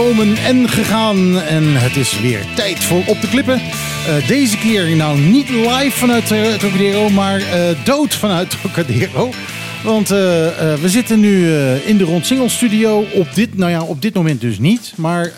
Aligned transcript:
gekomen 0.00 0.36
en 0.36 0.68
gegaan. 0.68 1.40
En 1.40 1.80
het 1.80 1.96
is 1.96 2.20
weer 2.20 2.40
tijd 2.54 2.78
voor 2.78 3.02
Op 3.06 3.20
de 3.20 3.28
Klippen. 3.28 3.60
Uh, 4.08 4.28
deze 4.28 4.58
keer 4.58 4.96
nou 4.96 5.18
niet 5.18 5.48
live 5.48 5.90
vanuit 5.90 6.30
uh, 6.30 6.54
Trocadero, 6.54 7.08
maar 7.08 7.40
uh, 7.40 7.46
dood 7.84 8.14
vanuit 8.14 8.50
Trocadero. 8.50 9.30
Want 9.82 10.08
we 10.08 10.80
zitten 10.84 11.20
nu 11.20 11.52
in 11.84 11.96
de 11.96 12.04
Rond 12.04 12.26
Single 12.26 12.48
Studio. 12.48 13.06
Op 13.12 13.34
dit, 13.34 13.56
nou 13.56 13.70
ja, 13.70 13.82
op 13.82 14.02
dit 14.02 14.14
moment 14.14 14.40
dus 14.40 14.58
niet. 14.58 14.92
Maar 14.96 15.32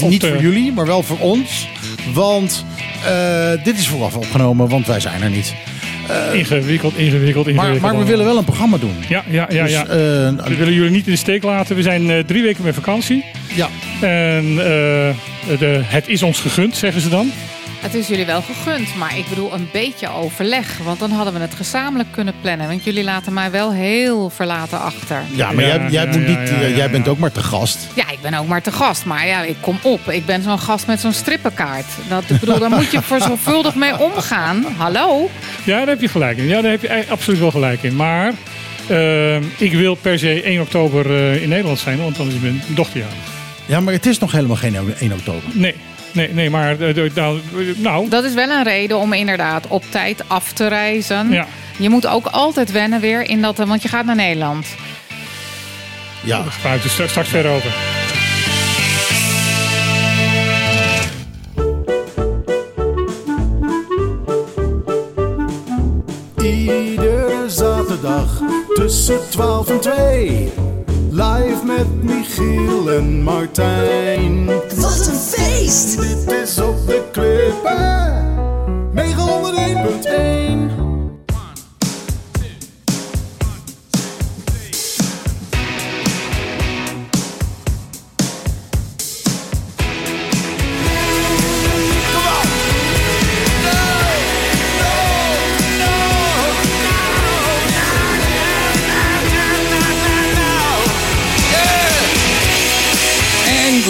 niet 0.00 0.26
voor 0.26 0.40
jullie, 0.40 0.72
maar 0.72 0.86
wel 0.86 1.02
voor 1.02 1.18
ons. 1.18 1.68
Want 2.14 2.64
dit 3.64 3.78
is 3.78 3.88
vooraf 3.88 4.16
opgenomen, 4.16 4.68
want 4.68 4.86
wij 4.86 5.00
zijn 5.00 5.22
er 5.22 5.30
niet. 5.30 5.54
Ingewikkeld, 6.32 6.96
ingewikkeld, 6.96 7.46
ingewikkeld. 7.46 7.54
Maar, 7.54 7.80
maar, 7.80 7.98
we 7.98 8.04
willen 8.04 8.24
wel 8.24 8.36
een 8.38 8.44
programma 8.44 8.78
doen. 8.78 8.94
Ja, 9.08 9.24
ja, 9.28 9.46
ja. 9.50 9.62
Dus, 9.62 9.72
ja. 9.72 9.82
Uh, 9.82 9.90
we 9.90 10.54
willen 10.56 10.72
jullie 10.72 10.90
niet 10.90 11.06
in 11.06 11.12
de 11.12 11.18
steek 11.18 11.42
laten. 11.42 11.76
We 11.76 11.82
zijn 11.82 12.10
uh, 12.10 12.18
drie 12.18 12.42
weken 12.42 12.64
met 12.64 12.74
vakantie. 12.74 13.24
Ja. 13.54 13.68
En 14.00 14.54
de, 15.58 15.80
het 15.84 16.08
is 16.08 16.22
ons 16.22 16.40
gegund, 16.40 16.76
zeggen 16.76 17.00
ze 17.00 17.08
dan. 17.08 17.32
Het 17.80 17.94
is 17.94 18.08
jullie 18.08 18.26
wel 18.26 18.42
gegund, 18.42 18.96
maar 18.96 19.18
ik 19.18 19.28
bedoel 19.28 19.52
een 19.52 19.68
beetje 19.72 20.08
overleg. 20.08 20.78
Want 20.78 20.98
dan 20.98 21.10
hadden 21.10 21.34
we 21.34 21.40
het 21.40 21.54
gezamenlijk 21.54 22.12
kunnen 22.12 22.34
plannen. 22.40 22.68
Want 22.68 22.84
jullie 22.84 23.04
laten 23.04 23.32
mij 23.32 23.50
wel 23.50 23.72
heel 23.72 24.30
verlaten 24.30 24.80
achter. 24.80 25.22
Ja, 25.34 25.52
maar 25.52 25.64
jij, 25.64 25.90
jij, 25.90 26.06
moet 26.06 26.26
niet, 26.26 26.76
jij 26.76 26.90
bent 26.90 27.08
ook 27.08 27.18
maar 27.18 27.32
te 27.32 27.42
gast. 27.42 27.78
Ja, 27.94 28.10
ik 28.10 28.20
ben 28.22 28.34
ook 28.34 28.46
maar 28.46 28.62
te 28.62 28.72
gast. 28.72 29.04
Maar 29.04 29.26
ja, 29.26 29.42
ik 29.42 29.56
kom 29.60 29.78
op. 29.82 30.10
Ik 30.10 30.26
ben 30.26 30.42
zo'n 30.42 30.58
gast 30.58 30.86
met 30.86 31.00
zo'n 31.00 31.12
strippenkaart. 31.12 31.86
Dat, 32.08 32.30
ik 32.30 32.40
bedoel, 32.40 32.58
daar 32.58 32.70
moet 32.70 32.90
je 32.90 33.02
voor 33.02 33.20
zorgvuldig 33.20 33.74
mee 33.74 33.98
omgaan. 33.98 34.64
Hallo? 34.76 35.30
Ja, 35.64 35.78
daar 35.78 35.86
heb 35.86 36.00
je 36.00 36.08
gelijk 36.08 36.38
in. 36.38 36.46
Ja, 36.46 36.60
daar 36.60 36.70
heb 36.70 36.82
je 36.82 37.04
absoluut 37.08 37.40
wel 37.40 37.50
gelijk 37.50 37.82
in. 37.82 37.96
Maar 37.96 38.32
uh, 38.90 39.36
ik 39.60 39.72
wil 39.72 39.94
per 39.94 40.18
se 40.18 40.42
1 40.42 40.60
oktober 40.60 41.06
uh, 41.06 41.42
in 41.42 41.48
Nederland 41.48 41.78
zijn. 41.78 41.98
Want 41.98 42.16
dan 42.16 42.28
is 42.28 42.38
mijn 42.40 42.62
dochter 42.66 42.98
jarig. 42.98 43.14
Ja, 43.66 43.80
maar 43.80 43.92
het 43.92 44.06
is 44.06 44.18
nog 44.18 44.32
helemaal 44.32 44.56
geen 44.56 44.76
1 44.98 45.12
oktober. 45.12 45.42
Nee, 45.52 45.74
nee, 46.16 46.28
nee, 46.32 46.50
maar 46.50 46.76
nou, 47.14 47.40
nou. 47.76 48.08
Dat 48.08 48.24
is 48.24 48.34
wel 48.34 48.50
een 48.50 48.64
reden 48.64 48.98
om 48.98 49.12
inderdaad 49.12 49.66
op 49.68 49.84
tijd 49.90 50.22
af 50.26 50.52
te 50.52 50.66
reizen. 50.66 51.30
Ja. 51.30 51.46
Je 51.78 51.88
moet 51.88 52.06
ook 52.06 52.26
altijd 52.26 52.72
wennen 52.72 53.00
weer 53.00 53.22
in 53.22 53.42
dat, 53.42 53.56
want 53.56 53.82
je 53.82 53.88
gaat 53.88 54.04
naar 54.04 54.16
Nederland. 54.16 54.66
Ja. 56.22 56.44
We 56.44 56.50
gaan 56.50 56.78
het 56.78 57.10
straks 57.10 57.28
verder 57.28 57.52
over. 57.52 57.74
Iedere 66.42 67.44
zaterdag 67.46 68.40
tussen 68.74 69.30
12 69.30 69.68
en 69.68 69.80
2 69.80 70.52
Live 71.16 71.64
met 71.64 72.02
Michiel 72.02 72.90
en 72.90 73.22
Martijn. 73.22 74.46
Wat 74.46 75.06
een 75.06 75.14
feest! 75.14 75.45
Dit 75.56 76.32
is 76.42 76.58
op 76.58 76.86
de 76.86 77.02
klippen. 77.12 77.94
901.1 78.94 80.65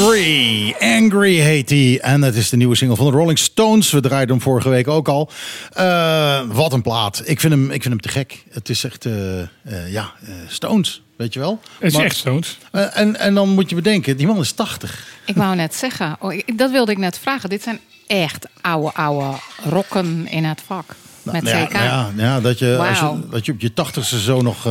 Angry. 0.07 0.75
Angry 0.79 1.39
heet 1.39 1.71
hij. 1.71 2.01
En 2.01 2.23
het 2.23 2.35
is 2.35 2.51
de 2.51 2.57
nieuwe 2.57 2.77
single 2.77 2.97
van 2.97 3.07
de 3.07 3.13
Rolling 3.13 3.39
Stones. 3.39 3.91
We 3.91 4.01
draaiden 4.01 4.35
hem 4.35 4.45
vorige 4.45 4.69
week 4.69 4.89
ook 4.89 5.09
al. 5.09 5.31
Uh, 5.79 6.41
wat 6.47 6.73
een 6.73 6.83
plaat. 6.83 7.23
Ik 7.25 7.41
vind 7.41 7.53
hem, 7.53 7.65
ik 7.65 7.83
vind 7.83 7.85
hem 7.85 8.01
te 8.01 8.09
gek. 8.09 8.45
Het 8.51 8.69
is 8.69 8.85
echt, 8.85 9.05
uh, 9.05 9.13
uh, 9.13 9.93
ja, 9.93 10.13
Stones. 10.49 11.03
Weet 11.17 11.33
je 11.33 11.39
wel? 11.39 11.61
Het 11.79 11.91
is 11.91 11.97
maar, 11.97 12.05
echt 12.05 12.17
Stones. 12.17 12.59
en, 12.71 13.17
en 13.17 13.35
dan 13.35 13.49
moet 13.49 13.69
je 13.69 13.75
bedenken, 13.75 14.17
die 14.17 14.27
man 14.27 14.39
is 14.39 14.53
80. 14.53 15.07
Ik 15.25 15.37
wou 15.37 15.57
net 15.57 15.75
zeggen, 15.75 16.17
oh, 16.21 16.41
dat 16.57 16.71
wilde 16.71 16.93
ik 16.93 16.99
net 16.99 17.19
vragen. 17.19 17.49
Dit 17.49 17.63
zijn 17.63 17.81
echt 18.07 18.47
oude, 18.61 18.93
oude 18.95 19.39
rokken 19.65 20.29
in 20.29 20.45
het 20.45 20.63
vak. 20.67 20.95
Met 21.23 21.43
nou, 21.43 21.67
CK. 21.67 21.73
Ja, 21.73 21.85
ja, 21.85 22.11
ja, 22.17 22.41
dat, 22.41 22.59
je, 22.59 22.77
als 22.77 22.99
je, 22.99 23.29
dat 23.31 23.47
je 23.47 23.53
op 23.53 23.61
je 23.61 23.73
tachtigste 23.73 24.21
zo 24.21 24.41
nog 24.41 24.67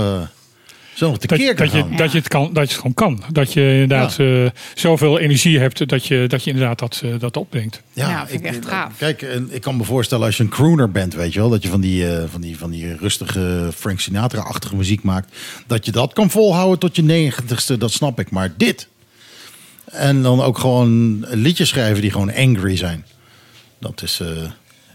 zo 0.96 1.08
nog 1.10 1.18
dat, 1.18 1.30
dat, 1.30 1.40
je, 1.40 1.54
dat, 1.96 2.12
je 2.12 2.18
het 2.18 2.28
kan, 2.28 2.54
dat 2.54 2.64
je 2.64 2.70
het 2.70 2.74
gewoon 2.74 2.94
kan. 2.94 3.24
Dat 3.32 3.54
je 3.54 3.72
inderdaad 3.72 4.16
ja. 4.16 4.24
uh, 4.24 4.50
zoveel 4.74 5.20
energie 5.20 5.60
hebt 5.60 5.90
dat 5.90 6.06
je, 6.06 6.26
dat 6.28 6.44
je 6.44 6.50
inderdaad 6.50 6.80
dat, 6.80 7.02
uh, 7.06 7.20
dat 7.20 7.38
opbrengt. 7.38 7.82
Ja, 7.94 8.10
ja 8.10 8.28
vind 8.28 8.46
ik, 8.46 8.48
echt 8.48 8.66
gaaf. 8.66 8.98
Kijk, 8.98 9.22
ik 9.50 9.62
kan 9.62 9.78
me 9.78 9.84
voorstellen 9.84 10.26
als 10.26 10.38
je 10.38 10.44
een 10.44 10.50
crooner 10.50 10.92
bent, 10.92 11.14
weet 11.14 11.34
je 11.34 11.40
wel, 11.40 11.50
dat 11.50 11.64
je 11.64 11.70
van 11.70 11.82
die, 11.82 12.04
uh, 12.04 12.24
van 12.32 12.42
die, 12.42 12.58
van 12.58 12.72
die 12.72 12.96
rustige 12.96 13.70
Frank 13.76 14.00
Sinatra-achtige 14.00 14.76
muziek 14.76 15.04
maakt, 15.04 15.36
dat 15.68 15.86
je 15.86 15.92
dat 15.92 16.14
kan 16.14 16.30
volhouden 16.30 16.80
tot 16.80 16.96
je 16.96 17.04
negentigste, 17.04 17.78
dat 17.78 17.92
snap 17.92 18.20
ik. 18.20 18.32
Maar 18.32 18.54
dit, 18.58 18.88
en 19.86 20.22
dan 20.22 20.42
ook 20.42 20.58
gewoon 20.58 21.26
liedjes 21.30 21.70
schrijven 21.70 22.02
die 22.02 22.12
gewoon 22.12 22.34
angry 22.34 22.76
zijn. 22.76 23.06
Dat 23.80 24.02
is... 24.02 24.22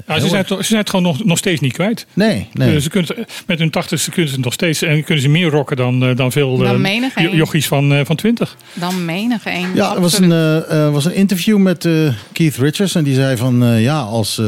Ze, 0.06 0.28
zijn 0.28 0.44
het, 0.46 0.48
ze 0.48 0.64
zijn 0.64 0.80
het 0.80 0.90
gewoon 0.90 1.04
nog, 1.04 1.24
nog 1.24 1.38
steeds 1.38 1.60
niet 1.60 1.72
kwijt. 1.72 2.06
Nee, 2.12 2.48
nee. 2.52 2.72
Dus 2.72 2.82
ze 2.82 2.90
kunnen, 2.90 3.26
met 3.46 3.58
hun 3.58 3.70
tachtigste 3.70 4.10
kunnen 4.10 4.28
ze 4.28 4.36
het 4.36 4.44
nog 4.44 4.52
steeds. 4.52 4.82
En 4.82 5.04
kunnen 5.04 5.22
ze 5.22 5.28
meer 5.28 5.50
rocken 5.50 5.76
dan, 5.76 6.04
eh, 6.04 6.16
dan 6.16 6.32
veel 6.32 6.56
dan 6.56 6.86
uh, 6.86 7.32
jochies 7.32 7.66
van, 7.66 7.92
uh, 7.92 8.00
van 8.04 8.16
20. 8.16 8.56
Dan 8.74 9.04
menig 9.04 9.46
een. 9.46 9.74
Ja, 9.74 9.94
er 9.94 10.00
was 10.00 10.18
een, 10.18 10.30
uh, 10.70 10.92
was 10.92 11.04
een 11.04 11.14
interview 11.14 11.58
met 11.58 11.88
Keith 12.32 12.56
Richards. 12.56 12.94
En 12.94 13.04
die 13.04 13.14
zei 13.14 13.36
van 13.36 13.64
ja, 13.64 14.00
als, 14.00 14.40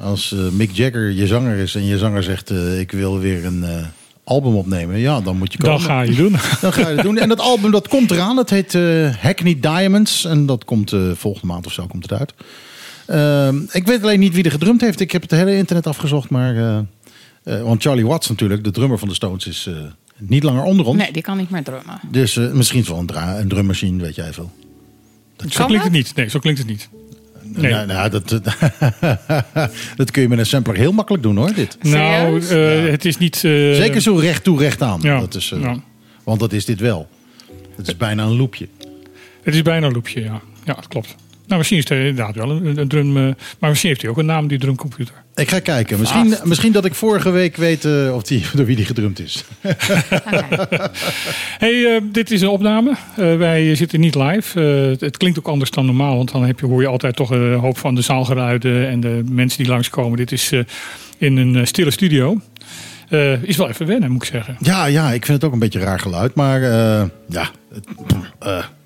als 0.00 0.34
Mick 0.50 0.70
Jagger 0.70 1.10
je 1.10 1.26
zanger 1.26 1.56
is 1.56 1.74
en 1.74 1.86
je 1.86 1.98
zanger 1.98 2.22
zegt 2.22 2.50
ik 2.78 2.92
wil 2.92 3.18
weer 3.18 3.44
een 3.44 3.64
album 4.24 4.54
opnemen, 4.54 4.98
ja, 4.98 5.20
dan 5.20 5.36
moet 5.36 5.52
je 5.52 5.58
komen. 5.58 5.78
Dan 5.78 5.86
ga 5.86 6.00
je 6.00 6.14
doen. 6.14 6.32
Dan 6.60 6.72
ga 6.72 6.88
je 6.88 6.94
het 6.94 7.02
doen. 7.02 7.18
En 7.18 7.28
dat 7.28 7.40
album 7.40 7.70
dat 7.70 7.88
komt 7.88 8.10
eraan. 8.10 8.36
Het 8.36 8.50
heet 8.50 8.78
Hackney 9.20 9.58
Diamonds. 9.60 10.24
En 10.24 10.46
dat 10.46 10.64
komt 10.64 10.94
volgende 11.14 11.46
maand 11.46 11.66
of 11.66 11.72
zo 11.72 11.86
komt 11.86 12.02
het 12.10 12.18
uit. 12.18 12.32
Uh, 13.10 13.48
ik 13.72 13.86
weet 13.86 14.02
alleen 14.02 14.20
niet 14.20 14.34
wie 14.34 14.44
er 14.44 14.50
gedrumd 14.50 14.80
heeft. 14.80 15.00
Ik 15.00 15.12
heb 15.12 15.22
het 15.22 15.30
hele 15.30 15.56
internet 15.56 15.86
afgezocht. 15.86 16.30
Maar, 16.30 16.54
uh, 16.54 16.78
uh, 17.44 17.62
want 17.62 17.82
Charlie 17.82 18.06
Watts 18.06 18.28
natuurlijk, 18.28 18.64
de 18.64 18.70
drummer 18.70 18.98
van 18.98 19.08
de 19.08 19.14
Stones, 19.14 19.46
is 19.46 19.66
uh, 19.68 19.76
niet 20.18 20.42
langer 20.42 20.62
onder 20.62 20.86
ons. 20.86 20.98
Nee, 20.98 21.12
die 21.12 21.22
kan 21.22 21.36
niet 21.36 21.50
meer 21.50 21.62
drummen. 21.62 22.00
Dus 22.10 22.34
misschien 22.36 22.84
wel 22.84 22.98
een, 22.98 23.38
een 23.40 23.48
drummachine, 23.48 24.02
weet 24.02 24.14
jij 24.14 24.32
veel. 24.32 24.50
Dat 25.36 25.52
zo 25.52 25.66
klinkt 25.66 25.84
het 25.84 25.92
niet. 25.92 26.14
Nee, 26.14 26.28
zo 26.28 26.38
klinkt 26.38 26.58
het 26.58 26.68
niet. 26.68 26.88
Nee. 27.42 27.72
Nou, 27.72 27.86
nou, 27.86 28.10
dat, 28.10 28.28
dat 29.96 30.10
kun 30.10 30.22
je 30.22 30.28
met 30.28 30.38
een 30.38 30.46
sampler 30.46 30.76
heel 30.76 30.92
makkelijk 30.92 31.22
doen 31.22 31.36
hoor, 31.36 31.54
dit. 31.54 31.76
Nou, 31.82 32.40
ja. 32.40 32.90
het 32.90 33.04
is 33.04 33.18
niet... 33.18 33.36
Zeker 33.36 34.00
zo 34.00 34.14
recht 34.14 34.44
toe, 34.44 34.58
recht 34.58 34.82
aan. 34.82 35.00
Ja. 35.02 35.20
Dat 35.20 35.34
is, 35.34 35.48
ja. 35.48 35.76
Want 36.24 36.40
dat 36.40 36.52
is 36.52 36.64
dit 36.64 36.80
wel. 36.80 37.08
Het 37.76 37.88
is 37.88 37.96
bijna 37.96 38.22
een 38.22 38.36
loopje. 38.36 38.68
Het 39.42 39.54
is 39.54 39.62
bijna 39.62 39.86
een 39.86 39.92
loopje, 39.92 40.20
ja. 40.20 40.40
Ja, 40.64 40.74
dat 40.74 40.88
klopt. 40.88 41.14
Nou, 41.52 41.64
misschien 41.64 41.82
is 41.82 41.88
het 41.88 41.98
inderdaad 41.98 42.34
wel 42.34 42.50
een, 42.50 42.78
een 42.78 42.88
drum. 42.88 43.16
Uh, 43.16 43.22
maar 43.58 43.68
misschien 43.68 43.88
heeft 43.88 44.02
hij 44.02 44.10
ook 44.10 44.18
een 44.18 44.26
naam, 44.26 44.46
die 44.46 44.58
drumcomputer. 44.58 45.14
Ik 45.34 45.48
ga 45.48 45.58
kijken. 45.58 45.98
Misschien, 45.98 46.34
misschien 46.44 46.72
dat 46.72 46.84
ik 46.84 46.94
vorige 46.94 47.30
week 47.30 47.56
weet 47.56 47.84
uh, 47.84 48.14
of 48.14 48.22
die, 48.22 48.44
door 48.54 48.66
wie 48.66 48.76
die 48.76 48.84
gedrumd 48.84 49.20
is. 49.20 49.44
hey, 51.64 51.72
uh, 51.72 52.00
dit 52.12 52.30
is 52.30 52.40
een 52.40 52.48
opname. 52.48 52.94
wij 53.16 53.74
zitten 53.74 54.00
niet 54.00 54.14
live. 54.14 54.60
het 54.98 55.16
klinkt 55.16 55.38
ook 55.38 55.48
anders 55.48 55.70
dan 55.70 55.86
normaal. 55.86 56.16
Want 56.16 56.32
dan 56.32 56.44
heb 56.44 56.60
je, 56.60 56.66
hoor 56.66 56.80
je 56.80 56.88
altijd 56.88 57.16
toch 57.16 57.30
een 57.30 57.54
hoop 57.54 57.78
van 57.78 57.94
de 57.94 58.02
zaalgeluiden 58.02 58.88
en 58.88 59.00
de 59.00 59.22
mensen 59.30 59.58
die 59.58 59.72
langskomen. 59.72 60.16
Dit 60.16 60.32
is 60.32 60.52
in 61.18 61.36
een 61.36 61.66
stille 61.66 61.90
studio. 61.90 62.40
is 63.42 63.56
wel 63.56 63.68
even 63.68 63.86
wennen, 63.86 64.10
moet 64.10 64.22
ik 64.22 64.28
zeggen. 64.28 64.56
Ja, 64.60 64.86
ja, 64.86 65.12
ik 65.12 65.24
vind 65.24 65.36
het 65.36 65.46
ook 65.46 65.52
een 65.52 65.58
beetje 65.58 65.80
raar 65.80 66.00
geluid. 66.00 66.34
Maar 66.34 66.60
ja, 67.28 67.50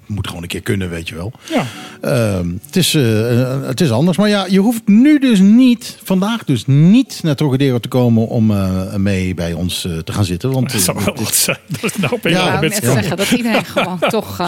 moet 0.07 0.27
gewoon 0.27 0.43
een 0.43 0.49
keer 0.49 0.63
kunnen, 0.63 0.91
weet 0.91 1.09
je 1.09 1.15
wel. 1.15 1.33
Ja. 1.51 1.65
Uh, 2.05 2.51
het, 2.67 2.77
is, 2.77 2.95
uh, 2.95 3.67
het 3.67 3.81
is 3.81 3.91
anders. 3.91 4.17
Maar 4.17 4.29
ja, 4.29 4.47
je 4.49 4.61
hoeft 4.61 4.83
nu 4.85 5.19
dus 5.19 5.39
niet, 5.39 5.99
vandaag 6.03 6.45
dus 6.45 6.67
niet 6.67 7.21
naar 7.23 7.35
Trocadero 7.35 7.79
te 7.79 7.89
komen 7.89 8.29
om 8.29 8.51
uh, 8.51 8.95
mee 8.95 9.35
bij 9.35 9.53
ons 9.53 9.85
uh, 9.85 9.99
te 9.99 10.13
gaan 10.13 10.25
zitten. 10.25 10.53
Want, 10.53 10.73
dat 10.73 10.81
zou 10.81 11.05
wel 11.05 11.17
wat 11.25 11.35
zijn. 11.35 11.59
Dat 11.67 11.85
is 11.85 11.97
nou 11.97 12.19
ja, 12.23 12.61
ik 12.61 12.71
net 12.71 12.85
zeggen 12.85 13.17
dat 13.17 13.31
iedereen 13.31 13.65
gewoon 13.77 13.99
toch 13.99 14.41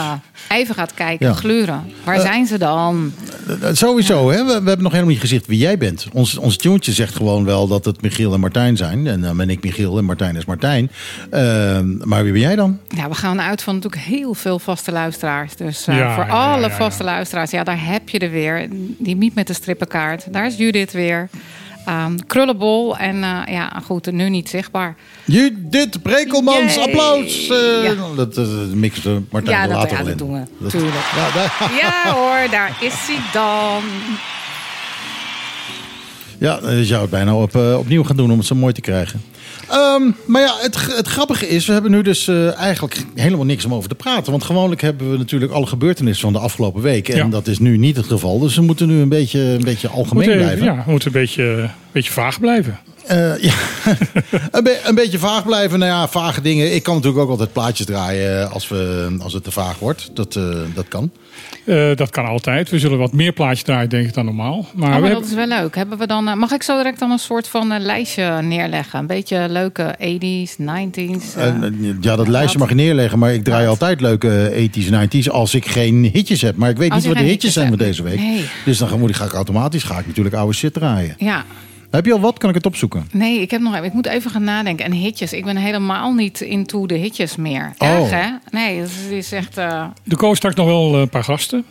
even 0.48 0.74
gaat 0.74 0.94
kijken, 0.94 1.26
ja. 1.26 1.32
gluren. 1.32 1.82
Waar 2.04 2.20
zijn 2.20 2.46
ze 2.46 2.58
dan? 2.58 3.12
sowieso, 3.72 4.30
hè? 4.30 4.36
We, 4.36 4.44
we, 4.44 4.52
hebben 4.52 4.82
nog 4.82 4.92
helemaal 4.92 5.12
niet 5.12 5.20
gezegd 5.20 5.46
wie 5.46 5.58
jij 5.58 5.78
bent. 5.78 6.06
Ons, 6.12 6.36
ons 6.36 6.56
tuentje 6.56 6.92
zegt 6.92 7.14
gewoon 7.14 7.44
wel 7.44 7.66
dat 7.66 7.84
het 7.84 8.02
Michiel 8.02 8.34
en 8.34 8.40
Martijn 8.40 8.76
zijn. 8.76 9.06
En 9.06 9.20
dan 9.20 9.36
ben 9.36 9.50
ik 9.50 9.64
Michiel 9.64 9.98
en 9.98 10.04
Martijn 10.04 10.36
is 10.36 10.44
Martijn. 10.44 10.90
Ehm, 11.30 12.08
maar 12.08 12.22
wie 12.22 12.32
ben 12.32 12.40
jij 12.40 12.56
dan? 12.56 12.78
Ja, 12.88 13.08
we 13.08 13.14
gaan 13.14 13.40
uit 13.40 13.62
van 13.62 13.74
natuurlijk 13.74 14.02
heel 14.02 14.34
veel 14.34 14.58
vaste 14.58 14.92
luisteraars. 14.92 15.47
Dus 15.56 15.88
uh, 15.88 15.96
ja, 15.98 16.14
voor 16.14 16.24
ja, 16.24 16.30
alle 16.52 16.68
ja, 16.68 16.74
vaste 16.76 17.04
luisteraars, 17.04 17.50
ja, 17.50 17.64
daar 17.64 17.84
heb 17.86 18.08
je 18.08 18.18
er 18.18 18.30
weer. 18.30 18.68
Die 18.98 19.16
Miet 19.16 19.34
met 19.34 19.46
de 19.46 19.52
strippenkaart. 19.52 20.32
Daar 20.32 20.46
is 20.46 20.56
Judith 20.56 20.92
weer. 20.92 21.28
Ehm, 21.86 22.16
krullenbol 22.26 22.96
en 22.96 23.22
eh, 23.22 23.38
ja, 23.46 23.72
goed, 23.84 24.12
nu 24.12 24.28
niet 24.28 24.48
zichtbaar. 24.48 24.96
Judith 25.24 26.02
Brekelmans, 26.02 26.74
Yay. 26.74 26.84
applaus. 26.84 27.48
Eh, 27.48 27.82
Ja. 27.84 27.94
Dat 28.16 28.36
uh, 28.38 28.46
mixen 28.74 29.28
Martijn 29.30 29.56
Ja, 29.56 29.62
er 29.62 29.68
dat- 29.68 29.76
later 29.76 29.90
ja, 29.98 30.04
wel 30.04 30.12
dat 30.12 30.20
in. 30.20 30.26
doen 30.26 30.32
we. 30.40 30.46
Dat- 30.58 30.70
Tuurlijk. 30.70 30.94
Ja, 31.16 31.30
daar- 31.34 31.70
Ja 31.80 32.12
hoor, 32.14 32.50
daar 32.50 32.76
is 32.80 32.94
hij 33.06 33.18
dan. 33.32 33.82
Ja, 36.38 36.70
je 36.70 36.84
zou 36.84 37.00
het 37.00 37.10
bijna 37.10 37.34
op, 37.34 37.54
eh, 37.56 37.78
opnieuw 37.78 38.04
gaan 38.04 38.16
doen 38.16 38.30
om 38.30 38.38
het 38.38 38.46
zo 38.46 38.54
mooi 38.54 38.72
te 38.72 38.80
krijgen. 38.80 39.22
Ehm, 39.70 40.02
maar 40.26 40.42
ja, 40.42 40.54
het, 40.60 40.96
het 40.96 41.08
grappige 41.08 41.48
is, 41.48 41.66
we 41.66 41.72
hebben 41.72 41.90
nu 41.90 42.02
dus 42.02 42.28
eh, 42.28 42.56
eigenlijk 42.56 43.04
helemaal 43.14 43.44
niks 43.44 43.64
om 43.64 43.74
over 43.74 43.88
te 43.88 43.94
praten. 43.94 44.30
Want 44.30 44.44
gewoonlijk 44.44 44.80
hebben 44.80 45.10
we 45.10 45.16
natuurlijk 45.18 45.52
alle 45.52 45.66
gebeurtenissen 45.66 46.22
van 46.24 46.32
de 46.32 46.38
afgelopen 46.38 46.82
week. 46.82 47.08
En 47.08 47.16
Ja. 47.16 47.24
dat 47.28 47.46
is 47.46 47.58
nu 47.58 47.76
niet 47.76 47.96
het 47.96 48.06
geval. 48.06 48.38
Dus 48.38 48.56
we 48.56 48.62
moeten 48.62 48.88
nu 48.88 49.00
een 49.00 49.08
beetje, 49.08 49.40
een 49.40 49.64
beetje 49.64 49.88
algemeen 49.88 50.24
Moeten, 50.24 50.42
blijven. 50.44 50.64
ja, 50.64 50.82
we 50.84 50.90
moeten 50.90 51.08
een 51.14 51.20
beetje, 51.20 51.42
een 51.44 51.70
beetje 51.92 52.12
vaag 52.12 52.40
blijven. 52.40 52.78
Eh, 53.08 53.42
ja. 53.42 53.52
een, 54.50 54.62
be- 54.64 54.80
een 54.84 54.94
beetje 54.94 55.18
vaag 55.18 55.44
blijven. 55.44 55.78
Nou 55.78 55.90
ja, 55.92 56.08
vage 56.08 56.40
dingen. 56.40 56.74
Ik 56.74 56.82
kan 56.82 56.94
natuurlijk 56.94 57.22
ook 57.22 57.30
altijd 57.30 57.52
plaatjes 57.52 57.86
draaien 57.86 58.50
als, 58.50 58.68
we, 58.68 59.16
als 59.22 59.32
het 59.32 59.44
te 59.44 59.50
vaag 59.50 59.78
wordt. 59.78 60.10
Dat, 60.14 60.36
eh, 60.36 60.44
dat 60.74 60.88
kan. 60.88 61.10
Eh, 61.64 61.90
dat 61.96 62.10
kan 62.10 62.24
altijd. 62.26 62.70
We 62.70 62.78
zullen 62.78 62.98
wat 62.98 63.12
meer 63.12 63.32
plaatjes 63.32 63.62
draaien, 63.62 63.88
denk 63.88 64.06
ik, 64.06 64.14
dan 64.14 64.24
normaal. 64.24 64.66
Maar, 64.74 64.88
Oh, 64.88 64.94
we 64.94 65.00
dat 65.00 65.10
hebben, 65.10 65.28
is 65.28 65.34
wel 65.34 65.46
leuk. 65.60 65.74
Hebben 65.74 65.98
we 65.98 66.06
dan, 66.06 66.28
eh, 66.28 66.34
mag 66.34 66.50
ik 66.52 66.62
zo 66.62 66.76
direct 66.76 66.98
dan 66.98 67.10
een 67.10 67.18
soort 67.18 67.48
van 67.48 67.72
eh, 67.72 67.80
lijstje 67.80 68.42
neerleggen? 68.42 68.98
Een 68.98 69.06
beetje 69.06 69.46
leuke 69.48 69.94
80s, 69.98 70.56
90s. 70.58 71.34
eh. 71.36 71.44
En, 71.46 71.62
eh, 71.82 71.90
ja, 72.00 72.16
dat 72.16 72.28
lijstje 72.28 72.58
mag 72.58 72.68
je 72.68 72.74
neerleggen. 72.74 73.18
Maar 73.18 73.32
ik 73.34 73.44
draai 73.44 73.60
Wat? 73.62 73.68
altijd 73.70 74.00
leuke 74.00 74.52
80s, 74.54 74.88
90s 74.90 75.30
als 75.30 75.54
ik 75.54 75.66
geen 75.66 76.10
hitjes 76.12 76.42
heb. 76.42 76.56
Maar 76.56 76.70
ik 76.70 76.76
weet 76.76 76.90
Als 76.90 77.04
niet 77.04 77.12
wat 77.12 77.22
de 77.22 77.28
hitjes 77.28 77.52
zijn 77.52 77.68
van 77.68 77.78
hitjes 77.78 77.96
deze 77.96 78.08
week. 78.16 78.18
Nee. 78.26 78.44
Dus 78.64 78.78
dan 78.78 78.98
moet 78.98 79.08
ik, 79.10 79.16
ga 79.16 79.24
ik 79.24 79.32
automatisch 79.32 79.82
ga 79.82 79.98
ik 79.98 80.06
natuurlijk 80.06 80.34
oude 80.36 80.54
shit 80.54 80.72
draaien. 80.72 81.14
ja, 81.18 81.44
Heb 81.90 82.06
je 82.06 82.12
al 82.12 82.20
wat? 82.20 82.38
Kan 82.38 82.48
ik 82.48 82.54
het 82.54 82.66
opzoeken? 82.66 83.08
nee, 83.12 83.40
ik 83.40 83.50
heb 83.50 83.60
nog 83.60 83.72
even. 83.74 83.86
Ik 83.86 83.92
moet 83.92 84.06
even 84.06 84.30
gaan 84.30 84.44
nadenken. 84.44 84.84
En 84.84 84.92
hitjes. 84.92 85.32
Ik 85.32 85.44
ben 85.44 85.56
helemaal 85.56 86.12
niet 86.12 86.40
into 86.40 86.86
de 86.86 86.94
hitjes 86.94 87.36
meer. 87.36 87.72
Oh. 87.78 87.88
Erg, 87.88 88.10
hè? 88.10 88.26
Nee, 88.50 88.80
dat 88.80 88.90
is 89.10 89.32
echt. 89.32 89.56
eh, 89.58 89.84
er 90.08 90.16
komen 90.16 90.36
straks 90.36 90.54
nog 90.54 90.66
wel 90.66 90.94
eh, 90.94 91.00
een 91.00 91.08
paar 91.08 91.24
gasten. 91.24 91.64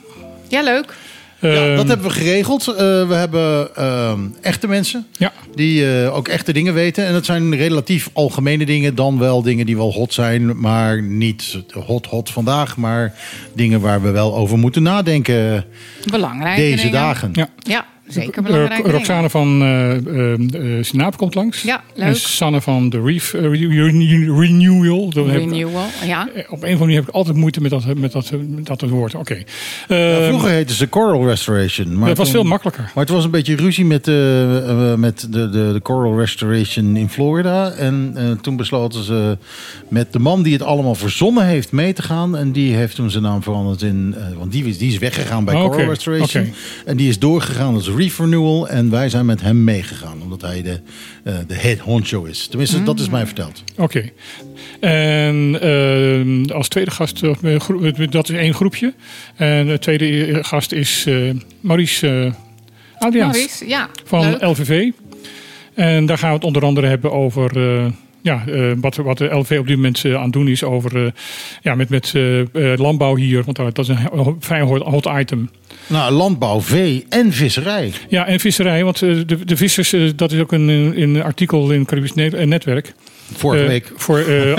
Ja, 0.47 0.61
leuk. 0.61 0.93
Ja, 1.39 1.49
Ehm, 1.49 1.75
dat 1.75 1.87
hebben 1.87 2.05
we 2.07 2.11
geregeld. 2.13 2.67
Eh, 2.67 2.75
we 3.07 3.13
hebben 3.13 3.75
ehm, 3.75 4.19
echte 4.41 4.67
mensen 4.67 5.05
Ja, 5.11 5.31
die 5.55 6.01
eh, 6.01 6.15
ook 6.15 6.27
echte 6.27 6.53
dingen 6.53 6.73
weten. 6.73 7.05
En 7.05 7.13
dat 7.13 7.25
zijn 7.25 7.55
relatief 7.55 8.09
algemene 8.13 8.65
dingen. 8.65 8.95
Dan 8.95 9.19
wel 9.19 9.41
dingen 9.41 9.65
die 9.65 9.75
wel 9.77 9.91
hot 9.93 10.13
zijn. 10.13 10.59
Maar 10.59 11.01
niet 11.03 11.57
hot 11.85 12.05
hot 12.05 12.29
vandaag. 12.29 12.77
Maar 12.77 13.13
dingen 13.53 13.81
waar 13.81 14.01
we 14.01 14.11
wel 14.11 14.35
over 14.35 14.57
moeten 14.57 14.83
nadenken 14.83 15.65
Belangrijke 16.11 16.61
deze 16.61 16.75
dingen. 16.75 16.91
dagen. 16.91 17.29
ja. 17.33 17.49
Ja, 17.57 17.85
zeker 18.07 18.37
Eh, 18.37 18.43
belangrijk. 18.51 18.87
Roxane 18.87 19.29
van 19.29 19.61
uh, 19.61 20.83
Sinaap 20.83 21.17
komt 21.17 21.35
langs. 21.35 21.61
Ja, 21.61 21.83
leuk. 21.95 22.05
En 22.07 22.15
Sanne 22.15 22.61
van 22.61 22.89
de 22.89 23.01
Reef 23.01 23.33
eh, 23.33 23.41
Renew- 23.41 24.39
Renewal. 24.39 25.11
Renewal. 25.13 25.85
Ja. 26.05 26.29
eh, 26.33 26.43
Op 26.49 26.51
een 26.51 26.53
of 26.53 26.61
andere 26.61 26.77
manier 26.79 26.95
heb 26.95 27.07
ik 27.07 27.13
altijd 27.13 27.35
moeite 27.35 27.61
met 27.61 27.71
dat, 27.71 27.95
met 27.95 28.11
dat, 28.11 28.31
met 28.47 28.65
dat 28.65 28.81
woord. 28.81 29.15
Oké. 29.15 29.33
Ja, 29.87 30.17
Ehm, 30.17 30.27
vroeger 30.27 30.49
heette 30.49 30.73
ze 30.73 30.89
Coral 30.89 31.25
Restoration. 31.27 31.97
Maar 31.97 32.07
dat 32.07 32.17
was 32.17 32.27
toen- 32.29 32.35
veel 32.41 32.49
makkelijker. 32.49 32.83
Maar 32.83 33.03
het 33.05 33.13
was 33.13 33.23
een 33.23 33.31
beetje 33.31 33.55
ruzie 33.55 33.85
met, 33.85 34.07
eh, 34.07 34.91
eh, 34.91 34.97
met 34.97 35.27
de, 35.31 35.49
de, 35.49 35.69
de 35.73 35.79
Coral 35.83 36.19
Restoration 36.19 36.95
in 36.95 37.09
Florida. 37.09 37.71
En 37.71 38.11
eh, 38.15 38.23
toen 38.41 38.55
besloten 38.55 39.03
ze 39.03 39.37
met 39.89 40.13
de 40.13 40.19
man 40.19 40.43
die 40.43 40.53
het 40.53 40.61
allemaal 40.63 40.95
verzonnen 40.95 41.45
heeft 41.45 41.71
mee 41.71 41.93
te 41.93 42.01
gaan. 42.01 42.37
En 42.37 42.51
die 42.51 42.75
heeft 42.75 42.95
toen 42.95 43.09
zijn 43.09 43.23
naam 43.23 43.43
veranderd 43.43 43.81
in... 43.81 44.15
eh, 44.17 44.37
want 44.37 44.51
die 44.51 44.65
is, 44.65 44.77
die 44.77 44.91
is 44.91 44.97
weggegaan 44.97 45.45
bij 45.45 45.55
Oké, 45.55 45.69
Coral 45.69 45.89
Restoration. 45.89 46.53
En 46.85 46.97
die 46.97 47.09
is 47.09 47.19
doorgegaan 47.19 47.73
als 47.73 47.87
Reef 47.97 48.19
Renewal. 48.19 48.67
En 48.69 48.89
wij 48.89 49.09
zijn 49.09 49.25
met 49.25 49.41
hem 49.41 49.63
meegegaan. 49.63 50.21
Omdat 50.21 50.41
hij 50.41 50.61
de, 50.61 50.79
eh, 51.23 51.33
de 51.47 51.55
head 51.55 51.77
honcho 51.77 52.23
is. 52.23 52.47
Tenminste, 52.47 52.83
dat 52.83 52.99
is 52.99 53.09
mij 53.09 53.25
verteld. 53.25 53.63
Oké. 53.77 54.09
En 54.79 55.57
ehm, 55.61 56.51
als 56.51 56.67
tweede 56.67 56.91
gast, 56.91 57.23
eh, 57.23 58.09
dat 58.09 58.29
is 58.29 58.35
één 58.35 58.53
groepje. 58.53 58.93
En 59.35 59.67
de 59.67 59.79
tweede 59.79 60.43
gast 60.43 60.71
is 60.71 61.05
eh, 61.07 61.33
Maurice 61.59 62.07
eh 62.07 62.33
Adriaans 62.99 63.37
Maurice, 63.37 63.67
ja. 63.67 63.89
van 64.05 64.29
leuk. 64.29 64.41
LVV. 64.41 64.91
En 65.73 66.05
daar 66.05 66.17
gaan 66.17 66.29
we 66.29 66.35
het 66.35 66.43
onder 66.43 66.63
andere 66.63 66.87
hebben 66.87 67.11
over 67.11 67.57
eh, 67.57 67.85
ja, 68.21 68.43
eh, 68.47 68.71
wat, 68.81 68.95
wat 68.95 69.17
de 69.17 69.25
LVV 69.25 69.59
op 69.59 69.67
dit 69.67 69.75
moment 69.75 70.05
eh, 70.05 70.15
aan 70.15 70.23
het 70.23 70.33
doen 70.33 70.47
is 70.47 70.63
over 70.63 71.05
eh, 71.05 71.11
ja, 71.61 71.75
met, 71.75 71.89
met 71.89 72.11
eh, 72.15 72.39
eh, 72.39 72.79
landbouw 72.79 73.15
hier. 73.15 73.43
Want 73.43 73.57
dat 73.57 73.77
is 73.77 73.87
een 73.87 74.35
vrij 74.39 74.61
hot, 74.61 74.81
hot 74.81 75.05
item. 75.19 75.49
Nou, 75.87 76.11
landbouw, 76.11 76.61
vee 76.61 77.05
en 77.09 77.33
visserij. 77.33 77.91
Ja, 78.09 78.27
en 78.27 78.39
visserij. 78.39 78.83
Want 78.83 79.01
eh, 79.01 79.15
de, 79.25 79.45
de 79.45 79.57
vissers, 79.57 79.93
eh, 79.93 80.01
dat 80.15 80.31
is 80.31 80.39
ook 80.39 80.51
een, 80.51 80.69
een 81.01 81.23
artikel 81.23 81.71
in 81.71 81.79
het 81.79 81.87
Caribisch 81.87 82.13
eh, 82.13 82.45
Netwerk. 82.45 82.93
Vorige 83.33 83.67
week. 83.67 83.91
Voor 83.95 84.19
eh, 84.19 84.57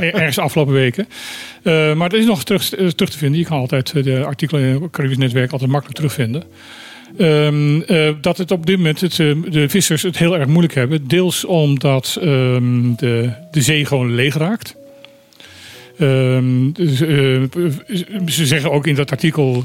ergens 0.14 0.36
de 0.36 0.42
afgelopen 0.42 0.74
weken. 0.74 1.08
Maar 1.96 2.08
dat 2.08 2.20
is 2.20 2.26
nog 2.26 2.44
terug, 2.44 2.68
terug 2.68 3.10
te 3.10 3.18
vinden. 3.18 3.40
Je 3.40 3.46
kan 3.46 3.58
altijd 3.58 4.04
de 4.04 4.24
artikelen 4.24 4.62
in 4.62 4.82
het 4.82 4.90
Caribisch 4.90 5.16
Netwerk 5.16 5.52
altijd 5.52 5.70
makkelijk 5.70 5.96
terugvinden. 5.96 6.42
Ehm, 7.18 7.80
eh, 7.80 8.08
dat 8.20 8.38
het 8.38 8.50
op 8.50 8.66
dit 8.66 8.76
moment 8.76 9.00
het, 9.00 9.16
de 9.16 9.68
vissers 9.68 10.02
het 10.02 10.18
heel 10.18 10.38
erg 10.38 10.46
moeilijk 10.46 10.74
hebben. 10.74 11.08
Deels 11.08 11.44
omdat 11.44 12.18
ehm, 12.20 12.94
de, 12.96 13.30
de 13.50 13.62
zee 13.62 13.84
gewoon 13.84 14.14
leeg 14.14 14.34
raakt. 14.34 14.76
Ehm, 15.98 16.72
dus, 16.72 16.98
ze 18.26 18.46
zeggen 18.46 18.72
ook 18.72 18.86
in 18.86 18.94
dat 18.94 19.10
artikel. 19.10 19.64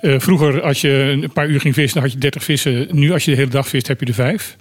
Eh, 0.00 0.14
vroeger, 0.18 0.62
als 0.62 0.80
je 0.80 0.88
een 1.22 1.32
paar 1.32 1.48
uur 1.48 1.60
ging 1.60 1.74
vissen, 1.74 1.94
dan 1.94 2.02
had 2.02 2.12
je 2.12 2.18
30 2.18 2.44
vissen. 2.44 2.88
Nu, 2.90 3.12
als 3.12 3.24
je 3.24 3.30
de 3.30 3.36
hele 3.36 3.50
dag 3.50 3.68
vist, 3.68 3.86
heb 3.88 4.00
je 4.00 4.06
er 4.06 4.14
vijf. 4.14 4.56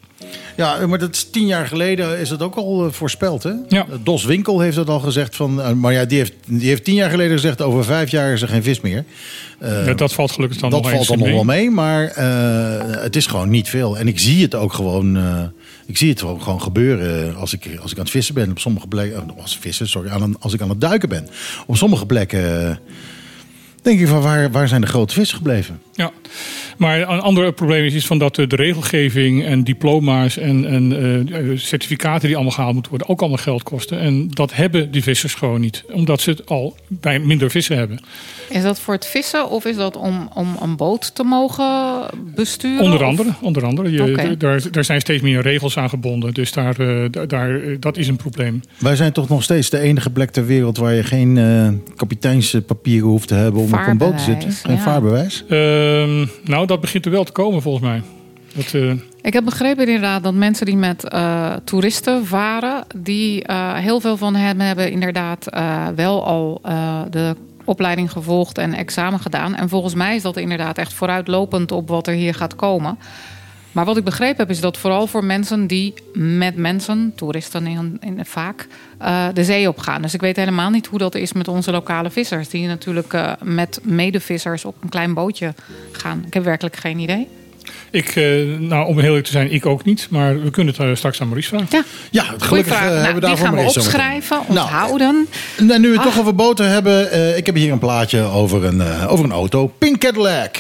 Ja, 0.58 0.88
maar 0.88 1.00
dat 1.00 1.16
is 1.16 1.30
tien 1.30 1.46
jaar 1.48 1.68
geleden 1.68 2.20
is 2.20 2.30
dat 2.30 2.42
ook 2.42 2.56
al 2.56 2.86
eh, 2.86 2.92
voorspeld, 2.92 3.44
hè? 3.44 3.52
Ja. 3.68 3.86
Dos 4.04 4.24
Winkel 4.26 4.60
heeft 4.60 4.76
dat 4.76 4.90
al 4.90 5.00
gezegd. 5.00 5.36
Van, 5.36 5.62
eh, 5.62 5.72
maar 5.74 5.94
ja, 5.94 6.06
die 6.06 6.18
heeft, 6.18 6.34
die 6.46 6.68
heeft 6.68 6.84
tien 6.84 6.96
jaar 6.96 7.10
geleden 7.10 7.32
gezegd... 7.32 7.62
over 7.62 7.84
vijf 7.84 8.12
jaar 8.12 8.34
is 8.34 8.42
er 8.42 8.48
geen 8.48 8.64
vis 8.64 8.82
meer. 8.82 9.04
Eh, 9.60 9.86
Ja, 9.86 9.94
dat 9.94 10.14
valt 10.14 10.32
gelukkig 10.32 10.60
dan 10.60 10.70
dat 10.70 10.82
nog 10.82 10.92
valt 10.92 11.08
dan 11.08 11.18
nog 11.20 11.28
wel 11.28 11.44
mee, 11.44 11.70
maar 11.70 12.08
eh, 12.08 13.02
het 13.04 13.16
is 13.16 13.26
gewoon 13.28 13.50
niet 13.50 13.70
veel. 13.70 13.98
En 13.98 14.08
ik 14.08 14.20
zie 14.20 14.42
het 14.42 14.56
ook 14.56 14.74
gewoon... 14.74 15.18
eh, 15.18 15.44
ik 15.86 15.98
zie 15.98 16.10
het 16.10 16.24
ook 16.24 16.42
gewoon 16.42 16.62
gebeuren 16.62 17.36
als 17.36 17.54
ik, 17.54 17.70
als 17.82 17.92
ik 17.92 17.98
aan 17.98 18.04
het 18.04 18.12
vissen 18.12 18.34
ben. 18.34 18.50
Op 18.50 18.60
sommige 18.60 18.88
plekken... 18.88 19.24
eh, 19.36 19.42
als, 19.42 19.58
vissen, 19.62 19.88
sorry, 19.88 20.10
aan, 20.10 20.36
als 20.40 20.54
ik 20.54 20.62
aan 20.62 20.70
het 20.70 20.82
duiken 20.82 21.10
ben. 21.10 21.28
Op 21.66 21.76
sommige 21.78 22.06
plekken... 22.06 22.80
denk 23.82 24.00
ik 24.00 24.08
van, 24.08 24.22
waar, 24.22 24.52
waar 24.52 24.68
zijn 24.68 24.82
de 24.82 24.88
grote 24.88 25.14
vissen 25.14 25.38
gebleven? 25.38 25.82
Ja, 25.94 26.12
maar 26.82 27.00
een 27.00 27.22
ander 27.22 27.54
probleem 27.54 27.84
is, 27.84 27.94
is 27.94 28.06
van 28.06 28.18
dat 28.18 28.38
eh, 28.38 28.48
de 28.48 28.56
regelgeving 28.56 29.46
en 29.46 29.64
diploma's 29.64 30.38
en, 30.38 30.66
en 30.66 31.26
eh, 31.34 31.58
certificaten 31.58 32.28
die 32.28 32.36
allemaal 32.36 32.54
gehaald 32.54 32.74
moeten 32.74 32.92
worden, 32.92 33.10
ook 33.10 33.20
allemaal 33.20 33.38
geld 33.38 33.64
kosten. 33.64 34.00
En 34.00 34.28
dat 34.30 34.54
hebben 34.54 34.92
die 34.92 35.04
vissers 35.04 35.34
gewoon 35.34 35.62
niet, 35.62 35.84
omdat 35.92 36.22
ze 36.22 36.30
het 36.30 36.46
al 36.46 36.76
bij 36.88 37.20
minder 37.20 37.50
vissen 37.50 37.78
hebben. 37.78 38.00
Is 38.50 38.64
dat 38.64 38.80
voor 38.80 38.94
het 38.94 39.06
vissen 39.06 39.50
of 39.50 39.66
is 39.66 39.76
dat 39.76 39.98
om, 39.98 40.30
om 40.34 40.58
een 40.62 40.76
boot 40.76 41.16
te 41.16 41.24
mogen 41.24 42.06
besturen? 42.36 42.84
Onder 42.84 43.00
Of- 43.00 43.06
andere, 43.06 43.30
onder 43.42 43.66
andere. 43.66 43.92
Je, 43.92 44.12
Oké. 44.12 44.38
daar, 44.38 44.72
daar 44.72 44.84
zijn 44.84 45.02
steeds 45.02 45.22
meer 45.22 45.42
regels 45.42 45.78
aan 45.78 45.90
gebonden, 45.90 46.34
dus 46.34 46.52
daar, 46.52 46.80
eh, 46.80 47.28
daar, 47.28 47.60
dat 47.80 47.98
is 47.98 48.08
een 48.08 48.16
probleem. 48.16 48.62
Wij 48.78 48.96
zijn 48.96 49.12
toch 49.12 49.30
nog 49.30 49.44
steeds 49.44 49.70
de 49.70 49.80
enige 49.80 50.10
plek 50.10 50.32
ter 50.32 50.46
wereld... 50.46 50.78
waar 50.78 50.94
je 50.94 51.04
geen 51.04 51.38
eh 51.38 51.68
kapiteinspapieren 51.96 53.08
hoeft 53.08 53.28
te 53.28 53.34
hebben 53.34 53.62
om 53.62 53.74
op 53.74 53.88
een 53.88 53.98
boot 53.98 54.18
te 54.18 54.24
zitten. 54.24 54.52
Geen 54.52 54.76
ja. 54.76 54.82
vaarbewijs. 54.82 55.44
Ehm, 55.50 56.26
nou, 56.44 56.68
dat 56.72 56.82
begint 56.82 57.06
er 57.06 57.12
wel 57.12 57.24
te 57.24 57.32
komen 57.32 57.62
volgens 57.62 57.84
mij. 57.84 58.02
Eh, 58.74 58.92
Ik 59.22 59.34
heb 59.34 59.46
begrepen 59.46 59.86
inderdaad 59.86 60.24
dat 60.24 60.34
mensen 60.34 60.66
die 60.66 60.78
met 60.78 61.04
eh, 61.04 61.54
toeristen 61.64 62.26
varen, 62.26 62.84
die 62.96 63.44
eh, 63.44 63.74
heel 63.74 64.00
veel 64.00 64.18
van 64.18 64.36
hen 64.36 64.60
hebben 64.60 64.92
inderdaad 64.92 65.48
wel 65.96 66.26
al 66.26 66.62
de 67.10 67.36
opleiding 67.64 68.12
gevolgd 68.12 68.58
en 68.58 68.74
examen 68.74 69.20
gedaan. 69.20 69.56
En 69.56 69.70
volgens 69.70 69.94
mij 69.94 70.16
is 70.16 70.22
dat 70.22 70.38
inderdaad 70.38 70.78
echt 70.78 70.94
vooruitlopend 70.94 71.72
op 71.72 71.88
wat 71.88 72.08
er 72.08 72.14
hier 72.14 72.34
gaat 72.34 72.56
komen. 72.56 72.98
Maar 73.72 73.86
wat 73.86 73.98
ik 73.98 74.04
begrepen 74.04 74.38
heb, 74.38 74.50
is 74.50 74.60
dat 74.60 74.78
vooral 74.78 75.08
voor 75.08 75.24
mensen 75.24 75.68
die 75.68 75.94
met 76.14 76.56
mensen, 76.56 77.14
toeristen 77.16 77.68
in, 77.68 77.98
in, 78.02 78.20
vaak, 78.26 78.68
eh, 78.98 79.26
de 79.34 79.44
zee 79.44 79.68
op 79.68 79.78
gaan. 79.80 80.02
Dus 80.02 80.14
ik 80.14 80.22
weet 80.22 80.36
helemaal 80.36 80.70
niet 80.70 80.88
hoe 80.88 81.00
dat 81.00 81.16
is 81.16 81.34
met 81.34 81.48
onze 81.48 81.72
lokale 81.72 82.10
vissers. 82.10 82.50
Die 82.50 82.68
natuurlijk 82.68 83.14
eh, 83.14 83.32
met 83.44 83.80
medevissers 83.84 84.66
op 84.66 84.76
een 84.82 84.90
klein 84.90 85.14
bootje 85.14 85.54
gaan. 85.92 86.24
Ik 86.28 86.34
heb 86.34 86.44
werkelijk 86.44 86.76
geen 86.76 87.00
idee. 87.00 87.28
ik, 87.92 88.08
eh, 88.16 88.24
nou, 88.60 88.88
om 88.88 88.96
heel 89.00 89.08
eerlijk 89.08 89.26
te 89.26 89.32
zijn, 89.32 89.52
ik 89.52 89.66
ook 89.66 89.86
niet. 89.86 90.08
Maar 90.10 90.42
we 90.44 90.50
kunnen 90.52 90.74
het 90.78 90.98
straks 90.98 91.22
aan 91.22 91.28
Maurice 91.28 91.50
vragen. 91.50 91.68
Ja, 91.72 91.84
Ja, 92.12 92.24
Goeie 92.24 92.40
gelukkig 92.40 92.74
vraag. 92.76 92.90
Nou, 92.90 92.96
hebben 92.96 93.14
we 93.14 93.20
die 93.20 93.30
daarvoor 93.30 93.48
gaan 93.48 93.56
we 93.66 93.80
opschrijven, 93.80 94.38
Nou, 94.48 94.60
onthouden. 94.60 95.28
Nou, 95.58 95.80
nu 95.80 95.88
we 95.88 95.94
het 95.94 96.04
toch 96.04 96.20
over 96.20 96.36
boten 96.36 96.70
hebben. 96.70 97.12
eh, 97.12 97.38
ik 97.38 97.46
heb 97.46 97.56
hier 97.56 97.72
een 97.72 97.80
plaatje 97.80 98.22
over 98.22 98.66
een, 98.66 98.82
eh, 98.82 99.12
over 99.12 99.26
een 99.26 99.32
auto. 99.32 99.68
Pink 99.68 99.98
Cadillac. 99.98 100.56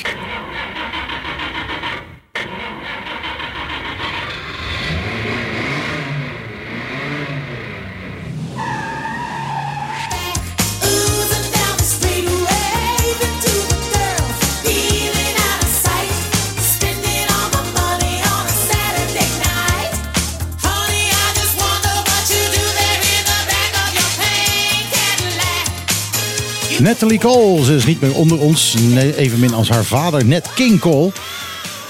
Natalie 26.82 27.20
Cole, 27.20 27.64
ze 27.64 27.76
is 27.76 27.86
niet 27.86 28.02
meer 28.02 28.16
onder 28.16 28.40
ons. 28.40 28.76
Nee, 28.94 29.18
evenmin 29.18 29.54
als 29.54 29.70
haar 29.70 29.84
vader, 29.84 30.26
Nat 30.26 30.54
King 30.54 30.80
Cole. 30.80 31.12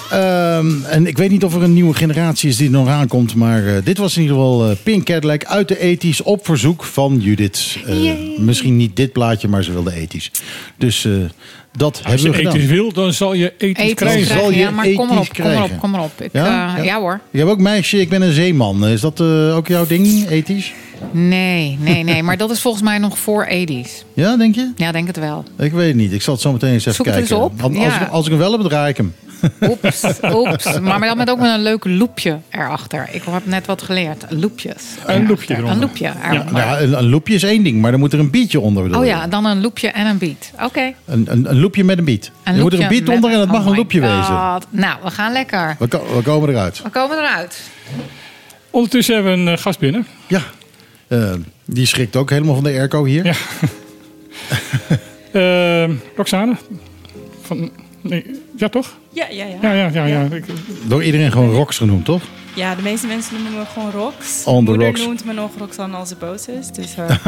Ehm, 0.09 0.83
en 0.83 1.07
ik 1.07 1.17
weet 1.17 1.29
niet 1.29 1.43
of 1.43 1.55
er 1.55 1.63
een 1.63 1.73
nieuwe 1.73 1.93
generatie 1.93 2.49
is 2.49 2.57
die 2.57 2.65
er 2.65 2.71
nog 2.71 2.87
aankomt. 2.87 3.35
Maar 3.35 3.67
eh, 3.67 3.73
dit 3.83 3.97
was 3.97 4.15
in 4.15 4.21
ieder 4.21 4.35
geval 4.37 4.69
eh, 4.69 4.75
Pink 4.83 5.03
Cadillac 5.05 5.45
uit 5.45 5.67
de 5.67 5.79
ethisch 5.79 6.21
op 6.21 6.45
verzoek 6.45 6.83
van 6.83 7.17
Judith. 7.19 7.77
Eh, 7.85 7.95
misschien 8.37 8.77
niet 8.77 8.95
dit 8.95 9.11
plaatje, 9.11 9.47
maar 9.47 9.63
ze 9.63 9.71
wilde 9.71 9.93
ethisch. 9.93 10.31
Dus 10.77 11.05
eh, 11.05 11.11
dat 11.77 12.01
Als 12.03 12.05
hebben 12.05 12.21
je 12.23 12.29
we 12.29 12.35
gedaan. 12.35 12.53
ethisch 12.55 12.69
wil, 12.69 12.91
dan 12.93 13.13
zal 13.13 13.33
je 13.33 13.53
ethisch 13.57 13.77
Ethisch 13.83 13.93
krijgen. 13.93 14.25
Zal 14.39 14.51
je 14.51 14.57
ja, 14.57 14.69
maar 14.71 14.87
kom 14.89 15.07
maar 15.07 15.17
op, 15.17 15.23
ethisch 15.23 15.37
kom 15.43 15.45
maar 15.45 15.53
op, 15.53 15.57
krijgen? 15.59 15.77
kom 15.79 15.91
maar 15.91 16.01
op. 16.03 16.21
Ik, 16.21 16.29
Ja? 16.33 16.45
ja? 16.45 16.77
Ja? 16.77 16.83
ja 16.83 16.99
hoor. 16.99 17.19
Je 17.31 17.37
hebt 17.37 17.49
ook 17.51 17.59
meisje, 17.59 17.99
ik 17.99 18.09
ben 18.09 18.21
een 18.21 18.33
zeeman. 18.33 18.87
Is 18.87 19.01
dat 19.01 19.19
eh, 19.19 19.55
ook 19.55 19.67
jouw 19.67 19.87
ding, 19.87 20.27
ethisch? 20.29 20.71
Nee, 21.11 21.77
nee, 21.79 22.03
nee. 22.03 22.23
Maar 22.23 22.37
dat 22.37 22.51
is 22.51 22.61
volgens 22.61 22.83
mij 22.83 22.97
nog 22.97 23.17
voor 23.17 23.47
80s. 23.51 24.05
Ja, 24.13 24.37
denk 24.37 24.55
je? 24.55 24.71
Ja, 24.75 24.91
denk 24.91 25.07
het 25.07 25.17
wel. 25.17 25.43
Ik 25.57 25.71
weet 25.71 25.87
het 25.87 25.95
niet. 25.95 26.11
Ik 26.13 26.21
zal 26.21 26.33
het 26.33 26.41
zo 26.41 26.51
meteen 26.51 26.71
eens 26.71 26.81
even 26.85 26.93
Zoek 26.93 27.05
het 27.05 27.15
kijken. 27.15 27.35
eens 27.35 27.45
op. 27.45 27.61
Als, 27.61 27.73
Ja. 27.73 28.01
ik, 28.01 28.09
als 28.09 28.25
ik 28.25 28.31
hem 28.31 28.39
wel 28.39 28.51
heb, 28.51 28.59
dan 28.61 28.69
draai 28.69 28.89
ik 28.89 28.97
hem. 28.97 29.13
Oeps, 29.61 30.03
oeps. 30.23 30.65
Maar, 30.79 30.99
maar 30.99 31.07
dan 31.07 31.17
met 31.17 31.29
ook 31.29 31.39
met 31.39 31.51
een 31.53 31.61
leuk 31.61 31.85
loepje 31.85 32.37
erachter. 32.49 33.07
Ik 33.11 33.21
heb 33.29 33.45
net 33.45 33.65
wat 33.65 33.81
geleerd. 33.81 34.25
Loepjes. 34.29 34.83
Een 35.05 35.27
loepje 35.27 35.55
erachter. 35.55 35.55
eronder. 35.55 35.71
Een 35.71 35.79
loepje. 35.79 36.11
Ja, 36.59 36.79
een, 36.81 36.97
een 36.97 37.09
loopje 37.09 37.33
is 37.33 37.43
één 37.43 37.63
ding, 37.63 37.81
maar 37.81 37.91
dan 37.91 37.99
moet 37.99 38.13
er 38.13 38.19
een 38.19 38.31
beatje 38.31 38.59
onder. 38.59 38.97
Oh 38.97 39.05
ja, 39.05 39.27
dan 39.27 39.45
een 39.45 39.61
loepje 39.61 39.87
en 39.87 40.05
een 40.05 40.17
beat. 40.17 40.51
Oké. 40.63 40.93
Een, 41.05 41.25
een, 41.29 41.49
een 41.49 41.59
loopje 41.59 41.83
met 41.83 41.97
een 41.97 42.05
beat. 42.05 42.31
Een 42.43 42.55
er 42.55 42.61
moet 42.61 42.73
er 42.73 42.79
een 42.79 42.85
loepje 42.85 43.03
beat 43.03 43.15
onder 43.15 43.31
en 43.31 43.39
het 43.39 43.51
mag 43.51 43.61
oh 43.61 43.67
een 43.67 43.75
loopje 43.75 43.99
God. 44.01 44.09
wezen. 44.09 44.79
Nou, 44.81 44.97
we 45.03 45.11
gaan 45.11 45.31
lekker. 45.31 45.75
We, 45.79 45.87
ko- 45.87 46.05
we 46.15 46.21
komen 46.21 46.49
eruit. 46.49 46.81
We 46.83 46.89
komen 46.89 47.17
eruit. 47.17 47.61
Ondertussen 48.69 49.15
hebben 49.15 49.33
we 49.33 49.39
een 49.39 49.57
eh, 49.57 49.61
gast 49.63 49.79
binnen. 49.79 50.07
Ja, 50.27 50.41
eh, 51.11 51.33
die 51.65 51.85
schrikt 51.85 52.15
ook 52.15 52.29
helemaal 52.29 52.53
van 52.53 52.63
de 52.63 52.69
airco 52.69 53.05
hier. 53.05 53.25
Ja. 53.25 53.33
Eh, 55.31 55.89
Roxane. 56.15 56.55
Van, 57.41 57.71
nee, 58.01 58.25
ja, 58.57 58.69
toch? 58.69 58.97
Ja, 59.13 59.27
ja, 59.29 59.45
ja. 59.45 59.57
Ja, 59.61 59.73
ja, 59.73 59.89
ja. 59.93 60.05
ja. 60.05 60.27
Door 60.87 61.03
iedereen 61.03 61.31
gewoon 61.31 61.51
Rox 61.51 61.77
genoemd, 61.77 62.05
toch? 62.05 62.21
Ja, 62.55 62.75
de 62.75 62.81
meeste 62.81 63.07
mensen 63.07 63.33
noemen 63.33 63.59
me 63.59 63.65
gewoon 63.65 63.91
Rox. 63.91 64.43
On 64.45 64.63
moeder 64.63 64.85
rocks. 64.85 65.05
noemt 65.05 65.25
me 65.25 65.33
nog 65.33 65.51
Roxanne 65.57 65.95
als 65.95 66.09
ze 66.09 66.15
boos 66.15 66.47
is. 66.47 66.67
Dus 66.67 66.95
eh, 66.95 67.25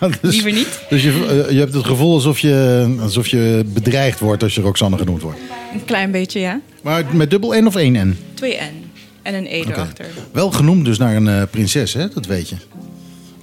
Dus, 0.20 0.32
liever 0.34 0.52
niet. 0.52 0.80
dus 0.88 1.02
je, 1.02 1.46
je 1.50 1.58
hebt 1.58 1.74
het 1.74 1.84
gevoel 1.84 2.14
alsof 2.14 2.38
je, 2.38 2.96
alsof 3.00 3.26
je 3.26 3.64
bedreigd 3.66 4.20
wordt 4.20 4.42
als 4.42 4.54
je 4.54 4.60
Roxanne 4.60 4.98
genoemd 4.98 5.22
wordt. 5.22 5.38
Een 5.72 5.84
klein 5.84 6.10
beetje, 6.10 6.40
ja. 6.40 6.60
Maar 6.82 7.04
met 7.12 7.30
dubbel 7.30 7.62
N 7.62 7.66
of 7.66 7.76
één 7.76 8.08
N? 8.08 8.18
Twee 8.34 8.56
N. 8.56 8.90
En 9.22 9.34
een 9.34 9.46
E 9.46 9.60
erachter. 9.60 10.06
Wel 10.32 10.50
genoemd 10.50 10.84
dus 10.84 10.98
naar 10.98 11.16
een 11.16 11.28
eh, 11.28 11.42
prinses, 11.50 11.92
hè? 11.92 12.08
Dat 12.08 12.26
weet 12.26 12.48
je. 12.48 12.56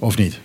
Of 0.02 0.16
niet? 0.16 0.38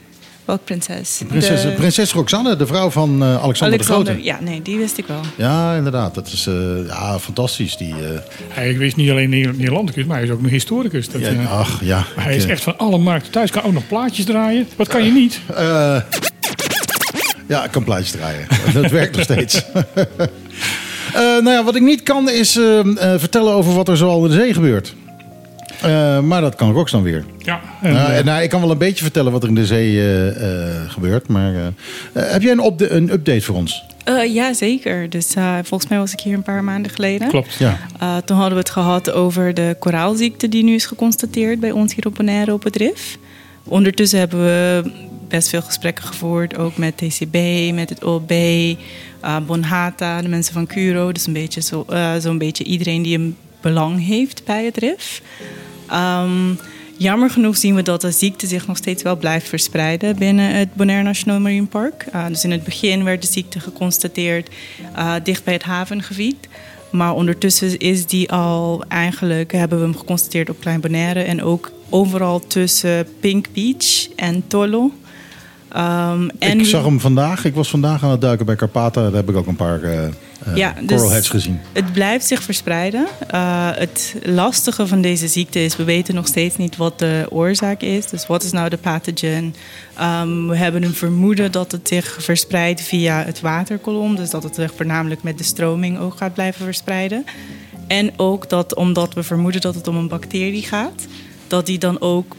Welk 0.45 0.63
prinses? 0.63 1.21
Prinses, 1.27 1.61
De- 1.61 1.71
prinses 1.71 2.11
Roxanne, 2.13 2.55
de 2.55 2.67
vrouw 2.67 2.89
van 2.89 3.23
eh, 3.23 3.27
Alexander, 3.43 3.43
Alexander. 3.43 4.05
de 4.05 4.21
Grote. 4.21 4.23
Ja, 4.23 4.39
nee, 4.41 4.61
die 4.61 4.77
wist 4.77 4.97
ik 4.97 5.05
wel. 5.07 5.21
Ja, 5.35 5.73
inderdaad. 5.75 6.15
Dat 6.15 6.27
is 6.27 6.47
eh, 6.47 6.53
ja, 6.87 7.19
fantastisch. 7.19 7.77
Die, 7.77 7.93
eh, 7.93 8.19
Hij 8.47 8.71
is 8.71 8.95
niet 8.95 9.09
alleen 9.09 9.29
Nederlandicus, 9.29 10.05
maar 10.05 10.15
hij 10.17 10.25
is 10.25 10.31
ook 10.31 10.39
een 10.43 10.49
historicus. 10.49 11.09
Dat, 11.09 11.21
ja, 11.21 11.27
eh, 11.27 11.51
ach, 11.59 11.79
ja. 11.83 12.05
hij 12.15 12.31
ik, 12.33 12.37
is 12.37 12.45
echt 12.45 12.63
van 12.63 12.77
alle 12.77 12.97
markten 12.97 13.31
thuis. 13.31 13.51
Kan 13.51 13.63
ook 13.63 13.73
nog 13.73 13.87
plaatjes 13.87 14.25
draaien. 14.25 14.67
Wat 14.75 14.87
kan 14.87 15.03
je 15.03 15.11
niet? 15.11 15.39
Eh, 15.55 15.97
ja, 17.47 17.63
ik 17.63 17.71
kan 17.71 17.83
plaatjes 17.83 18.11
draaien. 18.11 18.47
Dat 18.73 18.91
werkt 18.91 19.15
nog 19.15 19.23
steeds. 19.23 19.61
Eh, 21.13 21.21
nou 21.23 21.49
ja, 21.49 21.63
wat 21.63 21.75
ik 21.75 21.81
niet 21.81 22.03
kan 22.03 22.29
is 22.29 22.55
eh, 22.55 22.79
eh, 22.79 23.19
vertellen 23.19 23.53
over 23.53 23.73
wat 23.73 23.87
er 23.87 23.97
zoal 23.97 24.23
in 24.23 24.29
de 24.31 24.35
zee 24.35 24.53
gebeurt. 24.53 24.95
Eh, 25.81 26.19
maar 26.19 26.41
dat 26.41 26.55
kan 26.55 26.71
Rox 26.71 26.91
dan 26.91 27.03
weer. 27.03 27.25
Ja. 27.37 27.61
En, 27.81 27.93
nou, 27.93 28.11
eh, 28.13 28.23
nou, 28.23 28.41
ik 28.41 28.49
kan 28.49 28.61
wel 28.61 28.71
een 28.71 28.77
beetje 28.77 29.03
vertellen 29.03 29.31
wat 29.31 29.43
er 29.43 29.49
in 29.49 29.55
de 29.55 29.65
zee 29.65 29.99
eh, 29.99 30.27
eh, 30.27 30.89
gebeurt. 30.89 31.27
Maar 31.27 31.53
heb 32.13 32.41
jij 32.41 32.51
een, 32.51 32.73
een 32.95 33.11
update 33.11 33.41
voor 33.41 33.55
ons? 33.55 33.83
Eh, 34.07 34.33
ja, 34.33 34.53
zeker. 34.53 35.09
Dus 35.09 35.33
eh, 35.35 35.57
volgens 35.63 35.89
mij 35.89 35.99
was 35.99 36.11
ik 36.13 36.19
hier 36.19 36.33
een 36.33 36.41
paar 36.41 36.63
maanden 36.63 36.91
geleden. 36.91 37.27
klopt. 37.27 37.53
Ja. 37.53 37.77
Eh, 37.99 38.17
toen 38.17 38.37
hadden 38.37 38.53
we 38.53 38.59
het 38.59 38.69
gehad 38.69 39.11
over 39.11 39.53
de 39.53 39.75
koraalziekte 39.79 40.49
die 40.49 40.63
nu 40.63 40.73
is 40.73 40.85
geconstateerd 40.85 41.59
bij 41.59 41.71
ons 41.71 41.95
hier 41.95 42.07
op 42.07 42.15
Bonaire 42.15 42.53
op 42.53 42.63
het 42.63 42.75
RIF. 42.75 43.17
Ondertussen 43.63 44.19
hebben 44.19 44.39
we 44.39 44.91
best 45.27 45.49
veel 45.49 45.61
gesprekken 45.61 46.03
gevoerd, 46.03 46.57
ook 46.57 46.77
met 46.77 46.97
TCB, 46.97 47.37
met 47.73 47.89
het 47.89 48.03
eh, 49.21 49.37
Bonhata, 49.45 50.21
de 50.21 50.27
mensen 50.27 50.53
van 50.53 50.67
Curo. 50.67 51.11
Dus 51.11 51.27
een 51.27 51.33
beetje 51.33 51.61
zo, 51.61 51.85
eh, 51.89 52.13
zo'n 52.19 52.37
beetje 52.37 52.63
iedereen 52.63 53.01
die 53.01 53.17
een 53.17 53.35
belang 53.61 54.05
heeft 54.05 54.41
bij 54.45 54.65
het 54.65 54.77
RIF. 54.77 55.21
Ehm, 55.89 56.53
jammer 56.97 57.29
genoeg 57.29 57.57
zien 57.57 57.75
we 57.75 57.81
dat 57.81 58.01
de 58.01 58.11
ziekte 58.11 58.47
zich 58.47 58.67
nog 58.67 58.77
steeds 58.77 59.03
wel 59.03 59.17
blijft 59.17 59.49
verspreiden 59.49 60.15
binnen 60.15 60.55
het 60.55 60.73
Bonaire 60.73 61.03
National 61.03 61.39
Marine 61.39 61.65
Park. 61.65 62.05
Eh, 62.11 62.27
dus 62.27 62.43
in 62.43 62.51
het 62.51 62.63
begin 62.63 63.03
werd 63.03 63.21
de 63.21 63.27
ziekte 63.27 63.59
geconstateerd 63.59 64.49
eh, 64.95 65.13
dicht 65.23 65.43
bij 65.43 65.53
het 65.53 65.63
havengebied. 65.63 66.47
Maar 66.89 67.13
ondertussen 67.13 67.77
is 67.77 68.05
die 68.05 68.31
al 68.31 68.83
eigenlijk, 68.87 69.51
hebben 69.51 69.77
we 69.77 69.83
hem 69.83 69.97
geconstateerd 69.97 70.49
op 70.49 70.59
Klein 70.59 70.81
Bonaire 70.81 71.21
en 71.21 71.43
ook 71.43 71.71
overal 71.89 72.39
tussen 72.39 73.07
Pink 73.19 73.47
Beach 73.53 74.07
en 74.15 74.47
Tolo. 74.47 74.91
Ehm, 75.69 76.29
en 76.39 76.59
ik 76.59 76.65
zag 76.65 76.83
hem 76.83 76.99
vandaag. 76.99 77.45
Ik 77.45 77.55
was 77.55 77.69
vandaag 77.69 78.03
aan 78.03 78.11
het 78.11 78.21
duiken 78.21 78.45
bij 78.45 78.55
Carpata. 78.55 79.01
Daar 79.01 79.13
heb 79.13 79.29
ik 79.29 79.35
ook 79.35 79.47
een 79.47 79.55
paar 79.55 79.83
eh, 79.83 80.07
Ja, 80.55 80.73
coral 80.73 81.03
dus- 81.03 81.11
heads 81.11 81.29
gezien. 81.29 81.59
Het 81.73 81.93
blijft 81.93 82.25
zich 82.27 82.43
verspreiden. 82.43 83.07
Uh, 83.33 83.69
het 83.73 84.15
lastige 84.23 84.87
van 84.87 85.01
deze 85.01 85.27
ziekte 85.27 85.63
is, 85.63 85.75
we 85.75 85.83
weten 85.83 86.15
nog 86.15 86.27
steeds 86.27 86.57
niet 86.57 86.77
wat 86.77 86.99
de 86.99 87.25
oorzaak 87.29 87.81
is. 87.81 88.05
Dus 88.05 88.27
wat 88.27 88.43
is 88.43 88.51
nou 88.51 88.69
de 88.69 88.77
pathogen? 88.77 89.55
Um, 90.01 90.47
we 90.47 90.55
hebben 90.55 90.83
een 90.83 90.93
vermoeden 90.93 91.51
dat 91.51 91.71
het 91.71 91.87
zich 91.87 92.17
verspreidt 92.19 92.81
via 92.81 93.23
het 93.23 93.41
waterkolom. 93.41 94.15
Dus 94.15 94.29
dat 94.29 94.43
het 94.43 94.55
zich 94.55 94.73
voornamelijk 94.75 95.23
met 95.23 95.37
de 95.37 95.43
stroming 95.43 95.99
ook 95.99 96.17
gaat 96.17 96.33
blijven 96.33 96.65
verspreiden. 96.65 97.25
En 97.87 98.11
ook 98.17 98.49
dat 98.49 98.75
omdat 98.75 99.13
we 99.13 99.23
vermoeden 99.23 99.61
dat 99.61 99.75
het 99.75 99.87
om 99.87 99.95
een 99.95 100.07
bacterie 100.07 100.63
gaat, 100.63 101.05
dat 101.47 101.65
die 101.65 101.77
dan 101.77 102.01
ook 102.01 102.35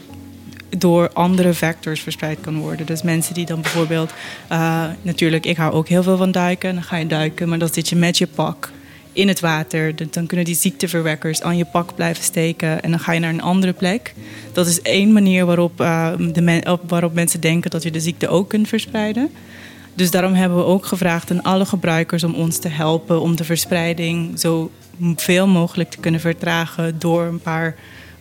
door 0.77 1.09
andere 1.13 1.53
factors 1.53 2.01
verspreid 2.01 2.37
kan 2.41 2.57
worden. 2.59 2.85
Dus 2.85 3.01
mensen 3.01 3.33
die 3.33 3.45
dan 3.45 3.61
bijvoorbeeld, 3.61 4.11
uh, 4.51 4.85
natuurlijk, 5.01 5.45
ik 5.45 5.57
hou 5.57 5.73
ook 5.73 5.87
heel 5.87 6.03
veel 6.03 6.17
van 6.17 6.31
duiken. 6.31 6.73
Dan 6.73 6.83
ga 6.83 6.97
je 6.97 7.07
duiken, 7.07 7.49
maar 7.49 7.59
dan 7.59 7.69
zit 7.71 7.89
je 7.89 7.95
met 7.95 8.17
je 8.17 8.27
pak 8.27 8.71
in 9.13 9.27
het 9.27 9.39
water. 9.39 9.93
Dan 10.11 10.27
kunnen 10.27 10.45
die 10.45 10.55
ziekteverwekkers 10.55 11.41
aan 11.41 11.57
je 11.57 11.65
pak 11.65 11.95
blijven 11.95 12.23
steken 12.23 12.81
en 12.81 12.89
dan 12.89 12.99
ga 12.99 13.11
je 13.11 13.19
naar 13.19 13.33
een 13.33 13.41
andere 13.41 13.73
plek. 13.73 14.13
Dat 14.51 14.67
is 14.67 14.81
één 14.81 15.13
manier 15.13 15.45
waarop, 15.45 15.81
uh, 15.81 16.11
de 16.31 16.41
men, 16.41 16.79
waarop 16.87 17.13
mensen 17.13 17.41
denken 17.41 17.71
dat 17.71 17.83
je 17.83 17.91
de 17.91 17.99
ziekte 17.99 18.27
ook 18.27 18.49
kunt 18.49 18.67
verspreiden. 18.67 19.29
Dus 19.93 20.11
daarom 20.11 20.33
hebben 20.33 20.57
we 20.57 20.63
ook 20.63 20.85
gevraagd 20.85 21.31
aan 21.31 21.43
alle 21.43 21.65
gebruikers 21.65 22.23
om 22.23 22.33
ons 22.33 22.57
te 22.57 22.67
helpen 22.67 23.21
om 23.21 23.35
de 23.35 23.43
verspreiding 23.43 24.39
zo 24.39 24.71
veel 25.15 25.47
mogelijk 25.47 25.89
te 25.89 25.97
kunnen 25.97 26.19
vertragen 26.19 26.99
door 26.99 27.23
een 27.23 27.39
paar 27.39 27.75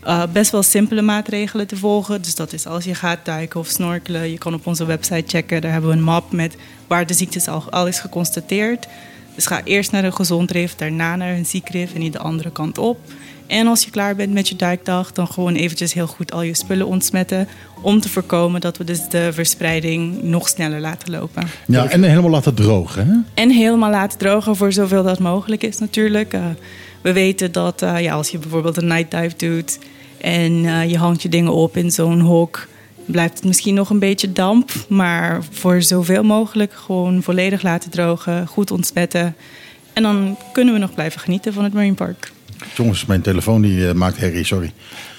uh, 0.04 0.22
best 0.32 0.50
wel 0.50 0.62
simpele 0.62 1.02
maatregelen 1.02 1.66
te 1.66 1.76
volgen. 1.76 2.22
Dus 2.22 2.34
dat 2.34 2.52
is 2.52 2.66
als 2.66 2.84
je 2.84 2.94
gaat 2.94 3.24
duiken 3.24 3.60
of 3.60 3.66
snorkelen, 3.66 4.30
je 4.30 4.38
kan 4.38 4.54
op 4.54 4.66
onze 4.66 4.84
website 4.84 5.24
checken. 5.26 5.60
Daar 5.60 5.72
hebben 5.72 5.90
we 5.90 5.96
een 5.96 6.02
map 6.02 6.32
met 6.32 6.56
waar 6.86 7.06
de 7.06 7.14
ziekte 7.14 7.50
al, 7.50 7.64
al 7.70 7.86
is 7.86 8.00
geconstateerd. 8.00 8.88
Dus 9.34 9.46
ga 9.46 9.60
eerst 9.64 9.92
naar 9.92 10.04
een 10.04 10.14
gezond 10.14 10.50
rif, 10.50 10.74
daarna 10.74 11.16
naar 11.16 11.34
een 11.34 11.46
ziek 11.46 11.68
rif 11.68 11.94
en 11.94 12.00
niet 12.00 12.12
de 12.12 12.18
andere 12.18 12.50
kant 12.50 12.78
op. 12.78 12.98
En 13.46 13.66
als 13.66 13.84
je 13.84 13.90
klaar 13.90 14.16
bent 14.16 14.32
met 14.32 14.48
je 14.48 14.56
duikdag, 14.56 15.12
dan 15.12 15.26
gewoon 15.28 15.54
eventjes 15.54 15.92
heel 15.92 16.06
goed 16.06 16.32
al 16.32 16.42
je 16.42 16.56
spullen 16.56 16.86
ontsmetten. 16.86 17.48
Om 17.82 18.00
te 18.00 18.08
voorkomen 18.08 18.60
dat 18.60 18.76
we 18.76 18.84
dus 18.84 19.08
de 19.08 19.32
verspreiding 19.32 20.22
nog 20.22 20.48
sneller 20.48 20.80
laten 20.80 21.10
lopen. 21.10 21.48
Ja, 21.66 21.88
en 21.88 22.02
helemaal 22.02 22.30
laten 22.30 22.54
drogen. 22.54 23.06
Hè? 23.06 23.42
En 23.42 23.50
helemaal 23.50 23.90
laten 23.90 24.18
drogen 24.18 24.56
voor 24.56 24.72
zoveel 24.72 25.02
dat 25.02 25.18
mogelijk 25.18 25.62
is 25.62 25.78
natuurlijk. 25.78 26.34
Uh, 26.34 26.44
we 27.00 27.12
weten 27.12 27.52
dat 27.52 27.82
uh, 27.82 28.00
ja, 28.00 28.14
als 28.14 28.28
je 28.28 28.38
bijvoorbeeld 28.38 28.76
een 28.76 28.86
night 28.86 29.10
dive 29.10 29.36
doet 29.36 29.78
en 30.20 30.52
uh, 30.52 30.90
je 30.90 30.98
hangt 30.98 31.22
je 31.22 31.28
dingen 31.28 31.52
op 31.52 31.76
in 31.76 31.90
zo'n 31.90 32.20
hok, 32.20 32.66
blijft 33.06 33.34
het 33.34 33.44
misschien 33.44 33.74
nog 33.74 33.90
een 33.90 33.98
beetje 33.98 34.32
damp. 34.32 34.70
Maar 34.88 35.44
voor 35.50 35.82
zoveel 35.82 36.22
mogelijk 36.22 36.72
gewoon 36.72 37.22
volledig 37.22 37.62
laten 37.62 37.90
drogen, 37.90 38.46
goed 38.46 38.70
ontsmetten. 38.70 39.36
En 39.92 40.02
dan 40.02 40.38
kunnen 40.52 40.74
we 40.74 40.80
nog 40.80 40.94
blijven 40.94 41.20
genieten 41.20 41.52
van 41.52 41.64
het 41.64 41.72
Marine 41.72 41.94
Park. 41.94 42.32
Jongens, 42.74 43.06
mijn 43.06 43.20
telefoon 43.20 43.62
die 43.62 43.78
uh, 43.78 43.92
maakt 43.92 44.18
herrie, 44.18 44.44
sorry. 44.44 44.72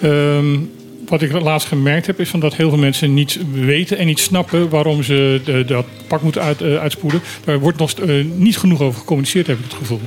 Um, 0.03 0.71
wat 1.07 1.21
ik 1.21 1.31
laatst 1.31 1.67
gemerkt 1.67 2.05
heb, 2.05 2.19
is 2.19 2.29
van 2.29 2.39
dat 2.39 2.55
heel 2.55 2.69
veel 2.69 2.77
mensen 2.77 3.13
niet 3.13 3.39
weten 3.51 3.98
en 3.98 4.05
niet 4.05 4.19
snappen 4.19 4.69
waarom 4.69 5.03
ze 5.03 5.41
de, 5.45 5.65
dat 5.65 5.86
pak 6.07 6.21
moeten 6.21 6.41
uit, 6.41 6.62
uh, 6.62 6.77
uitspoelen. 6.77 7.21
Daar 7.43 7.59
wordt 7.59 7.77
nog 7.77 8.00
uh, 8.00 8.25
niet 8.36 8.57
genoeg 8.57 8.81
over 8.81 9.00
gecommuniceerd, 9.00 9.48
heb 9.48 9.57
ik 9.57 9.63
het 9.63 9.74
gevoel. 9.74 10.01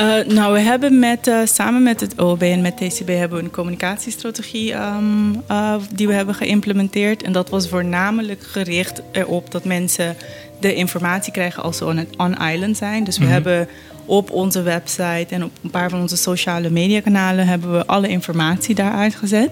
Uh, 0.00 0.24
nou, 0.26 0.52
we 0.52 0.58
hebben 0.58 0.98
met, 0.98 1.26
uh, 1.26 1.40
samen 1.44 1.82
met 1.82 2.00
het 2.00 2.20
OLB 2.20 2.42
en 2.42 2.62
met 2.62 2.76
TCB 2.76 3.08
hebben 3.08 3.38
we 3.38 3.44
een 3.44 3.50
communicatiestrategie 3.50 4.74
um, 4.74 5.42
uh, 5.50 5.74
die 5.94 6.06
we 6.06 6.12
hebben 6.12 6.34
geïmplementeerd. 6.34 7.22
En 7.22 7.32
dat 7.32 7.50
was 7.50 7.68
voornamelijk 7.68 8.42
gericht 8.42 9.02
erop 9.12 9.50
dat 9.50 9.64
mensen 9.64 10.16
de 10.60 10.74
informatie 10.74 11.32
krijgen 11.32 11.62
als 11.62 11.76
ze 11.76 11.84
on, 11.84 12.06
on 12.16 12.46
island 12.52 12.76
zijn. 12.76 13.04
Dus 13.04 13.18
we 13.18 13.24
mm-hmm. 13.24 13.42
hebben 13.42 13.68
op 14.04 14.30
onze 14.30 14.62
website 14.62 15.26
en 15.28 15.44
op 15.44 15.50
een 15.62 15.70
paar 15.70 15.90
van 15.90 16.00
onze 16.00 16.16
sociale 16.16 16.70
mediakanalen 16.70 17.46
hebben 17.46 17.72
we 17.72 17.86
alle 17.86 18.08
informatie 18.08 18.74
daar 18.74 18.92
uitgezet. 18.92 19.50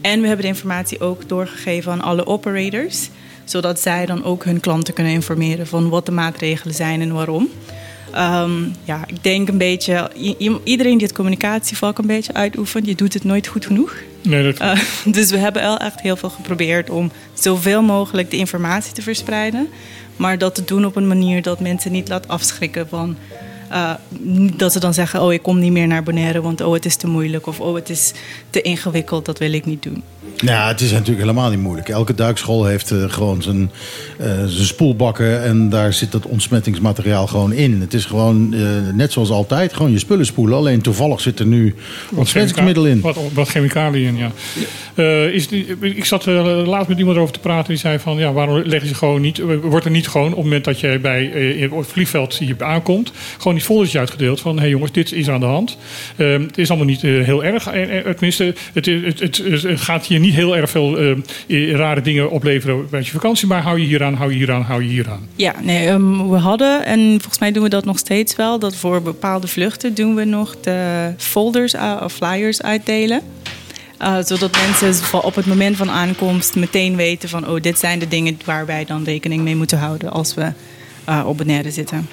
En 0.00 0.20
we 0.20 0.26
hebben 0.26 0.44
de 0.44 0.52
informatie 0.52 1.00
ook 1.00 1.28
doorgegeven 1.28 1.92
aan 1.92 2.00
alle 2.00 2.26
operators. 2.26 3.08
Zodat 3.44 3.80
zij 3.80 4.06
dan 4.06 4.24
ook 4.24 4.44
hun 4.44 4.60
klanten 4.60 4.94
kunnen 4.94 5.12
informeren 5.12 5.66
van 5.66 5.88
wat 5.88 6.06
de 6.06 6.12
maatregelen 6.12 6.74
zijn 6.74 7.00
en 7.00 7.12
waarom. 7.12 7.48
Ehm, 8.12 8.52
ja, 8.84 9.04
ik 9.06 9.22
denk 9.22 9.48
een 9.48 9.58
beetje, 9.58 10.10
iedereen 10.64 10.98
die 10.98 11.06
het 11.06 11.16
communicatievak 11.16 11.98
een 11.98 12.06
beetje 12.06 12.34
uitoefent, 12.34 12.86
je 12.86 12.94
doet 12.94 13.14
het 13.14 13.24
nooit 13.24 13.46
goed 13.46 13.66
genoeg. 13.66 13.94
Nee, 14.22 14.42
dat, 14.42 14.60
Uh, 14.60 14.78
dus 15.16 15.30
we 15.30 15.36
hebben 15.36 15.62
wel 15.62 15.78
echt 15.78 16.00
heel 16.00 16.16
veel 16.16 16.30
geprobeerd 16.30 16.90
om 16.90 17.10
zoveel 17.32 17.82
mogelijk 17.82 18.30
de 18.30 18.36
informatie 18.36 18.92
te 18.92 19.02
verspreiden. 19.02 19.68
Maar 20.16 20.38
dat 20.38 20.54
te 20.54 20.64
doen 20.64 20.84
op 20.84 20.96
een 20.96 21.06
manier 21.06 21.42
dat 21.42 21.60
mensen 21.60 21.92
niet 21.92 22.08
laat 22.08 22.28
afschrikken 22.28 22.88
van... 22.88 23.16
uh, 23.70 23.94
niet 24.18 24.58
dat 24.58 24.72
ze 24.72 24.80
dan 24.80 24.94
zeggen, 24.94 25.22
oh 25.22 25.32
ik 25.32 25.42
kom 25.42 25.58
niet 25.58 25.72
meer 25.72 25.86
naar 25.86 26.02
Bonaire, 26.02 26.40
want 26.40 26.60
oh 26.60 26.72
het 26.72 26.84
is 26.84 26.96
te 26.96 27.06
moeilijk. 27.06 27.46
Of 27.46 27.60
oh 27.60 27.74
het 27.74 27.90
is 27.90 28.12
te 28.50 28.62
ingewikkeld, 28.62 29.24
dat 29.24 29.38
wil 29.38 29.52
ik 29.52 29.66
niet 29.66 29.82
doen. 29.82 30.02
Nou, 30.42 30.68
het 30.68 30.80
is 30.80 30.90
natuurlijk 30.90 31.20
helemaal 31.20 31.50
niet 31.50 31.58
moeilijk. 31.58 31.88
Elke 31.88 32.14
duikschool 32.14 32.64
heeft 32.64 32.90
eh, 32.90 33.04
gewoon 33.08 33.42
zijn, 33.42 33.70
eh, 34.18 34.26
zijn 34.46 34.66
spoelbakken 34.66 35.42
en 35.42 35.68
daar 35.68 35.92
zit 35.92 36.12
dat 36.12 36.26
ontsmettingsmateriaal 36.26 37.26
gewoon 37.26 37.52
in. 37.52 37.80
Het 37.80 37.94
is 37.94 38.04
gewoon, 38.04 38.54
eh, 38.54 38.60
net 38.94 39.12
zoals 39.12 39.30
altijd, 39.30 39.72
gewoon 39.72 39.92
je 39.92 39.98
spullen 39.98 40.26
spoelen. 40.26 40.56
Alleen 40.56 40.80
toevallig 40.80 41.20
zit 41.20 41.38
er 41.38 41.46
nu 41.46 41.74
ontsmettingsmiddel 42.14 42.86
in. 42.86 43.00
Wat, 43.00 43.18
wat 43.32 43.48
chemicaliën 43.48 44.16
ja. 44.16 44.30
Is 45.32 45.48
die, 45.48 45.66
ik 45.80 46.04
zat 46.04 46.26
laatst 46.26 46.88
met 46.88 46.98
iemand 46.98 47.16
over 47.16 47.32
te 47.32 47.40
praten. 47.40 47.68
Die 47.68 47.76
zei 47.76 47.98
van, 47.98 48.16
ja, 48.16 48.32
waarom 48.32 48.62
leggen 48.64 48.88
ze 48.88 48.94
gewoon 48.94 49.20
niet... 49.20 49.42
Wordt 49.62 49.84
er 49.84 49.90
niet 49.90 50.08
gewoon 50.08 50.28
op 50.28 50.34
het 50.34 50.44
moment 50.44 50.64
dat 50.64 50.80
jij 50.80 51.00
bij 51.00 51.24
het 51.70 51.86
vliegveld 51.86 52.38
hier 52.38 52.54
aankomt... 52.58 53.12
gewoon 53.38 53.54
die 53.54 53.64
foldertje 53.64 53.98
uitgedeeld 53.98 54.40
van... 54.40 54.54
hé 54.54 54.60
hey 54.60 54.70
jongens, 54.70 54.92
dit 54.92 55.12
is 55.12 55.30
aan 55.30 55.40
de 55.40 55.46
hand. 55.46 55.76
Uh, 56.16 56.32
het 56.32 56.58
is 56.58 56.68
allemaal 56.68 56.86
niet 56.86 57.00
heel 57.00 57.44
erg. 57.44 57.62
tenminste, 58.02 58.54
het, 58.72 58.86
het, 58.86 59.20
het, 59.20 59.62
het, 59.62 59.80
gaat 59.80 60.06
hier 60.06 60.20
niet 60.20 60.31
heel 60.32 60.56
erg 60.56 60.70
veel 60.70 61.02
uh, 61.46 61.74
rare 61.74 62.00
dingen 62.00 62.30
opleveren 62.30 62.86
bij 62.90 63.00
je 63.00 63.10
vakantie. 63.10 63.46
Maar 63.46 63.62
hou 63.62 63.80
je 63.80 63.86
hier 63.86 64.04
aan, 64.04 64.14
hou 64.14 64.30
je 64.30 64.36
hier 64.36 64.52
aan, 64.52 64.62
hou 64.62 64.82
je 64.82 64.88
hier 64.88 65.10
aan. 65.10 65.28
Ja, 65.36 65.54
nee, 65.62 65.88
um, 65.88 66.30
we 66.30 66.36
hadden, 66.36 66.86
en 66.86 67.10
volgens 67.10 67.38
mij 67.38 67.52
doen 67.52 67.62
we 67.62 67.68
dat 67.68 67.84
nog 67.84 67.98
steeds 67.98 68.36
wel... 68.36 68.58
dat 68.58 68.76
voor 68.76 69.02
bepaalde 69.02 69.46
vluchten 69.46 69.94
doen 69.94 70.14
we 70.14 70.24
nog 70.24 70.56
de 70.60 71.12
folders 71.16 71.74
of 72.02 72.12
flyers 72.12 72.62
uitdelen... 72.62 73.20
Uh, 74.00 74.16
zodat 74.24 74.56
mensen 74.56 75.22
op 75.22 75.34
het 75.34 75.46
moment 75.46 75.76
van 75.76 75.90
aankomst 75.90 76.56
meteen 76.56 76.96
weten 76.96 77.28
van... 77.28 77.48
oh, 77.48 77.60
dit 77.60 77.78
zijn 77.78 77.98
de 77.98 78.08
dingen 78.08 78.38
waar 78.44 78.66
wij 78.66 78.84
dan 78.84 79.04
rekening 79.04 79.42
mee 79.42 79.56
moeten 79.56 79.78
houden 79.78 80.12
als 80.12 80.34
we 80.34 80.52
uh, 81.08 81.24
op 81.26 81.38
Bonaire 81.38 81.70
zitten. 81.70 82.08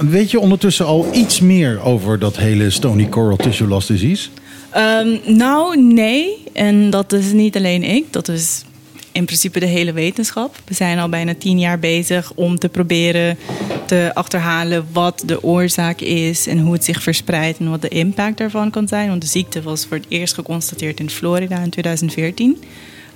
Weet 0.00 0.30
je 0.30 0.40
ondertussen 0.40 0.86
al 0.86 1.08
iets 1.12 1.40
meer 1.40 1.82
over 1.82 2.18
dat 2.18 2.36
hele 2.36 2.70
Stony 2.70 3.08
Coral 3.08 3.36
Tissue 3.36 3.68
Loss 3.68 3.86
Disease? 3.86 4.28
Um, 4.76 5.20
nou, 5.36 5.82
nee. 5.82 6.42
En 6.52 6.90
dat 6.90 7.12
is 7.12 7.32
niet 7.32 7.56
alleen 7.56 7.82
ik. 7.82 8.12
Dat 8.12 8.28
is 8.28 8.64
in 9.12 9.24
principe 9.24 9.60
de 9.60 9.66
hele 9.66 9.92
wetenschap. 9.92 10.56
We 10.64 10.74
zijn 10.74 10.98
al 10.98 11.08
bijna 11.08 11.34
tien 11.34 11.58
jaar 11.58 11.78
bezig 11.78 12.32
om 12.34 12.58
te 12.58 12.68
proberen 12.68 13.38
te 13.86 14.10
achterhalen 14.14 14.86
wat 14.92 15.22
de 15.26 15.42
oorzaak 15.42 16.00
is 16.00 16.46
en 16.46 16.58
hoe 16.58 16.72
het 16.72 16.84
zich 16.84 17.02
verspreidt 17.02 17.58
en 17.58 17.70
wat 17.70 17.82
de 17.82 17.88
impact 17.88 18.38
daarvan 18.38 18.70
kan 18.70 18.88
zijn. 18.88 19.08
Want 19.08 19.20
de 19.20 19.26
ziekte 19.26 19.62
was 19.62 19.86
voor 19.86 19.96
het 19.96 20.06
eerst 20.08 20.34
geconstateerd 20.34 21.00
in 21.00 21.10
Florida 21.10 21.62
in 21.62 21.70
2014. 21.70 22.62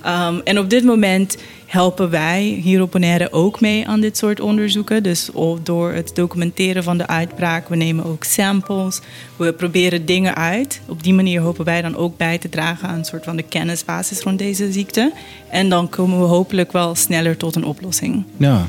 Um, 0.05 0.41
en 0.43 0.59
op 0.59 0.69
dit 0.69 0.83
moment 0.83 1.37
helpen 1.65 2.09
wij 2.09 2.43
hier 2.43 2.81
op 2.81 2.91
Bonaire 2.91 3.31
ook 3.31 3.61
mee 3.61 3.87
aan 3.87 3.99
dit 4.01 4.17
soort 4.17 4.39
onderzoeken. 4.39 5.03
Dus 5.03 5.29
door 5.63 5.91
het 5.91 6.11
documenteren 6.15 6.83
van 6.83 6.97
de 6.97 7.07
uitbraak. 7.07 7.69
We 7.69 7.75
nemen 7.75 8.05
ook 8.05 8.23
samples. 8.23 9.01
We 9.35 9.53
proberen 9.53 10.05
dingen 10.05 10.35
uit. 10.35 10.81
Op 10.87 11.03
die 11.03 11.13
manier 11.13 11.41
hopen 11.41 11.65
wij 11.65 11.81
dan 11.81 11.95
ook 11.95 12.17
bij 12.17 12.37
te 12.37 12.49
dragen 12.49 12.87
aan 12.87 12.97
een 12.97 13.05
soort 13.05 13.23
van 13.23 13.35
de 13.35 13.43
kennisbasis 13.43 14.19
rond 14.19 14.39
deze 14.39 14.71
ziekte. 14.71 15.13
En 15.49 15.69
dan 15.69 15.89
komen 15.89 16.19
we 16.19 16.25
hopelijk 16.25 16.71
wel 16.71 16.95
sneller 16.95 17.37
tot 17.37 17.55
een 17.55 17.65
oplossing. 17.65 18.23
Ja. 18.37 18.67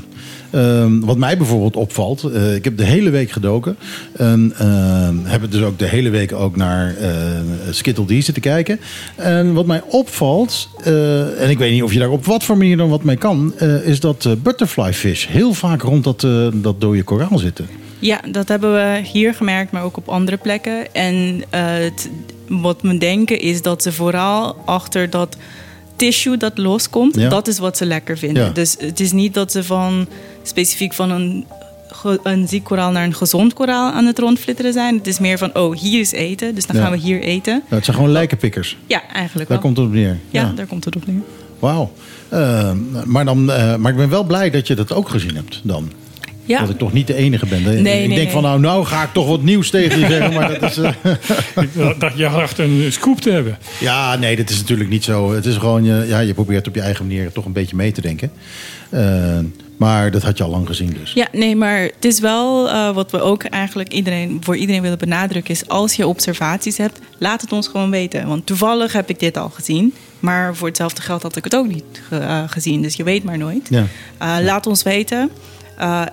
Um, 0.56 1.00
wat 1.04 1.16
mij 1.16 1.36
bijvoorbeeld 1.36 1.76
opvalt, 1.76 2.24
uh, 2.24 2.54
ik 2.54 2.64
heb 2.64 2.76
de 2.76 2.84
hele 2.84 3.10
week 3.10 3.30
gedoken. 3.30 3.76
En 4.16 4.52
uh, 4.60 5.08
heb 5.22 5.50
dus 5.50 5.62
ook 5.62 5.78
de 5.78 5.86
hele 5.86 6.10
week 6.10 6.32
ook 6.32 6.56
naar 6.56 6.96
uh, 7.00 7.08
Skittle 7.70 8.04
D 8.04 8.24
zitten 8.24 8.42
kijken. 8.42 8.80
En 9.16 9.52
wat 9.52 9.66
mij 9.66 9.82
opvalt, 9.88 10.68
uh, 10.86 11.42
en 11.42 11.50
ik 11.50 11.58
weet 11.58 11.72
niet 11.72 11.82
of 11.82 11.92
je 11.92 11.98
daar 11.98 12.10
op 12.10 12.24
wat 12.24 12.44
voor 12.44 12.56
manier 12.56 12.76
dan 12.76 12.88
wat 12.88 13.02
mee 13.02 13.16
kan, 13.16 13.54
is 13.84 14.00
dat 14.00 14.28
butterfly 14.42 14.92
fish 14.92 15.26
heel 15.26 15.54
vaak 15.54 15.82
rond 15.82 16.04
dat, 16.04 16.26
dat 16.54 16.80
dode 16.80 17.02
koraal 17.02 17.38
zitten. 17.38 17.66
Ja, 17.98 18.20
dat 18.30 18.48
hebben 18.48 18.72
we 18.72 19.00
hier 19.12 19.34
gemerkt, 19.34 19.72
maar 19.72 19.82
ook 19.82 19.96
op 19.96 20.08
andere 20.08 20.36
plekken. 20.36 20.94
En 20.94 21.42
het, 21.50 22.10
wat 22.48 22.82
we 22.82 22.98
denken 22.98 23.40
is 23.40 23.62
dat 23.62 23.82
ze 23.82 23.92
vooral 23.92 24.56
achter 24.64 25.10
dat 25.10 25.36
tissue 25.96 26.36
dat 26.36 26.58
loskomt, 26.58 27.16
ja. 27.16 27.28
dat 27.28 27.48
is 27.48 27.58
wat 27.58 27.76
ze 27.76 27.86
lekker 27.86 28.18
vinden. 28.18 28.44
Ja. 28.44 28.50
Dus 28.50 28.76
het 28.78 29.00
is 29.00 29.12
niet 29.12 29.34
dat 29.34 29.52
ze 29.52 29.64
van 29.64 30.08
specifiek 30.48 30.92
van 30.92 31.10
een, 31.10 31.46
een 32.22 32.48
ziek 32.48 32.64
koraal 32.64 32.90
naar 32.90 33.04
een 33.04 33.14
gezond 33.14 33.54
koraal 33.54 33.92
aan 33.92 34.06
het 34.06 34.18
rondflitteren 34.18 34.72
zijn. 34.72 34.96
Het 34.96 35.06
is 35.06 35.18
meer 35.18 35.38
van, 35.38 35.54
oh, 35.54 35.76
hier 35.76 36.00
is 36.00 36.12
eten, 36.12 36.54
dus 36.54 36.66
dan 36.66 36.76
ja. 36.76 36.82
gaan 36.82 36.92
we 36.92 36.98
hier 36.98 37.20
eten. 37.20 37.62
het 37.68 37.84
zijn 37.84 37.96
gewoon 37.96 38.12
lijkenpikkers. 38.12 38.76
Ja, 38.86 39.02
eigenlijk 39.12 39.48
Daar 39.48 39.58
wel. 39.58 39.58
komt 39.58 39.76
het 39.76 39.86
op 39.86 39.92
neer. 39.92 40.18
Ja, 40.30 40.52
daar 40.54 40.66
komt 40.66 40.84
het 40.84 40.96
op 40.96 41.06
neer. 41.06 41.20
Wauw. 41.58 41.92
Uh, 42.32 42.70
maar, 43.04 43.24
dan, 43.24 43.50
uh, 43.50 43.76
maar 43.76 43.90
ik 43.90 43.96
ben 43.98 44.08
wel 44.08 44.24
blij 44.24 44.50
dat 44.50 44.66
je 44.66 44.74
dat 44.74 44.92
ook 44.92 45.08
gezien 45.08 45.34
hebt 45.34 45.60
dan. 45.62 45.92
Ja. 46.46 46.60
Dat 46.60 46.70
ik 46.70 46.78
toch 46.78 46.92
niet 46.92 47.06
de 47.06 47.14
enige 47.14 47.46
ben. 47.46 47.62
Nee, 47.62 47.76
ik 47.76 47.82
nee, 47.82 48.08
denk 48.08 48.16
nee. 48.16 48.30
van 48.30 48.42
nou, 48.42 48.60
nou 48.60 48.84
ga 48.84 49.02
ik 49.02 49.12
toch 49.12 49.26
wat 49.26 49.42
nieuws 49.42 49.70
tegen 49.70 50.00
je 50.00 50.06
zeggen. 50.06 50.32
Maar 50.32 50.58
dat 50.58 50.70
is, 50.70 50.78
uh... 51.76 51.90
dat 51.98 52.12
je 52.16 52.22
dacht 52.22 52.58
een 52.58 52.92
scoop 52.92 53.20
te 53.20 53.30
hebben. 53.30 53.58
Ja, 53.80 54.16
nee, 54.16 54.36
dat 54.36 54.50
is 54.50 54.58
natuurlijk 54.58 54.90
niet 54.90 55.04
zo. 55.04 55.32
Het 55.32 55.46
is 55.46 55.56
gewoon, 55.56 55.84
je, 55.84 56.04
ja, 56.08 56.18
je 56.18 56.34
probeert 56.34 56.68
op 56.68 56.74
je 56.74 56.80
eigen 56.80 57.06
manier 57.06 57.32
toch 57.32 57.44
een 57.44 57.52
beetje 57.52 57.76
mee 57.76 57.92
te 57.92 58.00
denken. 58.00 58.30
Uh, 58.90 59.38
maar 59.76 60.10
dat 60.10 60.22
had 60.22 60.38
je 60.38 60.44
al 60.44 60.50
lang 60.50 60.66
gezien 60.66 60.96
dus. 61.00 61.12
Ja, 61.12 61.28
nee, 61.32 61.56
maar 61.56 61.80
het 61.80 62.04
is 62.04 62.20
wel 62.20 62.66
uh, 62.66 62.94
wat 62.94 63.10
we 63.10 63.20
ook 63.20 63.44
eigenlijk 63.44 63.92
iedereen, 63.92 64.40
voor 64.44 64.56
iedereen 64.56 64.82
willen 64.82 64.98
benadrukken... 64.98 65.54
is 65.54 65.68
als 65.68 65.94
je 65.94 66.06
observaties 66.06 66.76
hebt, 66.76 66.98
laat 67.18 67.40
het 67.40 67.52
ons 67.52 67.68
gewoon 67.68 67.90
weten. 67.90 68.26
Want 68.26 68.46
toevallig 68.46 68.92
heb 68.92 69.08
ik 69.08 69.18
dit 69.20 69.36
al 69.36 69.48
gezien. 69.48 69.94
Maar 70.20 70.56
voor 70.56 70.68
hetzelfde 70.68 71.02
geld 71.02 71.22
had 71.22 71.36
ik 71.36 71.44
het 71.44 71.56
ook 71.56 71.68
niet 71.68 71.84
ge, 72.08 72.18
uh, 72.18 72.42
gezien. 72.46 72.82
Dus 72.82 72.94
je 72.96 73.04
weet 73.04 73.24
maar 73.24 73.38
nooit. 73.38 73.68
Ja. 73.70 73.84
Uh, 74.22 74.36
laat 74.44 74.66
ons 74.66 74.82
weten. 74.82 75.30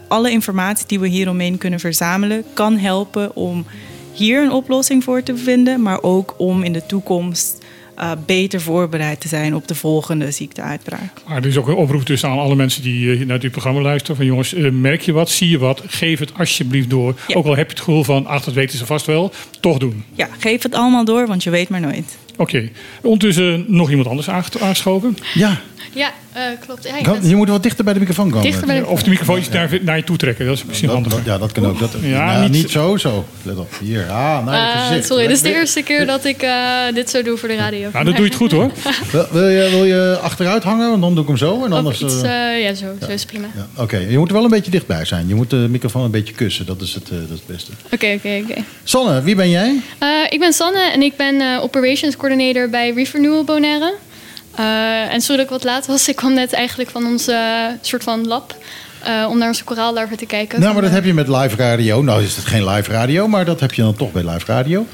Alle 0.07 0.31
informatie 0.31 0.87
die 0.87 0.99
we 0.99 1.07
hieromheen 1.07 1.57
kunnen 1.57 1.79
verzamelen... 1.79 2.43
kan 2.53 2.77
helpen 2.77 3.35
om 3.35 3.65
hier 4.13 4.43
een 4.43 4.51
oplossing 4.51 5.03
voor 5.03 5.23
te 5.23 5.37
vinden... 5.37 5.81
maar 5.81 6.01
ook 6.01 6.35
om 6.37 6.63
in 6.63 6.73
de 6.73 6.85
toekomst 6.85 7.63
uh, 7.99 8.11
beter 8.25 8.61
voorbereid 8.61 9.21
te 9.21 9.27
zijn 9.27 9.55
op 9.55 9.67
de 9.67 9.75
volgende 9.75 10.31
ziekteuitbraak. 10.31 11.21
Maar 11.27 11.37
er 11.37 11.45
is 11.45 11.57
ook 11.57 11.67
een 11.67 11.75
oproep 11.75 12.03
tussen 12.03 12.29
aan 12.29 12.39
alle 12.39 12.55
mensen 12.55 12.81
die 12.81 13.05
uh, 13.05 13.25
naar 13.25 13.39
dit 13.39 13.51
programma 13.51 13.81
luisteren. 13.81 14.15
Van 14.15 14.25
jongens, 14.25 14.53
uh, 14.53 14.71
merk 14.71 15.01
je 15.01 15.11
wat, 15.11 15.29
zie 15.29 15.49
je 15.49 15.57
wat, 15.57 15.81
geef 15.87 16.19
het 16.19 16.31
alsjeblieft 16.37 16.89
door. 16.89 17.15
Ja. 17.27 17.35
Ook 17.35 17.45
al 17.45 17.55
heb 17.55 17.65
je 17.65 17.75
het 17.75 17.83
gevoel 17.83 18.03
van, 18.03 18.25
ach 18.25 18.43
dat 18.43 18.53
weten 18.53 18.77
ze 18.77 18.85
vast 18.85 19.05
wel, 19.05 19.31
toch 19.59 19.77
doen. 19.77 20.03
Ja, 20.13 20.29
geef 20.39 20.63
het 20.63 20.75
allemaal 20.75 21.05
door, 21.05 21.27
want 21.27 21.43
je 21.43 21.49
weet 21.49 21.69
maar 21.69 21.81
nooit. 21.81 22.17
Oké, 22.37 22.41
okay. 22.41 22.71
ondertussen 23.01 23.65
nog 23.67 23.89
iemand 23.89 24.07
anders 24.07 24.29
aangeschoven. 24.29 25.17
Ja. 25.33 25.61
Ja, 25.93 26.13
uh, 26.35 26.41
klopt. 26.65 26.83
Ja, 26.83 27.13
je, 27.21 27.27
je 27.27 27.35
moet 27.35 27.49
wat 27.49 27.63
dichter 27.63 27.83
bij 27.83 27.93
de 27.93 27.99
microfoon 27.99 28.29
komen. 28.29 28.45
Dichter 28.45 28.67
bij 28.67 28.79
de 28.79 28.85
of 28.85 29.03
de 29.03 29.09
microfoon 29.09 29.37
iets 29.37 29.49
naar, 29.49 29.79
naar, 29.81 29.97
je 29.97 30.03
toe 30.03 30.17
trekken, 30.17 30.45
dat 30.45 30.57
is 30.57 30.65
misschien 30.65 30.87
dat, 30.87 30.97
handiger. 30.97 31.21
Ja, 31.25 31.37
dat 31.37 31.51
kan 31.51 31.65
ook. 31.65 31.79
Dat, 31.79 31.91
ja, 32.01 32.25
nou, 32.25 32.41
niet, 32.41 32.51
niet 32.51 32.69
zo, 32.69 32.97
zo. 32.97 33.25
Let 33.41 33.57
op, 33.57 33.73
hier. 33.79 34.09
Ah, 34.09 34.45
nou, 34.45 34.57
uh, 34.57 34.87
gezicht. 34.87 35.07
sorry, 35.07 35.27
dit 35.27 35.35
is 35.35 35.41
de 35.41 35.53
eerste 35.53 35.81
keer 35.81 36.05
dat 36.05 36.25
ik 36.25 36.43
uh, 36.43 36.77
dit 36.93 37.09
zo 37.09 37.21
doe 37.21 37.37
voor 37.37 37.49
de 37.49 37.55
radio. 37.55 37.89
Nou, 37.93 38.05
dan 38.05 38.13
doe 38.13 38.23
je 38.23 38.29
het 38.29 38.35
goed 38.35 38.51
hoor. 38.51 38.71
wil, 39.11 39.27
wil, 39.31 39.49
je, 39.49 39.69
wil 39.69 39.85
je 39.85 40.17
achteruit 40.21 40.63
hangen? 40.63 40.89
Want 40.89 41.01
dan 41.01 41.13
doe 41.13 41.21
ik 41.21 41.27
hem 41.27 41.37
zo. 41.37 41.65
En 41.65 41.71
anders, 41.71 42.01
iets, 42.01 42.21
ja, 42.21 42.73
zo. 42.73 42.85
Ja. 42.99 43.05
Zo 43.05 43.11
is 43.11 43.25
prima. 43.25 43.47
Ja, 43.55 43.67
Oké, 43.73 43.81
okay. 43.81 44.09
je 44.09 44.17
moet 44.17 44.27
er 44.27 44.33
wel 44.33 44.43
een 44.43 44.49
beetje 44.49 44.71
dichtbij 44.71 45.05
zijn. 45.05 45.27
Je 45.27 45.35
moet 45.35 45.49
de 45.49 45.67
microfoon 45.69 46.03
een 46.03 46.11
beetje 46.11 46.33
kussen. 46.33 46.65
Dat 46.65 46.81
is 46.81 46.93
het, 46.93 47.07
dat 47.07 47.19
is 47.19 47.29
het 47.29 47.47
beste. 47.47 47.71
Oké, 47.85 47.93
okay, 47.93 48.15
oké, 48.15 48.27
okay, 48.27 48.41
oké. 48.41 48.63
Sanne, 48.83 49.21
wie 49.21 49.35
ben 49.35 49.49
jij? 49.49 49.81
ik 50.29 50.39
ben 50.39 50.53
Sanne 50.53 50.91
en 50.93 51.01
ik 51.01 51.15
ben 51.15 51.61
Operations 51.61 52.17
Coordinator 52.17 52.69
bij 52.69 52.91
Reef 52.91 53.13
Renewal 53.13 53.43
Bonaire. 53.43 53.93
Uh, 54.59 55.13
en 55.13 55.21
zodat 55.21 55.43
ik 55.43 55.49
wat 55.49 55.63
laat 55.63 55.85
was, 55.85 56.07
ik 56.07 56.15
kwam 56.15 56.33
net 56.33 56.53
eigenlijk 56.53 56.89
van 56.89 57.05
onze 57.05 57.31
uh, 57.31 57.77
soort 57.81 58.03
van 58.03 58.27
lab. 58.27 58.55
Uh, 59.07 59.29
om 59.29 59.37
naar 59.37 59.47
onze 59.47 59.63
koraallarven 59.63 60.17
te 60.17 60.25
kijken. 60.25 60.59
Nou, 60.59 60.73
maar 60.73 60.81
dat 60.81 60.91
heb 60.91 61.05
je 61.05 61.13
met 61.13 61.27
live 61.27 61.55
radio. 61.55 62.01
Nou 62.01 62.23
is 62.23 62.35
het 62.35 62.45
geen 62.45 62.69
live 62.69 62.91
radio, 62.91 63.27
maar 63.27 63.45
dat 63.45 63.59
heb 63.59 63.73
je 63.73 63.81
dan 63.81 63.95
toch 63.95 64.11
bij 64.11 64.23
live 64.23 64.45
radio. 64.45 64.85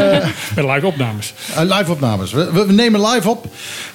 met 0.56 0.64
live 0.64 0.86
opnames. 0.86 1.34
live 1.56 1.92
opnames. 1.92 2.32
We, 2.32 2.52
we, 2.52 2.72
nemen 2.72 3.06
live 3.06 3.28
op. 3.28 3.46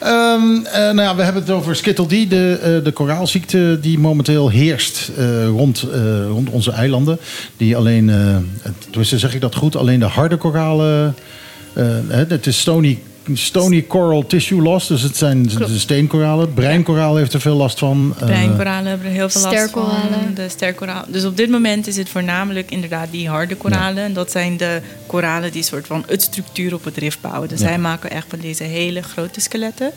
Um, 0.04 0.62
nou 0.72 1.02
ja, 1.02 1.16
we 1.16 1.24
hebben 1.24 1.42
het 1.42 1.52
over 1.52 1.76
Skittle 1.76 2.06
D, 2.06 2.10
de, 2.10 2.82
de 2.84 2.92
koraalziekte 2.92 3.78
die 3.82 4.00
momenteel 4.00 4.50
heerst 4.50 5.12
rond, 5.48 5.86
rond 6.28 6.50
onze 6.50 6.72
eilanden. 6.72 7.20
Die 7.58 7.76
alleen, 7.78 8.12
tenminste 8.90 9.20
zeg 9.20 9.34
ik 9.34 9.42
dat 9.42 9.56
goed, 9.56 9.76
alleen 9.76 10.00
de 10.00 10.06
harde 10.06 10.38
koralen... 10.38 11.16
het 12.08 12.48
is 12.48 12.60
Stony 12.60 13.00
Stony 13.34 13.86
Coral 13.88 14.26
Tissue 14.26 14.62
Loss. 14.62 14.88
Dus 14.88 15.02
het 15.02 15.18
zijn 15.18 15.48
Klopt. 15.48 15.72
de 15.72 15.80
steenkoralen. 15.80 16.54
Breinkoraal 16.54 17.16
heeft 17.16 17.34
er 17.34 17.42
veel 17.42 17.56
last 17.56 17.80
van. 17.80 18.14
Breinkoralen 18.20 18.86
hebben 18.86 19.08
er 19.08 19.14
heel 19.14 19.30
veel 19.30 19.42
last 19.42 19.70
van. 19.70 19.92
De 20.36 20.50
sterkoraal. 20.50 21.04
Dus 21.08 21.26
op 21.26 21.38
dit 21.38 21.50
moment 21.50 21.88
is 21.88 21.98
het 21.98 22.10
voornamelijk 22.10 22.72
inderdaad 22.72 23.08
die 23.12 23.30
harde 23.30 23.56
koralen. 23.56 23.96
Ja. 24.02 24.08
En 24.08 24.14
dat 24.14 24.32
zijn 24.32 24.58
de 24.58 24.82
koralen 25.06 25.52
die 25.52 25.64
soort 25.64 25.88
van 25.88 26.04
het 26.08 26.22
structuur 26.22 26.74
op 26.74 26.84
het 26.84 26.98
rif 26.98 27.20
bouwen. 27.22 27.50
Dus 27.50 27.60
ja. 27.60 27.68
zij 27.68 27.78
maken 27.78 28.12
echt 28.12 28.26
van 28.30 28.40
deze 28.40 28.64
hele 28.64 29.02
grote 29.02 29.42
skeletten. 29.42 29.92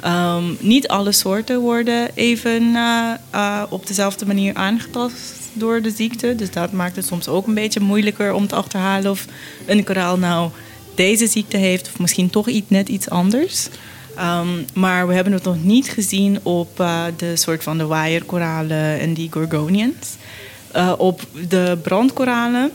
Ehm, 0.00 0.44
niet 0.58 0.88
alle 0.88 1.12
soorten 1.12 1.60
worden 1.60 2.08
even 2.14 2.74
eh, 2.74 3.12
eh, 3.30 3.62
op 3.68 3.86
dezelfde 3.86 4.26
manier 4.26 4.54
aangetast 4.54 5.34
door 5.52 5.82
de 5.82 5.90
ziekte. 5.90 6.34
Dus 6.34 6.50
dat 6.50 6.72
maakt 6.72 6.96
het 6.96 7.06
soms 7.06 7.28
ook 7.28 7.46
een 7.46 7.54
beetje 7.54 7.80
moeilijker 7.80 8.32
om 8.32 8.46
te 8.46 8.54
achterhalen 8.54 9.10
of 9.10 9.24
een 9.66 9.84
koraal 9.84 10.18
nou 10.18 10.50
deze 10.96 11.26
ziekte 11.26 11.56
heeft 11.56 11.88
of 11.92 11.98
misschien 11.98 12.30
toch 12.30 12.48
iets, 12.48 12.70
net 12.70 12.88
iets 12.88 13.10
anders. 13.10 13.68
Ehm, 14.16 14.48
maar 14.72 15.08
we 15.08 15.14
hebben 15.14 15.32
het 15.32 15.44
nog 15.44 15.64
niet 15.64 15.88
gezien 15.88 16.38
op 16.42 16.80
eh, 16.80 17.04
de 17.16 17.36
soort 17.36 17.62
van 17.62 17.78
de 17.78 17.86
wire-koralen 17.86 19.00
en 19.00 19.14
die 19.14 19.28
gorgonians. 19.32 20.16
Eh, 20.76 20.92
op 20.98 21.26
de 21.48 21.78
brandkoralen, 21.82 22.70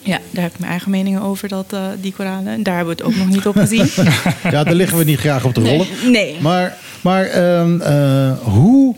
ja, 0.00 0.18
daar 0.30 0.42
heb 0.42 0.52
ik 0.52 0.58
mijn 0.58 0.70
eigen 0.70 0.90
meningen 0.90 1.22
over, 1.22 1.48
dat, 1.48 1.72
eh, 1.72 1.86
die 2.00 2.12
koralen. 2.12 2.62
Daar 2.62 2.76
hebben 2.76 2.96
we 2.96 3.02
het 3.02 3.12
ook 3.12 3.18
nog 3.18 3.28
niet 3.28 3.46
op 3.46 3.56
gezien. 3.56 3.88
Ja, 4.50 4.64
daar 4.64 4.74
liggen 4.74 4.98
we 4.98 5.04
niet 5.04 5.18
graag 5.18 5.44
op 5.44 5.54
te 5.54 5.60
rollen. 5.60 5.86
Nee. 6.10 6.36
Maar, 6.40 6.76
maar 7.00 7.24
ehm, 7.24 7.80
eh, 7.80 8.38
hoe... 8.42 8.94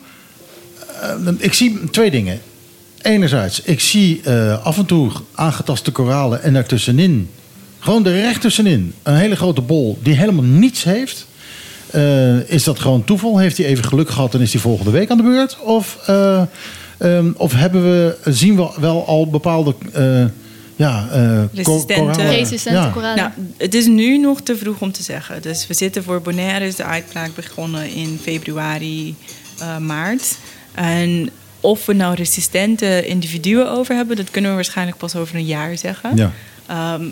ik 1.38 1.52
zie 1.52 1.90
twee 1.90 2.10
dingen. 2.10 2.40
Enerzijds, 3.02 3.60
ik 3.60 3.80
zie 3.80 4.30
af 4.62 4.78
en 4.78 4.86
toe 4.86 5.10
aangetaste 5.34 5.90
koralen 5.90 6.42
en 6.42 6.52
daartussenin... 6.52 7.30
gewoon 7.86 8.06
er 8.06 8.12
recht 8.20 8.40
tussenin, 8.40 8.94
een 9.02 9.14
hele 9.16 9.36
grote 9.36 9.60
bol 9.60 9.98
die 10.02 10.14
helemaal 10.14 10.44
niets 10.44 10.84
heeft. 10.84 11.26
Eh, 11.90 12.50
is 12.50 12.64
dat 12.64 12.78
gewoon 12.78 13.04
toeval? 13.04 13.38
Heeft 13.38 13.56
hij 13.56 13.66
even 13.66 13.84
geluk 13.84 14.10
gehad 14.10 14.34
en 14.34 14.40
is 14.40 14.52
hij 14.52 14.60
volgende 14.60 14.90
week 14.90 15.10
aan 15.10 15.16
de 15.16 15.22
beurt? 15.22 15.58
Of, 15.60 15.98
eh, 16.06 16.42
ehm, 16.98 17.32
of 17.36 17.52
hebben 17.52 17.82
we, 17.82 18.16
zien 18.24 18.56
we 18.56 18.68
wel 18.80 19.06
al 19.06 19.30
bepaalde... 19.30 19.74
eh, 19.92 20.24
ja, 20.76 21.08
eh, 21.12 21.42
Resistente. 21.54 21.94
koralen? 21.94 22.30
Resistente 22.36 22.80
Ja. 22.80 22.90
koralen. 22.94 23.16
Nou, 23.16 23.30
het 23.56 23.74
is 23.74 23.86
nu 23.86 24.18
nog 24.18 24.40
te 24.40 24.56
vroeg 24.56 24.80
om 24.80 24.92
te 24.92 25.02
zeggen. 25.02 25.42
Dus 25.42 25.66
we 25.66 25.74
zitten 25.74 26.02
voor 26.04 26.20
Bonaire, 26.22 26.66
is 26.66 26.76
de 26.76 26.84
uitbraak 26.84 27.34
begonnen 27.34 27.90
in 27.90 28.18
februari, 28.22 29.14
eh, 29.58 29.78
maart. 29.78 30.36
En 30.74 31.30
of 31.60 31.86
we 31.86 31.92
nou 31.92 32.14
resistente 32.14 33.06
individuen 33.06 33.70
over 33.70 33.94
hebben, 33.94 34.16
dat 34.16 34.30
kunnen 34.30 34.50
we 34.50 34.56
waarschijnlijk 34.56 34.96
pas 34.98 35.16
over 35.16 35.34
een 35.36 35.44
jaar 35.44 35.78
zeggen. 35.78 36.16
Ja. 36.16 36.32
Ehm, 36.66 37.02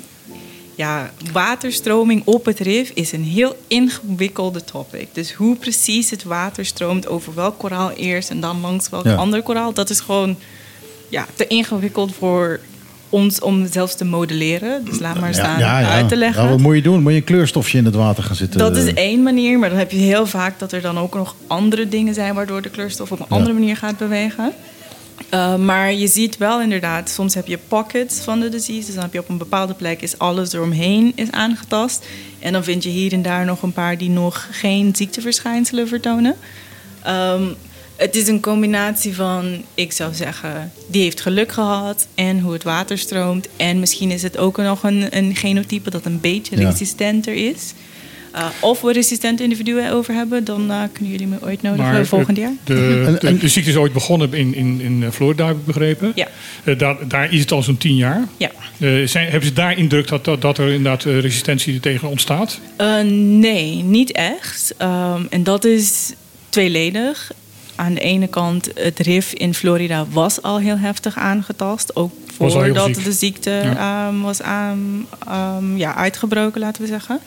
ja, 0.74 1.10
waterstroming 1.32 2.22
op 2.24 2.44
het 2.44 2.58
rif 2.60 2.90
is 2.94 3.12
een 3.12 3.24
heel 3.24 3.56
ingewikkelde 3.68 4.64
topic. 4.64 5.08
Dus 5.12 5.32
hoe 5.32 5.56
precies 5.56 6.10
het 6.10 6.24
water 6.24 6.64
stroomt 6.66 7.08
over 7.08 7.34
welk 7.34 7.58
koraal 7.58 7.90
eerst 7.90 8.30
en 8.30 8.40
dan 8.40 8.60
langs 8.60 8.88
welk 8.88 9.04
Ja. 9.04 9.14
ander 9.14 9.42
koraal, 9.42 9.72
dat 9.72 9.90
is 9.90 10.00
gewoon 10.00 10.36
ja, 11.08 11.26
te 11.34 11.46
ingewikkeld 11.46 12.14
voor 12.14 12.60
ons 13.08 13.40
om 13.40 13.66
zelfs 13.72 13.94
te 13.96 14.04
modelleren. 14.04 14.84
Dus 14.84 14.98
laat 14.98 15.20
maar 15.20 15.34
staan 15.34 15.62
uit 15.62 16.08
te 16.08 16.16
leggen. 16.16 16.42
Ja, 16.42 16.48
wat 16.48 16.58
moet 16.58 16.74
je 16.74 16.82
doen? 16.82 17.02
Moet 17.02 17.12
je 17.12 17.18
een 17.18 17.24
kleurstofje 17.24 17.78
in 17.78 17.84
het 17.84 17.94
water 17.94 18.22
gaan 18.24 18.36
zitten? 18.36 18.58
Dat 18.58 18.76
is 18.76 18.92
één 18.94 19.22
manier, 19.22 19.58
maar 19.58 19.68
dan 19.68 19.78
heb 19.78 19.90
je 19.90 19.96
heel 19.96 20.26
vaak 20.26 20.58
dat 20.58 20.72
er 20.72 20.80
dan 20.80 20.98
ook 20.98 21.14
nog 21.14 21.34
andere 21.46 21.88
dingen 21.88 22.14
zijn 22.14 22.34
waardoor 22.34 22.62
de 22.62 22.70
kleurstof 22.70 23.12
op 23.12 23.18
een 23.20 23.26
Ja. 23.28 23.34
andere 23.36 23.54
manier 23.54 23.76
gaat 23.76 23.98
bewegen. 23.98 24.52
Uh, 25.34 25.56
maar 25.56 25.92
je 25.92 26.06
ziet 26.06 26.36
wel 26.36 26.60
inderdaad, 26.60 27.10
soms 27.10 27.34
heb 27.34 27.46
je 27.46 27.58
pockets 27.68 28.18
van 28.18 28.40
de 28.40 28.48
disease. 28.48 28.86
Dus 28.86 28.94
dan 28.94 29.04
heb 29.04 29.12
je 29.12 29.18
op 29.18 29.28
een 29.28 29.38
bepaalde 29.38 29.74
plek 29.74 30.02
is 30.02 30.18
alles 30.18 30.52
eromheen 30.52 31.12
is 31.14 31.30
aangetast. 31.30 32.06
En 32.38 32.52
dan 32.52 32.64
vind 32.64 32.82
je 32.82 32.88
hier 32.88 33.12
en 33.12 33.22
daar 33.22 33.44
nog 33.44 33.62
een 33.62 33.72
paar 33.72 33.98
die 33.98 34.10
nog 34.10 34.48
geen 34.50 34.96
ziekteverschijnselen 34.96 35.88
vertonen. 35.88 36.36
Um, 37.06 37.54
het 37.96 38.16
is 38.16 38.28
een 38.28 38.40
combinatie 38.40 39.14
van, 39.14 39.62
ik 39.74 39.92
zou 39.92 40.14
zeggen, 40.14 40.72
die 40.86 41.02
heeft 41.02 41.20
geluk 41.20 41.52
gehad 41.52 42.06
en 42.14 42.40
hoe 42.40 42.52
het 42.52 42.62
water 42.62 42.98
stroomt. 42.98 43.48
En 43.56 43.80
misschien 43.80 44.10
is 44.10 44.22
het 44.22 44.38
ook 44.38 44.56
nog 44.56 44.82
een, 44.82 45.16
een 45.16 45.36
genotype 45.36 45.90
dat 45.90 46.04
een 46.04 46.20
beetje 46.20 46.60
Ja. 46.60 46.68
resistenter 46.68 47.34
is. 47.34 47.72
Uh, 48.34 48.46
of 48.60 48.80
we 48.80 48.92
resistente 48.92 49.42
individuen 49.42 49.90
over 49.90 50.14
hebben, 50.14 50.44
dan 50.44 50.70
uh, 50.70 50.82
kunnen 50.92 51.12
jullie 51.12 51.26
me 51.26 51.36
ooit 51.42 51.62
nodigen 51.62 51.92
Maar 51.92 52.06
volgend 52.06 52.36
jaar. 52.36 52.52
De, 52.64 53.48
ziekte 53.48 53.70
is 53.70 53.76
ooit 53.76 53.92
begonnen 53.92 54.32
in, 54.32 54.54
in, 54.54 54.80
in 54.80 55.12
Florida, 55.12 55.46
heb 55.46 55.56
ik 55.56 55.64
begrepen. 55.64 56.12
Ja. 56.14 56.28
Eh, 56.64 56.78
daar, 56.78 57.08
daar 57.08 57.32
is 57.32 57.40
het 57.40 57.52
al 57.52 57.62
zo'n 57.62 57.76
tien 57.76 57.96
jaar. 57.96 58.28
Ja. 58.36 58.50
Eh, 58.78 59.06
zijn, 59.06 59.30
hebben 59.30 59.48
ze 59.48 59.54
daar 59.54 59.78
indruk 59.78 60.08
dat, 60.08 60.24
dat, 60.24 60.40
dat 60.40 60.58
er 60.58 60.66
inderdaad 60.68 61.04
eh, 61.04 61.20
resistentie 61.20 61.80
tegen 61.80 62.08
ontstaat? 62.08 62.60
Uh, 62.80 63.00
nee, 63.40 63.82
niet 63.82 64.12
echt. 64.12 64.74
Um, 64.82 65.26
en 65.30 65.42
dat 65.42 65.64
is 65.64 66.12
tweeledig. 66.48 67.32
Aan 67.74 67.94
de 67.94 68.00
ene 68.00 68.26
kant, 68.26 68.70
het 68.74 68.98
RIF 68.98 69.32
in 69.32 69.54
Florida 69.54 70.06
was 70.10 70.42
al 70.42 70.58
heel 70.58 70.78
heftig 70.78 71.16
aangetast. 71.16 71.96
Ook 71.96 72.12
voordat 72.36 72.94
de 72.94 73.12
ziekte 73.12 73.50
Ja. 73.50 74.08
um, 74.08 74.22
was 74.22 74.42
aan, 74.42 75.06
um, 75.58 75.76
ja, 75.76 75.94
uitgebroken, 75.94 76.60
laten 76.60 76.82
we 76.82 76.88
zeggen. 76.88 77.20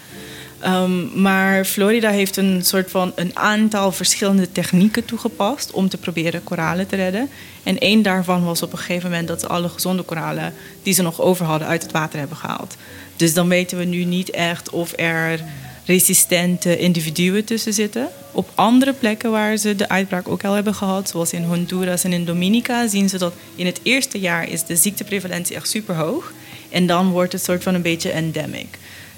Um, 0.66 1.22
maar 1.22 1.66
Florida 1.66 2.10
heeft 2.10 2.38
een 2.38 2.66
soort 2.66 2.92
van 2.92 3.12
een 3.16 3.32
aantal 3.34 3.92
verschillende 3.92 4.52
technieken 4.52 5.06
toegepast 5.06 5.72
om 5.72 5.90
te 5.90 5.98
proberen 5.98 6.44
koralen 6.44 6.88
te 6.88 6.96
redden. 6.96 7.30
En 7.64 7.78
één 7.78 8.02
daarvan 8.02 8.44
was 8.44 8.62
op 8.62 8.72
een 8.72 8.78
gegeven 8.78 9.10
moment 9.10 9.28
dat 9.28 9.40
ze 9.40 9.48
alle 9.48 9.70
gezonde 9.70 10.04
koralen 10.04 10.54
die 10.84 10.94
ze 10.94 11.02
nog 11.02 11.22
over 11.22 11.46
hadden 11.46 11.68
uit 11.68 11.82
het 11.82 11.92
water 11.92 12.20
hebben 12.20 12.38
gehaald. 12.38 12.76
Dus 13.16 13.34
dan 13.34 13.48
weten 13.48 13.78
we 13.78 13.84
nu 13.84 14.04
niet 14.04 14.30
echt 14.30 14.70
of 14.70 14.94
er 14.96 15.44
resistente 15.86 16.78
individuen 16.78 17.46
tussen 17.46 17.74
zitten. 17.74 18.10
Op 18.32 18.50
andere 18.56 18.94
plekken 18.94 19.32
waar 19.32 19.58
ze 19.58 19.76
de 19.76 19.90
uitbraak 19.90 20.28
ook 20.28 20.44
al 20.44 20.54
hebben 20.54 20.76
gehad, 20.76 21.10
zoals 21.10 21.34
in 21.34 21.44
Honduras 21.44 22.04
en 22.04 22.14
in 22.14 22.26
Dominica, 22.26 22.88
zien 22.88 23.10
ze 23.10 23.18
dat 23.18 23.34
in 23.56 23.66
het 23.66 23.80
eerste 23.84 24.20
jaar 24.20 24.50
is 24.50 24.64
de 24.64 24.76
ziekteprevalentie 24.76 25.56
echt 25.56 25.70
super 25.70 25.96
hoog. 25.96 26.34
En 26.70 26.88
dan 26.88 27.10
wordt 27.10 27.34
het 27.34 27.44
soort 27.44 27.64
van 27.64 27.74
een 27.74 27.82
beetje 27.82 28.12
endemic. 28.12 28.78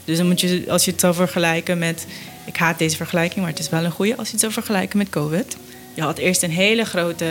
Dus 0.09 0.17
dan 0.17 0.27
moet 0.27 0.41
je, 0.41 0.63
als 0.67 0.85
je 0.85 0.91
het 0.91 0.99
zou 0.99 1.13
vergelijken 1.13 1.77
met, 1.77 2.05
ik 2.45 2.57
haat 2.57 2.77
deze 2.77 2.95
vergelijking, 2.95 3.39
maar 3.39 3.49
het 3.49 3.59
is 3.59 3.69
wel 3.69 3.83
een 3.83 3.91
goede, 3.91 4.15
als 4.17 4.25
je 4.25 4.31
het 4.31 4.41
zou 4.41 4.53
vergelijken 4.53 4.97
met 4.97 5.09
COVID. 5.09 5.57
Je 5.93 6.01
had 6.01 6.17
eerst 6.17 6.43
een 6.43 6.51
hele 6.51 6.85
grote 6.85 7.25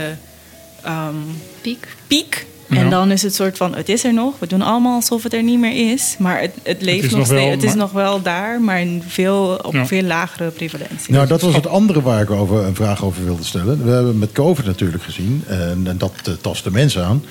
ehm, 0.83 1.15
Piek. 1.61 1.89
piek. 2.07 2.47
Ja. 2.69 2.77
En 2.77 2.91
dan 2.91 3.11
is 3.11 3.23
het 3.23 3.35
soort 3.35 3.57
van, 3.57 3.75
het 3.75 3.89
is 3.89 4.05
er 4.05 4.13
nog. 4.15 4.35
We 4.39 4.47
doen 4.47 4.63
allemaal 4.63 4.95
alsof 4.95 5.23
het 5.23 5.33
er 5.33 5.43
niet 5.43 5.59
meer 5.59 5.93
is. 5.93 6.17
Maar 6.19 6.41
het, 6.41 6.53
het 6.63 6.83
leeft 6.83 7.05
is 7.05 7.11
nog 7.11 7.19
nog 7.21 7.29
wel, 7.29 7.39
steeds. 7.39 7.55
Het 7.55 7.63
is 7.63 7.69
maar- 7.69 7.79
nog 7.79 7.93
wel 7.93 8.23
daar, 8.23 8.61
maar 8.61 8.81
in 8.81 9.03
veel, 9.07 9.61
op 9.63 9.73
Ja. 9.73 9.87
veel 9.87 10.03
lagere 10.03 10.51
prevalentie. 10.51 11.13
Nou, 11.13 11.27
dat 11.27 11.41
was 11.41 11.55
het 11.55 11.67
andere 11.67 12.03
waar 12.03 12.23
ik 12.23 12.31
over, 12.31 12.65
een 12.65 12.75
vraag 12.75 13.05
over 13.05 13.25
wilde 13.25 13.45
stellen. 13.45 13.85
We 13.85 13.91
hebben 13.91 14.19
met 14.19 14.33
COVID 14.33 14.65
natuurlijk 14.65 15.03
gezien, 15.03 15.43
en, 15.47 15.83
en 15.85 15.99
dat 15.99 16.13
eh, 16.25 16.33
tast 16.41 16.65
de 16.65 16.71
mensen 16.71 17.05
aan, 17.05 17.25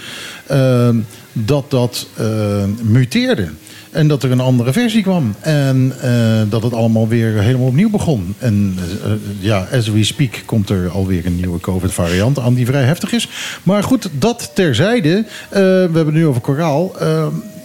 eh, 0.45 0.89
dat 1.33 1.71
dat 1.71 2.07
eh, 2.15 2.63
muteerde. 2.81 3.49
En 3.97 4.07
dat 4.07 4.23
er 4.23 4.31
een 4.31 4.39
andere 4.39 4.73
versie 4.73 5.01
kwam. 5.01 5.35
En 5.39 5.93
eh, 6.01 6.41
dat 6.49 6.63
het 6.63 6.73
allemaal 6.73 7.07
weer 7.07 7.33
helemaal 7.41 7.67
opnieuw 7.67 7.89
begon. 7.89 8.35
En 8.37 8.77
eh, 9.03 9.11
ja, 9.39 9.67
as 9.71 9.87
we 9.87 10.03
speak 10.03 10.43
komt 10.45 10.69
er 10.69 10.89
alweer 10.89 11.25
een 11.25 11.35
nieuwe 11.35 11.59
COVID-variant 11.59 12.39
aan 12.39 12.53
die 12.53 12.65
vrij 12.65 12.83
heftig 12.83 13.11
is. 13.11 13.29
Maar 13.63 13.83
goed, 13.83 14.09
dat 14.11 14.51
terzijde. 14.53 15.25
Eh, 15.49 15.59
we 15.59 15.59
hebben 15.59 16.05
het 16.05 16.13
nu 16.13 16.25
over 16.25 16.41
koraal. 16.41 16.91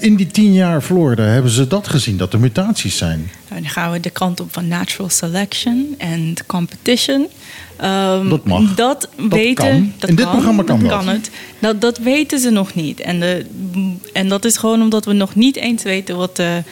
In 0.02 0.16
die 0.16 0.26
tien 0.26 0.52
jaar 0.52 0.80
Florida 0.82 1.22
hebben 1.22 1.50
ze 1.50 1.66
dat 1.66 1.88
gezien, 1.88 2.16
dat 2.16 2.32
er 2.32 2.40
mutaties 2.40 2.96
zijn. 2.96 3.30
Nou, 3.48 3.62
dan 3.62 3.70
gaan 3.70 3.92
we 3.92 4.00
de 4.00 4.10
kant 4.10 4.40
op 4.40 4.52
van 4.52 4.68
natural 4.68 5.08
selection 5.10 5.94
en 5.98 6.34
competition. 6.46 7.26
Ehm, 7.76 8.28
Dat 8.28 8.44
mag. 8.44 8.74
Dat, 8.74 9.08
Dat 9.16 9.28
weten, 9.28 9.54
kan. 9.54 9.92
Dat 9.98 10.08
In 10.10 10.14
dit 10.16 10.24
kan, 10.24 10.34
programma 10.34 10.62
kan 10.62 10.82
dat. 10.82 11.04
het. 11.04 11.30
Dat, 11.58 11.80
dat 11.80 11.98
weten 11.98 12.38
ze 12.38 12.50
nog 12.50 12.74
niet. 12.74 13.00
En, 13.00 13.20
de, 13.20 13.46
en 14.12 14.28
dat 14.28 14.44
is 14.44 14.56
gewoon 14.56 14.82
omdat 14.82 15.04
we 15.04 15.12
nog 15.12 15.34
niet 15.34 15.56
eens 15.56 15.82
weten 15.82 16.16
wat 16.16 16.36
de 16.36 16.62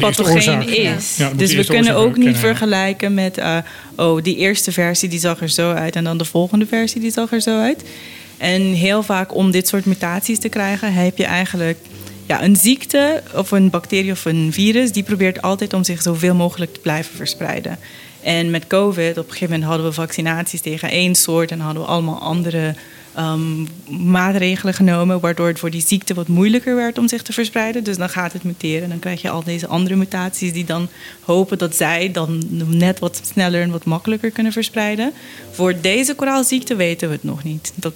pathogeen 0.00 0.34
oorzaak- 0.34 0.64
is. 0.64 1.16
Ja. 1.16 1.28
Ja, 1.28 1.34
dus 1.34 1.54
we 1.54 1.64
kunnen 1.64 1.94
ook 1.94 2.14
niet 2.16 2.24
kennen, 2.24 2.40
vergelijken 2.40 3.14
met... 3.14 3.38
eh, 3.38 3.56
oh, 3.96 4.22
die 4.22 4.36
eerste 4.36 4.72
versie 4.72 5.08
die 5.08 5.20
zag 5.20 5.40
er 5.40 5.48
zo 5.48 5.72
uit... 5.72 5.96
en 5.96 6.04
dan 6.04 6.18
de 6.18 6.24
volgende 6.24 6.66
versie 6.66 7.00
die 7.00 7.10
zag 7.12 7.32
er 7.32 7.40
zo 7.40 7.60
uit. 7.60 7.82
En 8.36 8.62
heel 8.62 9.02
vaak 9.02 9.34
om 9.34 9.50
dit 9.50 9.68
soort 9.68 9.84
mutaties 9.84 10.38
te 10.38 10.48
krijgen... 10.48 10.92
heb 10.92 11.18
je 11.18 11.24
eigenlijk 11.24 11.78
ja, 12.28 12.42
een 12.42 12.56
ziekte 12.56 13.22
of 13.34 13.50
een 13.50 13.70
bacterie 13.70 14.12
of 14.12 14.24
een 14.24 14.52
virus... 14.52 14.92
die 14.92 15.02
probeert 15.02 15.42
altijd 15.42 15.72
om 15.72 15.84
zich 15.84 16.02
zoveel 16.02 16.34
mogelijk 16.34 16.72
te 16.72 16.80
blijven 16.80 17.16
verspreiden. 17.16 17.78
En 18.22 18.50
met 18.50 18.66
COVID, 18.66 19.10
op 19.10 19.24
een 19.24 19.32
gegeven 19.32 19.50
moment 19.50 19.64
hadden 19.64 19.86
we 19.86 19.92
vaccinaties 19.92 20.60
tegen 20.60 20.90
één 20.90 21.14
soort... 21.14 21.50
en 21.50 21.60
hadden 21.60 21.82
we 21.82 21.88
allemaal 21.88 22.18
andere 22.18 22.74
ehm, 23.14 23.64
maatregelen 24.10 24.74
genomen... 24.74 25.20
waardoor 25.20 25.46
het 25.46 25.58
voor 25.58 25.70
die 25.70 25.84
ziekte 25.86 26.14
wat 26.14 26.28
moeilijker 26.28 26.74
werd 26.76 26.98
om 26.98 27.08
zich 27.08 27.22
te 27.22 27.32
verspreiden. 27.32 27.84
Dus 27.84 27.96
dan 27.96 28.08
gaat 28.08 28.32
het 28.32 28.42
muteren 28.42 28.82
en 28.82 28.88
dan 28.88 28.98
krijg 28.98 29.22
je 29.22 29.30
al 29.30 29.44
deze 29.44 29.66
andere 29.66 29.96
mutaties... 29.96 30.52
die 30.52 30.64
dan 30.64 30.88
hopen 31.20 31.58
dat 31.58 31.76
zij 31.76 32.10
dan 32.12 32.42
net 32.66 32.98
wat 32.98 33.20
sneller 33.32 33.62
en 33.62 33.70
wat 33.70 33.84
makkelijker 33.84 34.30
kunnen 34.30 34.52
verspreiden. 34.52 35.12
Voor 35.50 35.80
deze 35.80 36.14
koraalziekte 36.14 36.76
weten 36.76 37.08
we 37.08 37.14
het 37.14 37.24
nog 37.24 37.44
niet. 37.44 37.72
Dat 37.74 37.94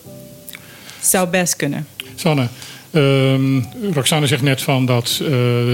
zou 1.00 1.28
best 1.28 1.56
kunnen. 1.56 1.86
Sanne, 2.14 2.48
Ehm, 2.92 3.61
Roxane 3.92 4.26
zegt 4.26 4.42
net 4.42 4.62
van 4.62 4.87
dat, 4.87 5.20
eh, 5.22 5.33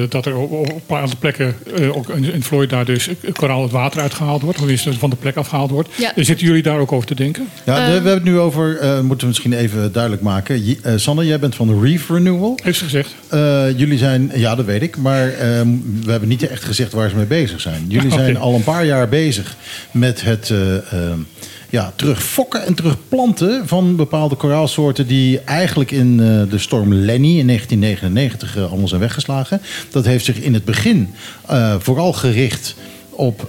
dat 0.09 0.26
er 0.26 0.37
op, 0.37 0.50
op 0.52 0.83
een 0.90 0.96
aantal 0.96 1.18
plekken, 1.18 1.54
eh, 1.76 1.96
ook 1.96 2.09
in, 2.09 2.33
in 2.33 2.42
Florida 2.42 2.85
dus, 2.85 3.09
koraal 3.33 3.62
het 3.62 3.70
water 3.72 4.00
uitgehaald 4.00 4.42
wordt. 4.42 4.61
Of 4.62 4.68
is 4.68 4.85
het 4.85 4.94
van 4.96 5.11
de 5.11 5.16
plek 5.16 5.37
afgehaald 5.37 5.70
wordt. 5.70 5.88
Ja. 5.96 6.14
Eh, 6.16 6.24
Zitten 6.24 6.46
jullie 6.46 6.62
daar 6.62 6.78
ook 6.78 6.92
over 6.92 7.07
te 7.09 7.14
denken? 7.14 7.48
Ja, 7.64 7.74
de- 7.74 7.81
Ehm. 7.81 7.87
we 7.88 7.92
hebben 7.94 8.12
het 8.12 8.24
nu 8.24 8.38
over, 8.38 8.78
eh, 8.78 9.00
moeten 9.00 9.20
we 9.20 9.26
misschien 9.26 9.52
even 9.52 9.92
duidelijk 9.92 10.22
maken. 10.22 10.76
Eh, 10.83 10.92
Sanne, 10.96 11.26
jij 11.26 11.38
bent 11.38 11.54
van 11.54 11.66
de 11.66 11.81
Reef 11.81 12.09
Renewal. 12.09 12.59
Heeft 12.62 12.78
ze 12.78 12.85
gezegd. 12.85 13.14
Eh, 13.28 13.78
jullie 13.78 13.98
zijn, 13.98 14.31
ja 14.35 14.54
dat 14.54 14.64
weet 14.64 14.83
ik, 14.83 14.96
maar 14.96 15.28
ehm, 15.33 15.68
we 16.04 16.11
hebben 16.11 16.28
niet 16.28 16.48
echt 16.48 16.64
gezegd 16.64 16.92
waar 16.92 17.09
ze 17.11 17.16
mee 17.16 17.24
bezig 17.26 17.61
zijn. 17.61 17.85
Jullie 17.88 18.11
zijn 18.20 18.37
al 18.37 18.54
een 18.54 18.64
paar 18.64 18.85
jaar 18.85 19.09
bezig 19.09 19.57
met 19.90 20.22
het 20.22 20.52
ja, 21.70 21.92
terugfokken 21.96 22.64
en 22.64 22.74
terugplanten 22.74 23.68
van 23.68 23.96
bepaalde 23.96 24.35
koraalsoorten 24.35 25.07
die 25.07 25.40
eigenlijk 25.40 25.90
in 25.90 26.20
eh, 26.20 26.50
de 26.50 26.59
storm 26.59 26.94
Lenny 26.94 27.38
in 27.38 27.46
1999 27.46 28.57
eh, 28.57 28.68
allemaal 28.68 28.88
zijn 28.88 29.00
weggeslagen. 29.00 29.62
Dat 29.90 30.04
heeft 30.04 30.24
zich 30.24 30.40
in 30.40 30.54
het 30.54 30.64
begin 30.64 31.14
eh, 31.46 31.74
vooral 31.78 32.12
gericht 32.12 32.74
op 33.11 33.48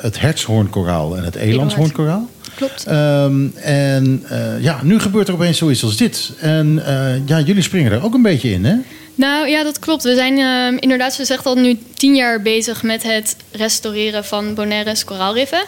het 0.00 0.20
hertshoornkoraal 0.20 1.16
en 1.16 1.24
het 1.24 1.34
elandshoornkoraal. 1.34 2.28
Klopt. 2.54 2.84
Ehm, 2.86 3.46
en 3.54 4.24
ja, 4.60 4.80
nu 4.82 5.00
gebeurt 5.00 5.28
er 5.28 5.34
opeens 5.34 5.58
zoiets 5.58 5.82
als 5.82 5.96
dit. 5.96 6.32
En 6.40 6.82
ja, 7.26 7.40
jullie 7.40 7.62
springen 7.62 7.92
er 7.92 8.04
ook 8.04 8.14
een 8.14 8.22
beetje 8.22 8.50
in, 8.50 8.64
hè? 8.64 8.74
Nou 9.14 9.48
ja, 9.48 9.62
dat 9.62 9.78
klopt. 9.78 10.02
We 10.02 10.14
zijn 10.14 10.38
ehm, 10.38 10.76
inderdaad, 10.80 11.14
zoals 11.14 11.28
gezegd, 11.28 11.46
al 11.46 11.54
nu 11.54 11.78
tien 11.94 12.14
jaar 12.14 12.42
bezig 12.42 12.82
met 12.82 13.02
het 13.02 13.36
restaureren 13.52 14.24
van 14.24 14.54
Bonaires 14.54 15.04
koraalriffen. 15.04 15.62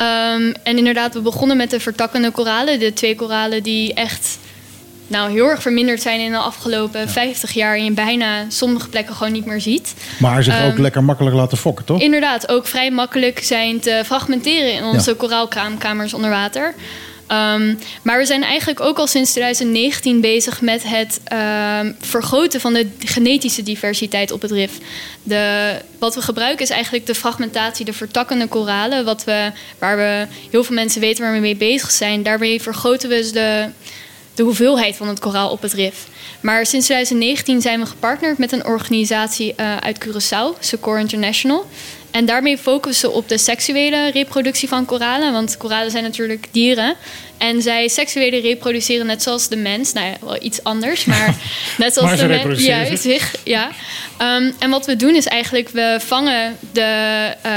Ehm, 0.00 0.52
en 0.62 0.78
inderdaad, 0.78 1.14
we 1.14 1.20
begonnen 1.20 1.56
met 1.56 1.70
de 1.70 1.80
vertakkende 1.80 2.30
koralen. 2.30 2.78
De 2.78 2.92
twee 2.92 3.14
koralen 3.14 3.62
die 3.62 3.94
echt 3.94 4.38
nou, 5.06 5.30
heel 5.30 5.46
erg 5.48 5.62
verminderd 5.62 6.02
zijn 6.02 6.20
in 6.20 6.30
de 6.30 6.36
afgelopen 6.36 7.08
50 7.08 7.52
jaar. 7.52 7.76
En 7.76 7.84
je 7.84 7.92
bijna 7.92 8.44
sommige 8.48 8.88
plekken 8.88 9.14
gewoon 9.14 9.32
niet 9.32 9.46
meer 9.46 9.60
ziet. 9.60 9.94
Maar 10.18 10.42
zich 10.42 10.64
ook 10.64 10.72
Ehm, 10.72 10.80
lekker 10.80 11.04
makkelijk 11.04 11.36
laten 11.36 11.58
fokken, 11.58 11.84
toch? 11.84 12.00
Inderdaad, 12.00 12.48
ook 12.48 12.66
vrij 12.66 12.90
makkelijk 12.90 13.38
zijn 13.42 13.80
te 13.80 14.02
fragmenteren 14.04 14.72
in 14.72 14.84
onze 14.84 15.14
koraalkraamkamers 15.14 16.14
onder 16.14 16.30
water. 16.30 16.74
Ehm, 17.30 17.74
maar 18.02 18.18
we 18.18 18.24
zijn 18.24 18.42
eigenlijk 18.42 18.80
ook 18.80 18.98
al 18.98 19.06
sinds 19.06 19.30
2019 19.30 20.20
bezig 20.20 20.60
met 20.60 20.82
het 20.82 21.20
ehm, 21.24 21.92
vergroten 22.00 22.60
van 22.60 22.72
de 22.72 22.88
genetische 22.98 23.62
diversiteit 23.62 24.30
op 24.30 24.42
het 24.42 24.50
rif. 24.50 24.78
De, 25.22 25.74
wat 25.98 26.14
we 26.14 26.22
gebruiken 26.22 26.64
is 26.64 26.70
eigenlijk 26.70 27.06
de 27.06 27.14
fragmentatie, 27.14 27.84
de 27.84 27.92
vertakkende 27.92 28.46
koralen, 28.46 29.04
wat 29.04 29.24
we, 29.24 29.52
waar 29.78 29.96
we 29.96 30.26
heel 30.50 30.64
veel 30.64 30.74
mensen 30.74 31.00
weten 31.00 31.24
waar 31.24 31.32
we 31.32 31.38
mee 31.38 31.56
bezig 31.56 31.90
zijn. 31.90 32.22
Daarmee 32.22 32.62
vergroten 32.62 33.08
we 33.08 33.14
dus 33.14 33.32
de, 33.32 33.68
de 34.40 34.46
hoeveelheid 34.46 34.96
van 34.96 35.08
het 35.08 35.18
koraal 35.18 35.50
op 35.50 35.62
het 35.62 35.72
rif. 35.72 36.06
Maar 36.40 36.66
sinds 36.66 36.86
2019 36.86 37.60
zijn 37.60 37.80
we 37.80 37.86
gepartnerd 37.86 38.38
met 38.38 38.52
een 38.52 38.64
organisatie 38.64 39.54
eh, 39.54 39.76
uit 39.76 39.98
Curaçao, 40.06 40.58
Secor 40.60 40.98
International. 40.98 41.66
En 42.10 42.24
daarmee 42.24 42.58
focussen 42.58 43.08
we 43.08 43.14
op 43.14 43.28
de 43.28 43.38
seksuele 43.38 44.10
reproductie 44.10 44.68
van 44.68 44.84
koralen. 44.84 45.32
Want 45.32 45.56
koralen 45.56 45.90
zijn 45.90 46.02
natuurlijk 46.02 46.46
dieren. 46.50 46.94
En 47.38 47.62
zij 47.62 47.88
seksuele 47.88 48.40
reproduceren 48.40 49.06
net 49.06 49.22
zoals 49.22 49.48
de 49.48 49.56
mens. 49.56 49.92
Nou 49.92 50.06
ja, 50.06 50.16
wel 50.20 50.42
iets 50.42 50.64
anders, 50.64 51.04
maar 51.04 51.36
net 51.78 51.94
zoals 51.94 52.08
Maar 52.08 52.28
de 52.28 52.44
mens. 52.44 52.62
zich. 52.62 52.98
zich, 53.00 53.34
ja. 53.44 53.70
Ehm, 54.18 54.50
en 54.58 54.70
wat 54.70 54.86
we 54.86 54.96
doen 54.96 55.14
is 55.14 55.26
eigenlijk, 55.26 55.68
we 55.68 55.96
vangen 56.00 56.56
de, 56.72 56.80
eh, 57.42 57.52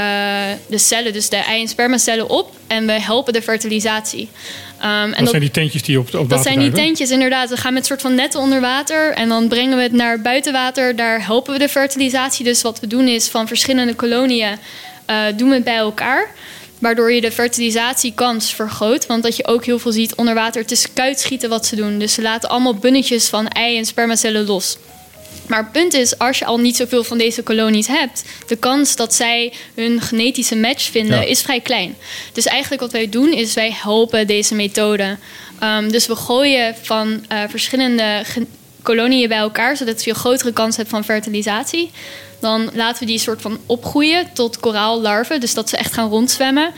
de 0.66 0.78
cellen, 0.78 1.12
dus 1.12 1.28
de 1.28 1.36
ei- 1.36 1.60
en 1.60 1.68
spermacellen 1.68 2.28
op. 2.28 2.56
En 2.66 2.86
we 2.86 2.92
helpen 2.92 3.32
de 3.32 3.42
fertilisatie. 3.42 4.28
Ehm, 4.84 5.12
en 5.12 5.24
dat, 5.24 5.28
zijn 5.28 5.42
die 5.42 5.50
tentjes 5.50 5.82
die 5.82 5.98
op, 5.98 6.06
op 6.06 6.12
dat 6.12 6.26
water 6.28 6.42
zijn 6.42 6.58
die 6.58 6.72
tentjes, 6.72 7.10
inderdaad. 7.10 7.48
We 7.48 7.56
gaan 7.56 7.72
met 7.72 7.82
een 7.82 7.88
soort 7.88 8.00
van 8.00 8.14
netten 8.14 8.40
onder 8.40 8.60
water. 8.60 9.12
En 9.12 9.28
dan 9.28 9.48
brengen 9.48 9.76
we 9.76 9.82
het 9.82 9.92
naar 9.92 10.20
buitenwater. 10.20 10.96
Daar 10.96 11.26
helpen 11.26 11.52
we 11.52 11.58
de 11.58 11.68
fertilisatie. 11.68 12.44
Dus 12.44 12.62
wat 12.62 12.80
we 12.80 12.86
doen 12.86 13.08
is 13.08 13.28
van 13.28 13.46
verschillende 13.46 13.94
koloniën 13.94 14.58
eh, 15.06 15.24
doen 15.36 15.48
we 15.48 15.54
het 15.54 15.64
bij 15.64 15.76
elkaar. 15.76 16.30
Waardoor 16.78 17.12
je 17.12 17.20
de 17.20 17.32
fertilisatiekans 17.32 18.54
vergroot. 18.54 19.06
Want 19.06 19.22
dat 19.22 19.36
je 19.36 19.46
ook 19.46 19.64
heel 19.64 19.78
veel 19.78 19.92
ziet 19.92 20.14
onder 20.14 20.34
water. 20.34 20.62
Het 20.62 20.70
is 20.70 20.92
kuitschieten 20.92 21.48
wat 21.48 21.66
ze 21.66 21.76
doen. 21.76 21.98
Dus 21.98 22.14
ze 22.14 22.22
laten 22.22 22.48
allemaal 22.48 22.74
bunnetjes 22.74 23.28
van 23.28 23.48
ei- 23.48 23.78
en 23.78 23.84
spermacellen 23.84 24.46
los. 24.46 24.76
Maar 25.46 25.58
het 25.58 25.72
punt 25.72 25.94
is, 25.94 26.18
als 26.18 26.38
je 26.38 26.44
al 26.44 26.58
niet 26.58 26.76
zoveel 26.76 27.04
van 27.04 27.18
deze 27.18 27.42
kolonies 27.42 27.86
hebt, 27.86 28.24
de 28.46 28.56
kans 28.56 28.96
dat 28.96 29.14
zij 29.14 29.52
hun 29.74 30.00
genetische 30.00 30.56
match 30.56 30.90
vinden 30.90 31.20
Ja. 31.20 31.26
is 31.26 31.42
vrij 31.42 31.60
klein. 31.60 31.96
Dus 32.32 32.46
eigenlijk 32.46 32.82
wat 32.82 32.92
wij 32.92 33.08
doen 33.08 33.32
is 33.32 33.54
wij 33.54 33.76
helpen 33.82 34.26
deze 34.26 34.54
methode. 34.54 35.16
Ehm, 35.60 35.88
dus 35.88 36.06
we 36.06 36.16
gooien 36.16 36.74
van 36.82 37.24
eh, 37.28 37.38
verschillende 37.48 38.24
koloniën 38.82 39.28
bij 39.28 39.38
elkaar, 39.38 39.76
zodat 39.76 40.04
je 40.04 40.10
een 40.10 40.16
grotere 40.16 40.52
kans 40.52 40.76
hebt 40.76 40.88
van 40.88 41.04
fertilisatie. 41.04 41.90
Dan 42.40 42.70
laten 42.74 43.00
we 43.00 43.06
die 43.06 43.18
soort 43.18 43.42
van 43.42 43.58
opgroeien 43.66 44.32
tot 44.34 44.60
koraallarven, 44.60 45.40
dus 45.40 45.54
dat 45.54 45.68
ze 45.68 45.76
echt 45.76 45.92
gaan 45.92 46.08
rondzwemmen. 46.08 46.72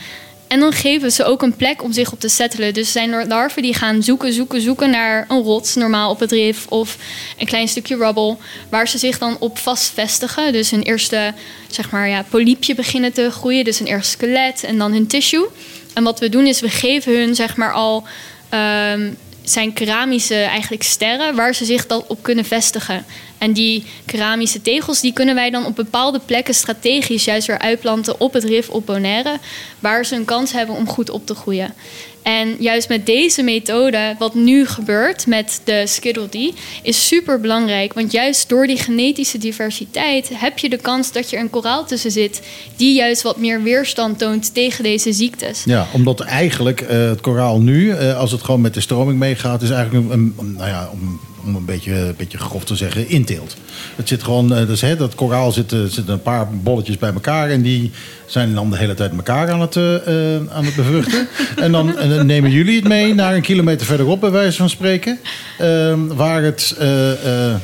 En 0.47 0.59
dan 0.59 0.71
geven 0.71 1.11
ze 1.11 1.23
ook 1.23 1.41
een 1.41 1.55
plek 1.55 1.83
om 1.83 1.91
zich 1.91 2.11
op 2.11 2.19
te 2.19 2.27
settelen. 2.27 2.73
Dus 2.73 2.91
zijn 2.91 3.27
larven 3.27 3.61
die 3.61 3.73
gaan 3.73 4.03
zoeken, 4.03 4.33
zoeken, 4.33 4.61
zoeken 4.61 4.89
naar 4.89 5.25
een 5.27 5.41
rots, 5.41 5.75
normaal 5.75 6.11
op 6.11 6.19
het 6.19 6.31
rif, 6.31 6.67
of 6.67 6.97
een 7.37 7.45
klein 7.45 7.67
stukje 7.67 7.95
rubble, 7.95 8.37
waar 8.69 8.87
ze 8.87 8.97
zich 8.97 9.17
dan 9.17 9.37
op 9.39 9.57
vastvestigen. 9.57 10.53
Dus 10.53 10.71
hun 10.71 10.81
eerste, 10.81 11.33
zeg 11.67 11.91
maar, 11.91 12.09
ja, 12.09 12.25
polypje 12.29 12.75
beginnen 12.75 13.13
te 13.13 13.31
groeien, 13.31 13.63
dus 13.63 13.79
een 13.79 13.87
eerste 13.87 14.11
skelet 14.11 14.63
en 14.63 14.77
dan 14.77 14.91
hun 14.91 15.07
tissue. 15.07 15.47
En 15.93 16.03
wat 16.03 16.19
we 16.19 16.29
doen 16.29 16.45
is, 16.45 16.59
we 16.59 16.69
geven 16.69 17.19
hun, 17.19 17.35
zeg 17.35 17.55
maar, 17.55 17.73
al 17.73 18.03
ehm, 18.49 19.11
zijn 19.49 19.73
keramische 19.73 20.35
eigenlijk 20.35 20.83
sterren 20.83 21.35
waar 21.35 21.55
ze 21.55 21.65
zich 21.65 21.87
dan 21.87 22.03
op 22.07 22.23
kunnen 22.23 22.45
vestigen. 22.45 23.05
En 23.37 23.53
die 23.53 23.85
keramische 24.05 24.61
tegels 24.61 25.01
die 25.01 25.13
kunnen 25.13 25.35
wij 25.35 25.49
dan 25.49 25.65
op 25.65 25.75
bepaalde 25.75 26.19
plekken 26.19 26.53
strategisch 26.53 27.25
juist 27.25 27.47
weer 27.47 27.59
uitplanten 27.59 28.19
op 28.19 28.33
het 28.33 28.43
rif 28.43 28.69
op 28.69 28.85
Bonaire, 28.85 29.37
waar 29.79 30.05
ze 30.05 30.15
een 30.15 30.25
kans 30.25 30.51
hebben 30.51 30.75
om 30.75 30.87
goed 30.87 31.09
op 31.09 31.25
te 31.25 31.35
groeien. 31.35 31.73
En 32.27 32.55
juist 32.59 32.89
met 32.89 33.05
deze 33.05 33.43
methode, 33.43 34.15
wat 34.19 34.33
nu 34.35 34.65
gebeurt 34.65 35.27
met 35.27 35.61
de 35.63 35.83
Skiddle 35.87 36.53
is 36.83 37.07
super 37.07 37.39
belangrijk. 37.41 37.93
Want 37.93 38.11
juist 38.11 38.49
door 38.49 38.67
die 38.67 38.77
genetische 38.77 39.37
diversiteit 39.37 40.29
heb 40.33 40.57
je 40.57 40.69
de 40.69 40.77
kans 40.77 41.11
dat 41.11 41.29
je 41.29 41.37
een 41.37 41.49
koraal 41.49 41.85
tussen 41.85 42.11
zit, 42.11 42.41
die 42.75 42.95
juist 42.95 43.21
wat 43.21 43.37
meer 43.37 43.63
weerstand 43.63 44.19
toont 44.19 44.53
tegen 44.53 44.83
deze 44.83 45.13
ziektes. 45.13 45.63
Ja, 45.65 45.87
omdat 45.93 46.19
eigenlijk 46.19 46.81
eh, 46.81 46.97
het 47.09 47.21
koraal 47.21 47.59
nu, 47.59 47.91
eh, 47.91 48.17
als 48.17 48.31
het 48.31 48.43
gewoon 48.43 48.61
met 48.61 48.73
de 48.73 48.81
stroming 48.81 49.19
meegaat, 49.19 49.61
is 49.61 49.69
eigenlijk 49.69 50.11
een- 50.11 50.33
een- 50.37 50.53
nou 50.57 50.69
ja, 50.69 50.89
om, 50.93 51.19
om 51.47 51.55
een 51.55 51.65
beetje, 51.65 51.93
een 51.93 52.15
beetje 52.17 52.37
grof 52.37 52.63
te 52.65 52.75
zeggen, 52.75 53.09
inteelt. 53.09 53.55
Het 53.95 54.07
zit 54.07 54.23
gewoon, 54.23 54.55
eh, 54.55 54.67
dus, 54.67 54.81
hè, 54.81 54.95
dat 54.95 55.15
koraal 55.15 55.51
zit, 55.51 55.71
eh, 55.71 55.79
zitten 55.79 56.13
een 56.13 56.21
paar 56.21 56.47
bolletjes 56.51 56.97
bij 56.97 57.13
elkaar 57.13 57.49
en 57.49 57.61
die 57.61 57.91
zijn 58.25 58.53
dan 58.53 58.69
de 58.69 58.77
hele 58.77 58.93
tijd 58.93 59.11
elkaar 59.11 59.51
aan 59.51 59.61
het, 59.61 59.75
eh, 59.75 59.83
aan 60.35 60.65
het 60.65 60.75
bevruchten. 60.75 61.27
en, 61.65 61.71
dan, 61.71 61.97
en 61.97 62.09
dan 62.09 62.25
nemen 62.25 62.51
jullie 62.51 62.75
het 62.75 62.87
mee 62.87 63.13
naar 63.13 63.35
een 63.35 63.41
kilometer 63.41 63.85
verderop, 63.85 64.21
bij 64.21 64.29
wijze 64.29 64.57
van 64.57 64.69
spreken, 64.69 65.19
ehm, 65.57 66.07
waar 66.07 66.43
het 66.43 66.75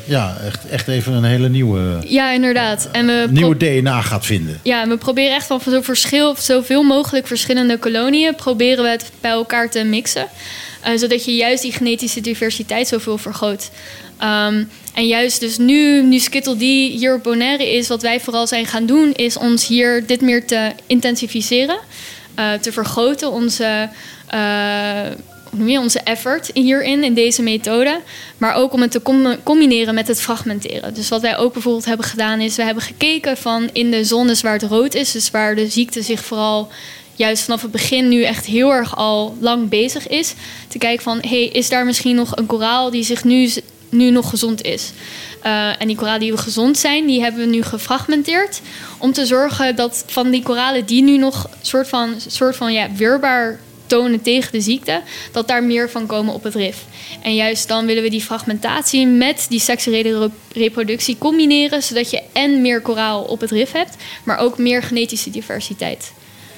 ja, 0.05 0.37
echt, 0.45 0.67
echt 0.69 0.87
even 0.87 1.13
een 1.13 1.23
hele 1.23 1.49
nieuwe, 1.49 1.97
Ja, 2.07 2.31
inderdaad. 2.31 2.89
En 2.91 3.05
we 3.05 3.27
nieuwe 3.29 3.57
DNA 3.57 4.01
gaat 4.01 4.25
vinden. 4.25 4.59
Ja, 4.63 4.81
en 4.81 4.89
we 4.89 4.97
proberen 4.97 5.35
echt 5.35 5.45
van 5.45 5.61
zo 5.69 5.81
verschil, 5.81 6.35
zoveel 6.37 6.83
mogelijk 6.83 7.27
verschillende 7.27 7.77
koloniën 7.77 8.35
proberen 8.35 8.83
we 8.83 8.89
het 8.89 9.11
bij 9.21 9.31
elkaar 9.31 9.69
te 9.69 9.83
mixen. 9.83 10.27
Eh, 10.83 10.97
zodat 10.97 11.25
je 11.25 11.35
juist 11.35 11.61
die 11.61 11.71
genetische 11.71 12.21
diversiteit 12.21 12.87
zoveel 12.87 13.17
vergroot. 13.17 13.69
Ehm, 14.17 14.63
en 14.93 15.07
juist 15.07 15.39
dus 15.39 15.57
nu, 15.57 16.01
nu 16.01 16.19
Skittle 16.19 16.57
die 16.57 16.91
hier 16.91 17.15
op 17.15 17.23
Bonaire 17.23 17.71
is, 17.75 17.87
wat 17.87 18.01
wij 18.01 18.19
vooral 18.19 18.47
zijn 18.47 18.65
gaan 18.65 18.85
doen, 18.85 19.13
is 19.13 19.37
ons 19.37 19.67
hier 19.67 20.05
dit 20.05 20.21
meer 20.21 20.45
te 20.45 20.71
intensificeren. 20.87 21.77
eh, 22.35 22.53
te 22.53 22.71
vergroten, 22.71 23.31
onze, 23.31 23.89
je, 25.65 25.79
onze 25.79 25.99
effort 25.99 26.49
hierin, 26.53 27.03
in 27.03 27.13
deze 27.13 27.41
methode. 27.41 27.99
Maar 28.37 28.55
ook 28.55 28.73
om 28.73 28.81
het 28.81 28.91
te 28.91 29.01
com- 29.01 29.43
combineren 29.43 29.93
met 29.93 30.07
het 30.07 30.21
fragmenteren. 30.21 30.93
Dus 30.93 31.09
wat 31.09 31.21
wij 31.21 31.37
ook 31.37 31.53
bijvoorbeeld 31.53 31.85
hebben 31.85 32.05
gedaan 32.05 32.39
is, 32.39 32.55
we 32.55 32.63
hebben 32.63 32.83
gekeken 32.83 33.37
van 33.37 33.69
in 33.73 33.91
de 33.91 34.03
zones 34.03 34.41
waar 34.41 34.53
het 34.53 34.63
rood 34.63 34.93
is, 34.93 35.11
dus 35.11 35.31
waar 35.31 35.55
de 35.55 35.69
ziekte 35.69 36.01
zich 36.01 36.23
vooral 36.23 36.69
juist 37.15 37.43
vanaf 37.43 37.61
het 37.61 37.71
begin 37.71 38.07
nu 38.09 38.23
echt 38.23 38.45
heel 38.45 38.71
erg 38.71 38.95
al 38.95 39.37
lang 39.39 39.69
bezig 39.69 40.07
is. 40.07 40.33
Te 40.67 40.77
kijken 40.77 41.03
van, 41.03 41.19
hey, 41.27 41.45
is 41.47 41.69
daar 41.69 41.85
misschien 41.85 42.15
nog 42.15 42.35
een 42.35 42.45
koraal 42.45 42.89
die 42.89 43.03
zich 43.03 43.23
nu, 43.23 43.49
nu 43.89 44.09
nog 44.09 44.29
gezond 44.29 44.61
is? 44.61 44.91
Eh, 45.41 45.81
en 45.81 45.87
die 45.87 45.95
koralen 45.95 46.19
die 46.19 46.37
gezond 46.37 46.77
zijn, 46.77 47.05
die 47.05 47.21
hebben 47.21 47.41
we 47.41 47.47
nu 47.47 47.63
gefragmenteerd. 47.63 48.61
Om 48.97 49.13
te 49.13 49.25
zorgen 49.25 49.75
dat 49.75 50.03
van 50.07 50.29
die 50.29 50.43
koralen 50.43 50.85
die 50.85 51.03
nu 51.03 51.17
nog 51.17 51.49
soort 51.61 51.87
van, 51.87 52.15
soort 52.27 52.55
van 52.55 52.73
ja, 52.73 52.91
weerbaar 52.95 53.59
tonen 53.85 54.21
tegen 54.21 54.51
de 54.51 54.61
ziekte, 54.61 55.01
dat 55.31 55.47
daar 55.47 55.63
meer 55.63 55.89
van 55.89 56.05
komen 56.05 56.33
op 56.33 56.43
het 56.43 56.55
rif. 56.55 56.77
En 57.21 57.35
juist 57.35 57.67
dan 57.67 57.85
willen 57.85 58.03
we 58.03 58.09
die 58.09 58.21
fragmentatie 58.21 59.07
met 59.07 59.45
die 59.49 59.59
seksuele 59.59 60.19
re- 60.19 60.29
reproductie 60.53 61.17
combineren, 61.17 61.83
zodat 61.83 62.09
je 62.09 62.21
en 62.33 62.61
meer 62.61 62.81
koraal 62.81 63.21
op 63.23 63.41
het 63.41 63.51
rif 63.51 63.71
hebt, 63.71 63.95
maar 64.23 64.37
ook 64.37 64.57
meer 64.57 64.83
genetische 64.83 65.29
diversiteit. 65.29 66.11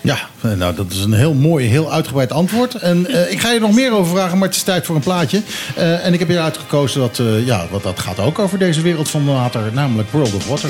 Ja, 0.06 0.18
eh, 0.42 0.52
nou 0.52 0.76
dat 0.76 0.92
is 0.92 1.04
een 1.04 1.14
heel 1.14 1.34
mooi, 1.34 1.68
heel 1.68 1.92
uitgebreid 1.92 2.32
antwoord. 2.32 2.76
En 2.76 3.08
eh, 3.08 3.32
ik 3.32 3.40
ga 3.40 3.52
je 3.52 3.60
nog 3.60 3.74
meer 3.74 3.92
over 3.92 4.12
vragen, 4.12 4.38
maar 4.38 4.48
het 4.48 4.58
is 4.58 4.64
tijd 4.64 4.86
voor 4.86 4.96
een 4.96 5.02
plaatje. 5.02 5.42
Eh, 5.76 6.06
en 6.06 6.14
ik 6.14 6.20
heb 6.20 6.28
hier 6.28 6.40
uitgekozen 6.40 7.02
dat, 7.02 7.22
ja, 7.46 7.66
wat 7.72 7.84
dat 7.84 8.00
gaat 8.00 8.20
ook 8.20 8.40
over 8.40 8.58
deze 8.60 8.82
wereld 8.82 9.10
van 9.10 9.26
water, 9.26 9.62
namelijk 9.74 10.12
World 10.12 10.34
of 10.34 10.48
Water. 10.48 10.70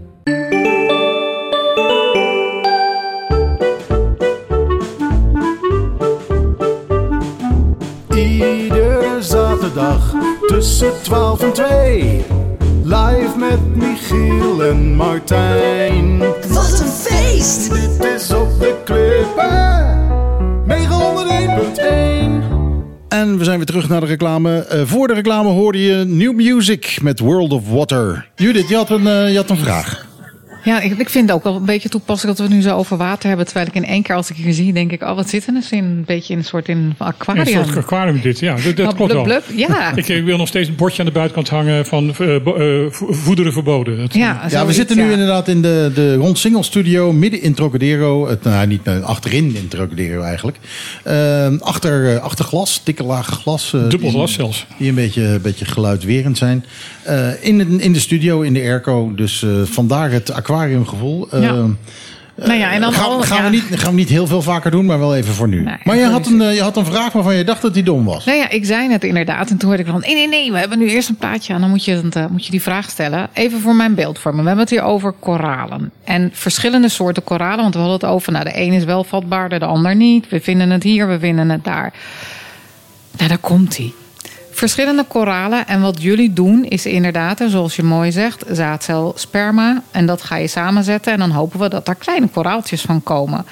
Zaterdag 9.73 10.13
tussen 10.47 10.91
12 11.01 11.41
en 11.41 11.53
2. 11.53 12.25
Live 12.83 13.37
met 13.37 13.75
Michiel 13.75 14.63
en 14.63 14.95
Martijn. 14.95 16.17
Wat 16.47 16.79
een 16.79 16.87
feest! 16.87 17.71
Dit 17.71 18.05
is 18.15 18.33
op 18.33 18.59
de 18.59 18.75
klippen. 18.83 19.99
901.1. 20.67 20.71
En 23.09 23.37
we 23.37 23.43
zijn 23.43 23.57
weer 23.57 23.65
terug 23.65 23.89
naar 23.89 23.99
de 23.99 24.05
reclame. 24.05 24.59
Eh, 24.59 24.81
voor 24.85 25.07
de 25.07 25.13
reclame 25.13 25.49
hoorde 25.49 25.81
je 25.81 26.03
New 26.05 26.33
Music 26.33 26.97
met 27.01 27.19
World 27.19 27.51
of 27.51 27.69
Water. 27.69 28.29
Judith, 28.35 28.69
je 28.69 28.75
had 28.75 28.89
een, 28.89 29.07
eh, 29.07 29.31
je 29.31 29.37
had 29.37 29.49
een 29.49 29.57
vraag. 29.57 30.10
Ja, 30.63 30.79
ik, 30.81 30.97
ik 30.97 31.09
vind 31.09 31.27
het 31.27 31.37
ook 31.37 31.43
wel 31.43 31.55
een 31.55 31.65
beetje 31.65 31.89
toepasselijk 31.89 32.37
dat 32.37 32.47
we 32.47 32.53
het 32.53 32.63
nu 32.63 32.69
zo 32.69 32.77
over 32.77 32.97
water 32.97 33.27
hebben. 33.27 33.45
Terwijl 33.45 33.67
ik 33.67 33.73
in 33.75 33.85
één 33.85 34.01
keer 34.03 34.15
als 34.15 34.29
ik 34.29 34.35
hier 34.35 34.53
zie, 34.53 34.73
denk 34.73 34.91
ik, 34.91 35.01
oh, 35.01 35.15
wat 35.15 35.29
zit 35.29 35.45
er 35.47 35.53
nou 35.53 35.65
in? 35.69 35.83
Een 35.83 36.03
beetje 36.05 36.33
in 36.33 36.39
een 36.39 36.45
soort 36.45 36.67
in 36.67 36.77
een 36.77 36.83
Een 36.97 37.05
aquarium. 37.07 37.63
soort 37.65 37.77
aquarium 37.77 38.21
dit, 38.21 38.39
ja. 38.39 38.55
Dat, 38.55 38.63
dat 38.63 38.75
Nou, 38.77 38.95
klopt 38.95 39.11
blub, 39.11 39.25
wel. 39.25 39.41
blub, 39.55 39.57
ja. 39.69 39.91
Ik, 39.95 40.07
ik 40.07 40.23
wil 40.23 40.37
nog 40.37 40.47
steeds 40.47 40.69
een 40.69 40.75
bordje 40.75 40.99
aan 40.99 41.05
de 41.05 41.11
buitenkant 41.11 41.49
hangen 41.49 41.85
van 41.85 42.13
eh, 42.19 42.35
eh, 42.35 42.41
vo- 42.91 43.13
voederen 43.13 43.53
verboden. 43.53 43.97
Dat, 43.97 44.13
Ja, 44.13 44.41
Ja, 44.49 44.65
we 44.65 44.73
zitten 44.73 44.97
nu 44.97 45.03
ja. 45.05 45.11
inderdaad 45.11 45.47
in 45.47 45.61
de, 45.61 45.91
de 45.95 46.15
Rond 46.15 46.37
Single 46.39 46.63
Studio, 46.63 47.13
midden 47.13 47.41
in 47.41 47.53
Trocadero. 47.53 48.27
Het, 48.27 48.43
nou, 48.43 48.67
niet 48.67 48.83
eh, 48.87 49.01
achterin 49.01 49.55
in 49.55 49.67
Trocadero 49.67 50.21
eigenlijk. 50.21 50.57
Achter, 51.59 52.19
achter 52.19 52.45
glas, 52.45 52.81
dikke 52.83 53.03
lage 53.03 53.31
glas. 53.31 53.71
Dubbel 53.89 54.09
glas 54.09 54.33
zelfs. 54.33 54.65
Die 54.77 54.89
een 54.89 54.95
beetje, 54.95 55.23
een 55.23 55.41
beetje 55.41 55.65
geluidwerend 55.65 56.37
zijn. 56.37 56.65
Eh, 57.03 57.43
in, 57.43 57.57
de, 57.57 57.65
in 57.79 57.93
de 57.93 57.99
studio, 57.99 58.41
in 58.41 58.53
de 58.53 58.59
airco. 58.61 59.11
Dus 59.15 59.43
eh, 59.43 59.49
vandaar 59.63 60.11
het 60.11 60.31
aquariumgevoel. 60.51 61.27
Eh, 61.31 61.41
Ja. 61.43 61.65
Nou 62.35 62.53
ja, 62.59 62.71
en 62.71 62.81
dan 62.81 62.93
gaan, 62.93 63.05
al- 63.09 63.21
gaan, 63.21 63.37
ja. 63.37 63.43
we 63.43 63.49
niet, 63.49 63.63
gaan 63.79 63.89
we 63.91 63.95
niet 63.97 64.09
heel 64.09 64.27
veel 64.27 64.41
vaker 64.41 64.71
doen, 64.71 64.85
maar 64.85 64.99
wel 64.99 65.15
even 65.15 65.33
voor 65.33 65.47
nu. 65.47 65.67
Maar 65.83 65.95
je 65.97 66.05
had, 66.05 66.27
een, 66.27 66.41
eh, 66.41 66.55
je 66.55 66.61
had 66.61 66.77
een 66.77 66.85
vraag 66.85 67.13
waarvan 67.13 67.35
je 67.35 67.43
dacht 67.43 67.61
dat 67.61 67.73
die 67.73 67.83
dom 67.83 68.05
was. 68.05 68.25
Nou 68.25 68.37
ja, 68.37 68.49
ik 68.49 68.65
zei 68.65 68.91
het 68.91 69.03
inderdaad. 69.03 69.49
En 69.49 69.57
toen 69.57 69.67
hoorde 69.69 69.83
ik 69.83 69.89
van, 69.89 69.99
nee, 69.99 70.13
nee, 70.15 70.27
nee, 70.27 70.51
we 70.51 70.57
hebben 70.57 70.77
nu 70.79 70.89
eerst 70.89 71.09
een 71.09 71.15
plaatje 71.15 71.53
aan. 71.53 71.61
Dan 71.61 71.69
moet 71.69 71.85
je, 71.85 71.91
het, 71.95 72.15
eh, 72.15 72.25
moet 72.31 72.45
je 72.45 72.51
die 72.51 72.61
vraag 72.61 72.89
stellen. 72.89 73.29
Even 73.33 73.59
voor 73.61 73.75
mijn 73.75 73.95
beeldvorming. 73.95 74.41
We 74.43 74.47
hebben 74.47 74.65
het 74.65 74.73
hier 74.75 74.83
over 74.83 75.11
koralen. 75.19 75.91
En 76.03 76.29
verschillende 76.33 76.89
soorten 76.89 77.23
koralen. 77.23 77.61
Want 77.61 77.73
we 77.73 77.79
hadden 77.79 77.99
het 77.99 78.09
over, 78.09 78.31
nou, 78.31 78.43
de 78.45 78.59
een 78.61 78.73
is 78.73 78.83
wel 78.83 79.03
vatbaarder, 79.03 79.59
de 79.59 79.65
ander 79.65 79.95
niet. 79.95 80.29
We 80.29 80.41
vinden 80.41 80.69
het 80.69 80.83
hier, 80.83 81.07
we 81.07 81.19
vinden 81.19 81.49
het 81.49 81.63
daar. 81.63 81.93
Nou, 83.17 83.29
daar 83.29 83.37
komt 83.37 83.77
hij. 83.77 83.93
Verschillende 84.51 85.03
koralen. 85.03 85.67
En 85.67 85.81
wat 85.81 86.01
jullie 86.01 86.33
doen 86.33 86.63
is 86.63 86.85
inderdaad, 86.85 87.41
zoals 87.47 87.75
je 87.75 87.83
mooi 87.83 88.11
zegt, 88.11 88.43
zaadcel, 88.49 89.13
sperma. 89.15 89.81
En 89.91 90.05
dat 90.05 90.21
ga 90.21 90.35
je 90.35 90.47
samenzetten. 90.47 91.13
En 91.13 91.19
dan 91.19 91.31
hopen 91.31 91.59
we 91.59 91.69
dat 91.69 91.87
er 91.87 91.95
kleine 91.95 92.27
koraaltjes 92.27 92.81
van 92.81 93.03
komen. 93.03 93.45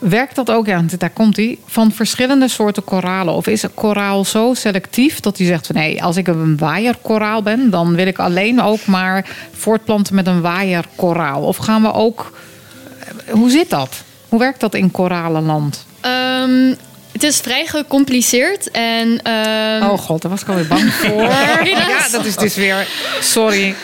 Werkt 0.00 0.34
dat 0.34 0.50
ook, 0.50 0.66
ja, 0.66 0.82
daar 0.98 1.10
komt 1.10 1.36
hij, 1.36 1.58
van 1.66 1.92
verschillende 1.92 2.48
soorten 2.48 2.84
koralen? 2.84 3.34
Of 3.34 3.46
is 3.46 3.62
een 3.62 3.74
koraal 3.74 4.24
zo 4.24 4.54
selectief 4.54 5.20
dat 5.20 5.38
hij 5.38 5.46
zegt 5.46 5.66
van 5.66 5.76
nee, 5.76 6.02
als 6.02 6.16
ik 6.16 6.28
een 6.28 6.58
waaierkoraal 6.58 7.42
ben, 7.42 7.70
dan 7.70 7.94
wil 7.94 8.06
ik 8.06 8.18
alleen 8.18 8.62
ook 8.62 8.86
maar 8.86 9.26
voortplanten 9.52 10.14
met 10.14 10.26
een 10.26 10.40
waaierkoraal? 10.40 11.42
Of 11.42 11.56
gaan 11.56 11.82
we 11.82 11.92
ook. 11.92 12.32
Hoe 13.30 13.50
zit 13.50 13.70
dat? 13.70 14.02
Hoe 14.28 14.38
werkt 14.38 14.60
dat 14.60 14.74
in 14.74 14.90
koralenland? 14.90 15.84
Ehm, 16.00 16.74
het 17.20 17.30
is 17.32 17.38
vrij 17.40 17.66
gecompliceerd 17.66 18.70
en... 18.70 19.20
ehm, 19.22 19.82
Oh 19.90 19.98
god, 19.98 20.22
daar 20.22 20.30
was 20.30 20.40
ik 20.42 20.48
alweer 20.48 20.66
bang 20.66 20.92
voor. 20.94 21.22
ja, 21.68 22.08
dat 22.12 22.24
is 22.24 22.36
dus 22.36 22.54
weer. 22.54 22.86
Sorry. 23.20 23.74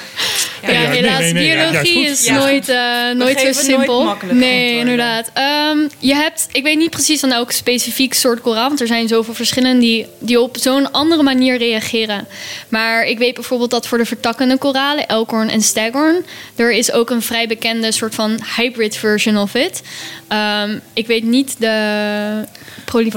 Ja, 0.62 0.72
helaas, 0.72 1.18
nee, 1.18 1.32
nee, 1.32 1.47
ja, 1.47 1.70
biologie 1.70 2.07
is 2.07 2.24
Ja. 2.24 2.39
nooit, 2.39 2.68
eh, 2.68 2.76
nooit 3.14 3.39
zo 3.39 3.45
nooit 3.45 3.57
simpel. 3.57 4.16
nee, 4.32 4.78
inderdaad. 4.78 5.30
Ehm, 5.34 5.78
je 5.99 6.14
hebt, 6.14 6.49
ik 6.53 6.62
weet 6.62 6.76
niet 6.78 6.91
precies 6.91 7.20
van 7.20 7.32
elk 7.32 7.51
specifiek 7.53 8.14
soort 8.14 8.41
koraal, 8.41 8.68
want 8.68 8.80
er 8.80 8.87
zijn 8.87 9.09
zoveel 9.09 9.34
verschillende 9.34 9.80
die, 9.80 10.07
die 10.18 10.41
op 10.41 10.57
zo'n 10.61 10.93
andere 10.93 11.22
manier 11.22 11.57
reageren. 11.59 12.26
Maar 12.68 13.05
ik 13.05 13.18
weet 13.18 13.34
bijvoorbeeld 13.34 13.70
dat 13.70 13.87
voor 13.87 13.99
de 13.99 14.05
vertakkende 14.07 14.57
koralen, 14.57 15.07
elkhorn 15.09 15.49
en 15.51 15.62
staghorn, 15.62 16.24
er 16.57 16.72
is 16.72 16.93
ook 16.93 17.11
een 17.11 17.22
vrij 17.22 17.47
bekende 17.47 17.93
soort 17.93 18.14
van 18.14 18.39
hybrid 18.57 18.97
version 18.97 19.37
of 19.39 19.55
it. 19.55 19.82
Ehm, 20.29 20.79
ik 20.93 21.07
weet 21.07 21.22
niet 21.24 21.55
de 21.59 22.45
proli- 22.85 23.11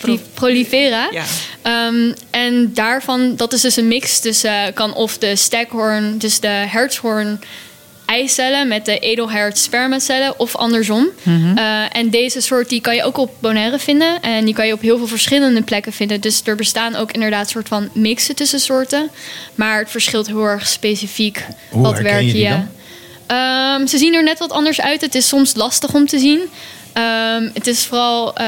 Proli- 0.00 0.20
prolifera. 0.34 1.08
Ja. 1.12 1.22
Ehm, 1.62 2.12
en 2.30 2.70
daarvan, 2.74 3.36
dat 3.36 3.52
is 3.52 3.60
dus 3.60 3.76
een 3.76 3.88
mix 3.88 4.20
tussen, 4.20 4.72
kan 4.74 4.94
of 4.94 5.18
de 5.18 5.36
staghorn, 5.36 6.18
dus 6.18 6.40
de 6.40 6.48
hertshoorn, 6.48 7.40
eicellen 8.06 8.68
met 8.68 8.84
de 8.84 8.98
edelhert 8.98 9.58
spermacellen 9.58 10.38
of 10.38 10.56
andersom. 10.56 11.08
Eh, 11.58 11.82
en 11.96 12.10
deze 12.10 12.40
soort 12.40 12.68
die 12.68 12.80
kan 12.80 12.94
je 12.94 13.02
ook 13.04 13.16
op 13.18 13.30
Bonaire 13.40 13.78
vinden. 13.78 14.22
En 14.22 14.44
die 14.44 14.54
kan 14.54 14.66
je 14.66 14.72
op 14.72 14.80
heel 14.80 14.96
veel 14.98 15.06
verschillende 15.06 15.62
plekken 15.62 15.92
vinden. 15.92 16.20
Dus 16.20 16.42
er 16.44 16.56
bestaan 16.56 16.94
ook 16.96 17.12
inderdaad 17.12 17.48
soort 17.50 17.68
van 17.68 17.88
mixen 17.92 18.34
tussen 18.36 18.60
soorten. 18.60 19.08
Maar 19.54 19.78
het 19.78 19.90
verschilt 19.90 20.26
heel 20.26 20.44
erg 20.44 20.66
specifiek. 20.66 21.44
Hoe 21.70 21.82
wat 21.82 21.96
je 21.96 22.02
werk 22.02 22.22
je. 22.24 22.58
Ehm, 23.26 23.86
ze 23.86 23.98
zien 23.98 24.14
er 24.14 24.22
net 24.22 24.38
wat 24.38 24.52
anders 24.52 24.80
uit. 24.80 25.00
Het 25.00 25.14
is 25.14 25.28
soms 25.28 25.54
lastig 25.54 25.94
om 25.94 26.06
te 26.06 26.18
zien. 26.18 26.40
Ehm, 26.92 27.48
het 27.54 27.66
is 27.66 27.84
vooral 27.84 28.34
eh, 28.36 28.46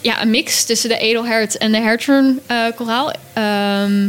ja, 0.00 0.22
een 0.22 0.30
mix 0.30 0.64
tussen 0.64 0.88
de 0.88 0.98
edelhert 0.98 1.58
en 1.58 1.72
de 1.72 1.78
hertron 1.80 2.40
eh, 2.46 2.56
koraal. 2.76 3.12
Ehm, 3.32 4.02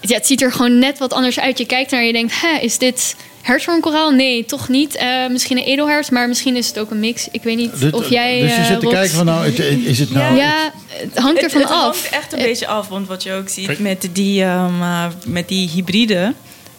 ja, 0.00 0.14
het 0.14 0.26
ziet 0.26 0.42
er 0.42 0.52
gewoon 0.52 0.78
net 0.78 0.98
wat 0.98 1.12
anders 1.12 1.40
uit. 1.40 1.58
Je 1.58 1.66
kijkt 1.66 1.90
naar 1.90 2.00
en 2.00 2.06
je 2.06 2.12
denkt, 2.12 2.40
Hè, 2.40 2.58
is 2.60 2.78
dit 2.78 3.16
hertron 3.42 3.80
koraal? 3.80 4.10
Nee, 4.10 4.44
toch 4.44 4.68
niet. 4.68 4.94
Eh, 4.96 5.26
misschien 5.30 5.56
een 5.58 5.64
edelhert, 5.64 6.10
maar 6.10 6.28
misschien 6.28 6.56
is 6.56 6.66
het 6.68 6.78
ook 6.78 6.90
een 6.90 7.00
mix. 7.00 7.28
Ik 7.32 7.42
weet 7.42 7.56
niet 7.56 7.80
Dit- 7.80 7.92
of 7.94 8.10
jij... 8.10 8.40
dus 8.40 8.56
je 8.56 8.64
zit 8.64 8.80
te 8.80 8.86
kijken 8.86 9.16
van 9.16 9.24
nou, 9.26 9.44
het- 9.44 9.58
is 9.86 9.98
het 9.98 10.10
nou... 10.10 10.36
Ja, 10.36 10.72
het 10.88 11.18
hangt 11.18 11.42
ervan 11.42 11.60
het, 11.60 11.68
het 11.70 11.78
af. 11.78 11.82
hangt 11.82 12.08
echt 12.10 12.32
een 12.32 12.38
beetje 12.38 12.66
af. 12.66 12.88
Want 12.88 13.06
wat 13.08 13.22
je 13.22 13.32
ook 13.32 13.48
ziet 13.48 13.78
met 13.78 14.08
die, 14.12 14.44
met 15.26 15.48
die 15.48 15.68
hybriden... 15.68 16.34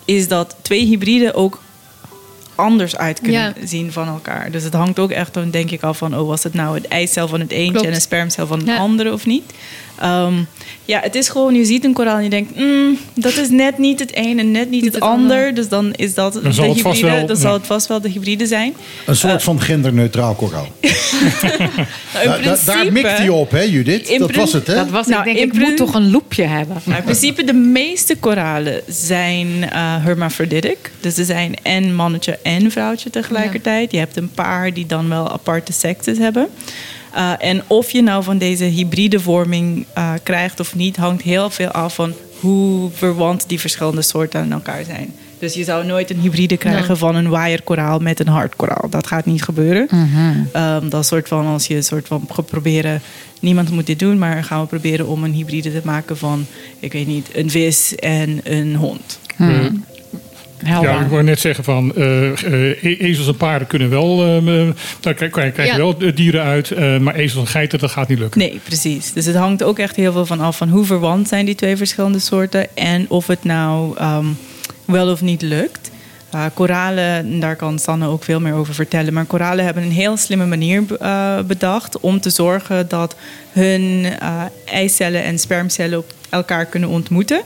is 0.05 0.27
dat 0.27 0.55
twee 0.61 0.85
hybriden 0.85 1.33
ook 1.33 1.61
anders 2.59 2.95
uit 2.97 3.19
kunnen 3.21 3.41
Ja. 3.41 3.53
zien 3.67 3.91
van 3.91 4.07
elkaar. 4.07 4.51
Dus 4.51 4.63
het 4.63 4.73
hangt 4.73 4.99
ook 4.99 5.11
echt 5.11 5.33
dan 5.33 5.49
denk 5.51 5.71
ik 5.71 5.83
af 5.83 5.97
van... 5.97 6.17
oh, 6.17 6.27
was 6.27 6.43
het 6.43 6.53
nou 6.53 6.75
het 6.75 6.87
eicel 6.87 7.27
van 7.27 7.39
het 7.39 7.51
eentje 7.51 7.71
Klopt. 7.71 7.87
en 7.87 7.93
een 7.93 8.01
spermcel 8.01 8.47
van 8.47 8.57
het 8.59 8.67
Ja. 8.67 8.77
andere 8.77 9.13
of 9.13 9.25
niet? 9.25 9.53
Ehm, 9.99 10.33
ja, 10.85 10.99
het 11.03 11.15
is 11.15 11.29
gewoon, 11.29 11.55
je 11.55 11.65
ziet 11.65 11.83
een 11.85 11.93
koraal 11.93 12.17
en 12.17 12.23
je 12.23 12.29
denkt... 12.29 12.55
mm, 12.55 12.97
dat 13.13 13.37
is 13.37 13.49
net 13.49 13.77
niet 13.77 13.99
het 13.99 14.11
een 14.17 14.39
en 14.39 14.51
net 14.51 14.69
niet, 14.69 14.85
het, 14.85 14.93
het 14.93 15.03
ander. 15.03 15.37
ander. 15.37 15.53
Dus 15.53 15.67
dan 15.67 15.93
is 15.93 16.13
dat 16.13 16.33
Dan 16.33 16.43
de 16.43 16.51
zal 16.51 16.65
het 16.69 16.75
hybride. 16.75 17.07
wel- 17.07 17.25
dan 17.27 17.35
ja. 17.35 17.41
zal 17.41 17.53
het 17.53 17.65
vast 17.67 17.87
wel 17.87 18.01
de 18.01 18.09
hybride 18.09 18.47
zijn. 18.47 18.73
Een 19.05 19.15
soort 19.15 19.43
van 19.43 19.61
genderneutraal 19.61 20.33
koraal. 20.33 20.67
Nou, 22.13 22.37
in 22.37 22.43
Da- 22.43 22.55
da- 22.55 22.73
daar 22.73 22.91
mikt 22.91 23.17
hij 23.17 23.29
op, 23.29 23.51
hè 23.51 23.61
Judith? 23.61 24.07
in 24.09 24.19
Dat 24.19 24.35
was 24.35 24.53
het, 24.53 24.67
hè? 24.67 24.75
Dat 24.75 24.89
was, 24.89 25.07
Nou, 25.07 25.29
ik 25.29 25.35
denk, 25.35 25.53
ik 25.53 25.59
moet 25.59 25.77
toch 25.77 25.93
een 25.93 26.11
loepje 26.11 26.43
hebben. 26.43 26.77
Nou, 26.83 26.97
in 26.97 27.03
principe 27.03 27.43
de 27.43 27.53
meeste 27.53 28.15
koralen 28.15 28.81
zijn 28.87 29.47
eh 29.69 30.03
hermaphroditic. 30.03 30.91
Dus 30.99 31.13
ze 31.15 31.23
zijn 31.25 31.53
en 31.63 31.95
mannetje 31.95 32.39
en 32.43 32.71
vrouwtje 32.71 33.09
tegelijkertijd. 33.09 33.91
Je 33.91 33.97
hebt 33.97 34.17
een 34.17 34.31
paar 34.31 34.73
die 34.73 34.85
dan 34.85 35.09
wel 35.09 35.31
aparte 35.31 35.73
sekses 35.73 36.17
hebben. 36.17 36.47
Eh, 37.13 37.31
en 37.39 37.61
of 37.67 37.91
je 37.91 38.01
nou 38.01 38.23
van 38.23 38.37
deze 38.37 38.63
hybride 38.63 39.19
vorming 39.19 39.85
eh, 39.93 40.13
krijgt 40.23 40.59
of 40.59 40.75
niet... 40.75 40.97
hangt 40.97 41.21
heel 41.21 41.49
veel 41.49 41.69
af 41.69 41.95
van 41.95 42.13
hoe 42.39 42.89
verwant 42.93 43.43
die 43.47 43.59
verschillende 43.59 44.01
soorten 44.01 44.39
aan 44.39 44.51
elkaar 44.51 44.83
zijn. 44.83 45.13
Dus 45.39 45.53
je 45.53 45.63
zou 45.63 45.85
nooit 45.85 46.09
een 46.09 46.19
hybride 46.19 46.57
krijgen 46.57 46.87
Nee. 46.87 46.97
van 46.97 47.15
een 47.15 47.29
wire-koraal 47.29 47.99
met 47.99 48.19
een 48.19 48.27
hardkoraal. 48.27 48.89
Dat 48.89 49.07
gaat 49.07 49.25
niet 49.25 49.43
gebeuren. 49.43 49.87
Ehm, 50.53 50.89
dat 50.89 51.05
soort 51.05 51.27
van 51.27 51.45
als 51.45 51.67
je 51.67 51.75
een 51.75 51.83
soort 51.83 52.07
van 52.07 52.27
gaat 52.31 52.45
proberen. 52.45 53.01
Niemand 53.39 53.71
moet 53.71 53.85
dit 53.87 53.99
doen, 53.99 54.17
maar 54.17 54.43
gaan 54.43 54.61
we 54.61 54.67
proberen 54.67 55.07
om 55.07 55.23
een 55.23 55.33
hybride 55.33 55.71
te 55.71 55.81
maken 55.83 56.17
van, 56.17 56.45
ik 56.79 56.93
weet 56.93 57.07
niet, 57.07 57.27
een 57.33 57.49
vis 57.49 57.95
en 57.95 58.39
een 58.43 58.75
hond. 58.75 59.19
Helder. 60.63 60.89
Ja, 60.89 61.01
ik 61.01 61.07
wou 61.07 61.23
net 61.23 61.39
zeggen 61.39 61.63
van 61.63 61.95
eh, 61.95 62.43
eh, 62.43 63.01
ezels 63.01 63.27
en 63.27 63.37
paarden 63.37 63.67
kunnen 63.67 63.89
wel, 63.89 64.25
eh, 64.25 64.69
daar 64.99 65.13
krijg 65.13 65.55
je 65.55 65.63
Ja. 65.63 65.77
wel 65.77 65.97
dieren 66.15 66.43
uit, 66.43 66.99
maar 67.01 67.15
ezels 67.15 67.45
en 67.45 67.51
geiten 67.51 67.79
dat 67.79 67.91
gaat 67.91 68.07
niet 68.07 68.19
lukken. 68.19 68.39
Nee, 68.39 68.59
precies. 68.63 69.13
Dus 69.13 69.25
het 69.25 69.35
hangt 69.35 69.63
ook 69.63 69.79
echt 69.79 69.95
heel 69.95 70.11
veel 70.11 70.25
van 70.25 70.39
af 70.39 70.57
van 70.57 70.69
hoe 70.69 70.85
verwant 70.85 71.27
zijn 71.27 71.45
die 71.45 71.55
twee 71.55 71.77
verschillende 71.77 72.19
soorten 72.19 72.75
en 72.75 73.05
of 73.09 73.27
het 73.27 73.43
nou 73.43 73.97
ehm, 73.97 74.25
wel 74.85 75.11
of 75.11 75.21
niet 75.21 75.41
lukt. 75.41 75.91
Uh, 76.35 76.45
koralen, 76.53 77.39
daar 77.39 77.55
kan 77.55 77.79
Sanne 77.79 78.07
ook 78.07 78.23
veel 78.23 78.39
meer 78.39 78.53
over 78.53 78.73
vertellen. 78.73 79.13
Maar 79.13 79.25
koralen 79.25 79.65
hebben 79.65 79.83
een 79.83 79.91
heel 79.91 80.17
slimme 80.17 80.45
manier 80.45 80.83
bedacht 81.47 81.99
om 81.99 82.19
te 82.19 82.29
zorgen 82.29 82.87
dat 82.87 83.15
hun 83.51 84.05
eh, 84.19 84.41
eicellen 84.65 85.23
en 85.23 85.39
spermcellen 85.39 85.99
op 85.99 86.13
elkaar 86.29 86.65
kunnen 86.65 86.89
ontmoeten. 86.89 87.41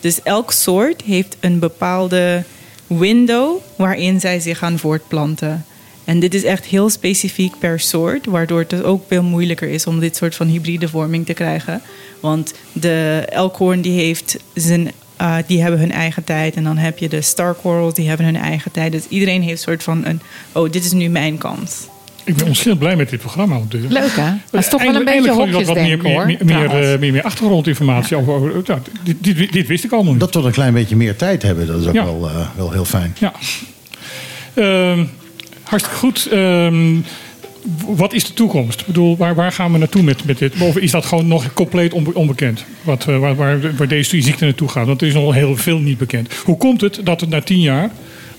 Dus 0.00 0.22
elk 0.22 0.52
soort 0.52 1.02
heeft 1.02 1.36
een 1.40 1.58
bepaalde 1.58 2.44
window 2.86 3.56
waarin 3.76 4.20
zij 4.20 4.40
zich 4.40 4.58
gaan 4.58 4.78
voortplanten. 4.78 5.64
En 6.04 6.20
dit 6.20 6.34
is 6.34 6.44
echt 6.44 6.64
heel 6.64 6.90
specifiek 6.90 7.58
per 7.58 7.80
soort, 7.80 8.26
waardoor 8.26 8.58
het 8.58 8.82
ook 8.82 9.04
veel 9.08 9.22
moeilijker 9.22 9.68
is 9.68 9.86
om 9.86 10.00
dit 10.00 10.16
soort 10.16 10.34
van 10.34 10.46
hybride 10.46 10.88
vorming 10.88 11.26
te 11.26 11.32
krijgen. 11.32 11.82
Want 12.20 12.54
de 12.72 13.24
elkhoorn 13.28 13.80
die 13.80 14.00
heeft 14.00 14.38
zijn, 14.54 14.90
eh, 15.16 15.36
die 15.46 15.62
hebben 15.62 15.80
hun 15.80 15.92
eigen 15.92 16.24
tijd. 16.24 16.56
En 16.56 16.64
dan 16.64 16.76
heb 16.76 16.98
je 16.98 17.08
de 17.08 17.22
star 17.22 17.56
corals, 17.62 17.94
die 17.94 18.08
hebben 18.08 18.26
hun 18.26 18.36
eigen 18.36 18.70
tijd. 18.70 18.92
Dus 18.92 19.06
iedereen 19.08 19.42
heeft 19.42 19.52
een 19.52 19.72
soort 19.72 19.82
van 19.82 20.04
een, 20.04 20.20
oh, 20.52 20.70
dit 20.70 20.84
is 20.84 20.92
nu 20.92 21.08
mijn 21.08 21.38
kans. 21.38 21.86
Ik 22.28 22.36
ben 22.36 22.46
ontzettend 22.46 22.78
blij 22.78 22.96
met 22.96 23.10
dit 23.10 23.20
programma. 23.20 23.56
Eh, 23.56 23.80
Leuk 23.88 24.16
hè? 24.16 24.30
Dat 24.50 24.60
is 24.60 24.68
toch 24.68 24.82
wel 24.82 24.94
een 24.94 25.06
eindelijk- 25.06 25.26
beetje 25.26 25.30
hokjes 25.52 25.66
wat 25.66 25.76
meer, 25.76 26.02
hoor. 26.02 26.26
meer, 26.26 26.38
meer, 26.44 26.58
meer, 26.70 26.92
eh, 26.92 26.98
meer, 26.98 27.12
meer 27.12 27.22
achtergrondinformatie 27.22 28.16
over. 28.16 28.32
over 28.32 28.62
nou, 28.66 28.80
dit, 29.02 29.16
dit, 29.20 29.52
dit 29.52 29.66
wist 29.66 29.84
ik 29.84 29.92
allemaal 29.92 30.12
niet. 30.12 30.20
Dat 30.20 30.34
we 30.34 30.40
een 30.40 30.52
klein 30.52 30.72
beetje 30.72 30.96
meer 30.96 31.16
tijd 31.16 31.42
hebben, 31.42 31.66
dat 31.66 31.80
is 31.80 31.86
ook 31.86 31.94
Ja. 31.94 32.04
wel, 32.04 32.28
eh, 32.28 32.46
wel 32.56 32.70
heel 32.72 32.84
fijn. 32.84 33.14
Ja. 33.18 33.32
Ehm, 34.54 35.04
hartstikke 35.62 35.98
goed. 35.98 36.26
Ehm, 36.32 36.96
wat 37.86 38.12
is 38.12 38.24
de 38.26 38.32
toekomst? 38.34 38.80
Ik 38.80 38.86
bedoel, 38.86 39.16
waar, 39.16 39.34
waar 39.34 39.52
gaan 39.52 39.72
we 39.72 39.78
naartoe 39.78 40.02
met, 40.02 40.24
met 40.24 40.38
dit? 40.38 40.60
Of 40.60 40.76
is 40.76 40.90
dat 40.90 41.06
gewoon 41.06 41.26
nog 41.28 41.52
compleet 41.52 41.92
onbe- 41.92 42.14
onbekend? 42.14 42.64
Wat, 42.82 43.04
eh, 43.08 43.18
waar, 43.18 43.34
waar, 43.36 43.76
waar 43.76 43.88
deze 43.88 44.20
ziekte 44.22 44.44
naartoe 44.44 44.68
gaat? 44.68 44.86
Want 44.86 45.00
er 45.00 45.06
is 45.08 45.14
nog 45.14 45.34
heel 45.34 45.56
veel 45.56 45.78
niet 45.78 45.98
bekend. 45.98 46.34
Hoe 46.44 46.56
komt 46.56 46.80
het 46.80 47.00
dat 47.04 47.20
het 47.20 47.30
na 47.30 47.40
tien 47.40 47.60
jaar 47.60 47.90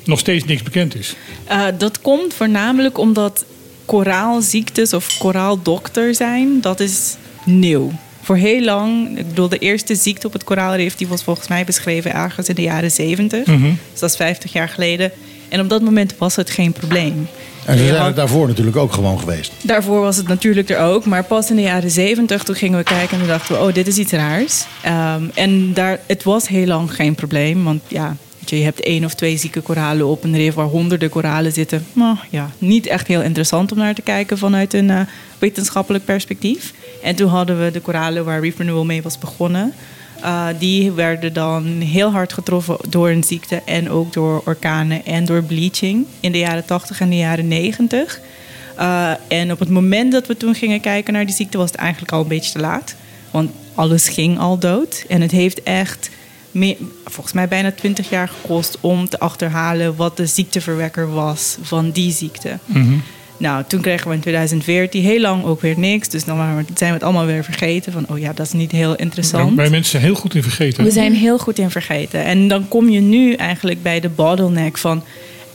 nog 0.05 0.19
steeds 0.19 0.45
niks 0.45 0.63
bekend 0.63 0.95
is? 0.95 1.15
Uh, 1.51 1.61
dat 1.77 2.01
komt 2.01 2.33
voornamelijk 2.33 2.97
omdat 2.97 3.45
koraalziektes 3.89 4.93
of 4.93 5.17
koraaldokter 5.17 6.15
zijn, 6.15 6.61
dat 6.61 6.79
is 6.79 7.15
nieuw. 7.45 7.91
Voor 8.21 8.35
heel 8.35 8.61
lang, 8.61 9.17
ik 9.17 9.27
bedoel, 9.27 9.49
de 9.49 9.57
eerste 9.57 9.95
ziekte 9.95 10.27
op 10.27 10.33
het 10.33 10.43
koraalrif 10.43 10.95
die 10.95 11.07
was 11.07 11.23
volgens 11.23 11.47
mij 11.47 11.65
beschreven 11.65 12.13
ergens 12.13 12.49
in 12.49 12.55
de 12.55 12.61
jaren 12.61 12.91
70. 12.91 13.45
Mhm. 13.45 13.61
Dus 13.91 13.99
dat 13.99 14.09
is 14.09 14.15
50 14.15 14.53
jaar 14.53 14.69
geleden. 14.69 15.11
En 15.49 15.59
op 15.59 15.69
dat 15.69 15.81
moment 15.81 16.17
was 16.17 16.35
het 16.35 16.49
geen 16.49 16.71
probleem. 16.71 17.27
En 17.65 17.77
ze 17.77 17.87
zijn 17.87 18.05
er 18.05 18.13
daarvoor 18.13 18.47
natuurlijk 18.47 18.77
ook 18.77 18.93
gewoon 18.93 19.19
geweest. 19.19 19.51
Daarvoor 19.61 20.01
was 20.01 20.17
het 20.17 20.27
natuurlijk 20.27 20.69
er 20.69 20.79
ook. 20.79 21.05
Maar 21.05 21.23
pas 21.23 21.49
in 21.49 21.55
de 21.55 21.61
jaren 21.61 21.91
zeventig, 21.91 22.43
toen 22.43 22.55
gingen 22.55 22.77
we 22.77 22.83
kijken 22.83 23.11
en 23.11 23.19
toen 23.19 23.27
dachten 23.27 23.55
we... 23.55 23.61
oh, 23.61 23.73
dit 23.73 23.87
is 23.87 23.97
iets 23.97 24.11
raars. 24.11 24.65
Ehm, 24.81 25.23
en 25.33 25.73
daar, 25.73 25.99
het 26.05 26.23
was 26.23 26.47
heel 26.47 26.65
lang 26.65 26.95
geen 26.95 27.15
probleem. 27.15 27.63
Want 27.63 27.81
ja, 27.87 28.15
je, 28.49 28.63
hebt 28.63 28.81
één 28.81 29.05
of 29.05 29.13
twee 29.13 29.37
zieke 29.37 29.61
koralen 29.61 30.07
op 30.07 30.23
een 30.23 30.35
rif... 30.35 30.53
waar 30.53 30.65
honderden 30.65 31.09
koralen 31.09 31.51
zitten. 31.51 31.85
Nou 31.93 32.17
ja, 32.29 32.49
niet 32.57 32.87
echt 32.87 33.07
heel 33.07 33.21
interessant 33.21 33.71
om 33.71 33.77
naar 33.77 33.95
te 33.95 34.01
kijken... 34.01 34.37
vanuit 34.37 34.73
een 34.73 34.89
eh, 34.89 35.01
wetenschappelijk 35.39 36.05
perspectief. 36.05 36.73
En 37.03 37.15
toen 37.15 37.29
hadden 37.29 37.63
we 37.63 37.71
de 37.71 37.79
koralen 37.79 38.25
waar 38.25 38.39
Reef 38.39 38.57
Renewal 38.57 38.85
mee 38.85 39.01
was 39.01 39.17
begonnen... 39.17 39.73
Uh, 40.23 40.47
die 40.59 40.91
werden 40.91 41.33
dan 41.33 41.65
heel 41.65 42.11
hard 42.11 42.33
getroffen 42.33 42.77
door 42.89 43.09
een 43.09 43.23
ziekte 43.23 43.61
en 43.65 43.89
ook 43.89 44.13
door 44.13 44.41
orkanen 44.45 45.05
en 45.05 45.25
door 45.25 45.43
bleaching 45.43 46.05
in 46.19 46.31
de 46.31 46.37
jaren 46.37 46.65
80 46.65 46.99
en 46.99 47.09
de 47.09 47.17
jaren 47.17 47.47
90. 47.47 48.19
Uh, 48.79 49.11
en 49.27 49.51
op 49.51 49.59
het 49.59 49.69
moment 49.69 50.11
dat 50.11 50.27
we 50.27 50.37
toen 50.37 50.55
gingen 50.55 50.81
kijken 50.81 51.13
naar 51.13 51.25
die 51.25 51.35
ziekte 51.35 51.57
was 51.57 51.71
het 51.71 51.79
eigenlijk 51.79 52.11
al 52.11 52.21
een 52.21 52.27
beetje 52.27 52.51
te 52.51 52.59
laat. 52.59 52.95
Want 53.31 53.51
alles 53.75 54.09
ging 54.09 54.39
al 54.39 54.57
dood. 54.57 55.05
En 55.07 55.21
het 55.21 55.31
heeft 55.31 55.63
echt 55.63 56.09
meer, 56.51 56.75
volgens 57.05 57.35
mij 57.35 57.47
bijna 57.47 57.71
20 57.71 58.09
jaar 58.09 58.27
gekost 58.27 58.77
om 58.81 59.09
te 59.09 59.19
achterhalen 59.19 59.95
wat 59.95 60.17
de 60.17 60.25
ziekteverwekker 60.25 61.13
was 61.13 61.57
van 61.61 61.91
die 61.91 62.11
ziekte. 62.11 62.57
Mhm. 62.65 62.93
Nou, 63.39 63.63
toen 63.67 63.81
kregen 63.81 64.07
we 64.07 64.13
in 64.13 64.19
2014 64.19 65.03
heel 65.03 65.19
lang 65.19 65.43
ook 65.43 65.61
weer 65.61 65.79
niks. 65.79 66.09
Dus 66.09 66.25
dan 66.25 66.37
zijn 66.75 66.89
we 66.91 66.95
het 66.95 67.03
allemaal 67.03 67.25
weer 67.25 67.43
vergeten. 67.43 67.91
Van, 67.91 68.05
oh 68.09 68.19
ja, 68.19 68.33
dat 68.33 68.45
is 68.45 68.51
niet 68.51 68.71
heel 68.71 68.95
interessant. 68.95 69.55
Wij 69.55 69.69
mensen 69.69 69.91
zijn 69.91 70.03
heel 70.03 70.15
goed 70.15 70.35
in 70.35 70.43
vergeten. 70.43 70.83
We 70.83 70.91
zijn 70.91 71.13
heel 71.13 71.37
goed 71.37 71.59
in 71.59 71.69
vergeten. 71.69 72.23
En 72.23 72.47
dan 72.47 72.67
kom 72.67 72.89
je 72.89 72.99
nu 72.99 73.33
eigenlijk 73.33 73.83
bij 73.83 73.99
de 73.99 74.09
bottleneck 74.09 74.77
van... 74.77 75.03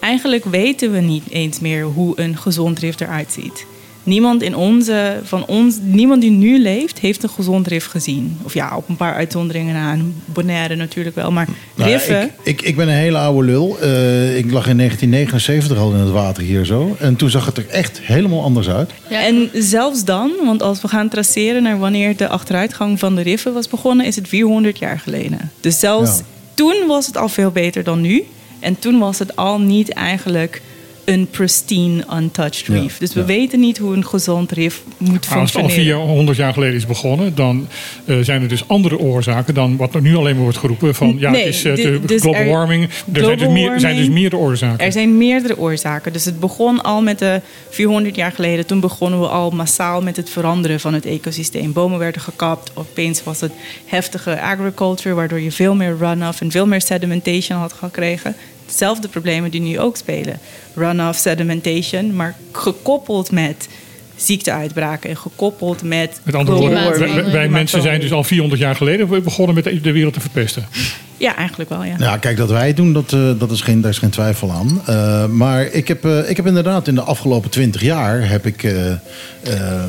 eigenlijk 0.01 0.45
weten 0.45 0.93
we 0.93 1.01
niet 1.01 1.31
eens 1.31 1.61
meer 1.61 1.85
hoe 1.85 2.21
een 2.21 2.37
gezond 2.37 2.79
rif 2.79 3.01
eruit 3.01 3.33
ziet. 3.33 3.67
Niemand, 4.05 4.43
in 4.43 4.57
onze, 4.57 5.21
van 5.23 5.47
ons, 5.47 5.77
niemand 5.83 6.21
die 6.21 6.31
nu 6.31 6.59
leeft, 6.59 6.99
heeft 6.99 7.23
een 7.23 7.29
gezond 7.29 7.67
rif 7.67 7.87
gezien. 7.87 8.37
Of 8.43 8.55
ja, 8.55 8.77
op 8.77 8.89
een 8.89 8.97
paar 8.97 9.15
uitzonderingen 9.15 9.75
na. 9.75 9.93
Een 9.93 10.15
Bonaire 10.25 10.75
natuurlijk 10.75 11.17
wel. 11.17 11.31
Maar 11.33 11.49
Nou 11.75 11.91
riffen... 11.91 12.23
ik, 12.23 12.31
ik, 12.43 12.63
ik 12.63 12.77
ben 12.77 12.89
een 12.89 12.95
hele 12.95 13.19
oude 13.19 13.47
lul. 13.47 13.77
Eh, 13.81 14.37
ik 14.37 14.51
lag 14.51 14.67
in 14.67 14.77
1979 14.77 15.79
al 15.79 15.93
in 15.93 15.99
het 16.01 16.11
water 16.11 16.43
hier 16.43 16.65
zo. 16.65 16.97
En 17.01 17.17
toen 17.17 17.31
zag 17.31 17.47
het 17.47 17.57
er 17.57 17.69
echt 17.69 18.01
helemaal 18.03 18.43
anders 18.43 18.69
uit. 18.69 18.91
Ja. 19.11 19.25
En 19.25 19.51
zelfs 19.53 20.05
dan, 20.05 20.31
want 20.45 20.63
als 20.63 20.81
we 20.81 20.89
gaan 20.89 21.09
traceren 21.09 21.63
naar 21.63 21.79
wanneer 21.79 22.17
de 22.17 22.29
achteruitgang 22.29 22.99
van 22.99 23.15
de 23.15 23.23
riffen 23.23 23.53
was 23.53 23.69
begonnen, 23.69 24.07
is 24.07 24.17
het 24.17 24.29
400 24.29 24.79
jaar 24.79 24.99
geleden. 24.99 25.51
Dus 25.61 25.79
zelfs 25.79 26.17
Ja. 26.19 26.25
toen 26.55 26.75
was 26.87 27.07
het 27.07 27.17
al 27.17 27.29
veel 27.29 27.51
beter 27.51 27.85
dan 27.85 28.01
nu. 28.01 28.23
En 28.61 28.79
toen 28.79 28.99
was 28.99 29.19
het 29.19 29.37
al 29.37 29.61
niet 29.61 29.93
eigenlijk 29.93 30.63
een 31.05 31.29
pristine, 31.31 32.05
untouched 32.15 32.67
Ja, 32.67 32.75
reef. 32.75 32.99
Dus 32.99 33.13
we 33.15 33.21
ja. 33.21 33.27
weten 33.27 33.61
niet 33.61 33.79
hoe 33.79 33.95
een 33.95 34.07
gezond 34.07 34.53
reef 34.53 34.83
moet 34.99 35.29
Maar 35.29 35.39
als 35.39 35.53
het 35.53 35.63
al 35.63 35.69
functioneren. 35.69 36.01
400 36.01 36.37
jaar 36.37 36.53
geleden 36.53 36.75
is 36.75 36.87
begonnen, 36.87 37.35
dan 37.35 37.69
eh, 38.05 38.17
zijn 38.21 38.43
er 38.43 38.49
dus 38.49 38.69
andere 38.69 38.99
oorzaken 38.99 39.55
dan 39.55 39.77
wat 39.77 39.95
er 39.95 40.01
nu 40.01 40.17
alleen 40.17 40.35
maar 40.35 40.43
wordt 40.43 40.59
geroepen 40.59 40.95
van 40.95 41.17
ja, 41.19 41.31
Nee, 41.31 41.45
het 41.45 41.55
is 41.55 41.65
eh, 41.65 41.75
de 41.75 42.01
dus 42.07 42.21
global 42.21 42.41
er- 42.41 42.49
warming. 42.49 42.89
Er 43.13 43.25
zijn 43.25 43.39
dus, 43.39 43.49
meer, 43.49 43.71
er 43.71 43.81
zijn 43.81 43.97
dus 43.97 44.09
meerdere 44.09 44.43
oorzaken. 44.43 44.87
Er 44.87 44.93
zijn 44.93 45.17
meerdere 45.17 45.59
oorzaken. 45.59 46.13
Dus 46.13 46.25
het 46.25 46.41
begon 46.41 46.83
al 46.83 47.03
met 47.03 47.19
de 47.19 47.41
400 47.71 48.17
jaar 48.17 48.33
geleden. 48.33 48.67
Toen 48.67 48.81
begonnen 48.81 49.21
we 49.21 49.27
al 49.27 49.51
massaal 49.51 50.03
met 50.03 50.17
het 50.17 50.31
veranderen 50.31 50.81
van 50.81 50.95
het 50.95 51.07
ecosysteem. 51.07 51.73
Bomen 51.73 51.99
werden 51.99 52.21
gekapt. 52.23 52.71
Opeens 52.75 53.23
was 53.25 53.41
het 53.41 53.53
heftige 53.87 54.41
agriculture, 54.41 55.15
waardoor 55.15 55.41
je 55.41 55.53
veel 55.53 55.75
meer 55.75 55.97
runoff 55.99 56.41
en 56.41 56.51
veel 56.51 56.67
meer 56.67 56.81
sedimentation 56.81 57.59
had 57.59 57.73
gekregen. 57.73 58.37
Hetzelfde 58.67 59.09
problemen 59.09 59.51
die 59.51 59.61
nu 59.61 59.81
ook 59.81 59.97
spelen. 59.97 60.39
Runoff, 60.75 61.19
sedimentation, 61.19 62.17
maar 62.17 62.35
gekoppeld 62.53 63.31
met 63.31 63.69
ziekteuitbraken 64.17 65.11
en 65.11 65.17
gekoppeld 65.17 65.83
met. 65.83 66.21
Met 66.23 66.35
andere 66.35 66.59
woorden, 66.59 67.33
wij, 67.33 67.49
mensen 67.49 67.83
zijn 67.83 68.01
dus 68.01 68.13
al 68.13 68.25
400 68.25 68.61
jaar 68.61 68.77
geleden 68.77 69.23
begonnen 69.23 69.55
met 69.55 69.65
de 69.65 69.93
wereld 69.93 70.15
te 70.15 70.21
verpesten. 70.21 70.69
Ja, 71.17 71.37
eigenlijk 71.37 71.71
wel, 71.71 71.85
ja. 71.85 71.95
Ja, 71.99 72.17
kijk, 72.17 72.37
dat 72.37 72.51
wij 72.51 72.67
het 72.67 72.77
doen, 72.77 72.93
dat, 72.93 73.13
eh, 73.13 73.31
dat 73.39 73.51
is 73.51 73.61
geen, 73.61 73.81
daar 73.81 73.91
is 73.91 73.99
geen 73.99 74.11
twijfel 74.11 74.51
aan. 74.51 74.81
Eh, 74.87 75.27
maar 75.27 75.65
ik 75.65 75.89
heb, 75.89 76.05
eh, 76.05 76.31
ik 76.31 76.37
heb 76.37 76.47
inderdaad 76.47 76.89
in 76.89 76.95
de 76.95 77.01
afgelopen 77.01 77.51
twintig 77.51 77.83
jaar 77.83 78.29
heb 78.29 78.47
ik, 78.47 78.73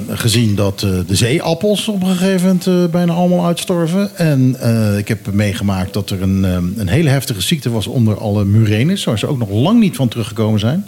gezien 0.09 0.55
dat 0.55 0.79
de 0.79 1.15
zeeappels 1.15 1.87
op 1.87 2.03
een 2.03 2.15
gegeven 2.15 2.59
moment 2.65 2.91
bijna 2.91 3.13
allemaal 3.13 3.45
uitstorven. 3.45 4.17
En 4.17 4.57
ik 4.97 5.07
heb 5.07 5.31
meegemaakt 5.31 5.93
dat 5.93 6.09
er 6.09 6.21
een, 6.21 6.43
een 6.77 6.87
hele 6.87 7.09
heftige 7.09 7.41
ziekte 7.41 7.69
was 7.69 7.87
onder 7.87 8.17
alle 8.17 8.45
murenes, 8.45 9.03
waar 9.03 9.19
ze 9.19 9.27
ook 9.27 9.37
nog 9.37 9.49
lang 9.49 9.79
niet 9.79 9.95
van 9.95 10.07
teruggekomen 10.07 10.59
zijn. 10.59 10.87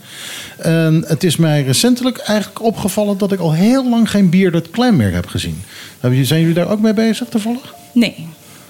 En 0.58 1.04
het 1.08 1.24
is 1.24 1.38
mij 1.38 1.64
recentelijk 1.64 2.18
eigenlijk 2.18 2.64
opgevallen 2.64 3.18
dat 3.18 3.32
ik 3.32 3.40
al 3.40 3.54
heel 3.54 3.90
lang 3.90 4.10
geen 4.10 4.30
bearded 4.30 4.70
clam 4.70 4.96
meer 4.96 5.14
heb 5.14 5.28
gezien. 5.28 5.62
Zijn 6.02 6.40
jullie 6.40 6.54
daar 6.54 6.70
ook 6.70 6.82
mee 6.82 6.94
bezig 6.94 7.28
toevallig? 7.28 7.74
Nee. 7.94 8.28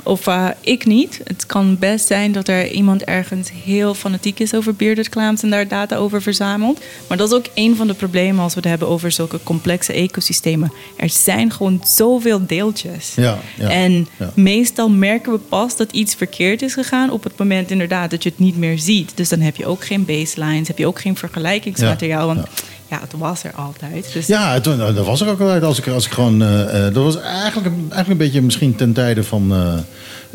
Of 0.07 0.27
eh, 0.27 0.47
ik 0.61 0.85
niet. 0.85 1.21
Het 1.23 1.45
kan 1.45 1.77
best 1.77 2.07
zijn 2.07 2.31
dat 2.31 2.47
er 2.47 2.71
iemand 2.71 3.03
ergens 3.03 3.49
heel 3.63 3.93
fanatiek 3.93 4.39
is 4.39 4.53
over 4.53 4.75
bearded 4.75 5.09
clams 5.09 5.43
en 5.43 5.49
daar 5.49 5.67
data 5.67 5.95
over 5.95 6.21
verzamelt. 6.21 6.79
Maar 7.07 7.17
dat 7.17 7.31
is 7.31 7.37
ook 7.37 7.45
een 7.53 7.75
van 7.75 7.87
de 7.87 7.93
problemen 7.93 8.43
als 8.43 8.53
we 8.53 8.59
het 8.59 8.69
hebben 8.69 8.87
over 8.87 9.11
zulke 9.11 9.39
complexe 9.43 9.93
ecosystemen. 9.93 10.73
Er 10.97 11.09
zijn 11.09 11.51
gewoon 11.51 11.81
zoveel 11.85 12.45
deeltjes. 12.45 13.13
Ja, 13.15 13.39
ja, 13.57 13.69
en 13.69 14.07
ja. 14.19 14.31
meestal 14.35 14.89
merken 14.89 15.31
we 15.31 15.37
pas 15.37 15.77
dat 15.77 15.91
iets 15.91 16.15
verkeerd 16.15 16.61
is 16.61 16.73
gegaan 16.73 17.11
op 17.11 17.23
het 17.23 17.37
moment 17.37 17.71
inderdaad 17.71 18.11
dat 18.11 18.23
je 18.23 18.29
het 18.29 18.39
niet 18.39 18.57
meer 18.57 18.79
ziet. 18.79 19.11
Dus 19.15 19.29
dan 19.29 19.39
heb 19.39 19.55
je 19.55 19.65
ook 19.65 19.85
geen 19.85 20.05
baselines, 20.05 20.67
heb 20.67 20.77
je 20.77 20.87
ook 20.87 21.01
geen 21.01 21.17
vergelijkingsmateriaal. 21.17 22.27
Want 22.27 22.47
ja, 22.89 22.99
het 23.01 23.13
was 23.17 23.43
er 23.43 23.51
altijd. 23.55 24.09
Dus 24.13 24.27
Ja, 24.27 24.53
het, 24.53 24.65
nou, 24.65 24.93
dat 24.93 25.05
was 25.05 25.21
er 25.21 25.29
ook 25.29 25.39
altijd. 25.39 25.63
Als 25.63 25.77
ik, 25.79 25.87
als 25.87 26.05
ik 26.05 26.11
gewoon, 26.11 26.41
eh, 26.41 26.87
eh, 26.87 26.93
dat 26.93 27.03
was 27.03 27.19
eigenlijk, 27.21 27.65
een- 27.67 27.73
eigenlijk 27.91 28.09
een 28.09 28.17
beetje 28.17 28.41
misschien 28.41 28.75
ten 28.75 28.93
tijde 28.93 29.23
van, 29.23 29.51
eh, 29.53 29.73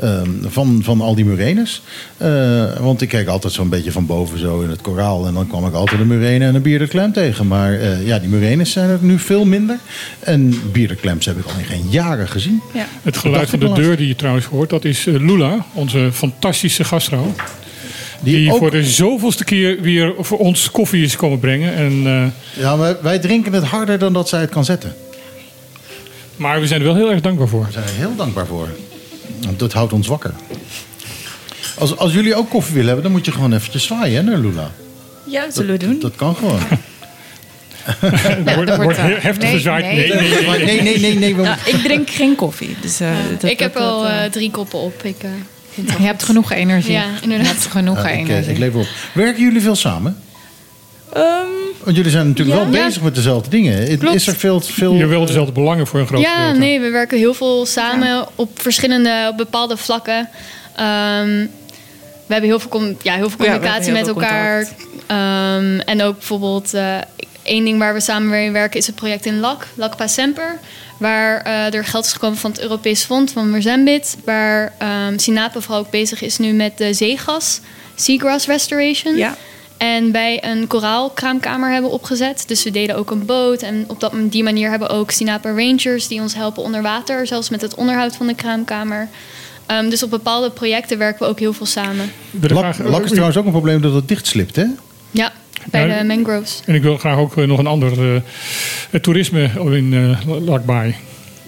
ehm, 0.08 0.28
van, 0.48 0.80
van 0.84 1.00
al 1.00 1.14
die 1.14 1.24
murenes. 1.24 1.82
Eh, 2.16 2.76
want 2.80 3.00
ik 3.02 3.08
keek 3.08 3.26
altijd 3.28 3.52
zo'n 3.52 3.68
beetje 3.68 3.92
van 3.92 4.06
boven 4.06 4.38
zo 4.38 4.60
in 4.60 4.70
het 4.70 4.80
koraal. 4.80 5.26
En 5.26 5.34
dan 5.34 5.46
kwam 5.46 5.66
ik 5.66 5.74
altijd 5.74 6.00
een 6.00 6.06
murene 6.06 6.44
en 6.44 6.54
een 6.54 6.62
bearded 6.62 6.88
clam 6.88 7.12
tegen. 7.12 7.46
Maar 7.46 7.72
eh, 7.72 8.06
ja, 8.06 8.18
die 8.18 8.28
murenes 8.28 8.72
zijn 8.72 8.88
er 8.90 8.98
nu 9.00 9.18
veel 9.18 9.44
minder. 9.44 9.78
En 10.20 10.54
bearded 10.72 11.00
clams 11.00 11.26
heb 11.26 11.38
ik 11.38 11.44
al 11.44 11.58
in 11.58 11.64
geen 11.64 11.86
jaren 11.90 12.28
gezien. 12.28 12.62
ja. 12.74 12.86
Het 13.02 13.16
geluid 13.16 13.50
van 13.50 13.58
de 13.58 13.72
deur 13.72 13.96
die 13.96 14.08
je 14.08 14.16
trouwens 14.16 14.46
hoort, 14.46 14.70
dat 14.70 14.84
is 14.84 15.04
Lula, 15.04 15.64
onze 15.72 16.08
fantastische 16.12 16.84
gastvrouw. 16.84 17.34
Die, 18.22 18.52
ook- 18.52 18.58
voor 18.58 18.70
de 18.70 18.84
zoveelste 18.84 19.44
keer 19.44 19.80
weer 19.80 20.14
voor 20.18 20.38
ons 20.38 20.70
koffie 20.70 21.04
is 21.04 21.16
komen 21.16 21.38
brengen. 21.38 21.74
En, 21.74 22.02
eh, 22.06 22.62
Ja, 22.62 22.76
maar 22.76 22.96
wij 23.02 23.18
drinken 23.18 23.52
het 23.52 23.64
harder 23.64 23.98
dan 23.98 24.12
dat 24.12 24.28
zij 24.28 24.40
het 24.40 24.50
kan 24.50 24.64
zetten. 24.64 24.94
maar 26.36 26.60
we 26.60 26.66
zijn 26.66 26.80
er 26.80 26.86
wel 26.86 26.96
heel 26.96 27.10
erg 27.10 27.20
dankbaar 27.20 27.48
voor. 27.48 27.62
Daar 27.62 27.72
zijn 27.72 27.84
we 27.84 27.90
heel 27.90 28.16
dankbaar 28.16 28.46
voor. 28.46 28.68
Want 29.40 29.58
dat 29.58 29.72
houdt 29.72 29.92
ons 29.92 30.06
wakker. 30.06 30.32
Als, 31.78 31.96
als 31.96 32.12
jullie 32.12 32.34
ook 32.34 32.50
koffie 32.50 32.72
willen 32.72 32.86
hebben, 32.86 33.04
dan 33.04 33.12
moet 33.12 33.24
je 33.26 33.32
gewoon 33.32 33.52
eventjes 33.52 33.82
zwaaien 33.84 34.16
hè, 34.24 34.30
naar 34.30 34.38
Lula. 34.40 34.70
ja, 35.24 35.50
zullen 35.50 35.78
we 35.78 35.86
doen? 35.86 35.98
Dat 36.00 36.14
kan 36.16 36.34
gewoon. 36.36 36.60
Er 38.44 38.54
wordt, 38.54 38.70
er 38.70 38.82
wordt 38.82 38.98
eh, 38.98 39.04
he- 39.04 39.14
heftig 39.20 39.42
nee, 39.44 39.52
gezwaaid. 39.52 39.84
nee. 39.84 39.94
Nee, 40.08 40.20
nee, 40.20 40.28
nee. 40.30 40.46
Maar 40.46 40.58
nee, 40.64 40.82
nee, 40.82 40.98
nee, 40.98 41.14
nee. 41.18 41.36
we- 41.36 41.42
Nou, 41.42 41.56
ik 41.64 41.74
drink 41.74 42.10
geen 42.10 42.34
koffie. 42.34 42.76
Dus, 42.80 43.00
eh, 43.00 43.10
dat- 43.40 43.50
ik 43.50 43.58
heb 43.58 43.72
dat- 43.74 43.82
al 43.82 44.02
dat, 44.02 44.10
eh, 44.10 44.24
eh, 44.24 44.30
drie 44.32 44.50
koppen 44.50 44.78
op. 44.78 45.02
Ik, 45.04 45.16
Je 45.74 45.82
hebt 45.98 46.22
genoeg 46.22 46.52
energie. 46.52 46.92
Ja, 46.92 47.04
inderdaad. 47.22 47.46
Je 47.46 47.52
hebt 47.52 47.66
genoeg 47.66 47.96
Ja, 48.02 48.08
ik, 48.08 48.08
eh, 48.08 48.18
energie. 48.34 48.52
ik 48.52 48.58
lever 48.58 48.80
op. 48.80 48.86
Werken 49.14 49.42
jullie 49.42 49.60
veel 49.60 49.74
samen? 49.76 50.16
ehm, 51.12 51.24
Want 51.84 51.96
jullie 51.96 52.10
zijn 52.10 52.28
natuurlijk 52.28 52.58
Ja. 52.58 52.64
wel 52.64 52.74
Ja. 52.74 52.84
bezig 52.86 53.02
met 53.02 53.14
dezelfde 53.14 53.50
dingen. 53.50 53.98
Klopt. 53.98 54.14
Is 54.14 54.26
er 54.26 54.34
veel... 54.36 54.60
veel 54.60 54.92
Je 54.92 54.98
hebt 54.98 55.10
wel 55.10 55.26
dezelfde 55.26 55.52
belangen 55.52 55.86
voor 55.86 56.00
een 56.00 56.06
groot 56.06 56.20
Ja, 56.20 56.36
gedeelte. 56.36 56.58
nee, 56.58 56.80
we 56.80 56.90
werken 56.90 57.18
heel 57.18 57.34
veel 57.34 57.66
samen 57.66 58.26
op 58.34 58.60
verschillende, 58.62 59.26
op 59.30 59.36
bepaalde 59.36 59.76
vlakken. 59.76 60.28
Ehm, 60.76 61.46
we 62.26 62.32
hebben 62.38 62.48
heel 62.50 62.60
veel, 62.60 62.70
com- 62.70 62.96
ja, 63.02 63.14
heel 63.14 63.30
veel 63.30 63.44
Ja, 63.44 63.52
communicatie 63.52 63.92
met 63.92 64.04
veel 64.04 64.14
elkaar. 64.14 64.66
Ehm, 65.06 65.78
en 65.78 66.02
ook 66.02 66.18
bijvoorbeeld, 66.18 66.74
eh 66.74 66.96
één 67.42 67.64
ding 67.64 67.78
waar 67.78 67.94
we 67.94 68.00
samen 68.00 68.28
mee 68.28 68.50
werken 68.50 68.78
is 68.78 68.86
het 68.86 68.94
project 68.94 69.26
in 69.26 69.40
LAC, 69.40 69.66
LACPA 69.74 70.06
Semper. 70.06 70.58
Waar 70.96 71.40
eh, 71.40 71.74
er 71.74 71.84
geld 71.84 72.04
is 72.04 72.12
gekomen 72.12 72.38
van 72.38 72.50
het 72.50 72.60
Europees 72.60 73.02
Fonds 73.02 73.32
van 73.32 73.50
Mozambique. 73.50 74.10
Waar 74.24 74.72
ehm 74.78 75.18
Sinape 75.18 75.60
vooral 75.60 75.80
ook 75.80 75.90
bezig 75.90 76.22
is 76.22 76.38
nu 76.38 76.52
met 76.52 76.78
de 76.78 76.94
zeegas, 76.94 77.60
seagrass 77.94 78.46
restoration. 78.46 79.16
ja. 79.16 79.36
En 79.82 80.12
wij 80.12 80.44
een 80.44 80.66
koraalkraamkamer 80.66 81.72
hebben 81.72 81.90
opgezet. 81.90 82.44
Dus 82.46 82.62
we 82.62 82.70
delen 82.70 82.96
ook 82.96 83.10
een 83.10 83.26
boot. 83.26 83.62
En 83.62 83.84
op 83.86 84.00
dat, 84.00 84.12
die 84.22 84.42
manier 84.42 84.70
hebben 84.70 84.88
we 84.88 84.94
ook 84.94 85.10
Sinapa 85.10 85.50
Rangers 85.50 86.08
die 86.08 86.20
ons 86.20 86.34
helpen 86.34 86.62
onder 86.62 86.82
water. 86.82 87.26
Zelfs 87.26 87.50
met 87.50 87.60
het 87.60 87.74
onderhoud 87.74 88.16
van 88.16 88.26
de 88.26 88.34
kraamkamer. 88.34 89.08
Ehm, 89.66 89.88
dus 89.88 90.02
op 90.02 90.10
bepaalde 90.10 90.50
projecten 90.50 90.98
werken 90.98 91.22
we 91.22 91.28
ook 91.28 91.38
heel 91.38 91.52
veel 91.52 91.66
samen. 91.66 92.12
Lak, 92.40 92.78
lak 92.78 93.02
is 93.02 93.10
trouwens 93.10 93.36
ook 93.36 93.44
een 93.44 93.50
probleem 93.50 93.80
dat 93.80 93.94
het 93.94 94.08
dichtslipt, 94.08 94.56
hè? 94.56 94.66
Ja, 95.12 95.32
bij 95.70 95.86
Ja, 95.86 95.98
de 95.98 96.04
mangroves. 96.04 96.62
En 96.66 96.74
ik 96.74 96.82
wil 96.82 96.96
graag 96.96 97.16
ook 97.18 97.36
eh, 97.36 97.46
nog 97.46 97.58
een 97.58 97.66
ander 97.66 98.14
eh, 98.14 98.20
het 98.90 99.02
toerisme 99.02 99.50
in 99.76 99.94
eh 99.94 100.40
Lakbaai. 100.40 100.94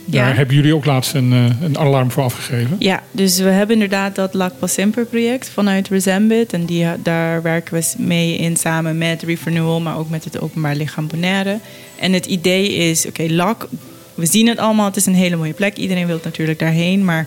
Daar 0.07 0.29
Ja. 0.29 0.35
hebben 0.35 0.55
jullie 0.57 0.75
ook 0.75 0.85
laatst 0.85 1.15
een, 1.15 1.33
eh, 1.33 1.45
een 1.62 1.79
alarm 1.79 2.11
voor 2.11 2.23
afgegeven. 2.23 2.77
Ja, 2.79 3.03
dus 3.11 3.39
we 3.39 3.49
hebben 3.49 3.75
inderdaad 3.75 4.15
dat 4.15 4.35
LACPA 4.35 4.67
Semper 4.67 5.05
project 5.05 5.49
vanuit 5.51 5.89
Resembit. 5.89 6.53
En 6.53 6.65
die, 6.65 6.87
daar 7.03 7.43
werken 7.43 7.75
we 7.75 7.85
mee 7.99 8.37
in 8.37 8.57
samen 8.57 8.99
met 8.99 9.23
Reef 9.23 9.45
Renewal, 9.45 9.81
maar 9.81 9.99
ook 9.99 10.11
met 10.11 10.25
het 10.25 10.41
Openbaar 10.41 10.77
Lichaam 10.77 11.07
Bonaire. 11.07 11.59
En 11.99 12.12
het 12.12 12.27
idee 12.27 12.75
is, 12.75 13.07
oké, 13.07 13.23
LAC, 13.29 13.67
we 14.15 14.27
zien 14.27 14.49
het 14.49 14.59
allemaal, 14.59 14.87
het 14.87 14.97
is 14.97 15.07
een 15.07 15.15
hele 15.15 15.37
mooie 15.37 15.53
plek. 15.53 15.77
Iedereen 15.77 16.07
wil 16.07 16.21
natuurlijk 16.25 16.59
daarheen, 16.59 17.05
maar 17.05 17.27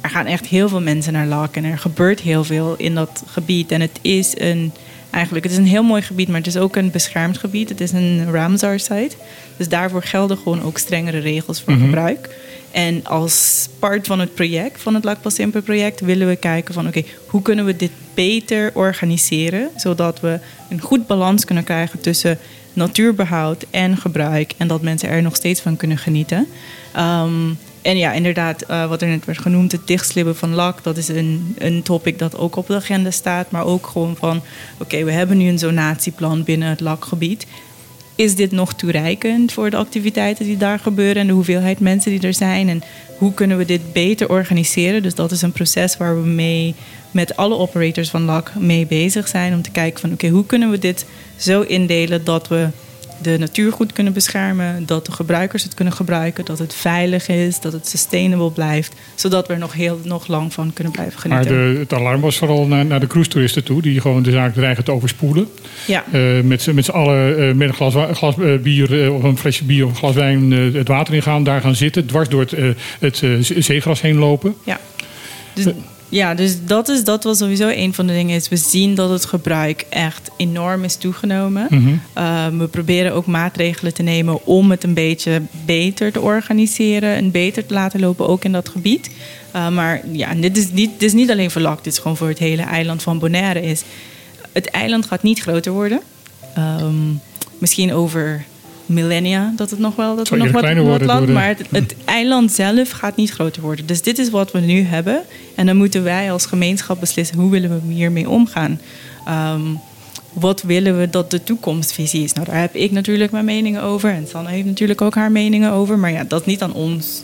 er 0.00 0.10
gaan 0.10 0.26
echt 0.26 0.46
heel 0.46 0.68
veel 0.68 0.80
mensen 0.80 1.12
naar 1.12 1.26
LAC. 1.26 1.56
En 1.56 1.64
er 1.64 1.78
gebeurt 1.78 2.20
heel 2.20 2.44
veel 2.44 2.74
in 2.78 2.94
dat 2.94 3.22
gebied. 3.26 3.72
En 3.72 3.80
het 3.80 3.98
is 4.02 4.34
een, 4.38 4.72
eigenlijk, 5.14 5.44
het 5.44 5.52
is 5.52 5.58
een 5.58 5.66
heel 5.66 5.82
mooi 5.82 6.02
gebied, 6.02 6.28
maar 6.28 6.36
het 6.36 6.46
is 6.46 6.56
ook 6.56 6.76
een 6.76 6.90
beschermd 6.90 7.38
gebied. 7.38 7.68
Het 7.68 7.80
is 7.80 7.92
een 7.92 8.32
Ramsar-site. 8.32 9.16
Dus 9.56 9.68
daarvoor 9.68 10.02
gelden 10.02 10.36
gewoon 10.36 10.62
ook 10.62 10.78
strengere 10.78 11.18
regels 11.18 11.62
voor 11.62 11.74
gebruik. 11.74 12.28
En 12.70 13.04
als 13.04 13.68
part 13.78 14.06
van 14.06 14.20
het 14.20 14.34
project, 14.34 14.82
van 14.82 14.94
het 14.94 15.04
Lakpa 15.04 15.30
Simper 15.30 15.62
project, 15.62 16.00
willen 16.00 16.28
we 16.28 16.36
kijken 16.36 16.74
van 16.74 16.86
oké, 16.86 17.02
hoe 17.26 17.42
kunnen 17.42 17.64
we 17.64 17.76
dit 17.76 17.90
beter 18.14 18.70
organiseren, 18.74 19.70
zodat 19.76 20.20
we 20.20 20.38
een 20.70 20.80
goed 20.80 21.06
balans 21.06 21.44
kunnen 21.44 21.64
krijgen 21.64 22.00
tussen 22.00 22.38
natuurbehoud 22.72 23.66
en 23.70 23.96
gebruik 23.96 24.52
en 24.56 24.68
dat 24.68 24.82
mensen 24.82 25.08
er 25.08 25.22
nog 25.22 25.36
steeds 25.36 25.60
van 25.60 25.76
kunnen 25.76 25.98
genieten. 25.98 26.46
Ehm, 26.92 27.50
en 27.84 27.96
ja, 27.98 28.12
inderdaad, 28.12 28.62
eh, 28.62 28.88
wat 28.88 29.02
er 29.02 29.08
net 29.08 29.24
werd 29.24 29.38
genoemd, 29.38 29.72
het 29.72 29.86
dichtslibben 29.86 30.36
van 30.36 30.54
lak, 30.54 30.82
dat 30.82 30.96
is 30.96 31.08
een, 31.08 31.54
een 31.58 31.82
topic 31.82 32.18
dat 32.18 32.36
ook 32.36 32.56
op 32.56 32.66
de 32.66 32.74
agenda 32.74 33.10
staat. 33.10 33.50
Maar 33.50 33.64
ook 33.64 33.86
gewoon 33.86 34.16
van, 34.16 34.42
oké, 34.78 35.04
we 35.04 35.12
hebben 35.12 35.36
nu 35.36 35.48
een 35.48 35.58
zonatieplan 35.58 36.42
binnen 36.44 36.68
het 36.68 36.80
lakgebied. 36.80 37.46
Is 38.14 38.34
dit 38.34 38.52
nog 38.52 38.74
toereikend 38.74 39.52
voor 39.52 39.70
de 39.70 39.76
activiteiten 39.76 40.44
die 40.44 40.56
daar 40.56 40.78
gebeuren 40.78 41.16
en 41.16 41.26
de 41.26 41.32
hoeveelheid 41.32 41.80
mensen 41.80 42.10
die 42.10 42.20
er 42.20 42.34
zijn? 42.34 42.68
En 42.68 42.82
hoe 43.18 43.34
kunnen 43.34 43.58
we 43.58 43.64
dit 43.64 43.92
beter 43.92 44.28
organiseren? 44.28 45.02
Dus 45.02 45.14
dat 45.14 45.32
is 45.32 45.42
een 45.42 45.52
proces 45.52 45.96
waar 45.96 46.22
we 46.22 46.28
mee 46.28 46.74
met 47.10 47.36
alle 47.36 47.56
operators 47.56 48.10
van 48.10 48.24
LAC 48.24 48.52
mee 48.58 48.86
bezig 48.86 49.28
zijn. 49.28 49.54
Om 49.54 49.62
te 49.62 49.70
kijken 49.70 50.00
van 50.00 50.12
oké, 50.12 50.28
hoe 50.28 50.46
kunnen 50.46 50.70
we 50.70 50.78
dit 50.78 51.06
zo 51.36 51.60
indelen 51.60 52.24
dat 52.24 52.48
we 52.48 52.68
de 53.24 53.38
natuur 53.38 53.72
goed 53.72 53.92
kunnen 53.92 54.12
beschermen, 54.12 54.86
dat 54.86 55.06
de 55.06 55.12
gebruikers 55.12 55.62
het 55.62 55.74
kunnen 55.74 55.94
gebruiken, 55.94 56.44
dat 56.44 56.58
het 56.58 56.74
veilig 56.74 57.28
is, 57.28 57.60
dat 57.60 57.72
het 57.72 57.88
sustainable 57.88 58.50
blijft, 58.50 58.94
zodat 59.14 59.46
we 59.46 59.52
er 59.52 59.58
nog 59.58 59.72
heel 59.72 60.00
nog 60.04 60.26
lang 60.26 60.52
van 60.52 60.72
kunnen 60.72 60.92
blijven 60.92 61.28
Maar 61.28 61.44
genieten. 61.44 61.74
de, 61.74 61.78
het 61.80 61.92
alarm 61.92 62.20
was 62.20 62.36
vooral 62.38 62.66
naar, 62.66 62.86
naar 62.86 63.00
de 63.00 63.06
cruise-toeristen 63.06 63.64
toe, 63.64 63.82
die 63.82 64.00
gewoon 64.00 64.22
de 64.22 64.30
zaak 64.30 64.54
dreigen 64.54 64.84
te 64.84 64.92
overspoelen. 64.92 65.48
Ja. 65.86 66.04
Eh, 66.12 66.40
met 66.42 66.62
z'n 66.62 66.74
met 66.74 66.84
z'n 66.84 66.90
allen 66.90 67.38
eh, 67.48 67.54
met 67.54 67.68
een 67.68 68.14
glas, 68.14 68.36
eh, 68.38 68.56
bier 68.62 69.12
of 69.12 69.22
een 69.22 69.38
flesje 69.38 69.64
bier 69.64 69.84
of 69.84 69.90
een 69.90 69.96
glas 69.96 70.14
wijn 70.14 70.50
het 70.50 70.88
water 70.88 71.14
ingaan, 71.14 71.44
daar 71.44 71.60
gaan 71.60 71.76
zitten, 71.76 72.06
dwars 72.06 72.28
door 72.28 72.40
het, 72.40 72.76
het 73.00 73.16
ze- 73.16 73.56
zeegras 73.58 74.00
heen 74.00 74.16
lopen. 74.16 74.54
Ja. 74.64 74.80
Dus 75.54 75.64
Ja, 76.08 76.34
dus 76.34 76.64
dat, 76.64 76.88
is, 76.88 77.04
dat 77.04 77.24
was 77.24 77.38
sowieso 77.38 77.68
een 77.68 77.94
van 77.94 78.06
de 78.06 78.12
dingen. 78.12 78.36
Is 78.36 78.48
we 78.48 78.56
zien 78.56 78.94
dat 78.94 79.10
het 79.10 79.24
gebruik 79.24 79.86
echt 79.88 80.30
enorm 80.36 80.84
is 80.84 80.96
toegenomen. 80.96 81.66
Mhm. 81.70 81.88
Uh, 82.18 82.46
we 82.46 82.66
proberen 82.66 83.12
ook 83.12 83.26
maatregelen 83.26 83.94
te 83.94 84.02
nemen 84.02 84.46
om 84.46 84.70
het 84.70 84.84
een 84.84 84.94
beetje 84.94 85.42
beter 85.64 86.12
te 86.12 86.20
organiseren 86.20 87.14
en 87.14 87.30
beter 87.30 87.66
te 87.66 87.74
laten 87.74 88.00
lopen, 88.00 88.28
ook 88.28 88.44
in 88.44 88.52
dat 88.52 88.68
gebied. 88.68 89.10
Uh, 89.56 89.68
maar 89.68 90.00
ja, 90.12 90.34
dit 90.34 90.56
is, 90.56 90.70
niet, 90.72 90.90
dit 90.90 91.02
is 91.02 91.12
niet 91.12 91.30
alleen 91.30 91.50
voor 91.50 91.62
LAC, 91.62 91.84
dit 91.84 91.92
is 91.92 91.98
gewoon 91.98 92.16
voor 92.16 92.28
het 92.28 92.38
hele 92.38 92.62
eiland 92.62 93.02
van 93.02 93.18
Bonaire. 93.18 93.62
Is, 93.62 93.82
het 94.52 94.70
eiland 94.70 95.06
gaat 95.06 95.22
niet 95.22 95.40
groter 95.40 95.72
worden. 95.72 96.00
Um, 96.58 97.20
misschien 97.58 97.92
over 97.92 98.44
millennia 98.86 99.52
dat 99.56 99.70
het 99.70 99.78
nog 99.78 99.96
wel 99.96 100.16
dat 100.16 100.28
we 100.28 100.36
nog 100.36 100.50
wat, 100.50 100.60
kleiner 100.60 100.84
wat 100.84 101.04
land, 101.04 101.28
maar 101.28 101.46
het, 101.46 101.62
het 101.70 101.94
eiland 102.04 102.52
zelf 102.52 102.90
gaat 102.90 103.16
niet 103.16 103.30
groter 103.30 103.62
worden. 103.62 103.86
Dus 103.86 104.02
dit 104.02 104.18
is 104.18 104.30
wat 104.30 104.52
we 104.52 104.60
nu 104.60 104.82
hebben. 104.82 105.22
En 105.54 105.66
dan 105.66 105.76
moeten 105.76 106.02
wij 106.02 106.32
als 106.32 106.46
gemeenschap 106.46 107.00
beslissen 107.00 107.38
hoe 107.38 107.50
willen 107.50 107.70
we 107.86 107.92
hiermee 107.92 108.28
omgaan. 108.28 108.80
Um, 109.28 109.80
wat 110.32 110.62
willen 110.62 110.98
we 110.98 111.10
dat 111.10 111.30
de 111.30 111.42
toekomstvisie 111.42 112.24
is? 112.24 112.32
Nou, 112.32 112.46
daar 112.46 112.60
heb 112.60 112.74
ik 112.74 112.90
natuurlijk 112.90 113.32
mijn 113.32 113.44
meningen 113.44 113.82
over. 113.82 114.10
En 114.10 114.26
Sanne 114.28 114.50
heeft 114.50 114.66
natuurlijk 114.66 115.00
ook 115.00 115.14
haar 115.14 115.32
meningen 115.32 115.72
over. 115.72 115.98
Maar 115.98 116.12
ja, 116.12 116.24
dat 116.24 116.40
is 116.40 116.46
niet 116.46 116.62
aan 116.62 116.74
ons 116.74 117.22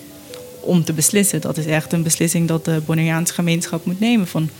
om 0.61 0.85
te 0.85 0.93
beslissen. 0.93 1.41
Dat 1.41 1.57
is 1.57 1.67
echt 1.67 1.93
een 1.93 2.03
beslissing 2.03 2.49
dat 2.49 2.65
de 2.65 2.81
Bonaireaanse 2.87 3.35
gemeenschap 3.35 3.85
moet 3.85 4.01
nemen. 4.01 4.27
Van 4.27 4.51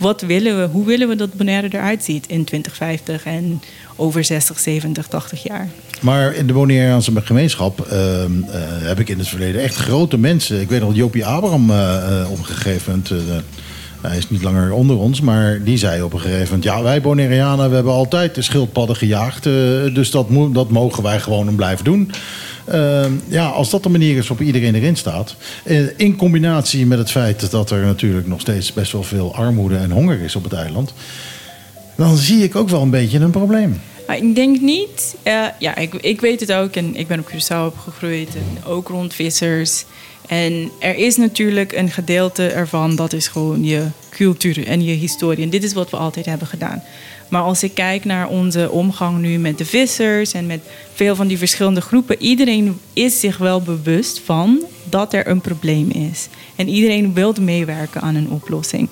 wat 0.00 0.20
willen 0.20 0.60
we, 0.60 0.68
hoe 0.72 0.86
willen 0.86 1.08
we 1.08 1.16
dat 1.16 1.34
Bonaire 1.34 1.68
eruit 1.70 2.04
ziet 2.04 2.26
in 2.26 2.44
2050 2.44 3.24
en 3.24 3.62
over 3.96 4.24
60, 4.24 4.58
70, 4.58 5.06
80 5.06 5.42
jaar? 5.42 5.68
Maar 6.00 6.34
in 6.34 6.46
de 6.46 6.52
Bonaireaanse 6.52 7.12
gemeenschap 7.14 7.80
ehm, 7.80 8.42
eh, 8.42 8.60
heb 8.62 9.00
ik 9.00 9.08
in 9.08 9.18
het 9.18 9.28
verleden 9.28 9.62
echt 9.62 9.74
grote 9.74 10.18
mensen. 10.18 10.60
Ik 10.60 10.68
weet 10.68 10.80
nog 10.80 10.94
Jopie 10.94 11.26
Abraham 11.26 11.70
eh, 11.70 12.20
eh, 12.20 12.30
op 12.30 12.38
een 12.38 12.44
gegeven 12.44 13.02
moment. 13.08 13.44
Hij 14.02 14.16
is 14.16 14.30
niet 14.30 14.42
langer 14.42 14.72
onder 14.72 14.96
ons, 14.98 15.20
maar 15.20 15.64
die 15.64 15.76
zei 15.78 16.02
op 16.02 16.12
een 16.12 16.20
gegeven 16.20 16.44
moment: 16.44 16.64
Ja, 16.64 16.82
wij 16.82 17.00
Bonaireanen 17.00 17.68
we 17.68 17.74
hebben 17.74 17.92
altijd 17.92 18.34
de 18.34 18.42
schildpadden 18.42 18.96
gejaagd. 18.96 19.46
eh, 19.46 19.52
dus 19.94 20.10
dat, 20.10 20.26
dat 20.52 20.70
mogen 20.70 21.02
wij 21.02 21.20
gewoon 21.20 21.54
blijven 21.54 21.84
doen. 21.84 22.10
Ehm, 22.64 23.12
ja, 23.28 23.46
als 23.48 23.70
dat 23.70 23.82
de 23.82 23.88
manier 23.88 24.16
is 24.16 24.28
waarop 24.28 24.46
iedereen 24.46 24.74
erin 24.74 24.96
staat. 24.96 25.36
eh, 25.64 25.78
in 25.96 26.16
combinatie 26.16 26.86
met 26.86 26.98
het 26.98 27.10
feit 27.10 27.50
dat 27.50 27.70
er 27.70 27.84
natuurlijk 27.84 28.26
nog 28.26 28.40
steeds 28.40 28.72
best 28.72 28.92
wel 28.92 29.02
veel 29.02 29.34
armoede 29.34 29.76
en 29.76 29.90
honger 29.90 30.20
is 30.20 30.36
op 30.36 30.44
het 30.44 30.52
eiland. 30.52 30.92
Dan 31.96 32.16
zie 32.16 32.42
ik 32.42 32.56
ook 32.56 32.68
wel 32.68 32.82
een 32.82 32.90
beetje 32.90 33.18
een 33.18 33.30
probleem. 33.30 33.80
Ik 34.16 34.34
denk 34.34 34.60
niet. 34.60 35.16
eh, 35.22 35.44
ja, 35.58 35.76
ik, 35.76 35.94
ik 35.94 36.20
weet 36.20 36.40
het 36.40 36.52
ook. 36.52 36.74
En 36.74 36.96
ik 36.96 37.06
ben 37.08 37.18
op 37.20 37.30
Curaçao 37.30 37.66
opgegroeid. 37.66 38.28
En 38.34 38.64
ook 38.70 38.88
rond 38.88 39.14
vissers. 39.14 39.84
En 40.30 40.70
er 40.78 40.96
is 40.96 41.16
natuurlijk 41.16 41.72
een 41.72 41.90
gedeelte 41.90 42.46
ervan. 42.46 42.96
Dat 42.96 43.12
is 43.12 43.28
gewoon 43.28 43.64
je 43.64 43.86
cultuur 44.10 44.66
en 44.66 44.84
je 44.84 44.92
historie. 44.92 45.44
En 45.44 45.50
dit 45.50 45.62
is 45.62 45.72
wat 45.72 45.90
we 45.90 45.96
altijd 45.96 46.26
hebben 46.26 46.46
gedaan. 46.46 46.82
Maar 47.28 47.42
als 47.42 47.62
ik 47.62 47.74
kijk 47.74 48.04
naar 48.04 48.28
onze 48.28 48.70
omgang 48.70 49.18
nu 49.18 49.38
met 49.38 49.58
de 49.58 49.64
vissers. 49.64 50.32
En 50.32 50.46
met 50.46 50.60
veel 50.94 51.16
van 51.16 51.26
die 51.26 51.38
verschillende 51.38 51.80
groepen. 51.80 52.22
Iedereen 52.22 52.80
is 52.92 53.20
zich 53.20 53.38
wel 53.38 53.62
bewust 53.62 54.20
van 54.24 54.64
dat 54.84 55.12
er 55.12 55.26
een 55.26 55.40
probleem 55.40 55.90
is. 55.90 56.28
En 56.56 56.68
iedereen 56.68 57.14
wil 57.14 57.34
meewerken 57.40 58.00
aan 58.00 58.14
een 58.14 58.30
oplossing. 58.30 58.88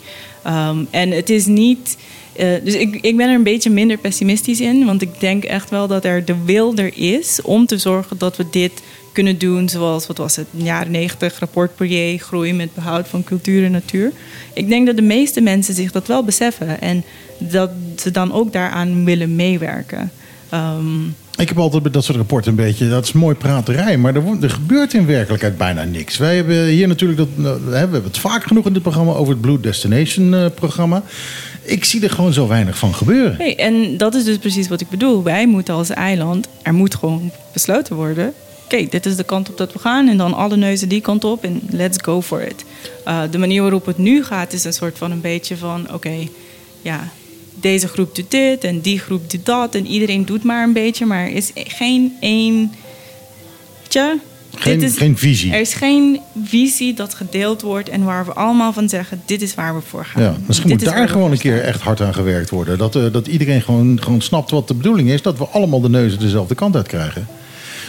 Um, 0.46 0.88
en 0.90 1.10
het 1.10 1.30
is 1.30 1.46
niet. 1.46 1.98
Uh, 2.40 2.46
dus 2.64 2.74
ik, 2.74 2.98
ik 3.00 3.16
ben 3.16 3.28
er 3.28 3.34
een 3.34 3.42
beetje 3.42 3.70
minder 3.70 3.96
pessimistisch 3.96 4.60
in. 4.60 4.84
Want 4.84 5.02
ik 5.02 5.20
denk 5.20 5.44
echt 5.44 5.70
wel 5.70 5.86
dat 5.86 6.04
er 6.04 6.24
de 6.24 6.44
wil 6.44 6.76
er 6.76 6.92
is 6.96 7.42
om 7.42 7.66
te 7.66 7.78
zorgen 7.78 8.18
dat 8.18 8.36
we 8.36 8.44
dit 8.50 8.72
kunnen 9.12 9.38
doen. 9.38 9.68
Zoals, 9.68 10.06
wat 10.06 10.18
was 10.18 10.36
het, 10.36 10.46
in 10.52 10.58
de 10.58 10.64
jaren 10.64 10.90
90, 10.90 11.38
rapport 11.38 11.76
Poirier, 11.76 12.18
groei 12.18 12.52
met 12.52 12.74
behoud 12.74 13.08
van 13.08 13.24
cultuur 13.24 13.64
en 13.64 13.70
natuur. 13.70 14.12
Ik 14.52 14.68
denk 14.68 14.86
dat 14.86 14.96
de 14.96 15.02
meeste 15.02 15.40
mensen 15.40 15.74
zich 15.74 15.92
dat 15.92 16.06
wel 16.06 16.24
beseffen. 16.24 16.80
En 16.80 17.04
dat 17.38 17.70
ze 17.96 18.10
dan 18.10 18.32
ook 18.32 18.52
daaraan 18.52 19.04
willen 19.04 19.36
meewerken. 19.36 20.10
Um, 20.54 21.14
ik 21.38 21.48
heb 21.48 21.58
altijd 21.58 21.82
bij 21.82 21.92
dat 21.92 22.04
soort 22.04 22.18
rapporten 22.18 22.50
een 22.50 22.56
beetje, 22.56 22.88
dat 22.88 23.04
is 23.04 23.12
mooi 23.12 23.34
praterij, 23.34 23.98
maar 23.98 24.14
er, 24.14 24.22
er 24.40 24.50
gebeurt 24.50 24.94
in 24.94 25.06
werkelijkheid 25.06 25.58
bijna 25.58 25.84
niks. 25.84 26.16
Wij 26.16 26.36
hebben 26.36 26.66
hier 26.66 26.88
natuurlijk, 26.88 27.18
dat, 27.18 27.58
we 27.68 27.76
hebben 27.76 28.02
het 28.02 28.18
vaak 28.18 28.44
genoeg 28.44 28.66
in 28.66 28.72
dit 28.72 28.82
programma 28.82 29.12
over 29.12 29.32
het 29.32 29.40
Blue 29.40 29.60
Destination 29.60 30.32
uh, 30.32 30.46
programma. 30.54 31.02
Ik 31.62 31.84
zie 31.84 32.02
er 32.02 32.10
gewoon 32.10 32.32
zo 32.32 32.46
weinig 32.46 32.78
van 32.78 32.94
gebeuren. 32.94 33.36
Hey, 33.36 33.56
en 33.56 33.96
dat 33.96 34.14
is 34.14 34.24
dus 34.24 34.38
precies 34.38 34.68
wat 34.68 34.80
ik 34.80 34.90
bedoel. 34.90 35.22
Wij 35.22 35.46
moeten 35.46 35.74
als 35.74 35.90
eiland, 35.90 36.48
er 36.62 36.74
moet 36.74 36.94
gewoon 36.94 37.30
besloten 37.52 37.96
worden. 37.96 38.34
Oké, 38.68 38.76
okay, 38.76 38.88
dit 38.88 39.06
is 39.06 39.16
de 39.16 39.24
kant 39.24 39.50
op 39.50 39.56
dat 39.56 39.72
we 39.72 39.78
gaan. 39.78 40.08
En 40.08 40.16
dan 40.16 40.34
alle 40.34 40.56
neuzen 40.56 40.88
die 40.88 41.00
kant 41.00 41.24
op 41.24 41.44
en 41.44 41.60
let's 41.70 41.98
go 42.02 42.22
for 42.22 42.42
it. 42.42 42.64
Uh, 43.06 43.22
de 43.30 43.38
manier 43.38 43.62
waarop 43.62 43.86
het 43.86 43.98
nu 43.98 44.24
gaat 44.24 44.52
is 44.52 44.64
een 44.64 44.72
soort 44.72 44.98
van 44.98 45.10
een 45.10 45.20
beetje 45.20 45.56
van... 45.56 45.82
oké, 45.82 45.94
okay, 45.94 46.30
ja, 46.82 47.08
deze 47.60 47.88
groep 47.88 48.14
doet 48.14 48.30
dit 48.30 48.64
en 48.64 48.80
die 48.80 48.98
groep 48.98 49.30
doet 49.30 49.46
dat. 49.46 49.74
En 49.74 49.86
iedereen 49.86 50.24
doet 50.24 50.44
maar 50.44 50.62
een 50.62 50.72
beetje. 50.72 51.06
Maar 51.06 51.24
er 51.24 51.32
is 51.32 51.50
geen 51.54 52.16
één... 52.20 52.72
Geen, 54.54 54.82
is, 54.82 54.96
geen 54.96 55.18
visie. 55.18 55.52
Er 55.52 55.60
is 55.60 55.74
geen 55.74 56.20
visie 56.44 56.94
dat 56.94 57.14
gedeeld 57.14 57.62
wordt 57.62 57.88
en 57.88 58.04
waar 58.04 58.24
we 58.24 58.32
allemaal 58.32 58.72
van 58.72 58.88
zeggen: 58.88 59.22
dit 59.26 59.42
is 59.42 59.54
waar 59.54 59.74
we 59.74 59.80
voor 59.80 60.04
gaan. 60.04 60.22
Ja, 60.22 60.36
misschien 60.46 60.68
dit 60.68 60.78
moet 60.78 60.88
daar 60.94 61.08
gewoon 61.08 61.30
een 61.30 61.38
keer 61.38 61.60
echt 61.60 61.80
hard 61.80 62.00
aan 62.00 62.14
gewerkt 62.14 62.50
worden. 62.50 62.78
Dat, 62.78 62.96
uh, 62.96 63.12
dat 63.12 63.26
iedereen 63.26 63.62
gewoon, 63.62 64.02
gewoon 64.02 64.20
snapt 64.20 64.50
wat 64.50 64.68
de 64.68 64.74
bedoeling 64.74 65.10
is. 65.10 65.22
Dat 65.22 65.38
we 65.38 65.44
allemaal 65.44 65.80
de 65.80 65.88
neuzen 65.88 66.18
dezelfde 66.18 66.54
kant 66.54 66.76
uit 66.76 66.86
krijgen. 66.86 67.28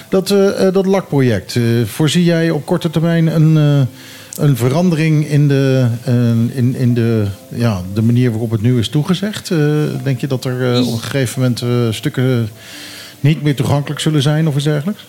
Dat, 0.10 0.30
uh, 0.30 0.72
dat 0.74 0.86
LAK-project, 0.86 1.56
uh, 1.56 1.86
voorzie 1.86 2.24
jij 2.24 2.50
op 2.50 2.66
korte 2.66 2.90
termijn 2.90 3.28
een, 3.28 3.56
een 4.36 4.58
verandering 4.58 5.28
in, 5.28 5.48
de, 5.48 5.88
in, 6.54 6.76
in 6.76 6.94
de, 6.94 7.28
ja, 7.50 7.82
de 7.94 8.02
manier 8.02 8.30
waarop 8.30 8.52
het 8.52 8.62
nu 8.62 8.80
is 8.80 8.90
toegezegd? 8.90 9.52
denk 10.04 10.20
je 10.20 10.28
dat 10.28 10.46
er 10.46 10.82
op 10.82 10.94
een 10.94 11.00
gegeven 11.00 11.42
moment 11.42 11.96
stukken 11.96 12.50
niet 13.20 13.42
meer 13.42 13.56
toegankelijk 13.56 14.00
zullen 14.00 14.22
zijn 14.22 14.48
of 14.48 14.56
iets 14.56 14.64
dergelijks? 14.64 15.06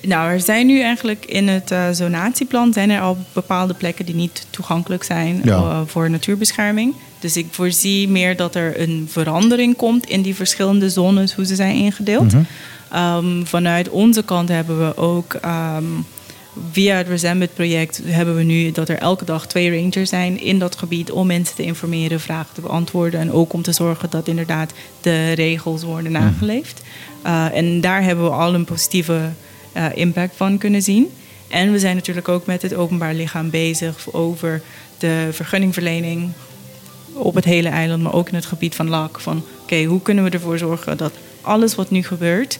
Nou, 0.00 0.30
er 0.30 0.40
zijn 0.40 0.66
nu 0.66 0.80
eigenlijk 0.80 1.24
in 1.24 1.48
het 1.48 1.70
uh, 1.70 1.84
zonatieplan 1.92 2.72
zijn 2.72 2.90
er 2.90 3.00
al 3.00 3.16
bepaalde 3.32 3.74
plekken 3.74 4.06
die 4.06 4.14
niet 4.14 4.46
toegankelijk 4.50 5.02
zijn 5.02 5.40
ja. 5.44 5.56
uh, 5.56 5.80
voor 5.86 6.10
natuurbescherming. 6.10 6.94
Dus 7.18 7.36
ik 7.36 7.46
voorzie 7.50 8.08
meer 8.08 8.36
dat 8.36 8.54
er 8.54 8.80
een 8.80 9.06
verandering 9.10 9.76
komt 9.76 10.06
in 10.06 10.22
die 10.22 10.34
verschillende 10.34 10.90
zones, 10.90 11.34
hoe 11.34 11.46
ze 11.46 11.54
zijn 11.54 11.74
ingedeeld. 11.74 12.22
Mm 12.22 12.28
-hmm. 12.28 12.46
Um, 12.94 13.46
vanuit 13.46 13.88
onze 13.88 14.22
kant 14.24 14.48
hebben 14.48 14.86
we 14.86 14.96
ook 14.96 15.36
um, 15.44 16.06
via 16.70 16.96
het 16.96 17.08
Resembit 17.08 17.54
project 17.54 18.00
hebben 18.04 18.36
we 18.36 18.42
nu 18.42 18.72
dat 18.72 18.88
er 18.88 18.98
elke 18.98 19.24
dag 19.24 19.46
twee 19.46 19.80
rangers 19.80 20.10
zijn 20.10 20.40
in 20.40 20.58
dat 20.58 20.76
gebied 20.76 21.10
om 21.10 21.26
mensen 21.26 21.56
te 21.56 21.62
informeren, 21.62 22.20
vragen 22.20 22.54
te 22.54 22.60
beantwoorden 22.60 23.20
en 23.20 23.32
ook 23.32 23.52
om 23.52 23.62
te 23.62 23.72
zorgen 23.72 24.10
dat 24.10 24.28
inderdaad 24.28 24.72
de 25.00 25.32
regels 25.32 25.82
worden 25.82 26.12
nageleefd. 26.12 26.82
Uh, 27.26 27.56
en 27.56 27.80
daar 27.80 28.02
hebben 28.02 28.24
we 28.24 28.30
al 28.30 28.54
een 28.54 28.64
positieve 28.64 29.20
uh, 29.76 29.86
impact 29.94 30.36
van 30.36 30.58
kunnen 30.58 30.82
zien. 30.82 31.10
En 31.48 31.72
we 31.72 31.78
zijn 31.78 31.94
natuurlijk 31.94 32.28
ook 32.28 32.46
met 32.46 32.62
het 32.62 32.74
openbaar 32.74 33.14
lichaam 33.14 33.50
bezig 33.50 34.12
over 34.12 34.62
de 34.98 35.28
vergunningverlening 35.32 36.32
op 37.12 37.34
het 37.34 37.44
hele 37.44 37.68
eiland, 37.68 38.02
maar 38.02 38.14
ook 38.14 38.28
in 38.28 38.34
het 38.34 38.46
gebied 38.46 38.74
van 38.74 38.88
LAC. 38.88 39.20
Van 39.20 39.36
oké, 39.36 39.46
okay, 39.62 39.84
hoe 39.84 40.02
kunnen 40.02 40.24
we 40.24 40.30
ervoor 40.30 40.58
zorgen 40.58 40.96
dat 40.96 41.12
alles 41.44 41.74
wat 41.74 41.90
nu 41.90 42.02
gebeurt, 42.02 42.58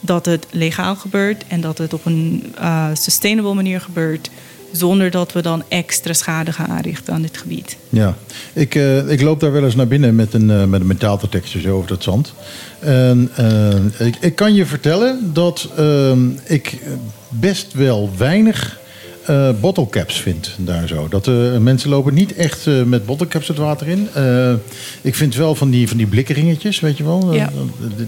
dat 0.00 0.26
het 0.26 0.46
legaal 0.50 0.96
gebeurt 0.96 1.44
en 1.48 1.60
dat 1.60 1.78
het 1.78 1.92
op 1.92 2.04
een 2.04 2.54
uh, 2.58 2.88
sustainable 2.92 3.54
manier 3.54 3.80
gebeurt. 3.80 4.30
Zonder 4.72 5.10
dat 5.10 5.32
we 5.32 5.42
dan 5.42 5.62
extra 5.68 6.12
schade 6.12 6.52
gaan 6.52 6.66
aanrichten 6.66 7.14
aan 7.14 7.22
dit 7.22 7.36
gebied. 7.36 7.76
Ja, 7.88 8.16
ik, 8.52 8.74
uh, 8.74 9.10
ik 9.10 9.20
loop 9.20 9.40
daar 9.40 9.52
wel 9.52 9.64
eens 9.64 9.74
naar 9.74 9.86
binnen 9.86 10.14
met 10.14 10.34
een, 10.34 10.48
uh, 10.48 10.64
met 10.64 10.80
een 10.80 10.86
metaaldetector 10.86 11.60
zo 11.60 11.76
over 11.76 11.88
dat 11.88 12.02
zand. 12.02 12.32
En, 12.78 13.30
ik, 13.98 14.16
ik, 14.20 14.34
kan 14.34 14.54
je 14.54 14.66
vertellen 14.66 15.30
dat 15.32 15.68
ehm, 15.76 16.28
ik 16.44 16.78
best 17.28 17.72
wel 17.72 18.10
weinig 18.16 18.78
uh, 19.30 19.50
bottlecaps 19.60 20.20
vind 20.20 20.50
daar 20.56 20.88
zo. 20.88 21.08
Dat 21.08 21.26
uh, 21.26 21.56
mensen 21.58 21.90
lopen 21.90 22.14
niet 22.14 22.34
echt 22.34 22.66
uh, 22.66 22.82
met 22.82 23.06
bottlecaps 23.06 23.48
het 23.48 23.56
water 23.56 23.88
in. 23.88 24.08
ik 25.02 25.14
vind 25.14 25.34
wel 25.34 25.54
van 25.54 25.70
die, 25.70 25.88
van 25.88 25.96
die 25.96 26.06
blikkenringetjes, 26.06 26.80
weet 26.80 26.96
je 26.96 27.04
wel. 27.04 27.34
Ja. 27.34 27.50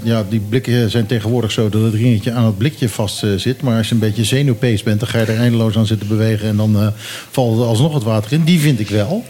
ja, 0.03 0.25
die 0.29 0.41
blikken 0.41 0.91
zijn 0.91 1.07
tegenwoordig 1.07 1.51
zo 1.51 1.69
dat 1.69 1.83
het 1.83 1.95
ringetje 1.95 2.33
aan 2.33 2.45
het 2.45 2.59
blikje 2.59 2.89
vast 2.89 3.25
zit. 3.37 3.63
Maar 3.63 3.77
als 3.77 3.89
je 3.89 3.95
een 3.95 4.01
beetje 4.01 4.25
zenuwpees 4.25 4.83
bent, 4.83 5.01
dan 5.01 5.09
ga 5.09 5.19
je 5.19 5.27
er 5.27 5.39
eindeloos 5.39 5.77
aan 5.77 5.87
zitten 5.87 6.09
bewegen 6.09 6.49
en 6.49 6.57
dan 6.57 6.93
valt 7.31 7.59
er 7.59 7.65
alsnog 7.65 7.95
het 7.95 8.03
water 8.03 8.33
in. 8.33 8.45
Die 8.45 8.61
vind 8.61 8.81
ik 8.81 8.89
wel. 8.89 9.25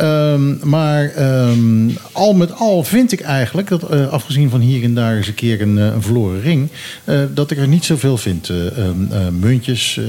Um, 0.00 0.58
maar 0.62 1.12
um, 1.48 1.96
al 2.12 2.34
met 2.34 2.52
al 2.52 2.84
vind 2.84 3.12
ik 3.12 3.20
eigenlijk, 3.20 3.68
dat, 3.68 3.92
uh, 3.92 4.08
afgezien 4.08 4.50
van 4.50 4.60
hier 4.60 4.82
en 4.82 4.94
daar 4.94 5.16
eens 5.16 5.26
een 5.26 5.34
keer 5.34 5.60
een, 5.60 5.76
een 5.76 6.02
verloren 6.02 6.40
ring, 6.40 6.68
uh, 7.04 7.20
dat 7.34 7.50
ik 7.50 7.58
er 7.58 7.68
niet 7.68 7.84
zoveel 7.84 8.16
vind. 8.16 8.48
Uh, 8.48 9.28
muntjes 9.40 10.00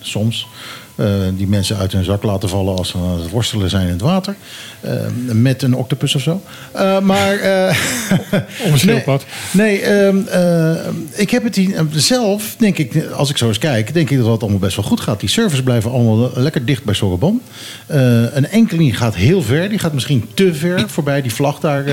soms. 0.00 0.46
Eh, 0.96 1.06
die 1.36 1.46
mensen 1.46 1.76
uit 1.76 1.92
hun 1.92 2.04
zak 2.04 2.22
laten 2.22 2.48
vallen 2.48 2.76
als 2.76 2.88
ze 2.88 2.96
aan 2.98 3.20
het 3.20 3.30
worstelen 3.30 3.70
zijn 3.70 3.86
in 3.86 3.92
het 3.92 4.00
water. 4.00 4.34
Eh, 4.80 4.92
met 5.32 5.62
een 5.62 5.74
octopus 5.74 6.14
of 6.14 6.22
zo. 6.22 6.40
Eh, 6.72 6.98
maar. 7.00 7.34
eh, 7.38 7.74
Of 8.64 8.72
een 8.72 8.78
schildpad. 8.86 9.24
Nee, 9.50 9.80
ehm, 9.80 10.16
eh, 10.26 10.86
ik 11.12 11.30
heb 11.30 11.44
het 11.44 11.54
hier, 11.56 11.84
zelf, 11.92 12.54
denk 12.58 12.78
ik, 12.78 13.06
als 13.06 13.30
ik 13.30 13.36
zo 13.36 13.48
eens 13.48 13.58
kijk, 13.58 13.94
denk 13.94 14.10
ik 14.10 14.18
dat 14.18 14.26
het 14.26 14.40
allemaal 14.42 14.60
best 14.60 14.76
wel 14.76 14.84
goed 14.84 15.00
gaat. 15.00 15.20
Die 15.20 15.28
servers 15.28 15.62
blijven 15.62 15.90
allemaal 15.90 16.30
lekker 16.34 16.64
dicht 16.64 16.84
bij 16.84 16.94
Sorobon. 16.94 17.40
Eh, 17.86 18.34
een 18.34 18.46
enkeling 18.48 18.98
gaat 18.98 19.14
heel 19.14 19.42
ver, 19.42 19.68
die 19.68 19.78
gaat 19.78 19.92
misschien 19.92 20.28
te 20.34 20.54
ver 20.54 20.88
voorbij 20.88 21.22
die 21.22 21.32
vlag 21.34 21.60
daar, 21.60 21.84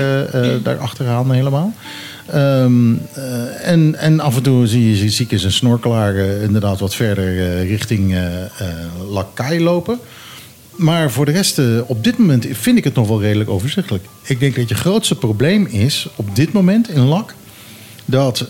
daar 0.62 0.78
achteraan 0.78 1.32
helemaal. 1.32 1.72
Ehm, 2.26 2.94
eh, 3.14 3.68
en, 3.68 3.94
en 3.94 4.20
af 4.20 4.36
en 4.36 4.42
toe 4.42 4.66
zie 4.66 4.88
je 4.88 5.10
zie 5.10 5.24
ik 5.24 5.32
eens 5.32 5.44
een 5.44 5.52
snorkelaar 5.52 6.16
inderdaad 6.16 6.80
wat 6.80 6.94
verder 6.94 7.38
eh, 7.38 7.68
richting 7.68 8.14
eh 8.14 8.20
Lakai 9.10 9.62
lopen. 9.62 9.98
Maar 10.76 11.10
voor 11.10 11.24
de 11.24 11.32
rest, 11.32 11.60
op 11.86 12.04
dit 12.04 12.18
moment 12.18 12.46
vind 12.50 12.78
ik 12.78 12.84
het 12.84 12.94
nog 12.94 13.08
wel 13.08 13.20
redelijk 13.20 13.50
overzichtelijk. 13.50 14.04
Ik 14.22 14.40
denk 14.40 14.56
dat 14.56 14.68
je 14.68 14.74
grootste 14.74 15.14
probleem 15.14 15.66
is 15.66 16.08
op 16.16 16.36
dit 16.36 16.52
moment 16.52 16.88
in 16.88 17.00
LAK... 17.00 17.34
dat, 18.04 18.48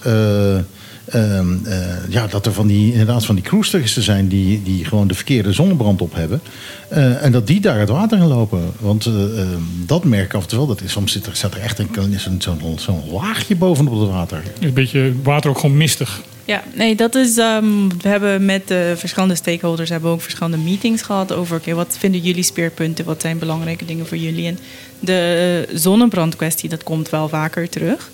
eh, 1.12 1.38
ehm, 1.38 1.64
eh, 1.64 1.78
ja, 2.08 2.26
dat 2.26 2.46
er 2.46 2.52
van 2.52 2.66
die, 2.66 2.90
inderdaad 2.90 3.26
van 3.26 3.34
die 3.34 3.44
cruistoeristen 3.44 4.02
zijn... 4.02 4.28
Die, 4.28 4.62
die 4.62 4.84
gewoon 4.84 5.08
de 5.08 5.14
verkeerde 5.14 5.52
zonnebrand 5.52 6.02
op 6.02 6.14
hebben. 6.14 6.40
Eh, 6.88 7.24
en 7.24 7.32
dat 7.32 7.46
die 7.46 7.60
daar 7.60 7.78
het 7.78 7.88
water 7.88 8.18
in 8.18 8.26
lopen. 8.26 8.72
Want 8.80 9.06
eh, 9.06 9.40
ehm, 9.40 9.60
dat 9.86 10.04
merk 10.04 10.24
ik 10.24 10.34
af 10.34 10.42
en 10.42 10.48
toe 10.48 10.58
wel. 10.58 10.66
Dat 10.66 10.80
is, 10.80 10.92
soms 10.92 11.12
zit 11.12 11.26
er, 11.26 11.36
staat 11.36 11.54
er 11.54 11.60
echt 11.60 11.78
een, 11.78 11.88
zo'n 12.16 12.40
zo'n 12.40 12.78
zo'n 12.78 13.02
laagje 13.12 13.56
bovenop 13.56 14.00
het 14.00 14.08
water. 14.08 14.42
Een 14.60 14.72
beetje 14.72 15.12
water 15.22 15.50
ook 15.50 15.58
gewoon 15.58 15.76
mistig. 15.76 16.20
Ja, 16.44 16.62
nee, 16.74 16.94
dat 16.94 17.14
is. 17.14 17.38
ehm, 17.38 17.88
we 18.00 18.08
hebben 18.08 18.44
met 18.44 18.68
de 18.68 18.94
verschillende 18.96 19.34
stakeholders 19.34 19.90
hebben 19.90 20.08
we 20.08 20.14
ook 20.14 20.22
verschillende 20.22 20.56
meetings 20.56 21.02
gehad 21.02 21.32
over 21.32 21.56
oké, 21.56 21.74
wat 21.74 21.96
vinden 21.98 22.20
jullie 22.20 22.42
speerpunten, 22.42 23.04
wat 23.04 23.20
zijn 23.20 23.38
belangrijke 23.38 23.84
dingen 23.84 24.06
voor 24.06 24.16
jullie. 24.16 24.46
En 24.46 24.58
de 25.00 25.68
zonnebrandkwestie, 25.74 26.68
dat 26.68 26.82
komt 26.82 27.10
wel 27.10 27.28
vaker 27.28 27.68
terug. 27.68 28.10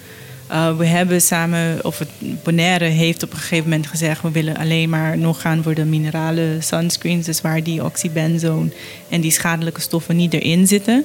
Uh, 0.50 0.76
we 0.76 0.86
hebben 0.86 1.20
samen, 1.20 1.78
of 1.84 1.98
het 1.98 2.08
Bonaire 2.42 2.84
heeft 2.84 3.22
op 3.22 3.32
een 3.32 3.38
gegeven 3.38 3.64
moment 3.68 3.86
gezegd, 3.86 4.22
we 4.22 4.30
willen 4.30 4.56
alleen 4.56 4.88
maar 4.88 5.18
nog 5.18 5.40
gaan 5.40 5.62
voor 5.62 5.74
de 5.74 5.84
minerale 5.84 6.56
sunscreens, 6.60 7.26
dus 7.26 7.40
waar 7.40 7.62
die 7.62 7.84
oxybenzone 7.84 8.70
en 9.08 9.20
die 9.20 9.30
schadelijke 9.30 9.80
stoffen 9.80 10.16
niet 10.16 10.34
erin 10.34 10.66
zitten. 10.66 11.04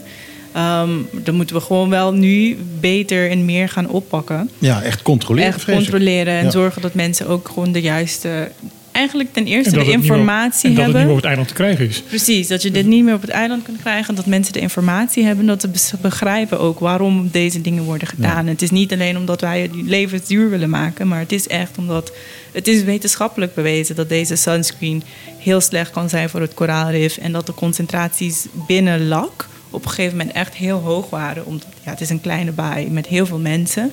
Um, 0.57 1.07
dan 1.23 1.35
moeten 1.35 1.55
we 1.55 1.61
gewoon 1.61 1.89
wel 1.89 2.13
nu 2.13 2.57
beter 2.79 3.29
en 3.31 3.45
meer 3.45 3.69
gaan 3.69 3.89
oppakken 3.89 4.49
Ja, 4.59 4.81
echt 4.81 5.01
controleren. 5.01 5.53
echt 5.53 5.65
controleren 5.65 6.33
en 6.37 6.43
Ja. 6.43 6.51
zorgen 6.51 6.81
dat 6.81 6.93
mensen 6.93 7.27
ook 7.27 7.47
gewoon 7.47 7.71
de 7.71 7.81
juiste. 7.81 8.51
Eigenlijk 8.93 9.33
ten 9.33 9.45
eerste 9.45 9.71
de 9.71 9.91
informatie 9.91 10.69
en 10.69 10.75
dat 10.75 10.85
het 10.85 10.93
hebben. 10.93 10.93
niet 10.93 11.03
meer 11.03 11.09
op 11.09 11.15
het 11.15 11.25
eiland 11.25 11.47
te 11.47 11.53
krijgen 11.53 11.87
is. 11.87 12.01
Precies, 12.01 12.47
dat 12.47 12.61
je 12.61 12.71
dit 12.71 12.85
niet 12.85 13.03
meer 13.03 13.13
op 13.13 13.21
het 13.21 13.29
eiland 13.29 13.63
kunt 13.63 13.79
krijgen. 13.79 14.15
Dat 14.15 14.25
mensen 14.25 14.53
de 14.53 14.59
informatie 14.59 15.23
hebben. 15.23 15.45
Dat 15.45 15.67
ze 15.73 15.97
begrijpen 16.01 16.59
ook 16.59 16.79
waarom 16.79 17.29
deze 17.31 17.61
dingen 17.61 17.83
worden 17.83 18.07
gedaan. 18.07 18.47
Het 18.47 18.61
is 18.61 18.71
niet 18.71 18.93
alleen 18.93 19.17
omdat 19.17 19.41
wij 19.41 19.61
het 19.61 19.75
levens 19.75 20.27
duur 20.27 20.49
willen 20.49 20.69
maken. 20.69 21.07
Maar 21.07 21.19
het 21.19 21.31
is 21.31 21.47
echt 21.47 21.77
omdat 21.77 22.11
het 22.51 22.67
is 22.67 22.83
wetenschappelijk 22.83 23.55
bewezen 23.55 23.95
dat 23.95 24.09
deze 24.09 24.35
sunscreen 24.35 25.03
heel 25.37 25.61
slecht 25.61 25.91
kan 25.91 26.09
zijn 26.09 26.29
voor 26.29 26.41
het 26.41 26.53
koraalrif. 26.53 27.17
En 27.17 27.31
dat 27.31 27.45
de 27.45 27.53
concentraties 27.53 28.45
binnen 28.67 29.07
lak 29.07 29.47
op 29.69 29.83
een 29.83 29.89
gegeven 29.89 30.17
moment 30.17 30.35
echt 30.35 30.55
heel 30.55 30.79
hoog 30.79 31.09
waren. 31.09 31.45
Omdat 31.45 31.67
ja, 31.83 31.91
het 31.91 32.01
is 32.01 32.09
een 32.09 32.21
kleine 32.21 32.51
baai 32.51 32.89
met 32.89 33.07
heel 33.07 33.25
veel 33.25 33.39
mensen. 33.39 33.91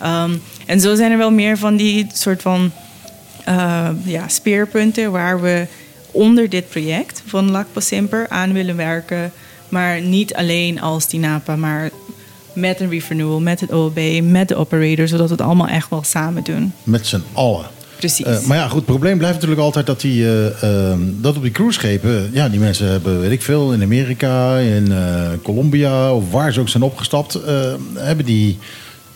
Ehm, 0.00 0.32
en 0.66 0.80
zo 0.80 0.94
zijn 0.94 1.12
er 1.12 1.18
wel 1.18 1.30
meer 1.30 1.58
van 1.58 1.76
die 1.76 2.06
soort 2.12 2.42
van 2.42 2.72
ja, 4.04 4.28
speerpunten 4.28 5.12
waar 5.12 5.40
we 5.40 5.66
onder 6.10 6.48
dit 6.48 6.68
project 6.68 7.22
van 7.26 7.50
LACPA 7.50 7.80
Simper 7.80 8.28
aan 8.28 8.52
willen 8.52 8.76
werken. 8.76 9.32
Maar 9.68 10.00
niet 10.00 10.34
alleen 10.34 10.80
als 10.80 11.06
TINAPA, 11.06 11.56
maar 11.56 11.90
met 12.52 12.80
een 12.80 13.00
renewal, 13.08 13.40
met 13.40 13.60
het 13.60 13.72
OLB, 13.72 14.20
met 14.22 14.48
de 14.48 14.56
operator, 14.56 15.08
zodat 15.08 15.26
we 15.28 15.34
het 15.34 15.42
allemaal 15.44 15.68
echt 15.68 15.90
wel 15.90 16.02
samen 16.02 16.42
doen. 16.42 16.72
Met 16.82 17.06
z'n 17.06 17.22
allen. 17.32 17.66
Precies. 17.98 18.26
Eh, 18.26 18.40
maar 18.40 18.56
ja, 18.56 18.66
goed, 18.66 18.76
het 18.76 18.84
probleem 18.84 19.18
blijft 19.18 19.34
natuurlijk 19.34 19.62
altijd 19.62 19.86
dat, 19.86 20.00
die, 20.00 20.24
eh, 20.24 20.62
ehm, 20.62 21.00
dat 21.04 21.36
op 21.36 21.42
die 21.42 21.50
cruiseschepen... 21.50 22.30
ja, 22.32 22.48
die 22.48 22.60
mensen 22.60 22.88
hebben, 22.88 23.20
weet 23.20 23.30
ik 23.30 23.42
veel, 23.42 23.72
in 23.72 23.82
Amerika, 23.82 24.56
in 24.56 24.92
eh, 24.92 25.28
Colombia... 25.42 26.12
of 26.12 26.30
waar 26.30 26.52
ze 26.52 26.60
ook 26.60 26.68
zijn 26.68 26.82
opgestapt, 26.82 27.34
eh, 27.34 27.74
hebben 27.94 28.24
die 28.24 28.58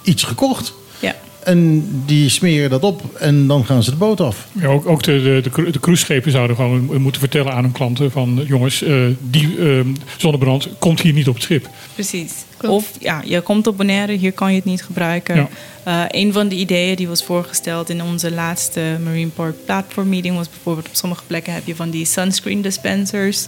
iets 0.03 0.23
gekocht. 0.23 0.75
Ja. 0.99 1.15
En 1.45 1.89
die 2.07 2.29
smeren 2.29 2.71
dat 2.71 2.83
op 2.83 3.03
en 3.19 3.47
dan 3.47 3.65
gaan 3.65 3.83
ze 3.83 3.91
de 3.91 3.97
boot 3.97 4.21
af. 4.21 4.47
Ja, 4.53 4.67
ook 4.67 4.87
ook 4.89 5.03
de, 5.03 5.23
de, 5.23 5.41
de, 5.43 5.51
cru- 5.51 5.71
de 5.71 5.81
cruiseschepen 5.81 6.31
zouden 6.33 6.57
gewoon 6.57 7.03
moeten 7.03 7.21
vertellen 7.21 7.53
aan 7.53 7.63
hun 7.63 7.73
klanten 7.73 8.11
van 8.11 8.45
jongens, 8.47 8.83
eh, 8.83 8.97
die 9.21 9.59
eh, 9.59 9.81
zonnebrand 10.17 10.69
komt 10.79 11.01
hier 11.01 11.13
niet 11.13 11.29
op 11.29 11.35
het 11.35 11.43
schip. 11.43 11.69
Precies. 11.95 12.33
Of 12.67 12.91
ja, 13.01 13.23
je 13.25 13.41
komt 13.41 13.67
op 13.67 13.77
Bonaire, 13.77 14.13
hier 14.13 14.33
kan 14.33 14.51
je 14.51 14.57
het 14.57 14.65
niet 14.65 14.83
gebruiken. 14.83 15.37
Ja. 15.37 15.49
Eh, 15.85 16.21
een 16.21 16.33
van 16.33 16.49
de 16.49 16.55
ideeën 16.55 16.97
die 16.97 17.09
was 17.09 17.25
voorgesteld 17.25 17.91
in 17.91 18.03
onze 18.03 18.33
laatste 18.33 18.99
Marine 19.05 19.31
Park 19.31 19.55
Platform 19.65 20.09
meeting 20.09 20.37
was 20.37 20.49
bijvoorbeeld 20.49 20.89
op 20.89 20.95
sommige 20.95 21.23
plekken 21.27 21.53
heb 21.53 21.67
je 21.67 21.77
van 21.77 21.91
die 21.91 22.05
sunscreen 22.05 22.63
dispensers. 22.63 23.47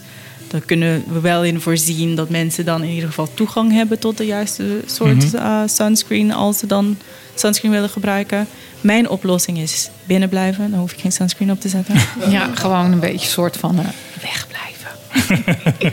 Daar 0.48 0.60
kunnen 0.60 1.04
we 1.12 1.20
wel 1.20 1.44
in 1.44 1.60
voorzien 1.60 2.14
dat 2.14 2.28
mensen 2.30 2.64
dan 2.64 2.82
in 2.82 2.90
ieder 2.90 3.08
geval 3.08 3.28
toegang 3.34 3.72
hebben 3.72 3.98
tot 3.98 4.16
de 4.16 4.26
juiste 4.26 4.64
soort 4.86 5.32
Mhm. 5.32 5.36
eh, 5.36 5.60
sunscreen 5.66 6.32
als 6.32 6.58
ze 6.58 6.66
dan 6.66 6.96
sunscreen 7.34 7.72
willen 7.72 7.88
gebruiken. 7.88 8.46
Mijn 8.80 9.08
oplossing 9.08 9.58
is 9.58 9.90
binnen 10.04 10.28
blijven, 10.28 10.70
dan 10.70 10.80
hoef 10.80 10.92
ik 10.92 11.00
geen 11.00 11.12
sunscreen 11.12 11.50
op 11.50 11.60
te 11.60 11.68
zetten. 11.68 11.94
Ja, 12.28 12.50
gewoon 12.54 12.92
een 12.92 13.00
beetje 13.00 13.28
soort 13.28 13.56
van 13.56 13.78
eh, 13.78 13.86
wegblijven. 14.22 15.92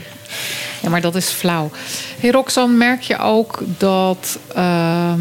ja, 0.82 0.88
maar 0.88 1.00
dat 1.00 1.14
is 1.14 1.28
flauw. 1.28 1.70
Hey 2.20 2.30
Roxanne, 2.30 2.76
merk 2.76 3.00
je 3.00 3.18
ook 3.18 3.62
dat 3.78 4.38
ehm, 4.54 5.20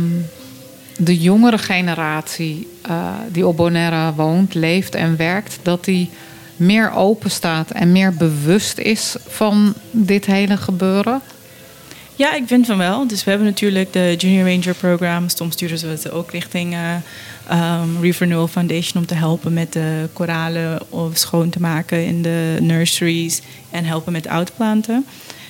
de 0.97 1.17
jongere 1.17 1.57
generatie 1.57 2.67
eh, 2.82 3.13
die 3.32 3.47
op 3.47 3.57
Bonaire 3.57 4.13
woont, 4.13 4.53
leeft 4.53 4.95
en 4.95 5.17
werkt, 5.17 5.59
dat 5.61 5.86
die 5.86 6.09
meer 6.55 6.91
open 6.91 7.32
staat 7.32 7.72
en 7.72 7.91
meer 7.91 8.13
bewust 8.13 8.78
is 8.78 9.15
van 9.28 9.74
dit 9.91 10.26
hele 10.26 10.57
gebeuren? 10.57 11.22
Ja, 12.22 12.34
ik 12.34 12.43
vind 12.47 12.65
van 12.65 12.78
wel. 12.78 13.07
Dus 13.07 13.24
we 13.24 13.30
hebben 13.30 13.47
natuurlijk 13.47 13.93
de 13.93 14.15
Junior 14.17 14.49
Ranger 14.49 14.76
Program. 14.76 15.30
Soms 15.30 15.53
sturen 15.53 15.78
ze 15.78 15.88
het 15.88 16.11
ook 16.11 16.32
richting 16.32 16.74
eh 16.74 17.82
Reef 18.01 18.19
Renewal 18.19 18.47
Foundation 18.47 19.01
om 19.01 19.05
te 19.07 19.15
helpen 19.15 19.53
met 19.53 19.74
de 19.74 20.09
koralen 20.13 20.80
of 20.89 21.17
schoon 21.17 21.49
te 21.49 21.59
maken 21.59 22.05
in 22.05 22.22
de 22.22 22.57
nurseries 22.59 23.41
en 23.69 23.86
helpen 23.86 24.11
met 24.11 24.28
oudplanten. 24.28 25.05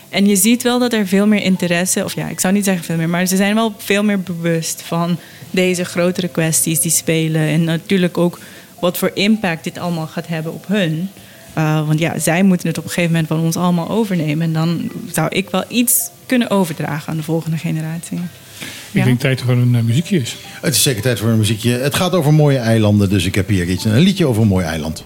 En 0.09 0.25
je 0.25 0.35
ziet 0.35 0.63
wel 0.63 0.79
dat 0.79 0.93
er 0.93 1.07
veel 1.07 1.27
meer 1.27 1.41
interesse, 1.41 2.03
of 2.03 2.15
ja, 2.15 2.27
ik 2.27 2.39
zou 2.39 2.53
niet 2.53 2.65
zeggen 2.65 2.83
veel 2.83 2.97
meer, 2.97 3.09
maar 3.09 3.25
ze 3.25 3.35
zijn 3.35 3.55
wel 3.55 3.73
veel 3.77 4.03
meer 4.03 4.19
bewust 4.19 4.81
van 4.81 5.17
deze 5.49 5.85
grotere 5.85 6.27
kwesties 6.27 6.79
die 6.79 6.91
spelen. 6.91 7.41
En 7.41 7.63
natuurlijk 7.63 8.17
ook 8.17 8.39
wat 8.79 8.97
voor 8.97 9.11
impact 9.13 9.63
dit 9.63 9.77
allemaal 9.77 10.07
gaat 10.07 10.27
hebben 10.27 10.53
op 10.53 10.67
hun. 10.67 11.09
Uh, 11.57 11.87
want 11.87 11.99
ja, 11.99 12.19
zij 12.19 12.43
moeten 12.43 12.67
het 12.67 12.77
op 12.77 12.83
een 12.83 12.89
gegeven 12.89 13.11
moment 13.11 13.27
van 13.27 13.39
ons 13.39 13.55
allemaal 13.55 13.89
overnemen. 13.89 14.41
En 14.41 14.53
dan 14.53 14.91
zou 15.11 15.27
ik 15.29 15.49
wel 15.49 15.63
iets 15.67 16.09
kunnen 16.37 16.49
overdragen 16.49 17.09
aan 17.11 17.17
de 17.17 17.23
volgende 17.23 17.57
generatie. 17.57 18.17
Ik 18.17 18.23
Ja. 18.91 19.03
denk 19.03 19.19
tijd 19.19 19.41
voor 19.41 19.53
een 19.53 19.75
eh, 19.75 19.81
muziekje 19.81 20.19
is. 20.19 20.35
Het 20.61 20.75
is 20.75 20.83
zeker 20.83 21.01
tijd 21.01 21.19
voor 21.19 21.29
een 21.29 21.37
muziekje. 21.37 21.71
Het 21.71 21.95
gaat 21.95 22.13
over 22.13 22.33
mooie 22.33 22.57
eilanden, 22.57 23.09
dus 23.09 23.25
ik 23.25 23.35
heb 23.35 23.47
hier 23.47 23.67
iets, 23.69 23.85
een 23.85 23.99
liedje 23.99 24.25
over 24.25 24.41
een 24.41 24.47
mooi 24.47 24.65
eiland. 24.65 25.03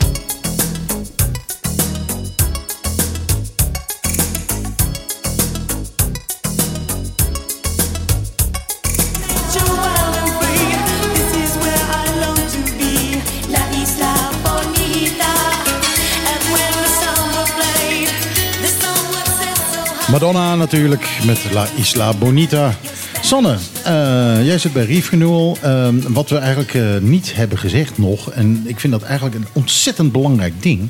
Madonna 20.15 20.55
natuurlijk 20.55 21.09
met 21.25 21.51
La 21.53 21.67
Isla 21.75 22.13
Bonita. 22.13 22.75
Sanne, 23.21 23.57
eh, 23.83 24.45
jij 24.45 24.57
zit 24.57 24.73
bij 24.73 24.85
Reef 24.85 25.09
Renewal. 25.09 25.57
Eh, 25.61 25.87
wat 26.07 26.29
we 26.29 26.37
eigenlijk 26.37 26.73
eh, 26.73 26.97
niet 27.01 27.35
hebben 27.35 27.57
gezegd 27.57 27.97
nog, 27.97 28.31
en 28.31 28.63
ik 28.65 28.79
vind 28.79 28.93
dat 28.93 29.03
eigenlijk 29.03 29.35
een 29.35 29.47
ontzettend 29.53 30.11
belangrijk 30.11 30.53
ding. 30.61 30.89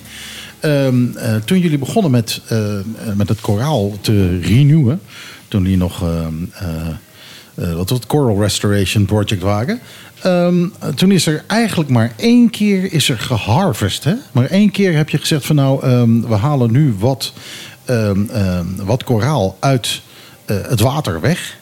Ehm, 0.59 1.17
eh, 1.17 1.35
toen 1.35 1.59
jullie 1.59 1.77
begonnen 1.77 2.11
met, 2.11 2.41
met 3.15 3.29
het 3.29 3.41
koraal 3.41 3.97
te 4.01 4.39
renewen, 4.39 5.01
toen 5.47 5.61
jullie 5.61 5.77
nog 5.77 6.01
ehm, 6.01 6.33
eh, 6.51 6.87
eh, 7.55 7.73
wat 7.73 7.89
was 7.89 7.99
het 7.99 8.07
Coral 8.07 8.41
Restoration 8.41 9.05
Project 9.05 9.41
waren. 9.41 9.79
Ehm, 10.21 10.67
toen 10.95 11.11
is 11.11 11.25
er 11.25 11.43
eigenlijk 11.47 11.89
maar 11.89 12.13
één 12.15 12.49
keer 12.49 12.93
is 12.93 13.09
er 13.09 13.19
geharvest. 13.19 14.03
Hè? 14.03 14.13
Maar 14.31 14.45
één 14.45 14.71
keer 14.71 14.95
heb 14.95 15.09
je 15.09 15.17
gezegd 15.17 15.45
van 15.45 15.55
nou, 15.55 15.83
ehm, 15.83 16.21
we 16.21 16.35
halen 16.35 16.71
nu 16.71 16.95
wat, 16.99 17.33
ehm, 17.85 18.29
ehm, 18.29 18.65
wat 18.75 19.03
koraal 19.03 19.57
uit 19.59 20.01
eh, 20.45 20.55
het 20.67 20.79
water 20.79 21.21
weg. 21.21 21.57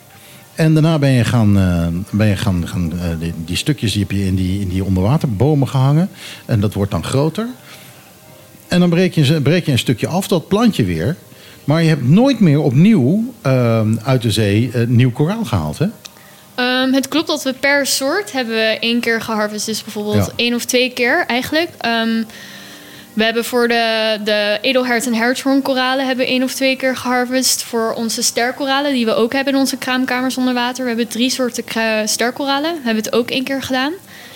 En 0.55 0.73
daarna 0.73 0.99
ben 0.99 1.09
je 1.11 1.23
gaan, 1.23 1.57
eh, 1.57 1.87
ben 2.09 2.27
je 2.27 2.35
gaan, 2.35 2.67
gaan 2.67 2.93
eh, 2.99 3.07
die, 3.19 3.33
die 3.45 3.55
stukjes 3.57 3.91
die 3.91 4.01
heb 4.01 4.11
je 4.11 4.25
in 4.25 4.35
die, 4.35 4.59
in 4.59 4.69
die 4.69 4.83
onderwaterbomen 4.83 5.67
gehangen. 5.67 6.09
En 6.45 6.59
dat 6.59 6.73
wordt 6.73 6.91
dan 6.91 7.03
groter. 7.03 7.47
En 8.67 8.79
dan 8.79 8.89
breek 8.89 9.13
je, 9.13 9.41
breek 9.41 9.65
je 9.65 9.71
een 9.71 9.79
stukje 9.79 10.07
af, 10.07 10.27
dat 10.27 10.47
plantje 10.47 10.83
weer. 10.83 11.15
Maar 11.63 11.81
je 11.81 11.89
hebt 11.89 12.09
nooit 12.09 12.39
meer 12.39 12.59
opnieuw 12.59 13.33
ehm, 13.41 13.95
uit 14.03 14.21
de 14.21 14.31
zee 14.31 14.71
nieuw 14.87 15.11
koraal 15.11 15.45
gehaald, 15.45 15.77
hè? 15.77 15.87
Het 16.91 17.07
klopt 17.07 17.27
dat 17.27 17.43
we 17.43 17.53
per 17.53 17.85
soort 17.85 18.31
hebben 18.31 18.55
we 18.55 18.77
één 18.79 18.99
keer 18.99 19.21
geharvest. 19.21 19.65
Dus 19.65 19.83
bijvoorbeeld 19.83 20.15
Ja. 20.25 20.31
één 20.35 20.53
of 20.53 20.65
twee 20.65 20.93
keer 20.93 21.25
eigenlijk. 21.27 21.69
We 23.13 23.23
hebben 23.23 23.45
voor 23.45 23.67
de, 23.67 24.17
de 24.23 24.57
edelhert 24.61 25.05
en 25.05 25.13
hertshoornkoralen 25.13 26.05
hebben 26.05 26.25
één 26.25 26.43
of 26.43 26.53
twee 26.53 26.75
keer 26.75 26.97
geharvest. 26.97 27.63
Voor 27.63 27.93
onze 27.93 28.21
sterkoralen, 28.23 28.93
die 28.93 29.05
we 29.05 29.13
ook 29.13 29.33
hebben 29.33 29.53
in 29.53 29.59
onze 29.59 29.77
kraamkamers 29.77 30.37
onder 30.37 30.53
water. 30.53 30.81
We 30.83 30.89
hebben 30.89 31.07
drie 31.07 31.29
soorten 31.29 31.63
sterkoralen. 32.09 32.75
Hebben 32.75 33.03
het 33.03 33.13
ook 33.13 33.29
één 33.29 33.43
keer 33.43 33.61
gedaan. 33.61 33.93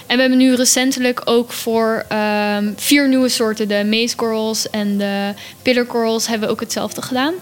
En 0.07 0.15
we 0.15 0.21
hebben 0.21 0.39
nu 0.39 0.55
recentelijk 0.55 1.21
ook 1.25 1.51
voor 1.51 2.05
ehm, 2.07 2.71
vier 2.75 3.07
nieuwe 3.07 3.29
soorten, 3.29 3.67
de 3.67 3.83
meeskorrels 3.85 4.69
en 4.69 4.97
de 4.97 5.33
pillarkorrels, 5.61 6.27
hebben 6.27 6.47
we 6.47 6.53
ook 6.53 6.59
hetzelfde 6.59 7.01
gedaan. 7.01 7.33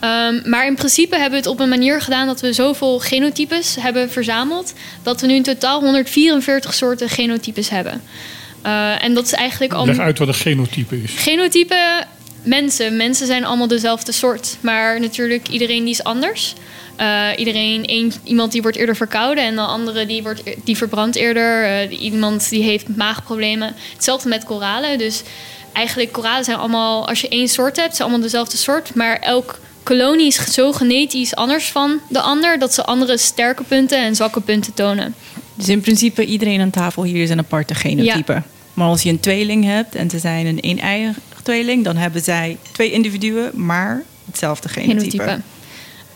Ehm, 0.00 0.50
maar 0.50 0.66
in 0.66 0.74
principe 0.74 1.14
hebben 1.14 1.30
we 1.30 1.36
het 1.36 1.46
op 1.46 1.60
een 1.60 1.68
manier 1.68 2.00
gedaan 2.00 2.26
dat 2.26 2.40
we 2.40 2.52
zoveel 2.52 2.98
genotypes 2.98 3.76
hebben 3.80 4.10
verzameld, 4.10 4.72
dat 5.02 5.20
we 5.20 5.26
nu 5.26 5.34
in 5.34 5.42
totaal 5.42 5.80
144 5.80 6.74
soorten 6.74 7.08
genotypes 7.08 7.68
hebben. 7.68 8.02
Eh, 8.62 9.04
en 9.04 9.14
dat 9.14 9.24
is 9.24 9.32
eigenlijk 9.32 9.72
al. 9.72 9.86
Leg 9.86 9.98
uit 9.98 10.18
wat 10.18 10.28
een 10.28 10.34
genotype 10.34 11.02
is. 11.02 11.12
Genotype 11.12 12.04
mensen. 12.42 12.96
Mensen 12.96 13.26
zijn 13.26 13.44
allemaal 13.44 13.68
dezelfde 13.68 14.12
soort. 14.12 14.56
Maar 14.60 15.00
natuurlijk, 15.00 15.48
iedereen 15.48 15.84
die 15.84 15.92
is 15.92 16.04
anders. 16.04 16.54
Eh, 16.96 17.28
iedereen, 17.36 18.10
iemand 18.24 18.52
die 18.52 18.62
wordt 18.62 18.76
eerder 18.76 18.96
verkouden 18.96 19.44
en 19.44 19.54
de 19.54 19.60
andere 19.60 20.06
die, 20.06 20.22
wordt, 20.22 20.40
e- 20.44 20.54
die 20.64 20.76
verbrandt 20.76 21.16
eerder. 21.16 21.64
Eh, 21.64 22.00
iemand 22.02 22.48
die 22.50 22.62
heeft 22.62 22.96
maagproblemen. 22.96 23.74
Hetzelfde 23.94 24.28
met 24.28 24.44
koralen. 24.44 24.98
Dus 24.98 25.22
eigenlijk, 25.72 26.12
koralen 26.12 26.44
zijn 26.44 26.56
allemaal, 26.56 27.08
als 27.08 27.20
je 27.20 27.28
één 27.28 27.48
soort 27.48 27.76
hebt, 27.76 27.96
zijn 27.96 28.08
allemaal 28.08 28.26
dezelfde 28.26 28.56
soort. 28.56 28.94
Maar 28.94 29.18
elk 29.18 29.58
kolonie 29.82 30.26
is 30.26 30.52
zo 30.52 30.72
genetisch 30.72 31.34
anders 31.34 31.68
van 31.68 32.00
de 32.08 32.20
ander 32.20 32.58
dat 32.58 32.74
ze 32.74 32.84
andere 32.84 33.18
sterke 33.18 33.62
punten 33.62 33.98
en 33.98 34.16
zwakke 34.16 34.40
punten 34.40 34.74
tonen. 34.74 35.14
Dus 35.58 35.68
in 35.68 35.80
principe 35.80 36.24
iedereen 36.24 36.60
aan 36.60 36.70
tafel 36.70 37.02
hier 37.02 37.22
is 37.22 37.30
een 37.30 37.38
aparte 37.38 37.74
genotype. 37.74 38.42
Maar 38.74 38.86
als 38.86 39.02
je 39.02 39.10
een 39.10 39.20
tweeling 39.20 39.64
hebt 39.64 39.94
en 39.94 40.10
ze 40.10 40.18
zijn 40.18 40.46
een 40.46 40.58
een-eier 40.60 41.14
tweeling... 41.42 41.84
dan 41.84 41.96
hebben 41.96 42.22
zij 42.22 42.56
twee 42.72 42.90
individuen, 42.90 43.50
maar 43.54 44.02
hetzelfde 44.26 44.68
genotype. 44.68 45.00
genotype. 45.00 45.40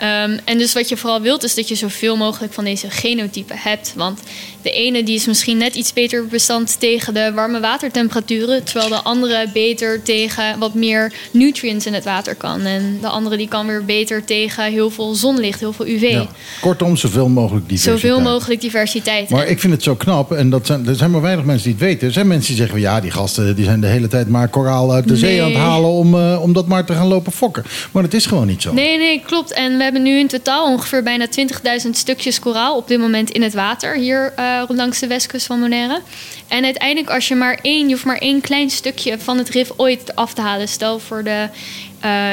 Ehm, 0.02 0.38
en 0.44 0.58
dus 0.58 0.72
wat 0.72 0.88
je 0.88 0.96
vooral 0.96 1.20
wilt, 1.20 1.42
is 1.42 1.54
dat 1.54 1.68
je 1.68 1.74
zoveel 1.74 2.16
mogelijk 2.16 2.52
van 2.52 2.64
deze 2.64 2.90
genotypen 2.90 3.56
hebt. 3.58 3.92
Want 3.96 4.20
de 4.62 4.70
ene 4.70 5.02
die 5.02 5.14
is 5.14 5.26
misschien 5.26 5.56
net 5.56 5.74
iets 5.74 5.92
beter 5.92 6.26
bestand 6.26 6.80
tegen 6.80 7.14
de 7.14 7.32
warme 7.34 7.60
watertemperaturen, 7.60 8.64
terwijl 8.64 8.88
de 8.88 9.02
andere 9.02 9.46
beter 9.52 10.02
tegen 10.02 10.58
wat 10.58 10.74
meer 10.74 11.12
nutrients 11.30 11.86
in 11.86 11.94
het 11.94 12.04
water 12.04 12.34
kan. 12.34 12.60
En 12.60 12.98
de 13.00 13.08
andere 13.08 13.36
die 13.36 13.48
kan 13.48 13.66
weer 13.66 13.84
beter 13.84 14.24
tegen 14.24 14.64
heel 14.64 14.90
veel 14.90 15.14
zonlicht, 15.14 15.60
heel 15.60 15.72
veel 15.72 15.86
UV. 15.86 16.10
Ja. 16.10 16.26
Kortom, 16.60 16.96
zoveel 16.96 17.28
mogelijk 17.28 17.68
diversiteit. 17.68 18.00
Zoveel 18.00 18.20
mogelijk 18.20 18.60
diversiteit. 18.60 19.28
Maar 19.30 19.46
ik 19.46 19.60
vind 19.60 19.72
het 19.72 19.82
zo 19.82 19.94
knap, 19.94 20.32
en 20.32 20.50
dat 20.50 20.66
zijn, 20.66 20.86
er 20.86 20.94
zijn 20.94 21.10
maar 21.10 21.20
weinig 21.20 21.44
mensen 21.44 21.64
die 21.64 21.74
het 21.74 21.82
weten. 21.82 22.06
Er 22.06 22.12
zijn 22.12 22.26
mensen 22.26 22.54
die 22.54 22.62
zeggen, 22.62 22.80
ja, 22.80 23.00
die 23.00 23.10
gasten 23.10 23.56
die 23.56 23.64
zijn 23.64 23.80
de 23.80 23.86
hele 23.86 24.08
tijd 24.08 24.28
maar 24.28 24.48
koraal 24.48 24.92
uit 24.92 25.08
de 25.08 25.16
zee 25.16 25.42
aan 25.42 25.48
het 25.48 25.58
halen 25.58 25.90
om, 25.90 26.14
eh, 26.14 26.42
om 26.42 26.52
dat 26.52 26.66
maar 26.66 26.84
te 26.84 26.92
gaan 26.92 27.06
lopen 27.06 27.32
fokken. 27.32 27.64
Maar 27.92 28.02
dat 28.02 28.14
is 28.14 28.26
gewoon 28.26 28.46
niet 28.46 28.62
zo. 28.62 28.72
Nee, 28.72 28.98
nee, 28.98 29.22
klopt. 29.26 29.52
En 29.52 29.76
we 29.91 29.91
hebben 29.92 30.12
nu 30.12 30.18
in 30.18 30.26
totaal 30.26 30.66
ongeveer 30.66 31.02
bijna 31.02 31.26
20.000 31.84 31.90
stukjes 31.90 32.38
koraal 32.38 32.76
op 32.76 32.88
dit 32.88 32.98
moment 32.98 33.30
in 33.30 33.42
het 33.42 33.54
water 33.54 33.96
hier 33.96 34.32
eh, 34.36 34.62
langs 34.68 34.98
de 34.98 35.06
westkust 35.06 35.46
van 35.46 35.60
Bonaire. 35.60 36.00
En 36.48 36.64
uiteindelijk, 36.64 37.10
als 37.10 37.28
je 37.28 37.34
maar 37.34 37.58
één, 37.62 37.86
je 37.86 37.92
hoeft 37.92 38.04
maar 38.04 38.18
één 38.18 38.40
klein 38.40 38.70
stukje 38.70 39.18
van 39.18 39.38
het 39.38 39.48
rif 39.48 39.70
ooit 39.76 40.16
af 40.16 40.34
te 40.34 40.40
halen. 40.40 40.68
Stel 40.68 40.98
voor 40.98 41.24
de 41.24 41.48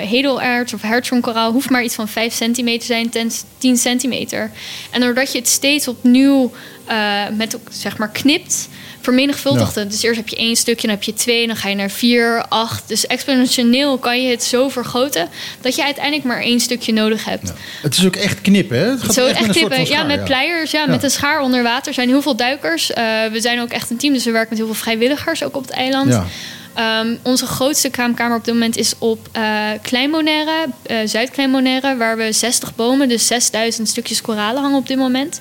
hedelaerts 0.05 0.74
of 0.74 0.82
hertshoornkoraal 0.82 1.51
hoeft 1.51 1.70
maar 1.70 1.84
iets 1.84 1.95
van 1.95 2.07
5 2.07 2.34
centimeter 2.34 2.80
te 2.80 2.86
zijn, 2.86 3.10
ten 3.10 3.32
10 3.57 3.78
centimeter. 3.78 4.51
En 4.91 5.01
doordat 5.01 5.32
je 5.32 5.38
het 5.38 5.47
steeds 5.47 5.88
opnieuw 5.88 6.51
eh, 6.86 7.28
met, 7.38 7.57
zeg 7.70 7.97
maar, 7.97 8.10
knipt, 8.10 8.70
vermenigvuldigt 9.10 9.76
Ja. 9.76 9.84
Dus 9.84 10.03
eerst 10.03 10.18
heb 10.18 10.28
je 10.28 10.36
één 10.36 10.55
stukje, 10.55 10.88
dan 10.88 10.95
heb 10.95 11.03
je 11.03 11.14
twee, 11.14 11.47
dan 11.47 11.55
ga 11.55 11.70
je 11.70 11.76
naar 11.76 11.89
vier, 11.89 12.45
acht. 12.49 12.84
Dus 12.88 13.07
exponentieel 13.07 13.97
kan 13.97 14.24
je 14.24 14.30
het 14.30 14.43
zo 14.43 14.70
vergroten 14.70 15.28
dat 15.62 15.76
je 15.76 15.84
uiteindelijk 15.84 16.26
maar 16.26 16.41
één 16.41 16.60
stukje 16.60 16.93
nodig 16.93 17.26
hebt. 17.26 17.53
Het 17.82 17.97
is 17.97 18.05
ook 18.05 18.16
echt 18.16 18.41
knippen, 18.41 18.78
hè? 18.78 18.89
Het 18.89 19.01
gaat 19.03 19.14
Zo 19.14 19.26
echt, 19.26 19.39
echt 19.39 19.49
knippen. 19.49 19.88
Ja, 19.88 20.03
met 20.03 20.24
pleiers, 20.24 20.72
ja, 20.72 20.86
met 20.86 21.03
een 21.03 21.10
schaar 21.10 21.41
onder 21.41 21.64
water. 21.64 21.88
Er 21.88 21.93
zijn 21.93 22.07
heel 22.07 22.22
veel 22.22 22.36
duikers. 22.36 22.93
Eh, 22.93 23.03
we 23.32 23.41
zijn 23.41 23.62
ook 23.62 23.70
echt 23.70 23.89
een 23.89 23.97
team, 23.97 24.14
dus 24.14 24.26
we 24.26 24.32
werken 24.32 24.49
met 24.49 24.57
heel 24.57 24.68
veel 24.68 24.82
vrijwilligers 24.84 25.43
ook 25.43 25.55
op 25.55 25.62
het 25.62 25.72
eiland. 25.72 26.12
Ja. 26.12 26.26
Ehm, 26.74 27.16
onze 27.22 27.45
grootste 27.45 27.89
kraamkamer 27.89 28.38
op 28.38 28.45
dit 28.45 28.53
moment 28.53 28.78
is 28.78 28.93
op 28.97 29.28
eh 29.32 29.41
Klein 29.82 30.12
Bonaire, 30.12 30.66
eh, 30.82 30.97
Zuid-Klein 31.05 31.51
Bonaire, 31.51 31.97
waar 31.97 32.18
we 32.18 32.32
60 32.32 32.76
bomen, 32.76 33.10
dus 33.10 33.28
6000 33.28 33.88
stukjes 33.88 34.22
koralen 34.22 34.62
hangen 34.62 34.78
op 34.78 34.88
dit 34.88 34.97
moment. 34.97 35.39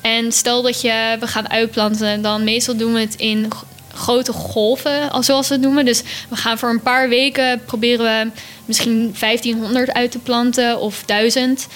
En 0.00 0.32
stel 0.32 0.62
dat 0.62 0.80
je, 0.80 1.16
we 1.20 1.26
gaan 1.26 1.50
uitplanten, 1.50 2.22
dan 2.22 2.44
meestal 2.44 2.76
doen 2.76 2.92
we 2.92 3.00
het 3.00 3.14
in 3.16 3.48
grote 3.94 4.32
golven, 4.32 5.10
al 5.10 5.22
zoals 5.22 5.48
we 5.48 5.54
het 5.54 5.62
noemen. 5.62 5.84
Dus 5.84 6.02
we 6.28 6.36
gaan 6.36 6.58
voor 6.58 6.68
een 6.68 6.82
paar 6.82 7.08
weken 7.08 7.62
proberen 7.64 8.04
we 8.04 8.40
misschien 8.64 9.14
1500 9.20 9.92
uit 9.92 10.10
te 10.10 10.18
planten 10.18 10.80
of 10.80 11.02
1000. 11.06 11.66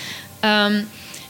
Ehm, 0.41 0.83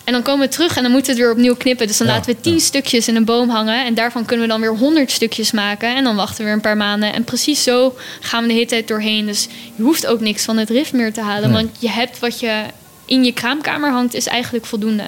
en 0.04 0.12
dan 0.12 0.22
komen 0.22 0.46
we 0.46 0.52
terug 0.52 0.76
en 0.76 0.82
dan 0.82 0.92
moeten 0.92 1.14
we 1.14 1.20
het 1.20 1.28
weer 1.28 1.36
opnieuw 1.36 1.56
knippen. 1.56 1.86
Dus 1.86 1.96
dan 1.96 2.06
Ja, 2.06 2.12
laten 2.12 2.34
we 2.34 2.40
10 2.40 2.60
stukjes 2.60 3.08
in 3.08 3.16
een 3.16 3.24
boom 3.24 3.48
hangen. 3.48 3.84
En 3.84 3.94
daarvan 3.94 4.24
kunnen 4.24 4.46
we 4.46 4.52
dan 4.52 4.60
weer 4.60 4.76
100 4.76 5.10
stukjes 5.10 5.50
maken. 5.50 5.96
En 5.96 6.04
dan 6.04 6.16
wachten 6.16 6.36
we 6.36 6.44
weer 6.44 6.52
een 6.52 6.60
paar 6.60 6.76
maanden. 6.76 7.12
En 7.12 7.24
precies 7.24 7.62
zo 7.62 7.94
gaan 8.20 8.42
we 8.42 8.48
de 8.48 8.54
hele 8.54 8.66
tijd 8.66 8.88
doorheen. 8.88 9.26
Dus 9.26 9.48
je 9.76 9.82
hoeft 9.82 10.06
ook 10.06 10.20
niks 10.20 10.44
van 10.44 10.56
het 10.56 10.70
rif 10.70 10.92
meer 10.92 11.12
te 11.12 11.20
halen. 11.20 11.50
Nee. 11.50 11.62
Want 11.62 11.76
je 11.78 11.90
hebt 11.90 12.18
wat 12.18 12.40
je 12.40 12.62
in 13.04 13.24
je 13.24 13.32
kraamkamer 13.32 13.90
hangt, 13.90 14.14
is 14.14 14.26
eigenlijk 14.26 14.66
voldoende. 14.66 15.04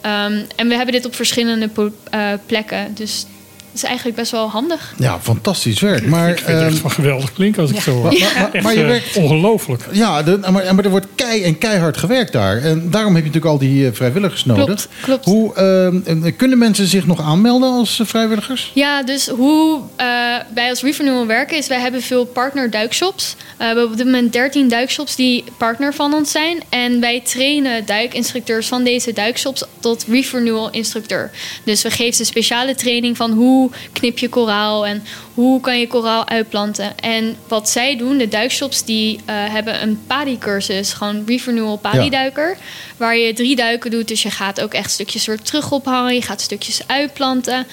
Ehm, 0.00 0.42
en 0.56 0.68
we 0.68 0.74
hebben 0.74 0.94
dit 0.94 1.06
op 1.06 1.14
verschillende 1.14 1.70
eh, 2.10 2.32
plekken. 2.46 2.94
Dus 2.94 3.26
is 3.72 3.82
eigenlijk 3.82 4.16
best 4.16 4.30
wel 4.30 4.48
handig. 4.48 4.94
Ja, 4.98 5.18
fantastisch 5.20 5.80
werk. 5.80 6.06
Maar, 6.06 6.28
ik 6.30 6.36
vind 6.38 6.48
het 6.48 6.56
echt 6.60 6.72
ehm, 6.72 6.80
van 6.80 6.90
geweldig 6.90 7.32
klinken 7.32 7.62
als 7.62 7.70
ik 7.70 7.80
zo 7.80 7.90
hoor. 7.92 8.02
Maar- 8.02 8.12
maar- 8.20 8.32
maar- 8.34 8.52
Echt, 8.52 8.64
maar 8.64 8.74
je 8.74 8.80
eh, 8.82 8.86
werkt- 8.86 9.16
ongelooflijk. 9.16 9.82
Ja, 9.92 10.22
de- 10.22 10.38
maar, 10.50 10.74
maar 10.74 10.84
er 10.84 10.90
wordt 10.90 11.06
kei 11.14 11.42
en 11.42 11.58
keihard 11.58 11.96
gewerkt 11.96 12.32
daar. 12.32 12.56
En 12.58 12.90
daarom 12.90 13.14
heb 13.14 13.24
je 13.24 13.28
natuurlijk 13.30 13.52
al 13.52 13.58
die 13.68 13.86
eh, 13.86 13.92
vrijwilligers 13.94 14.44
nodig. 14.44 14.64
Klopt, 14.64 14.88
klopt. 15.02 15.24
Hoe 15.24 15.54
ehm, 15.54 16.24
eh, 16.24 16.36
kunnen 16.36 16.58
mensen 16.58 16.86
zich 16.86 17.06
nog 17.06 17.20
aanmelden 17.22 17.70
als 17.72 18.00
vrijwilligers? 18.04 18.70
Ja, 18.74 19.02
dus 19.02 19.28
hoe 19.28 19.80
eh, 19.96 20.06
wij 20.54 20.68
als 20.70 20.82
Revenue 20.82 21.26
werken 21.26 21.56
is... 21.56 21.66
wij 21.66 21.80
hebben 21.80 22.02
veel 22.02 22.24
partner 22.24 22.70
duikshops. 22.70 23.36
Eh, 23.38 23.58
we 23.58 23.64
hebben 23.64 23.84
op 23.84 23.96
dit 23.96 24.04
moment 24.06 24.32
13 24.32 24.68
duikshops 24.68 25.16
die 25.16 25.44
partner 25.58 25.94
van 25.94 26.14
ons 26.14 26.30
zijn. 26.30 26.62
En 26.68 27.00
wij 27.00 27.20
trainen 27.24 27.86
duikinstructeurs 27.86 28.66
van 28.66 28.84
deze 28.84 29.12
duikshops 29.12 29.64
tot 29.80 30.04
Renewal 30.32 30.70
instructeur. 30.70 31.30
Dus 31.64 31.82
we 31.82 31.90
geven 31.90 32.14
ze 32.14 32.24
speciale 32.24 32.74
training 32.74 33.16
van 33.16 33.30
hoe 33.32 33.59
knip 33.92 34.18
je 34.18 34.28
koraal... 34.28 34.86
en 34.86 35.02
hoe 35.34 35.60
kan 35.60 35.78
je 35.78 35.86
koraal 35.86 36.28
uitplanten. 36.28 36.98
En 36.98 37.36
wat 37.48 37.70
zij 37.70 37.96
doen, 37.96 38.18
de 38.18 38.28
duikshops, 38.28 38.84
die 38.84 39.20
eh, 39.24 39.34
hebben 39.36 39.82
een 39.82 40.00
PADI-cursus. 40.06 40.92
Gewoon 40.92 41.24
Renewal 41.26 41.76
PADI-duiker. 41.76 42.56
Waar 42.96 43.16
je 43.16 43.32
drie 43.32 43.56
duiken 43.56 43.90
doet. 43.90 44.08
Dus 44.08 44.22
je 44.22 44.30
gaat 44.30 44.60
ook 44.60 44.74
echt 44.74 44.90
stukjes 44.90 45.26
weer 45.26 45.42
terug 45.42 45.72
ophangen. 45.72 46.14
Je 46.14 46.22
gaat 46.22 46.40
stukjes 46.40 46.80
uitplanten. 46.86 47.66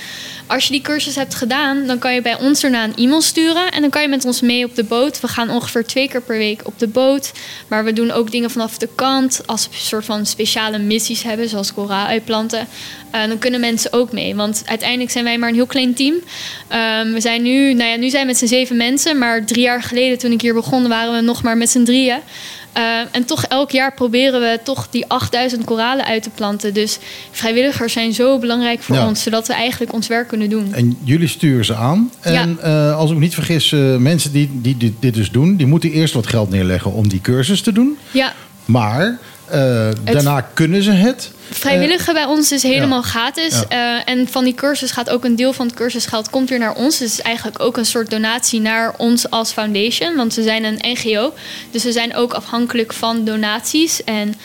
Als 0.47 0.65
je 0.65 0.71
die 0.71 0.81
cursus 0.81 1.15
hebt 1.15 1.35
gedaan, 1.35 1.85
dan 1.87 1.99
kan 1.99 2.13
je 2.13 2.21
bij 2.21 2.39
ons 2.39 2.61
daarna 2.61 2.83
een 2.83 2.95
e-mail 2.95 3.21
sturen. 3.21 3.71
En 3.71 3.81
dan 3.81 3.89
kan 3.89 4.01
je 4.01 4.07
met 4.07 4.25
ons 4.25 4.41
mee 4.41 4.65
op 4.65 4.75
de 4.75 4.83
boot. 4.83 5.19
We 5.19 5.27
gaan 5.27 5.49
ongeveer 5.49 5.85
twee 5.85 6.09
keer 6.09 6.21
per 6.21 6.37
week 6.37 6.61
op 6.63 6.79
de 6.79 6.87
boot. 6.87 7.31
Maar 7.67 7.83
we 7.83 7.93
doen 7.93 8.11
ook 8.11 8.31
dingen 8.31 8.51
vanaf 8.51 8.77
de 8.77 8.89
kant. 8.95 9.41
Als 9.45 9.67
we 9.67 9.73
een 9.73 9.79
soort 9.79 10.05
van 10.05 10.25
speciale 10.25 10.77
missies 10.77 11.23
hebben, 11.23 11.49
zoals 11.49 11.73
koraal 11.73 12.05
uitplanten. 12.05 12.67
eh, 13.11 13.27
dan 13.27 13.37
kunnen 13.37 13.59
mensen 13.59 13.93
ook 13.93 14.11
mee. 14.11 14.35
Want 14.35 14.63
uiteindelijk 14.65 15.11
zijn 15.11 15.23
wij 15.23 15.37
maar 15.37 15.49
een 15.49 15.55
heel 15.55 15.65
klein 15.65 15.93
team. 15.93 16.15
Ehm, 16.67 17.11
we 17.13 17.21
zijn 17.21 17.41
nu, 17.41 17.73
nou 17.73 17.89
ja, 17.89 17.95
nu 17.95 18.09
zijn 18.09 18.21
we 18.21 18.27
met 18.27 18.37
z'n 18.37 18.45
zeven 18.45 18.77
mensen. 18.77 19.17
Maar 19.17 19.45
drie 19.45 19.61
jaar 19.61 19.83
geleden, 19.83 20.17
toen 20.17 20.31
ik 20.31 20.41
hier 20.41 20.53
begon, 20.53 20.87
waren 20.87 21.13
we 21.13 21.21
nog 21.21 21.43
maar 21.43 21.57
met 21.57 21.69
z'n 21.69 21.83
drieën. 21.83 22.19
Eh, 22.77 22.99
en 23.11 23.25
toch 23.25 23.43
elk 23.43 23.71
jaar 23.71 23.93
proberen 23.93 24.39
we 24.41 24.59
toch 24.63 24.87
die 24.89 25.05
8000 25.07 25.63
koralen 25.65 26.05
uit 26.05 26.23
te 26.23 26.29
planten. 26.29 26.73
Dus 26.73 26.97
vrijwilligers 27.31 27.93
zijn 27.93 28.13
zo 28.13 28.39
belangrijk 28.39 28.81
voor 28.81 28.95
Ja. 28.95 29.07
ons, 29.07 29.23
zodat 29.23 29.47
we 29.47 29.53
eigenlijk 29.53 29.93
ons 29.93 30.07
werk 30.07 30.27
kunnen 30.27 30.49
doen. 30.49 30.73
En 30.73 30.97
jullie 31.03 31.27
sturen 31.27 31.65
ze 31.65 31.75
aan. 31.75 32.11
En 32.21 32.57
eh, 32.61 32.97
als 32.97 33.09
ik 33.09 33.15
me 33.15 33.21
niet 33.21 33.33
vergis, 33.33 33.71
eh, 33.71 33.95
mensen 33.95 34.31
die, 34.31 34.49
die 34.53 34.77
dit, 34.77 34.93
dit 34.99 35.13
dus 35.13 35.31
doen... 35.31 35.55
die 35.55 35.67
moeten 35.67 35.91
eerst 35.91 36.13
wat 36.13 36.27
geld 36.27 36.49
neerleggen 36.49 36.93
om 36.93 37.07
die 37.07 37.21
cursus 37.21 37.61
te 37.61 37.71
doen. 37.71 37.97
Ja, 38.11 38.33
Maar 38.65 39.19
eh, 39.49 39.89
daarna 40.03 40.41
kunnen 40.53 40.83
ze 40.83 40.91
het. 40.91 41.31
vrijwilligen 41.51 42.13
bij 42.13 42.25
ons 42.25 42.51
is 42.51 42.63
helemaal 42.63 43.01
gratis. 43.01 43.63
Ja. 43.69 44.01
Eh, 44.05 44.13
en 44.13 44.27
van 44.27 44.43
die 44.43 44.53
cursus 44.53 44.91
gaat 44.91 45.09
ook 45.09 45.23
een 45.25 45.35
deel 45.35 45.53
van 45.53 45.65
het 45.67 45.75
cursusgeld 45.75 46.29
komt 46.29 46.49
weer 46.49 46.59
naar 46.59 46.75
ons. 46.75 46.97
Dus 46.97 47.09
het 47.09 47.19
is 47.19 47.25
eigenlijk 47.25 47.59
ook 47.61 47.77
een 47.77 47.85
soort 47.85 48.09
donatie 48.09 48.59
naar 48.61 48.93
ons 48.97 49.29
als 49.29 49.51
foundation. 49.51 50.15
Want 50.15 50.33
we 50.35 50.43
zijn 50.43 50.63
een 50.63 50.79
NGO. 50.81 51.33
Dus 51.71 51.83
we 51.83 51.91
zijn 51.91 52.15
ook 52.15 52.33
afhankelijk 52.33 52.93
van 52.93 53.25
donaties 53.25 54.03
en 54.03 54.35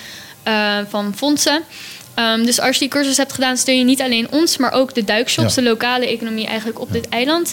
eh, 0.43 0.79
van 0.89 1.13
fondsen. 1.17 1.63
Ehm, 2.15 2.45
dus 2.45 2.61
als 2.61 2.73
je 2.75 2.81
die 2.81 2.89
cursus 2.89 3.17
hebt 3.17 3.33
gedaan, 3.33 3.57
steun 3.57 3.79
je 3.79 3.85
niet 3.85 4.01
alleen 4.03 4.31
ons, 4.31 4.57
maar 4.57 4.73
ook 4.73 4.95
de 4.95 5.05
duikshops, 5.05 5.55
Ja. 5.55 5.63
de 5.63 5.69
lokale 5.69 6.07
economie 6.07 6.47
eigenlijk 6.47 6.81
op 6.81 6.93
dit 6.93 7.09
eiland. 7.09 7.53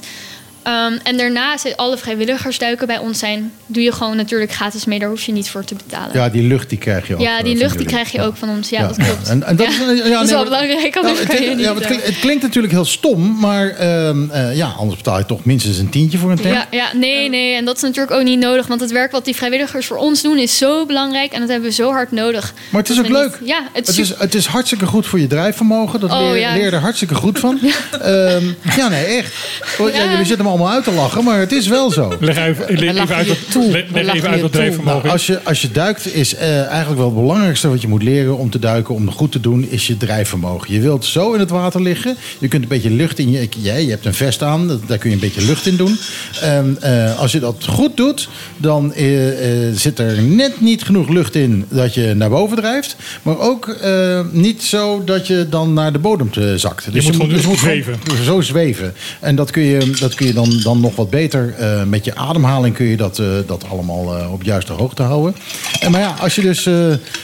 Ehm, 0.64 0.93
en 1.03 1.18
daarnaast, 1.18 1.78
alle 1.78 1.97
vrijwilligersduiken 1.97 2.88
bij 2.88 2.97
ons 2.97 3.20
zijn, 3.20 3.51
doe 3.66 3.84
je 3.84 3.91
gewoon 3.91 4.16
natuurlijk 4.16 4.51
gratis 4.53 4.86
mee. 4.86 4.99
Daar 4.99 5.10
hoef 5.10 5.22
je 5.24 5.32
niet 5.32 5.49
voor 5.49 5.64
te 5.64 5.76
betalen. 5.76 6.10
Ja, 6.14 6.30
die 6.30 6.43
lucht 6.43 6.70
die 6.70 6.78
krijg 6.78 7.07
je 7.07 7.14
ook. 7.14 7.22
Ja, 7.22 7.38
eh, 7.38 7.43
die 7.43 7.55
lucht 7.55 7.78
die 7.78 7.88
krijg 7.88 8.12
je 8.12 8.22
ook 8.22 8.36
van 8.38 8.49
ons. 8.49 8.70
Ja, 8.70 8.88
dat 8.88 8.97
klopt. 8.97 9.28
En, 9.30 9.43
en 9.43 9.55
dat, 9.55 9.68
Ja, 9.68 9.91
is, 9.91 10.10
dat 10.10 10.24
is 10.24 10.32
wel 10.32 10.43
belangrijk, 10.43 10.95
Nou, 10.95 11.07
het, 11.07 11.26
kan 11.28 11.36
je 11.36 11.41
klinkt- 11.41 11.55
niet... 11.55 11.66
ja, 11.66 11.74
het, 11.74 11.82
eh, 11.82 11.88
klinkt, 11.88 12.05
het 12.05 12.20
klinkt 12.20 12.41
natuurlijk 12.43 12.74
heel 12.74 12.86
stom, 12.86 13.39
maar 13.39 13.70
ehm, 13.70 14.30
eh, 14.30 14.55
ja, 14.55 14.68
anders 14.78 14.97
betaal 14.97 15.18
je 15.18 15.26
toch 15.26 15.45
minstens 15.45 15.78
een 15.78 15.89
tientje 15.89 16.18
voor 16.18 16.32
een 16.32 16.39
tent. 16.41 16.53
Ja, 16.55 16.66
ja, 16.72 16.88
nee, 16.93 17.30
nee. 17.30 17.55
En 17.55 17.66
dat 17.66 17.76
is 17.76 17.82
natuurlijk 17.82 18.16
ook 18.18 18.24
niet 18.24 18.39
nodig. 18.39 18.68
Want 18.68 18.82
het 18.82 18.91
werk 18.91 19.12
wat 19.12 19.26
die 19.26 19.36
vrijwilligers 19.36 19.86
voor 19.86 19.97
ons 19.97 20.22
doen 20.22 20.38
is 20.38 20.57
zo 20.57 20.86
belangrijk. 20.86 21.32
En 21.34 21.39
dat 21.39 21.49
hebben 21.49 21.70
we 21.70 21.76
zo 21.76 21.91
hard 21.91 22.12
nodig. 22.12 22.53
Maar 22.70 22.82
het 22.82 22.89
is 22.91 22.99
ook 22.99 23.07
leuk. 23.07 23.38
niet- 23.39 23.49
ja, 23.49 23.64
het 23.74 23.88
Het 23.88 23.97
is, 23.97 24.14
het 24.18 24.36
is 24.36 24.45
hartstikke 24.45 24.86
goed 24.86 25.05
voor 25.07 25.20
je 25.20 25.28
drijfvermogen. 25.28 25.99
Dat 25.99 26.12
Oh, 26.12 26.20
leer, 26.20 26.36
ja. 26.39 26.53
leer 26.53 26.64
je 26.64 26.72
er 26.72 26.78
hartstikke 26.80 27.16
goed 27.16 27.39
van. 27.39 27.60
Ehm, 28.01 28.45
ja, 28.78 28.88
nee, 28.89 29.05
echt. 29.05 29.34
Jullie 29.78 30.26
zitten 30.26 30.45
allemaal 30.50 30.70
uit 30.72 30.84
te 30.84 30.91
lachen, 30.91 31.24
maar 31.24 31.39
het 31.39 31.52
is 31.52 31.68
wel 31.68 31.91
zo. 31.91 32.14
Leg 32.20 32.38
even, 32.38 32.66
leg 32.80 32.95
even 32.95 33.16
uit 33.16 33.26
je 33.28 33.32
wat, 33.34 33.52
toe. 33.52 33.72
leg- 33.72 33.86
leg 33.91 34.16
even 34.16 34.30
uit 34.30 34.41
je 34.41 34.50
drijfvermogen 34.50 34.93
Nou, 35.04 35.06
is. 35.06 35.12
als, 35.12 35.26
je, 35.28 35.43
als 35.43 35.62
je 35.62 35.72
duikt, 35.72 36.14
is 36.16 36.36
eh, 36.36 36.66
eigenlijk 36.66 36.97
wel 36.97 37.06
het 37.10 37.16
belangrijkste 37.20 37.70
wat 37.70 37.82
je 37.82 37.88
moet 37.88 38.04
leren 38.04 38.38
om 38.38 38.50
te 38.50 38.60
duiken, 38.60 38.95
om 38.95 39.06
het 39.06 39.16
goed 39.16 39.32
te 39.32 39.39
doen, 39.39 39.68
is 39.70 39.88
je 39.88 39.97
drijfvermogen. 39.97 40.74
Je 40.74 40.80
wilt 40.80 41.06
zo 41.06 41.34
in 41.34 41.39
het 41.39 41.50
water 41.50 41.82
liggen. 41.82 42.16
Je 42.39 42.47
kunt 42.47 42.64
een 42.64 42.70
beetje 42.70 42.89
lucht 42.89 43.20
in 43.20 43.32
je. 43.32 43.47
Ja, 43.58 43.76
je 43.76 43.89
hebt 43.89 44.06
een 44.06 44.14
vest 44.14 44.43
aan, 44.43 44.68
dat- 44.68 44.88
daar 44.88 44.97
kun 44.97 45.10
je 45.10 45.16
een 45.16 45.22
beetje 45.22 45.45
lucht 45.45 45.66
in 45.66 45.76
doen. 45.76 45.97
En, 46.41 46.78
eh, 46.82 47.20
als 47.20 47.32
je 47.32 47.39
dat 47.39 47.66
goed 47.70 47.97
doet, 47.97 48.30
dan 48.58 48.93
eh, 48.93 49.08
zit 49.74 50.00
er 50.00 50.22
net 50.22 50.62
niet 50.62 50.84
genoeg 50.84 51.10
lucht 51.10 51.36
in 51.36 51.66
dat 51.70 51.93
je 51.93 52.14
naar 52.14 52.30
boven 52.30 52.58
drijft. 52.58 52.95
Maar 53.22 53.39
ook 53.39 53.68
eh, 53.68 54.20
niet 54.32 54.64
zo 54.64 55.04
dat 55.04 55.28
je 55.28 55.47
dan 55.50 55.74
naar 55.74 55.91
de 55.93 56.00
bodem 56.00 56.32
te 56.32 56.54
zakt. 56.58 56.93
Dus 56.93 57.04
moet 57.06 57.16
gewoon 57.16 57.30
dus 57.30 57.60
zweven. 57.60 57.95
gewoon 58.04 58.24
zo 58.26 58.41
zweven. 58.41 58.93
En 59.20 59.36
dat 59.36 59.52
kun 59.52 59.64
je, 59.64 59.91
dat 60.00 60.14
kun 60.14 60.28
je 60.28 60.34
dan, 60.39 60.59
dan 60.63 60.79
nog 60.79 60.95
wat 60.95 61.09
beter 61.09 61.53
eh, 61.57 61.83
met 61.83 62.05
je 62.05 62.15
ademhaling 62.15 62.75
kun 62.75 62.85
je 62.85 62.97
dat, 62.97 63.19
eh, 63.19 63.25
dat 63.47 63.63
allemaal 63.71 64.17
eh, 64.17 64.33
op 64.33 64.43
juiste 64.43 64.73
hoogte 64.73 65.03
houden. 65.03 65.35
En 65.79 65.91
maar 65.91 66.01
ja, 66.01 66.15
als 66.21 66.35
je 66.35 66.41
dus, 66.41 66.65
eh, 66.65 66.73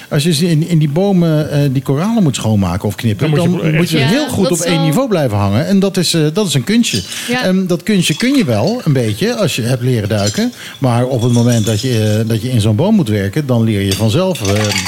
als 0.09 0.23
je 0.23 0.29
dus 0.29 0.41
in, 0.41 0.67
in 0.67 0.77
die 0.77 0.89
bomen 0.89 1.51
eh, 1.51 1.59
die 1.71 1.81
koralen 1.81 2.23
moet 2.23 2.35
schoonmaken 2.35 2.87
of 2.87 2.95
knippen, 2.95 3.29
Dan 3.31 3.39
dan 3.39 3.49
moet 3.49 3.73
moet 3.73 3.89
je 3.89 3.97
je, 3.97 4.03
echt- 4.03 4.11
Ja, 4.13 4.17
heel 4.19 4.27
goed 4.29 4.51
op 4.51 4.59
één 4.59 4.81
niveau 4.81 5.07
blijven 5.07 5.37
hangen. 5.37 5.65
En 5.67 5.79
dat 5.79 5.97
is, 5.97 6.13
eh, 6.13 6.21
dat 6.33 6.47
is 6.47 6.53
een 6.53 6.63
kunstje. 6.63 7.01
Ja. 7.27 7.43
En 7.43 7.67
dat 7.67 7.83
kunstje 7.83 8.15
kun 8.15 8.33
je 8.37 8.45
wel 8.45 8.81
een 8.83 8.93
beetje 8.93 9.35
als 9.35 9.55
je 9.55 9.61
hebt 9.61 9.81
leren 9.81 10.09
duiken. 10.09 10.53
Maar 10.79 11.05
op 11.05 11.21
het 11.21 11.31
moment 11.31 11.65
dat 11.65 11.81
je, 11.81 12.23
dat 12.27 12.41
je 12.41 12.49
in 12.51 12.61
zo'n 12.61 12.75
boom 12.75 12.95
moet 12.95 13.09
werken, 13.09 13.45
dan 13.45 13.63
leer 13.63 13.81
je 13.81 13.93
vanzelf 13.93 14.39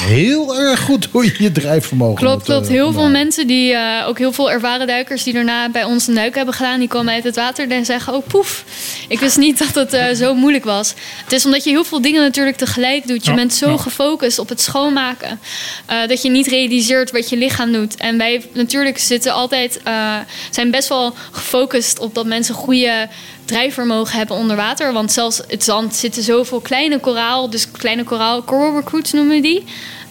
heel 0.01 0.57
erg 0.59 0.79
goed 0.79 1.07
hoe 1.11 1.25
je 1.25 1.33
je 1.39 1.51
drijfvermogen 1.51 2.15
Klopt, 2.15 2.35
moet, 2.35 2.45
klopt. 2.45 2.65
eh, 2.67 2.71
Heel 2.73 2.91
veel 2.93 3.09
mensen, 3.09 3.47
die, 3.47 3.73
eh, 3.73 4.07
ook 4.07 4.17
heel 4.17 4.31
veel 4.31 4.51
ervaren 4.51 4.87
duikers 4.87 5.23
die 5.23 5.33
daarna 5.33 5.69
bij 5.71 5.83
ons 5.83 6.07
een 6.07 6.15
duik 6.15 6.35
hebben 6.35 6.53
gedaan, 6.53 6.79
die 6.79 6.87
komen 6.87 7.13
uit 7.13 7.23
het 7.23 7.35
water 7.35 7.71
en 7.71 7.85
zeggen: 7.85 8.13
Oh 8.17 8.27
poef, 8.27 8.63
ik 9.07 9.19
wist 9.19 9.37
niet 9.37 9.57
dat 9.57 9.75
het 9.75 9.93
eh, 9.93 10.15
zo 10.15 10.35
moeilijk 10.35 10.63
was. 10.63 10.93
Het 11.23 11.31
is 11.31 11.45
omdat 11.45 11.63
je 11.63 11.69
heel 11.69 11.83
veel 11.83 12.01
dingen 12.01 12.21
natuurlijk 12.21 12.57
tegelijk 12.57 13.07
doet. 13.07 13.23
Je 13.23 13.29
Ja, 13.29 13.35
bent 13.35 13.53
zo 13.53 13.69
ja. 13.69 13.77
gefocust 13.77 14.39
op 14.39 14.49
het 14.49 14.61
schoonmaken 14.61 15.39
eh, 15.85 16.07
dat 16.07 16.21
je 16.21 16.29
niet 16.29 16.47
realiseert 16.47 17.11
wat 17.11 17.29
je 17.29 17.37
lichaam 17.37 17.71
doet. 17.71 17.95
En 17.95 18.17
wij 18.17 18.45
natuurlijk 18.53 18.97
zitten 18.97 19.33
altijd, 19.33 19.79
eh, 19.83 20.15
zijn 20.51 20.71
best 20.71 20.89
wel 20.89 21.15
gefocust 21.31 21.99
op 21.99 22.15
dat 22.15 22.25
mensen 22.25 22.55
goede 22.55 23.07
drijfvermogen 23.45 24.17
hebben 24.17 24.35
onder 24.35 24.55
water. 24.55 24.93
Want 24.93 25.11
zelfs 25.11 25.41
het 25.47 25.63
zand 25.63 25.95
zitten 25.95 26.23
zoveel 26.23 26.59
kleine 26.59 26.99
koraal, 26.99 27.49
dus 27.49 27.71
kleine 27.71 28.03
koraal, 28.03 28.43
coral 28.43 28.75
recruits 28.75 29.11
noemen 29.11 29.35
we 29.35 29.41
die. 29.41 29.63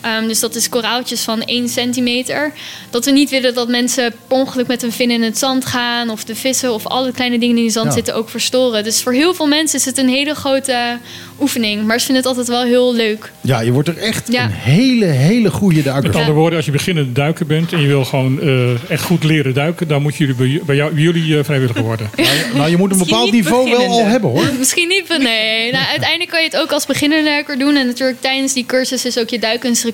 Ehm, 0.06 0.26
dus 0.28 0.40
dat 0.40 0.54
is 0.54 0.68
koraaltjes 0.68 1.20
van 1.20 1.42
1 1.44 1.68
centimeter. 1.68 2.52
Dat 2.90 3.04
we 3.04 3.10
niet 3.10 3.30
willen 3.30 3.54
dat 3.54 3.68
mensen 3.68 4.12
per 4.28 4.36
ongeluk 4.36 4.66
met 4.66 4.82
een 4.82 4.92
vin 4.92 5.10
in 5.10 5.22
het 5.22 5.38
zand 5.38 5.64
gaan. 5.66 6.10
Of 6.10 6.24
de 6.24 6.34
vissen 6.36 6.72
of 6.74 6.86
alle 6.86 7.12
kleine 7.12 7.38
dingen 7.38 7.54
die 7.54 7.64
in 7.64 7.70
het 7.70 7.78
zand 7.78 7.88
Ja. 7.88 7.94
zitten 7.94 8.14
ook 8.14 8.28
verstoren. 8.30 8.84
Dus 8.84 9.02
voor 9.02 9.12
heel 9.12 9.34
veel 9.34 9.46
mensen 9.46 9.78
is 9.78 9.84
het 9.84 9.98
een 9.98 10.08
hele 10.08 10.34
grote 10.34 10.98
oefening. 11.40 11.84
Maar 11.86 11.98
ze 11.98 12.04
vinden 12.04 12.24
het 12.24 12.36
altijd 12.38 12.56
wel 12.58 12.66
heel 12.66 12.94
leuk. 12.94 13.32
Ja, 13.40 13.60
je 13.60 13.72
wordt 13.72 13.88
er 13.88 13.96
echt 13.98 14.32
Ja. 14.32 14.44
een 14.44 14.50
hele, 14.50 15.04
hele 15.04 15.50
goede 15.50 15.82
duiker 15.82 16.06
Met 16.06 16.16
andere 16.16 16.36
woorden, 16.36 16.56
als 16.56 16.66
je 16.66 16.72
beginnende 16.72 17.12
duiker 17.12 17.46
bent 17.46 17.72
en 17.72 17.80
je 17.80 17.86
wil 17.86 18.04
gewoon 18.04 18.40
eh, 18.40 18.90
echt 18.90 19.02
goed 19.02 19.24
leren 19.24 19.54
duiken, 19.54 19.88
dan 19.88 20.02
moet 20.02 20.16
jullie 20.16 20.34
bij, 20.34 20.60
bij 20.66 20.76
jou, 20.76 20.92
bij 20.94 21.02
jullie 21.02 21.38
eh, 21.38 21.44
vrijwilliger 21.44 21.82
worden. 21.82 22.10
Nou, 22.54 22.70
je 22.70 22.76
moet 22.76 22.92
een 22.92 22.98
bepaald 22.98 23.30
niveau 23.32 23.70
wel 23.70 23.86
al 23.88 24.04
hebben 24.04 24.30
hoor. 24.30 24.44
Misschien 24.58 24.88
niet, 24.88 25.02
van- 25.06 25.22
nee. 25.22 25.72
Nou, 25.72 25.84
uiteindelijk 25.86 26.30
kan 26.30 26.40
je 26.40 26.46
het 26.46 26.56
ook 26.56 26.72
als 26.72 26.86
beginnerduiker 26.86 27.58
doen. 27.58 27.76
En 27.76 27.86
natuurlijk 27.86 28.20
tijdens 28.20 28.52
die 28.52 28.66
cursus 28.66 29.04
is 29.04 29.18
ook 29.18 29.28
je 29.28 29.38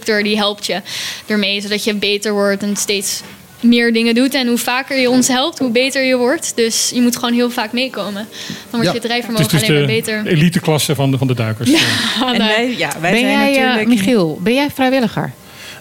die 0.04 0.36
helpt 0.36 0.66
je 0.66 0.80
ermee. 1.26 1.60
Zodat 1.60 1.84
je 1.84 1.94
beter 1.94 2.32
wordt 2.32 2.62
en 2.62 2.76
steeds 2.76 3.22
meer 3.60 3.92
dingen 3.92 4.14
doet. 4.14 4.34
En 4.34 4.46
hoe 4.46 4.58
vaker 4.58 4.98
je 4.98 5.10
ons 5.10 5.28
helpt, 5.28 5.58
hoe 5.58 5.70
beter 5.70 6.02
je 6.04 6.16
wordt. 6.16 6.52
Dus 6.56 6.90
je 6.94 7.00
moet 7.00 7.16
gewoon 7.16 7.32
heel 7.34 7.50
vaak 7.50 7.72
meekomen. 7.72 8.26
Dan 8.46 8.54
wordt 8.70 8.86
Ja. 8.86 8.92
je 8.92 9.00
drijfvermogen 9.00 9.48
dus 9.48 9.62
alleen 9.62 9.78
maar 9.78 9.86
beter. 9.86 10.26
eliteklasse 10.26 10.94
van 10.94 11.10
de, 11.10 11.18
van 11.18 11.26
de 11.26 11.34
duikers. 11.34 11.70
Ja, 11.70 11.78
En 12.32 12.38
nou, 12.38 12.38
wij, 12.38 12.74
ja, 12.76 12.90
wij 13.00 13.10
Ben 13.10 13.20
zijn 13.20 13.32
jij, 13.32 13.54
eh, 13.56 13.60
natuurlijk... 13.62 13.88
Michiel, 13.88 14.38
ben 14.42 14.54
jij 14.54 14.68
vrijwilliger? 14.74 15.32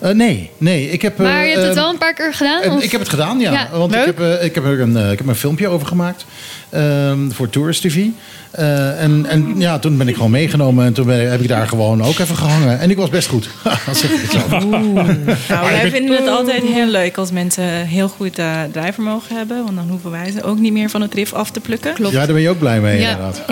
Eh, 0.01 0.11
nee, 0.11 0.49
nee. 0.57 0.89
Ik 0.89 1.01
heb, 1.01 1.19
eh, 1.19 1.25
maar 1.25 1.45
je 1.45 1.51
hebt 1.51 1.61
het 1.67 1.75
eh, 1.75 1.81
wel 1.81 1.89
een 1.89 1.97
paar 1.97 2.13
keer 2.13 2.33
gedaan? 2.33 2.71
of? 2.71 2.83
ik 2.83 2.91
heb 2.91 2.99
het 2.99 3.09
gedaan, 3.09 3.39
ja. 3.39 3.51
Ja, 3.51 3.69
Want 3.71 3.95
ik 3.95 4.05
heb, 4.05 4.19
ik, 4.41 4.55
heb 4.55 4.65
er 4.65 4.79
een, 4.79 4.95
ik 4.95 5.17
heb 5.17 5.19
er 5.19 5.29
een 5.29 5.35
filmpje 5.35 5.67
over 5.67 5.87
gemaakt. 5.87 6.25
Ehm, 6.71 7.29
voor 7.31 7.49
Tourist 7.49 7.81
TV. 7.81 8.05
Eh, 8.51 9.01
en, 9.03 9.25
en 9.25 9.53
ja, 9.57 9.79
toen 9.79 9.97
ben 9.97 10.07
ik 10.07 10.15
gewoon 10.15 10.31
meegenomen. 10.31 10.85
En 10.85 10.93
toen 10.93 11.05
ben, 11.05 11.31
heb 11.31 11.41
ik 11.41 11.47
daar 11.47 11.67
gewoon 11.67 12.03
ook 12.03 12.19
even 12.19 12.35
gehangen. 12.35 12.79
En 12.79 12.89
ik 12.89 12.97
was 12.97 13.09
best 13.09 13.27
goed. 13.27 13.49
Dan 13.85 13.95
zeg 13.95 14.11
ik 14.11 14.21
het 14.21 14.31
zo. 14.31 14.57
Nou, 14.59 15.05
wij 15.47 15.79
bent- 15.81 15.93
vinden 15.93 16.15
het 16.17 16.27
altijd 16.27 16.63
heel 16.63 16.87
leuk 16.87 17.17
als 17.17 17.31
mensen 17.31 17.63
heel 17.87 18.07
goed 18.07 18.37
eh 18.39 18.51
drijfvermogen 18.71 19.35
hebben. 19.35 19.63
Want 19.63 19.75
dan 19.75 19.89
hoeven 19.89 20.11
wij 20.11 20.31
ze 20.31 20.43
ook 20.43 20.59
niet 20.59 20.73
meer 20.73 20.89
van 20.89 21.01
het 21.01 21.13
rif 21.13 21.33
af 21.33 21.51
te 21.51 21.59
plukken. 21.59 21.93
Klopt. 21.93 22.13
Ja, 22.13 22.17
daar 22.25 22.33
ben 22.33 22.41
je 22.41 22.49
ook 22.49 22.59
blij 22.59 22.79
mee, 22.79 22.99
Ja. 22.99 23.09
inderdaad. 23.09 23.41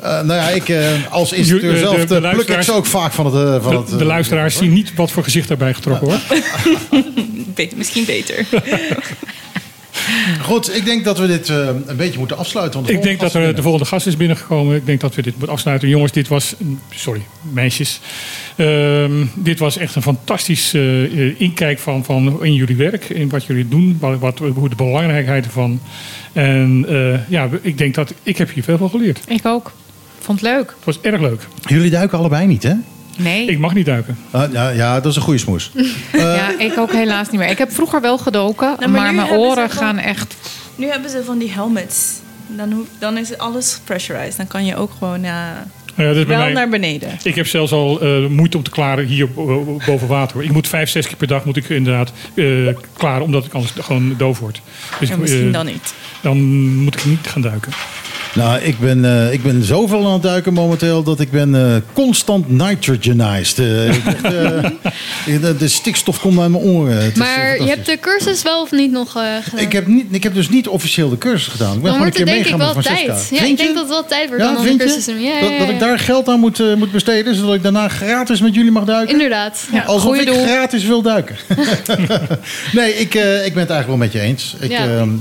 Eh, 0.00 0.10
nou 0.22 0.32
ja, 0.32 0.48
ik 0.48 0.72
als 1.10 1.32
instructeur 1.32 1.72
De- 1.72 1.78
de- 1.78 1.84
zelf 1.84 1.96
de 2.00 2.06
pluk 2.06 2.16
ik 2.18 2.22
luisteraars- 2.32 2.66
ze 2.66 2.72
ook 2.72 2.86
vaak 2.86 3.12
van 3.12 3.26
het... 3.26 3.62
van 3.62 3.76
het 3.76 3.86
De, 3.88 3.92
de 3.96 4.00
eh, 4.00 4.06
luisteraars 4.06 4.56
zien 4.56 4.72
niet 4.72 4.94
wat 4.94 5.10
voor 5.10 5.22
gezicht 5.24 5.48
daarbij 5.48 5.74
getrokken 5.74 6.06
wordt. 6.06 6.22
Be- 7.54 7.68
misschien 7.76 8.04
beter. 8.04 8.46
Goed, 10.42 10.76
ik 10.76 10.84
denk 10.84 11.04
dat 11.04 11.18
we 11.18 11.26
dit 11.26 11.48
eh, 11.48 11.66
een 11.86 11.96
beetje 11.96 12.18
moeten 12.18 12.36
afsluiten. 12.36 12.74
Want 12.74 12.86
de 12.86 12.92
Ik 12.92 13.02
denk 13.02 13.20
dat 13.20 13.34
er 13.34 13.54
de 13.54 13.62
volgende 13.62 13.86
gast 13.86 14.06
is 14.06 14.16
binnengekomen. 14.16 14.76
Ik 14.76 14.86
denk 14.86 15.00
dat 15.00 15.14
we 15.14 15.22
dit 15.22 15.32
moeten 15.32 15.52
afsluiten. 15.52 15.88
Jongens, 15.88 16.12
dit 16.12 16.28
was... 16.28 16.54
Sorry, 16.90 17.22
meisjes. 17.52 18.00
Ehm, 18.56 19.24
dit 19.34 19.58
was 19.58 19.76
echt 19.76 19.94
een 19.94 20.02
fantastisch 20.02 20.74
eh, 20.74 21.40
inkijk 21.40 21.78
van, 21.78 22.04
van 22.04 22.44
in 22.44 22.54
jullie 22.54 22.76
werk. 22.76 23.08
In 23.08 23.28
wat 23.28 23.44
jullie 23.44 23.68
doen. 23.68 23.96
Wat, 24.00 24.18
wat, 24.18 24.38
hoe 24.38 24.68
de 24.68 24.76
belangrijkheid 24.76 25.44
ervan. 25.44 25.80
En 26.32 26.84
eh, 26.88 27.28
ja, 27.28 27.48
ik 27.62 27.78
denk 27.78 27.94
dat... 27.94 28.14
Ik 28.22 28.36
heb 28.36 28.50
hier 28.52 28.62
veel 28.62 28.78
van 28.78 28.90
geleerd. 28.90 29.20
Ik 29.26 29.46
ook. 29.46 29.72
Vond 30.18 30.40
het 30.40 30.50
leuk. 30.50 30.68
Het 30.76 30.84
was 30.84 31.00
erg 31.00 31.20
leuk. 31.20 31.46
Jullie 31.66 31.90
duiken 31.90 32.18
allebei 32.18 32.46
niet, 32.46 32.62
hè? 32.62 32.74
Nee. 33.22 33.46
Ik 33.46 33.58
mag 33.58 33.74
niet 33.74 33.86
duiken. 33.86 34.18
Ah, 34.30 34.52
ja, 34.52 34.68
ja, 34.68 34.94
dat 35.00 35.10
is 35.10 35.16
een 35.16 35.22
goede 35.22 35.38
smoes. 35.38 35.70
ja, 36.12 36.58
ik 36.58 36.78
ook 36.78 36.92
helaas 36.92 37.30
niet 37.30 37.40
meer. 37.40 37.50
Ik 37.50 37.58
heb 37.58 37.72
vroeger 37.72 38.00
wel 38.00 38.18
gedoken, 38.18 38.76
Nou, 38.78 38.90
maar 38.90 39.14
mijn 39.14 39.30
oren 39.30 39.70
van- 39.70 39.78
gaan 39.78 39.98
echt... 39.98 40.36
Nu 40.76 40.86
hebben 40.86 41.10
ze 41.10 41.22
van 41.24 41.38
die 41.38 41.52
helmets. 41.52 41.96
Dan, 42.46 42.72
hoef- 42.72 42.88
dan 42.98 43.18
is 43.18 43.38
alles 43.38 43.80
pressurized. 43.84 44.36
Dan 44.36 44.46
kan 44.46 44.64
je 44.64 44.76
ook 44.76 44.90
gewoon 44.98 45.24
eh, 45.24 45.30
Ja, 45.94 46.12
wel 46.12 46.24
mij- 46.24 46.52
naar 46.52 46.68
beneden. 46.68 47.18
Ik 47.22 47.34
heb 47.34 47.46
zelfs 47.46 47.72
al 47.72 48.00
eh, 48.00 48.26
moeite 48.26 48.56
om 48.56 48.62
te 48.62 48.70
klaren 48.70 49.04
hier 49.06 49.30
bo- 49.32 49.80
boven 49.86 50.08
water. 50.08 50.34
hoor. 50.36 50.44
Ik 50.44 50.52
moet 50.52 50.68
vijf, 50.68 50.90
zes 50.90 51.06
keer 51.06 51.16
per 51.16 51.26
dag 51.26 51.44
moet 51.44 51.56
ik 51.56 51.68
inderdaad 51.68 52.12
eh, 52.34 52.44
klaren, 52.96 53.22
omdat 53.22 53.44
ik 53.44 53.52
anders 53.52 53.72
gewoon 53.80 54.14
doof 54.16 54.38
word. 54.38 54.60
Dus 55.00 55.08
Ja, 55.08 55.16
misschien 55.16 55.46
eh, 55.46 55.52
dan 55.52 55.66
niet. 55.66 55.94
Dan 56.20 56.38
moet 56.76 56.94
ik 56.94 57.04
niet 57.04 57.26
gaan 57.26 57.42
duiken. 57.42 57.72
Nou, 58.34 58.60
ik 58.60 58.78
ben, 58.78 59.04
eh, 59.04 59.32
ik 59.32 59.42
ben 59.42 59.64
zoveel 59.64 60.06
aan 60.06 60.12
het 60.12 60.22
duiken 60.22 60.52
momenteel 60.52 61.02
dat 61.02 61.20
ik 61.20 61.30
ben 61.30 61.54
eh, 61.54 61.76
constant 61.92 62.48
nitrogenized. 62.48 63.58
Eh, 63.58 63.94
ik 63.94 64.04
echt, 64.06 64.22
de, 65.42 65.56
de 65.58 65.68
stikstof 65.68 66.20
komt 66.20 66.38
uit 66.40 66.50
mijn 66.50 66.62
oren. 66.62 66.96
Het 66.96 67.12
is, 67.12 67.18
Maar 67.18 67.62
je 67.62 67.68
hebt 67.68 67.86
de 67.86 67.98
cursus 68.00 68.42
wel 68.42 68.62
of 68.62 68.70
niet 68.70 68.90
nog 68.90 69.10
gedaan? 69.10 69.42
ik, 69.54 69.72
heb 69.72 69.86
niet, 69.86 70.06
ik 70.10 70.22
heb 70.22 70.34
dus 70.34 70.48
niet 70.48 70.68
officieel 70.68 71.08
de 71.08 71.18
cursus 71.18 71.46
gedaan. 71.46 71.76
Ik 71.76 71.82
ben 71.82 71.90
dan 71.90 72.00
wordt 72.00 72.18
een 72.18 72.26
het 72.26 72.30
keer 72.30 72.44
denk 72.44 72.60
ik 72.60 72.74
wel 72.74 72.82
tijd. 72.82 73.28
Ja, 73.30 73.42
ik 73.42 73.56
denk 73.56 73.74
dat 73.74 73.78
het 73.78 73.88
wel 73.88 74.04
tijd 74.04 74.28
wordt 74.28 74.42
Ja, 74.42 74.52
dan 74.52 74.58
om 74.58 74.78
de 74.78 74.84
cursus 74.84 75.04
je? 75.04 75.12
te 75.12 75.12
doen. 75.12 75.22
Ja, 75.22 75.58
dat, 75.58 75.68
ik 75.68 75.78
daar 75.78 75.98
geld 75.98 76.28
aan 76.28 76.40
moet, 76.40 76.76
moet 76.76 76.92
besteden, 76.92 77.34
zodat 77.34 77.54
ik 77.54 77.62
daarna 77.62 77.88
gratis 77.88 78.40
met 78.40 78.54
jullie 78.54 78.70
mag 78.70 78.84
duiken? 78.84 79.12
Inderdaad. 79.12 79.66
Ja. 79.72 79.82
Alsof 79.82 80.16
ik 80.16 80.26
doel. 80.26 80.46
gratis 80.46 80.84
wil 80.84 81.02
duiken. 81.02 81.36
nee, 82.72 82.92
ik, 82.94 83.14
ik 83.14 83.54
ben 83.54 83.62
het 83.62 83.70
eigenlijk 83.70 83.86
wel 83.86 83.96
met 83.96 84.12
je 84.12 84.20
eens. 84.20 84.56
Ik, 84.60 84.72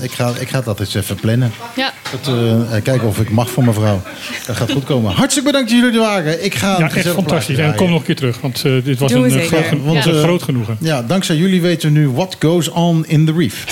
ik, 0.01 0.11
ga, 0.11 0.33
ik 0.39 0.49
ga 0.49 0.61
dat 0.61 0.79
eens 0.79 0.93
even 0.93 1.15
plannen. 1.15 1.53
Ja. 1.75 1.93
Dat, 2.11 2.33
eh, 2.35 2.75
kijken 2.99 3.19
of 3.19 3.27
ik 3.27 3.33
mag 3.33 3.49
voor 3.49 3.63
mevrouw. 3.63 4.01
Dat 4.45 4.55
gaat 4.55 4.71
goed 4.71 4.83
komen. 4.83 5.11
Hartstikke 5.11 5.49
bedankt 5.49 5.69
dat 5.69 5.79
jullie 5.79 5.99
er 5.99 6.05
waren. 6.05 6.45
Ik 6.45 6.55
ga 6.55 6.73
een 6.73 6.79
Ja, 6.79 6.91
echt 6.91 7.07
fantastisch. 7.07 7.57
En 7.57 7.75
kom 7.75 7.89
nog 7.89 7.99
een 7.99 8.05
keer 8.05 8.15
terug, 8.15 8.41
want 8.41 8.65
eh, 8.65 8.83
dit 8.83 8.99
was 8.99 9.11
een, 9.11 9.25
eh, 9.25 9.31
zeker. 9.31 9.63
groot, 9.63 9.83
Want, 9.83 10.05
een 10.05 10.13
eh, 10.13 10.23
groot 10.23 10.43
genoegen. 10.43 10.77
Ja, 10.79 11.01
dankzij 11.01 11.35
jullie 11.35 11.61
weten 11.61 11.93
we 11.93 11.99
nu 11.99 12.09
what 12.09 12.35
goes 12.39 12.69
on 12.69 13.05
in 13.07 13.25
the 13.25 13.33
reef. 13.37 13.65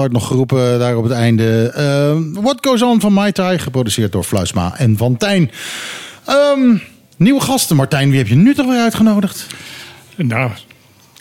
Hard 0.00 0.12
nog 0.12 0.26
geroepen 0.26 0.78
daar 0.78 0.96
op 0.96 1.02
het 1.04 1.12
einde. 1.12 1.72
Eh, 1.74 2.42
What 2.42 2.58
Goes 2.66 2.82
On 2.82 3.00
van 3.00 3.12
Mai 3.12 3.32
Tai, 3.32 3.58
geproduceerd 3.58 4.12
door 4.12 4.24
Fluisma 4.24 4.74
en 4.78 4.96
Van 4.96 5.16
Tijn. 5.16 5.50
Ehm, 6.26 6.76
nieuwe 7.16 7.40
gasten, 7.40 7.76
Martijn, 7.76 8.08
wie 8.10 8.18
heb 8.18 8.28
je 8.28 8.34
nu 8.34 8.54
toch 8.54 8.66
weer 8.66 8.80
uitgenodigd? 8.80 9.46
Nou, 10.16 10.50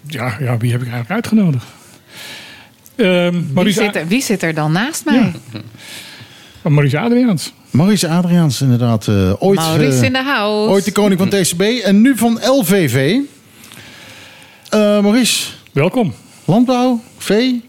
ja, 0.08 0.38
ja 0.40 0.58
wie 0.58 0.72
heb 0.72 0.82
ik 0.82 0.88
eigenlijk 0.92 1.10
uitgenodigd? 1.10 1.66
Ehm 2.96 3.36
Wie 3.54 3.74
zit, 3.74 3.96
er, 3.96 4.08
wie 4.08 4.22
zit 4.22 4.44
er 4.44 4.54
dan 4.54 4.72
naast 4.72 5.06
mij? 5.06 5.32
A- 6.66 6.70
Maurice 6.70 7.00
Adriaans. 7.00 7.54
Maurice 7.72 8.08
Adriaans, 8.10 8.62
inderdaad. 8.62 9.08
eh, 9.08 9.34
ooit, 9.44 9.60
Maurice 9.60 9.98
eh, 10.00 10.04
in 10.04 10.14
de 10.14 10.24
house. 10.24 10.70
ooit 10.72 10.86
de 10.86 10.92
koning 10.92 11.20
van 11.20 11.30
TCB 11.30 11.62
en 11.62 12.02
nu 12.02 12.18
van 12.18 12.40
LVV. 12.44 13.18
Eh, 14.70 14.80
Maurice, 14.80 15.48
Welkom. 15.72 16.14
landbouw, 16.46 17.02
vee. 17.18 17.69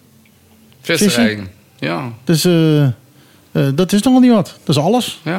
Visserij. 0.80 1.46
Ja, 1.78 2.12
Dus 2.24 2.44
eh, 2.44 2.82
eh, 2.84 2.90
dat 3.74 3.92
is 3.92 4.02
nogal 4.02 4.20
niet 4.20 4.30
wat. 4.32 4.54
Dat 4.64 4.76
is 4.76 4.82
alles. 4.82 5.20
ja, 5.24 5.38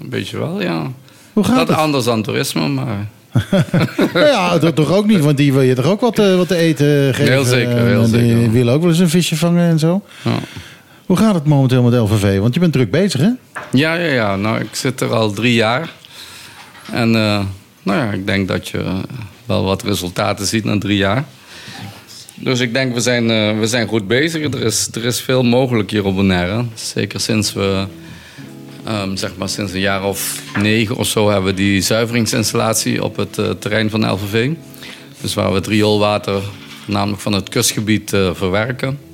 een 0.00 0.08
beetje 0.08 0.38
wel, 0.38 0.60
ja. 0.62 0.90
Hoe 1.32 1.44
gaat 1.44 1.56
Dat 1.56 1.68
het? 1.68 1.76
anders 1.76 2.04
dan 2.04 2.22
toerisme, 2.22 2.68
maar 2.68 3.08
ja, 4.14 4.58
dat 4.58 4.74
toch 4.76 4.92
ook 4.92 5.06
niet, 5.06 5.20
want 5.20 5.36
die 5.36 5.52
wil 5.52 5.62
je 5.62 5.74
toch 5.74 5.84
ook 5.84 6.00
wat, 6.00 6.18
eh, 6.18 6.36
wat 6.36 6.48
te 6.48 6.56
eten 6.56 7.14
geven. 7.14 7.32
Heel 7.32 7.44
zeker, 7.44 7.86
heel 7.86 8.02
en 8.02 8.10
Die 8.10 8.20
zeker. 8.36 8.50
willen 8.52 8.74
ook 8.74 8.80
wel 8.80 8.90
eens 8.90 8.98
een 8.98 9.08
visje 9.08 9.36
vangen 9.36 9.68
en 9.70 9.78
zo. 9.78 10.02
ja. 10.24 10.30
Hoe 11.06 11.16
gaat 11.16 11.34
het 11.34 11.44
momenteel 11.44 11.82
met 11.82 11.94
LVV? 12.00 12.38
Want 12.38 12.54
je 12.54 12.60
bent 12.60 12.72
druk 12.72 12.90
bezig, 12.90 13.20
hè? 13.20 13.28
Ja, 13.72 13.94
ja, 13.94 14.12
ja. 14.12 14.36
Nou, 14.36 14.58
ik 14.60 14.68
zit 14.74 15.00
er 15.00 15.14
al 15.14 15.30
drie 15.32 15.54
jaar. 15.54 15.90
En 16.92 17.10
nou 17.10 17.46
ja, 17.98 18.10
ik 18.10 18.26
denk 18.26 18.48
dat 18.48 18.68
je 18.68 18.84
wel 19.46 19.64
wat 19.64 19.82
resultaten 19.82 20.46
ziet 20.46 20.64
na 20.64 20.78
drie 20.78 20.96
jaar. 20.96 21.24
Dus 22.40 22.60
ik 22.60 22.72
denk, 22.72 22.94
we 22.94 23.00
zijn, 23.00 23.30
eh, 23.30 23.58
we 23.58 23.66
zijn 23.66 23.88
goed 23.88 24.06
bezig. 24.06 24.44
Er 24.44 24.62
is, 24.62 24.88
er 24.92 25.04
is 25.04 25.20
veel 25.20 25.42
mogelijk 25.42 25.90
hier 25.90 26.04
op 26.04 26.14
Bonaire. 26.14 26.64
Zeker 26.74 27.20
sinds 27.20 27.52
we, 27.52 27.86
ehm, 28.84 29.16
zeg 29.16 29.36
maar 29.36 29.48
sinds 29.48 29.72
een 29.72 29.80
jaar 29.80 30.04
of 30.04 30.42
negen 30.58 30.96
of 30.96 31.06
zo... 31.06 31.30
hebben 31.30 31.50
we 31.50 31.56
die 31.56 31.80
zuiveringsinstallatie 31.80 33.04
op 33.04 33.16
het 33.16 33.38
eh, 33.38 33.50
terrein 33.50 33.90
van 33.90 34.10
LVV. 34.10 34.50
Dus 35.20 35.34
waar 35.34 35.48
we 35.48 35.54
het 35.54 35.66
rioolwater, 35.66 36.42
namelijk 36.86 37.22
van 37.22 37.32
het 37.32 37.48
kustgebied, 37.48 38.12
eh, 38.12 38.34
verwerken. 38.34 39.07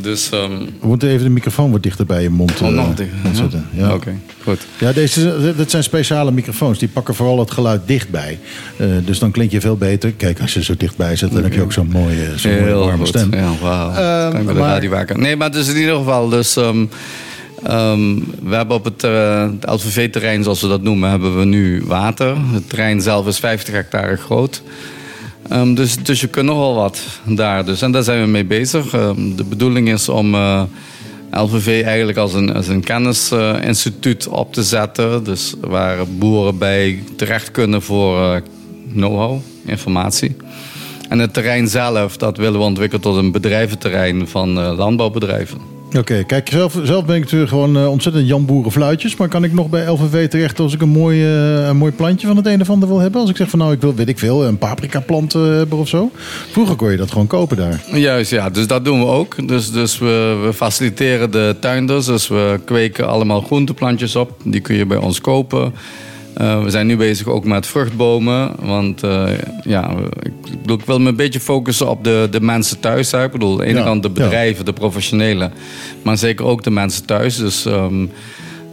Dus... 0.00 0.28
We 0.28 0.68
moeten 0.86 1.08
even 1.08 1.24
de 1.24 1.30
microfoon 1.30 1.70
wat 1.70 1.82
dichter 1.82 2.06
bij 2.06 2.22
je 2.22 2.30
mond, 2.30 2.60
Oh, 2.62 2.68
eh, 2.68 2.86
dichter, 2.86 3.06
mond 3.22 3.36
zetten. 3.36 3.66
Ja. 3.72 3.94
Oké, 3.94 4.14
goed. 4.42 4.66
Ja, 4.78 4.92
deze, 4.92 5.54
dat 5.56 5.70
zijn 5.70 5.82
speciale 5.82 6.32
microfoons. 6.32 6.78
Die 6.78 6.88
pakken 6.88 7.14
vooral 7.14 7.38
het 7.38 7.50
geluid 7.50 7.80
dichtbij. 7.86 8.38
Eh 8.76 8.86
dus 9.04 9.18
dan 9.18 9.30
klink 9.30 9.50
je 9.50 9.60
veel 9.60 9.76
beter. 9.76 10.12
Kijk, 10.12 10.40
als 10.40 10.54
je 10.54 10.62
zo 10.64 10.74
dichtbij 10.76 11.16
zit, 11.16 11.32
dan 11.32 11.42
heb 11.42 11.52
je 11.52 11.62
ook 11.62 11.72
zo'n 11.72 11.88
mooie, 11.88 12.32
zo'n 12.36 12.50
mooie 12.50 12.64
Heel 12.64 12.78
warme 12.84 12.98
goed. 12.98 13.08
stem. 13.08 13.34
Ja, 13.34 13.50
wauw. 13.60 13.90
De 14.46 14.88
maar-. 14.88 15.18
Nee, 15.18 15.36
maar 15.36 15.50
dus 15.50 15.68
in 15.68 15.76
ieder 15.76 15.96
geval. 15.96 16.28
Dus, 16.28 16.56
ehm, 16.56 16.86
we 18.42 18.54
hebben 18.54 18.76
op 18.76 18.84
het, 18.84 19.04
eh, 19.04 19.42
het 19.60 19.70
LVV-terrein, 19.70 20.42
zoals 20.42 20.60
we 20.60 20.68
dat 20.68 20.82
noemen, 20.82 21.10
hebben 21.10 21.38
we 21.38 21.44
nu 21.44 21.82
water. 21.86 22.36
Het 22.52 22.68
terrein 22.68 23.00
zelf 23.00 23.26
is 23.26 23.38
50 23.38 23.74
hectare 23.74 24.16
groot. 24.16 24.62
Ehm, 25.48 25.74
dus, 25.74 25.96
dus 25.96 26.20
je 26.20 26.28
kunt 26.28 26.46
nogal 26.46 26.74
wat 26.74 27.02
daar. 27.24 27.64
Dus. 27.64 27.82
En 27.82 27.92
daar 27.92 28.02
zijn 28.02 28.20
we 28.20 28.26
mee 28.28 28.44
bezig. 28.44 28.92
Ehm, 28.92 29.36
de 29.36 29.44
bedoeling 29.44 29.88
is 29.88 30.08
om 30.08 30.34
eh, 30.34 30.62
LVV 31.30 31.82
eigenlijk 31.84 32.18
als 32.18 32.34
een, 32.34 32.54
als 32.54 32.68
een 32.68 32.84
kennisinstituut 32.84 34.28
op 34.28 34.52
te 34.52 34.62
zetten. 34.62 35.24
Dus 35.24 35.54
waar 35.60 36.08
boeren 36.08 36.58
bij 36.58 37.02
terecht 37.16 37.50
kunnen 37.50 37.82
voor 37.82 38.22
eh, 38.22 38.40
know-how, 38.92 39.40
informatie. 39.64 40.36
En 41.08 41.18
het 41.18 41.32
terrein 41.32 41.68
zelf, 41.68 42.16
dat 42.16 42.36
willen 42.36 42.58
we 42.58 42.66
ontwikkelen 42.66 43.02
tot 43.02 43.16
een 43.16 43.32
bedrijventerrein 43.32 44.28
van 44.28 44.58
eh, 44.58 44.76
landbouwbedrijven. 44.76 45.75
Oké, 45.94 46.22
kijk, 46.24 46.48
zelf, 46.50 46.78
zelf 46.82 47.04
ben 47.04 47.16
ik 47.16 47.22
natuurlijk 47.22 47.50
gewoon 47.50 47.76
eh, 47.76 47.90
ontzettend 47.90 48.28
Jan 48.28 48.44
Boerenfluitjes. 48.44 49.16
Maar 49.16 49.28
kan 49.28 49.44
ik 49.44 49.52
nog 49.52 49.68
bij 49.68 49.86
LVV 49.86 50.28
terecht 50.28 50.58
als 50.58 50.74
ik 50.74 50.82
een 50.82 50.88
mooi, 50.88 51.24
eh, 51.24 51.66
een 51.66 51.76
mooi 51.76 51.92
plantje 51.92 52.26
van 52.26 52.36
het 52.36 52.46
een 52.46 52.60
of 52.60 52.70
ander 52.70 52.88
wil 52.88 52.98
hebben? 52.98 53.20
Als 53.20 53.30
ik 53.30 53.36
zeg 53.36 53.50
van 53.50 53.58
nou, 53.58 53.72
ik 53.72 53.80
wil, 53.80 53.94
weet 53.94 54.08
ik 54.08 54.18
veel, 54.18 54.44
een 54.44 54.58
paprika 54.58 55.00
plant 55.00 55.34
eh, 55.34 55.42
hebben 55.42 55.78
of 55.78 55.88
zo. 55.88 56.10
Vroeger 56.50 56.76
kon 56.76 56.90
je 56.90 56.96
dat 56.96 57.10
gewoon 57.10 57.26
kopen 57.26 57.56
daar. 57.56 57.82
Juist, 57.92 58.30
ja. 58.30 58.50
Dus 58.50 58.66
dat 58.66 58.84
doen 58.84 59.00
we 59.00 59.06
ook. 59.06 59.48
Dus, 59.48 59.70
dus 59.70 59.98
we, 59.98 60.40
we 60.44 60.52
faciliteren 60.52 61.30
de 61.30 61.56
tuinders. 61.60 62.06
Dus 62.06 62.28
we 62.28 62.60
kweken 62.64 63.08
allemaal 63.08 63.40
groenteplantjes 63.40 64.16
op. 64.16 64.32
Die 64.44 64.60
kun 64.60 64.76
je 64.76 64.86
bij 64.86 64.98
ons 64.98 65.20
kopen. 65.20 65.72
Eh, 66.36 66.62
we 66.62 66.70
zijn 66.70 66.86
nu 66.86 66.96
bezig 66.96 67.26
ook 67.26 67.44
met 67.44 67.66
vruchtbomen. 67.66 68.52
Want 68.60 69.02
eh, 69.02 69.28
ja, 69.62 69.90
ik, 70.22 70.60
bedoel, 70.60 70.78
ik 70.78 70.84
wil 70.84 71.00
me 71.00 71.08
een 71.08 71.16
beetje 71.16 71.40
focussen 71.40 71.90
op 71.90 72.04
de, 72.04 72.28
de 72.30 72.40
mensen 72.40 72.80
thuis. 72.80 73.10
Hè. 73.10 73.24
Ik 73.24 73.32
bedoel, 73.32 73.52
aan 73.52 73.58
de 73.58 73.64
ene 73.64 73.78
Ja, 73.78 73.84
kant 73.84 74.02
de 74.02 74.08
ja. 74.08 74.14
bedrijven, 74.14 74.64
de 74.64 74.72
professionelen. 74.72 75.52
Maar 76.02 76.18
zeker 76.18 76.44
ook 76.44 76.62
de 76.62 76.70
mensen 76.70 77.04
thuis. 77.06 77.36
Dus 77.36 77.66
ehm, 77.66 78.06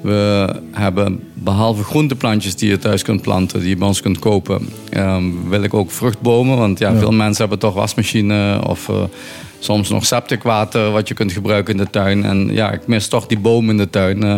we 0.02 0.50
hebben 0.72 1.20
behalve 1.34 1.84
groenteplantjes 1.84 2.56
die 2.56 2.70
je 2.70 2.78
thuis 2.78 3.02
kunt 3.02 3.22
planten, 3.22 3.60
die 3.60 3.70
je 3.70 3.78
bij 3.78 3.88
ons 3.88 4.02
kunt 4.02 4.20
kopen, 4.20 4.70
ehm, 4.90 5.24
wil 5.50 5.64
ik 5.64 5.74
ook 5.74 5.92
vruchtbomen. 5.92 6.58
Want 6.58 6.80
ja, 6.80 6.96
veel 6.96 7.12
mensen 7.12 7.42
hebben 7.42 7.60
toch 7.60 7.74
wasmachine 7.74 8.68
of 8.68 8.90
eh, 8.90 8.96
soms 9.64 9.90
nog 9.90 10.06
septic 10.06 10.44
water 10.44 10.92
wat 10.92 11.08
je 11.08 11.14
kunt 11.14 11.32
gebruiken 11.32 11.74
in 11.78 11.84
de 11.84 11.90
tuin. 11.90 12.24
En 12.24 12.54
ja, 12.54 12.72
ik 12.72 12.88
mis 12.88 13.08
toch 13.08 13.28
die 13.28 13.40
bomen 13.40 13.70
in 13.70 13.78
de 13.78 13.90
tuin. 13.90 14.24
Eh, 14.24 14.30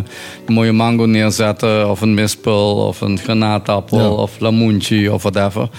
een 0.45 0.53
mooie 0.53 0.71
mango 0.71 1.05
neerzetten 1.05 1.89
of 1.89 2.01
een 2.01 2.13
mispel 2.13 2.75
of 2.87 3.01
een 3.01 3.17
granaatappel 3.17 3.99
Ja. 3.99 4.07
of 4.09 4.39
lamoentje 4.39 5.13
of 5.13 5.21
whatever. 5.23 5.69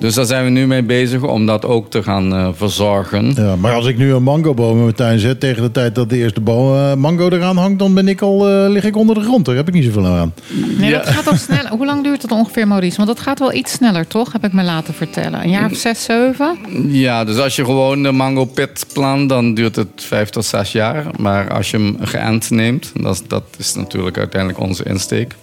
Dus 0.00 0.14
daar 0.14 0.24
zijn 0.24 0.44
we 0.44 0.50
nu 0.50 0.66
mee 0.66 0.82
bezig 0.82 1.22
om 1.22 1.46
dat 1.46 1.64
ook 1.64 1.90
te 1.90 2.02
gaan 2.02 2.34
eh, 2.34 2.48
verzorgen. 2.54 3.32
Ja, 3.36 3.56
maar 3.56 3.72
als 3.74 3.86
ik 3.86 3.98
nu 3.98 4.12
een 4.12 4.22
mangoboom 4.22 4.76
in 4.76 4.82
mijn 4.82 4.94
tuin 4.94 5.18
zet, 5.18 5.40
tegen 5.40 5.62
de 5.62 5.70
tijd 5.70 5.94
dat 5.94 6.08
de 6.10 6.16
eerste 6.16 6.40
boom, 6.40 6.74
eh, 6.74 6.94
mango 6.94 7.28
eraan 7.28 7.56
hangt, 7.56 7.78
dan 7.78 7.94
ben 7.94 8.08
ik 8.08 8.20
al, 8.20 8.48
eh, 8.48 8.70
lig 8.70 8.84
ik 8.84 8.96
onder 8.96 9.14
de 9.14 9.20
grond. 9.20 9.44
Daar 9.44 9.54
heb 9.56 9.68
ik 9.68 9.74
niet 9.74 9.84
zoveel 9.84 10.06
aan. 10.06 10.34
Nee, 10.78 10.90
Ja. 10.90 10.96
dat 10.98 11.06
gaat 11.08 11.26
al 11.26 11.36
sneller. 11.36 11.70
Hoe 11.76 11.86
lang 11.86 12.02
duurt 12.04 12.20
dat 12.20 12.30
ongeveer, 12.32 12.66
Maurice? 12.68 12.96
Want 12.96 13.08
dat 13.08 13.20
gaat 13.20 13.38
wel 13.38 13.52
iets 13.54 13.72
sneller, 13.72 14.06
toch? 14.06 14.32
Heb 14.32 14.44
ik 14.44 14.52
me 14.52 14.62
laten 14.62 14.94
vertellen. 14.94 15.42
Een 15.42 15.50
jaar 15.50 15.70
of 15.70 15.76
zes, 15.76 16.04
zeven? 16.04 16.56
Ja, 16.88 17.24
dus 17.24 17.38
als 17.38 17.56
je 17.56 17.64
gewoon 17.64 18.02
de 18.02 18.12
mango 18.12 18.44
pit 18.44 18.86
plant, 18.92 19.28
dan 19.28 19.54
duurt 19.54 19.76
het 19.76 19.88
vijf 19.96 20.28
tot 20.30 20.44
zes 20.44 20.72
jaar. 20.72 21.04
Maar 21.18 21.52
als 21.52 21.70
je 21.70 21.76
hem 21.76 21.96
geënt 22.00 22.50
neemt, 22.50 22.92
dat, 23.00 23.14
is- 23.14 23.22
dat 23.28 23.44
is 23.58 23.74
natuurlijk 23.74 24.18
uiteindelijk 24.18 24.60
onze 24.62 24.84
insteek. 24.84 25.34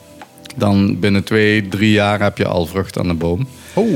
Dan 0.55 0.99
binnen 0.99 1.24
twee, 1.24 1.68
drie 1.68 1.91
jaar 1.91 2.22
heb 2.22 2.38
je 2.38 2.47
al 2.47 2.66
vrucht 2.66 2.99
aan 2.99 3.08
de 3.08 3.14
boom. 3.14 3.47
Oh. 3.74 3.88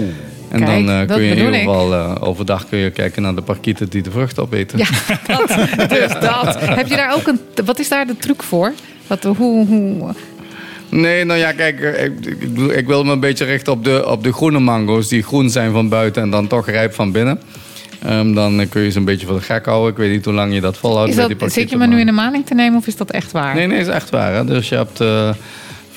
En 0.51 0.63
Kijk, 0.63 0.85
dan 0.85 0.95
eh, 0.95 1.07
kun 1.07 1.21
je 1.21 1.29
in 1.31 1.37
ieder 1.37 1.53
geval 1.53 1.93
eh, 1.93 2.15
overdag 2.19 2.69
kun 2.69 2.77
je 2.77 2.89
kijken 2.91 3.21
naar 3.21 3.35
de 3.35 3.41
parkieten 3.41 3.89
die 3.89 4.01
de 4.01 4.11
vrucht 4.11 4.39
opeten. 4.39 4.77
Ja, 4.77 4.87
dat, 5.27 5.47
dus 5.89 6.11
dat. 6.19 6.59
Heb 6.59 6.87
je 6.87 6.95
daar 6.95 7.13
ook 7.13 7.27
een... 7.27 7.39
Wat 7.65 7.79
is 7.79 7.89
daar 7.89 8.07
de 8.07 8.17
truc 8.17 8.43
voor? 8.43 8.73
Wat, 9.07 9.23
hoe, 9.23 9.65
hoe, 9.65 10.13
Nee, 10.89 11.25
nou 11.25 11.39
ja, 11.39 11.51
kijk, 11.51 11.79
eh, 11.79 12.03
ik, 12.05 12.25
ik, 12.25 12.71
ik 12.71 12.87
wil 12.87 13.03
me 13.03 13.11
een 13.11 13.19
beetje 13.19 13.45
richten 13.45 13.73
op 13.73 13.83
de, 13.83 14.07
op 14.07 14.23
de 14.23 14.33
groene 14.33 14.59
mango's 14.59 15.07
die 15.07 15.23
groen 15.23 15.49
zijn 15.49 15.71
van 15.71 15.89
buiten 15.89 16.21
en 16.21 16.29
dan 16.29 16.47
toch 16.47 16.69
rijp 16.69 16.93
van 16.93 17.11
binnen. 17.11 17.39
Ehm, 18.03 18.33
dan 18.33 18.69
kun 18.69 18.81
je 18.81 18.91
ze 18.91 18.97
een 18.97 19.05
beetje 19.05 19.25
voor 19.27 19.35
de 19.35 19.41
gek 19.41 19.65
houden. 19.65 19.91
Ik 19.91 19.97
weet 19.97 20.11
niet 20.11 20.25
hoe 20.25 20.33
lang 20.33 20.53
je 20.53 20.61
dat 20.61 20.77
volhoudt 20.77 21.09
is 21.09 21.15
met 21.15 21.29
dat, 21.29 21.39
die 21.39 21.49
zit 21.49 21.69
je 21.69 21.77
me 21.77 21.83
nu 21.85 21.91
maar- 21.91 21.99
in 21.99 22.05
de 22.05 22.11
maling 22.11 22.45
te 22.45 22.53
nemen 22.53 22.79
of 22.79 22.87
is 22.87 22.95
dat 22.95 23.11
echt 23.11 23.31
waar? 23.31 23.55
Nee, 23.55 23.67
nee, 23.67 23.79
is 23.79 23.87
echt 23.87 24.09
waar. 24.09 24.33
Hè? 24.33 24.45
Dus 24.45 24.69
je 24.69 24.75
hebt 24.75 24.99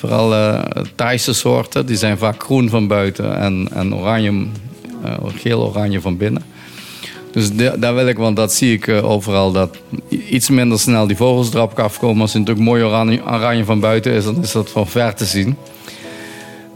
vooral 0.07 0.33
eh 0.33 0.59
Thaise 0.95 1.33
soorten, 1.33 1.85
die 1.85 1.97
zijn 1.97 2.17
vaak 2.17 2.43
groen 2.43 2.69
van 2.69 2.87
buiten 2.87 3.37
en, 3.37 3.67
en 3.73 3.95
oranje, 3.95 4.45
eh, 5.03 5.11
geel-oranje 5.35 6.01
van 6.01 6.17
binnen. 6.17 6.43
Dus 7.31 7.51
da- 7.55 7.75
daar 7.77 7.95
wil 7.95 8.07
ik, 8.07 8.17
want 8.17 8.35
dat 8.35 8.53
zie 8.53 8.73
ik 8.73 8.87
eh, 8.87 9.09
overal, 9.09 9.51
dat 9.51 9.77
iets 10.29 10.49
minder 10.49 10.79
snel 10.79 11.07
die 11.07 11.15
vogels 11.17 11.53
erop 11.53 11.79
afkomen. 11.79 12.21
Als 12.21 12.33
het 12.33 12.39
natuurlijk 12.41 12.67
mooi 12.67 12.83
oranje, 12.83 13.21
oranje 13.23 13.65
van 13.65 13.79
buiten 13.79 14.11
is, 14.13 14.23
dan 14.23 14.41
is 14.41 14.51
dat 14.51 14.69
van 14.69 14.87
ver 14.87 15.13
te 15.15 15.25
zien. 15.25 15.55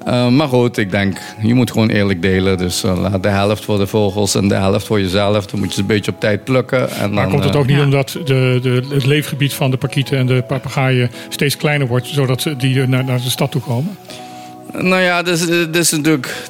Eh, 0.05 0.27
maar 0.27 0.47
goed, 0.47 0.77
ik 0.77 0.91
denk, 0.91 1.17
je 1.41 1.53
moet 1.53 1.71
gewoon 1.71 1.89
eerlijk 1.89 2.21
delen. 2.21 2.57
Dus 2.57 2.83
eh, 2.83 2.99
laat 3.01 3.23
de 3.23 3.29
helft 3.29 3.65
voor 3.65 3.77
de 3.77 3.87
vogels 3.87 4.35
en 4.35 4.47
de 4.47 4.55
helft 4.55 4.85
voor 4.85 4.99
jezelf. 5.01 5.45
Dan 5.45 5.59
moet 5.59 5.69
je 5.69 5.73
ze 5.75 5.81
een 5.81 5.87
beetje 5.87 6.11
op 6.11 6.19
tijd 6.19 6.43
plukken. 6.43 6.91
En 6.91 7.13
Maar 7.13 7.23
dan, 7.23 7.31
komt 7.31 7.43
het 7.43 7.53
eh, 7.53 7.59
ook 7.59 7.67
niet 7.67 7.77
Ja. 7.77 7.83
omdat 7.83 8.11
de, 8.25 8.59
de, 8.61 8.83
het 8.89 9.05
leefgebied 9.05 9.53
van 9.53 9.71
de 9.71 9.77
parkieten 9.77 10.17
en 10.17 10.25
de 10.25 10.43
papegaaien 10.47 11.11
steeds 11.29 11.57
kleiner 11.57 11.87
wordt, 11.87 12.07
zodat 12.07 12.41
ze 12.41 12.55
die 12.55 12.87
naar, 12.87 13.03
naar 13.03 13.21
de 13.21 13.29
stad 13.29 13.51
toe 13.51 13.61
komen? 13.61 13.97
Nou 14.73 15.01
ja, 15.01 15.21
dus, 15.21 15.39
het 15.39 15.75
is 15.75 15.91
natuurlijk 15.91 16.49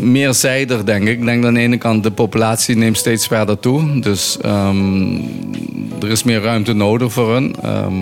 meerzijdig, 0.00 0.84
denk 0.84 1.08
ik. 1.08 1.18
Ik 1.18 1.24
denk 1.24 1.44
aan 1.44 1.54
de 1.54 1.60
ene 1.60 1.78
kant 1.78 2.02
de 2.02 2.10
populatie 2.10 2.76
neemt 2.76 2.96
steeds 2.96 3.26
verder 3.26 3.58
toe. 3.58 4.00
Dus 4.00 4.38
ehm, 4.40 5.14
er 6.00 6.08
is 6.08 6.22
meer 6.22 6.40
ruimte 6.40 6.72
nodig 6.72 7.12
voor 7.12 7.32
hun. 7.32 7.54
Ehm, 7.62 7.92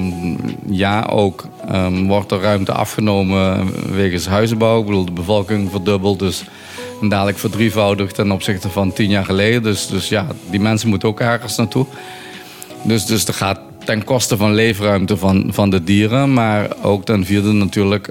ja, 0.66 1.06
ook 1.10 1.46
ehm, 1.68 2.06
wordt 2.06 2.32
er 2.32 2.40
ruimte 2.40 2.72
afgenomen 2.72 3.70
wegens 3.92 4.26
huizenbouw. 4.26 4.80
Ik 4.80 4.86
bedoel, 4.86 5.04
de 5.04 5.12
bevolking 5.12 5.70
verdubbelt, 5.70 6.18
dus 6.18 6.44
dadelijk 7.08 7.38
verdrievoudigd 7.38 8.14
ten 8.14 8.30
opzichte 8.30 8.68
van 8.68 8.92
tien 8.92 9.08
jaar 9.10 9.24
geleden. 9.24 9.62
Dus, 9.62 9.86
dus 9.86 10.08
ja, 10.08 10.26
die 10.50 10.60
mensen 10.60 10.88
moeten 10.88 11.08
ook 11.08 11.20
ergens 11.20 11.56
naartoe. 11.56 11.86
Dus, 12.82 13.06
dus 13.06 13.26
er 13.26 13.34
gaat 13.34 13.60
ten 13.84 14.04
koste 14.04 14.36
van 14.36 14.54
leefruimte 14.54 15.16
van, 15.16 15.48
van 15.50 15.70
de 15.70 15.84
dieren. 15.84 16.32
Maar 16.32 16.68
ook 16.82 17.04
ten 17.04 17.24
vierde 17.24 17.52
natuurlijk... 17.52 18.08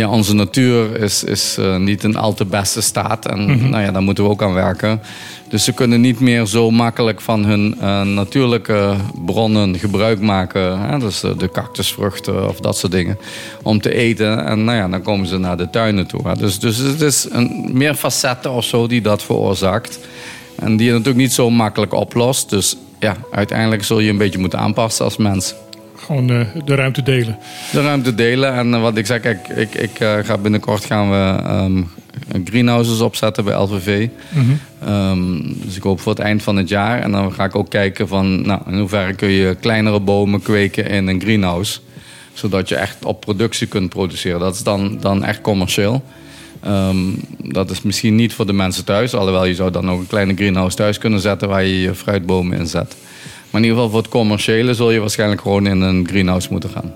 ja, 0.00 0.08
onze 0.08 0.34
natuur 0.34 1.00
is, 1.02 1.24
is 1.24 1.56
eh, 1.58 1.76
niet 1.76 2.04
in 2.04 2.16
al 2.16 2.34
te 2.34 2.44
beste 2.44 2.80
staat. 2.80 3.26
En 3.26 3.44
Mhm. 3.44 3.70
nou 3.70 3.82
ja, 3.84 3.90
daar 3.92 4.02
moeten 4.02 4.24
we 4.24 4.30
ook 4.30 4.42
aan 4.42 4.54
werken. 4.54 5.00
Dus 5.48 5.64
ze 5.64 5.72
kunnen 5.72 6.00
niet 6.00 6.20
meer 6.20 6.46
zo 6.46 6.70
makkelijk 6.70 7.20
van 7.20 7.44
hun 7.44 7.76
eh, 7.80 8.02
natuurlijke 8.02 8.94
bronnen 9.24 9.78
gebruik 9.78 10.20
maken. 10.20 10.80
Hè? 10.80 10.98
Dus 10.98 11.20
de 11.20 11.50
cactusvruchten 11.52 12.48
of 12.48 12.60
dat 12.60 12.76
soort 12.76 12.92
dingen. 12.92 13.18
Om 13.62 13.80
te 13.80 13.94
eten. 13.94 14.46
En 14.46 14.64
nou 14.64 14.76
ja, 14.78 14.88
dan 14.88 15.02
komen 15.02 15.26
ze 15.26 15.38
naar 15.38 15.56
de 15.56 15.70
tuinen 15.70 16.06
toe. 16.06 16.28
Hè? 16.28 16.34
Dus, 16.36 16.58
dus 16.58 16.76
het 16.76 17.00
is 17.00 17.26
een, 17.30 17.70
meer 17.72 17.94
facetten 17.94 18.50
of 18.52 18.64
zo 18.64 18.86
die 18.86 19.00
dat 19.00 19.22
veroorzaakt. 19.22 19.98
En 20.56 20.76
die 20.76 20.86
je 20.86 20.92
natuurlijk 20.92 21.18
niet 21.18 21.32
zo 21.32 21.50
makkelijk 21.50 21.94
oplost. 21.94 22.50
Dus 22.50 22.76
ja, 22.98 23.16
uiteindelijk 23.30 23.84
zul 23.84 23.98
je 24.00 24.10
een 24.10 24.18
beetje 24.18 24.38
moeten 24.38 24.58
aanpassen 24.58 25.04
als 25.04 25.16
mens. 25.16 25.54
Gewoon 26.04 26.30
eh, 26.30 26.46
de 26.64 26.74
ruimte 26.74 27.02
delen. 27.02 27.38
De 27.72 27.82
ruimte 27.82 28.14
delen. 28.14 28.54
En 28.54 28.74
eh, 28.74 28.80
wat 28.80 28.96
ik 28.96 29.06
zeg, 29.06 29.20
kijk, 29.20 29.48
ik, 29.48 29.74
ik 29.74 30.00
eh, 30.00 30.18
ga 30.22 30.38
binnenkort 30.38 30.84
gaan 30.84 31.10
we 31.10 31.42
ehm, 31.42 31.82
greenhouses 32.44 33.00
opzetten 33.00 33.44
bij 33.44 33.54
LVV. 33.54 34.08
Mhm. 34.28 34.44
Ehm, 34.84 35.40
dus 35.64 35.76
ik 35.76 35.82
hoop 35.82 36.00
voor 36.00 36.12
het 36.12 36.20
eind 36.20 36.42
van 36.42 36.56
het 36.56 36.68
jaar. 36.68 37.00
En 37.02 37.12
dan 37.12 37.32
ga 37.32 37.44
ik 37.44 37.56
ook 37.56 37.70
kijken 37.70 38.08
van 38.08 38.42
nou, 38.42 38.60
in 38.66 38.78
hoeverre 38.78 39.14
kun 39.14 39.28
je 39.28 39.56
kleinere 39.60 40.00
bomen 40.00 40.42
kweken 40.42 40.86
in 40.86 41.06
een 41.06 41.20
greenhouse. 41.20 41.80
Zodat 42.32 42.68
je 42.68 42.76
echt 42.76 43.04
op 43.04 43.20
productie 43.20 43.66
kunt 43.66 43.88
produceren. 43.88 44.40
Dat 44.40 44.54
is 44.54 44.62
dan, 44.62 44.98
dan 45.00 45.24
echt 45.24 45.40
commercieel. 45.40 46.02
Ehm, 46.60 46.96
dat 47.38 47.70
is 47.70 47.82
misschien 47.82 48.14
niet 48.14 48.34
voor 48.34 48.46
de 48.46 48.52
mensen 48.52 48.84
thuis. 48.84 49.14
Alhoewel 49.14 49.44
je 49.44 49.54
zou 49.54 49.70
dan 49.70 49.90
ook 49.90 50.00
een 50.00 50.06
kleine 50.06 50.34
greenhouse 50.34 50.76
thuis 50.76 50.98
kunnen 50.98 51.20
zetten 51.20 51.48
waar 51.48 51.64
je 51.64 51.80
je 51.80 51.94
fruitbomen 51.94 52.58
in 52.58 52.66
zet. 52.66 52.96
Maar 53.50 53.60
in 53.60 53.66
ieder 53.66 53.76
geval 53.76 53.90
voor 53.90 54.02
het 54.02 54.10
commerciële 54.10 54.74
zul 54.74 54.90
je 54.90 55.00
waarschijnlijk 55.00 55.40
gewoon 55.40 55.66
in 55.66 55.80
een 55.80 56.06
greenhouse 56.08 56.48
moeten 56.50 56.70
gaan. 56.70 56.92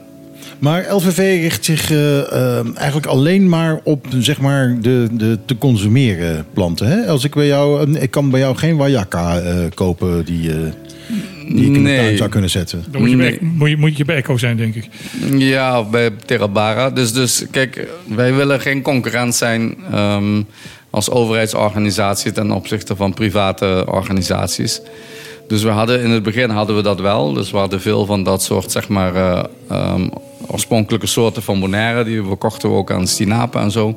Maar 0.58 0.94
LVV 0.94 1.40
richt 1.40 1.64
zich 1.64 1.90
eh, 1.90 2.18
eh, 2.18 2.66
eigenlijk 2.76 3.06
alleen 3.06 3.48
maar 3.48 3.80
op 3.82 4.06
zeg 4.18 4.40
maar, 4.40 4.76
de, 4.80 5.08
de 5.12 5.38
te 5.46 5.58
consumeren 5.58 6.46
planten. 6.52 6.86
Hè? 6.86 7.06
Als 7.06 7.24
ik 7.24 7.34
bij 7.34 7.46
jou, 7.46 7.92
ik 7.98 8.10
kan 8.10 8.30
bij 8.30 8.40
jou 8.40 8.56
geen 8.56 8.76
wayaka 8.76 9.38
eh, 9.38 9.56
kopen 9.74 10.24
die, 10.24 10.50
eh, 10.50 10.56
die 11.48 11.70
ik 11.70 11.76
in 11.76 11.84
de 11.84 11.96
tuin 11.96 12.16
zou 12.16 12.30
kunnen 12.30 12.50
zetten. 12.50 12.84
Dan 12.90 13.00
moet 13.00 13.10
je, 13.10 13.16
bij, 13.16 13.38
moet, 13.40 13.68
je, 13.68 13.76
moet 13.76 13.96
je 13.96 14.04
bij 14.04 14.16
Echo 14.16 14.36
zijn, 14.36 14.56
denk 14.56 14.74
ik. 14.74 14.88
Ja, 15.36 15.80
of 15.80 15.90
bij 15.90 16.10
Terabara. 16.24 16.90
Dus, 16.90 17.12
dus 17.12 17.44
kijk, 17.50 17.88
wij 18.14 18.34
willen 18.34 18.60
geen 18.60 18.82
concurrent 18.82 19.34
zijn 19.34 19.74
ehm, 19.92 20.42
als 20.90 21.10
overheidsorganisatie 21.10 22.32
ten 22.32 22.50
opzichte 22.50 22.96
van 22.96 23.14
private 23.14 23.84
organisaties. 23.88 24.80
Dus 25.46 25.62
we 25.62 25.68
hadden 25.68 26.02
in 26.02 26.10
het 26.10 26.22
begin 26.22 26.50
hadden 26.50 26.76
we 26.76 26.82
dat 26.82 27.00
wel. 27.00 27.32
Dus 27.32 27.50
we 27.50 27.56
hadden 27.56 27.80
veel 27.80 28.06
van 28.06 28.22
dat 28.22 28.42
soort 28.42 28.70
zeg 28.70 28.88
maar, 28.88 29.14
eh, 29.14 29.44
ehm, 29.68 30.08
oorspronkelijke 30.46 31.06
soorten 31.06 31.42
van 31.42 31.60
Bonaire. 31.60 32.04
Die 32.04 32.22
verkochten 32.22 32.70
we 32.70 32.76
ook 32.76 32.90
aan 32.90 33.06
Stinapa 33.06 33.60
en 33.60 33.70
zo. 33.70 33.96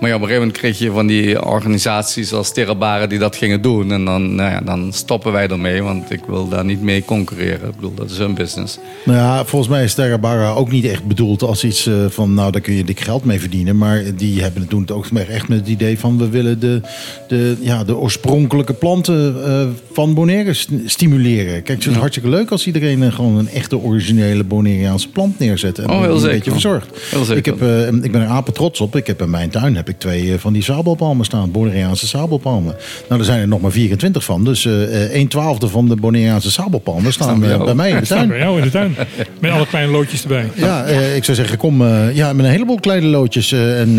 Maar 0.00 0.08
ja, 0.08 0.14
op 0.16 0.22
een 0.22 0.28
gegeven 0.28 0.46
moment 0.48 0.58
kreeg 0.62 0.78
je 0.78 0.90
van 0.90 1.06
die 1.06 1.44
organisaties 1.46 2.32
als 2.32 2.52
Terabara 2.52 3.06
die 3.06 3.18
dat 3.18 3.36
gingen 3.36 3.62
doen. 3.62 3.92
En 3.92 4.04
dan, 4.04 4.34
nou 4.34 4.50
ja, 4.50 4.60
dan 4.60 4.92
stoppen 4.92 5.32
wij 5.32 5.48
ermee, 5.48 5.82
want 5.82 6.10
ik 6.10 6.20
wil 6.26 6.48
daar 6.48 6.64
niet 6.64 6.82
mee 6.82 7.04
concurreren. 7.04 7.68
Ik 7.68 7.74
bedoel, 7.74 7.94
dat 7.94 8.10
is 8.10 8.18
hun 8.18 8.34
business. 8.34 8.78
Nou 9.04 9.18
ja, 9.18 9.44
volgens 9.44 9.70
mij 9.70 9.84
is 9.84 9.94
Terra 9.94 10.50
ook 10.50 10.70
niet 10.70 10.84
echt 10.84 11.04
bedoeld 11.04 11.42
als 11.42 11.64
iets 11.64 11.86
eh, 11.86 11.94
van, 12.08 12.34
nou, 12.34 12.52
daar 12.52 12.60
kun 12.60 12.74
je 12.74 12.84
dik 12.84 13.00
geld 13.00 13.24
mee 13.24 13.40
verdienen. 13.40 13.76
Maar 13.76 14.02
die 14.16 14.42
hebben 14.42 14.60
het 14.60 14.70
doen 14.70 14.80
het 14.80 14.90
ook 14.90 15.06
echt 15.28 15.48
met 15.48 15.58
het 15.58 15.68
idee 15.68 15.98
van, 15.98 16.18
we 16.18 16.28
willen 16.28 16.60
de, 16.60 16.80
de, 17.28 17.56
ja, 17.60 17.84
de 17.84 17.96
oorspronkelijke 17.96 18.72
planten 18.72 19.44
eh, 19.44 19.66
van 19.92 20.14
Bonaire 20.14 20.54
st- 20.54 20.70
stimuleren. 20.84 21.62
Kijk, 21.62 21.84
het 21.84 21.92
is 21.92 21.96
hartstikke 21.98 22.28
leuk 22.28 22.50
als 22.50 22.66
iedereen 22.66 23.02
eh, 23.02 23.12
gewoon 23.12 23.36
een 23.36 23.48
echte 23.48 23.78
originele 23.78 24.44
Bonaireaanse 24.44 25.08
plant 25.08 25.38
neerzet. 25.38 25.78
En 25.78 25.84
Oh, 25.90 25.90
heel 25.90 26.00
die 26.00 26.10
een 26.10 26.18
zeker. 26.18 26.34
beetje 26.34 26.50
verzorgt. 26.50 26.86
Heel 27.10 27.24
zeker. 27.24 27.36
Ik, 27.52 27.60
heb, 27.60 28.04
ik 28.04 28.12
ben 28.12 28.20
er 28.22 28.28
apen 28.28 28.52
trots 28.52 28.80
op. 28.80 28.96
Ik 28.96 29.06
heb 29.06 29.20
in 29.22 29.30
mijn 29.30 29.50
tuin 29.50 29.76
heb 29.76 29.87
ik 29.88 29.98
twee 29.98 30.32
eh, 30.32 30.38
van 30.38 30.52
die 30.52 30.62
sabelpalmen 30.62 31.24
staan. 31.24 31.50
Bonaireaanse 31.50 32.06
sabelpalmen. 32.06 32.74
Nou, 33.08 33.20
er 33.20 33.26
zijn 33.26 33.40
er 33.40 33.48
nog 33.48 33.60
maar 33.60 33.70
24 33.70 34.24
van. 34.24 34.44
Dus 34.44 34.64
een 35.10 35.28
twaalfde 35.28 35.68
van 35.68 35.88
de 35.88 35.96
Bonaireaanse 35.96 36.50
sabelpalmen 36.50 37.12
staan 37.12 37.40
bij 37.40 37.74
mij 37.74 37.90
in 37.90 37.98
de 37.98 38.04
Staan 38.04 38.16
tuin. 38.18 38.28
bij 38.28 38.38
jou 38.38 38.58
in 38.58 38.64
de 38.64 38.70
tuin. 38.70 38.94
Met 39.40 39.50
alle 39.50 39.66
kleine 39.66 39.92
loodjes 39.92 40.22
erbij. 40.22 40.50
Ja, 40.54 40.84
eh, 40.84 41.16
ik 41.16 41.24
zou 41.24 41.36
zeggen, 41.36 41.58
kom 41.58 41.82
eh, 41.82 42.16
ja, 42.16 42.32
met 42.32 42.44
een 42.44 42.50
heleboel 42.50 42.80
kleine 42.80 43.06
loodjes. 43.06 43.52
eh, 43.52 43.80
en 43.80 43.90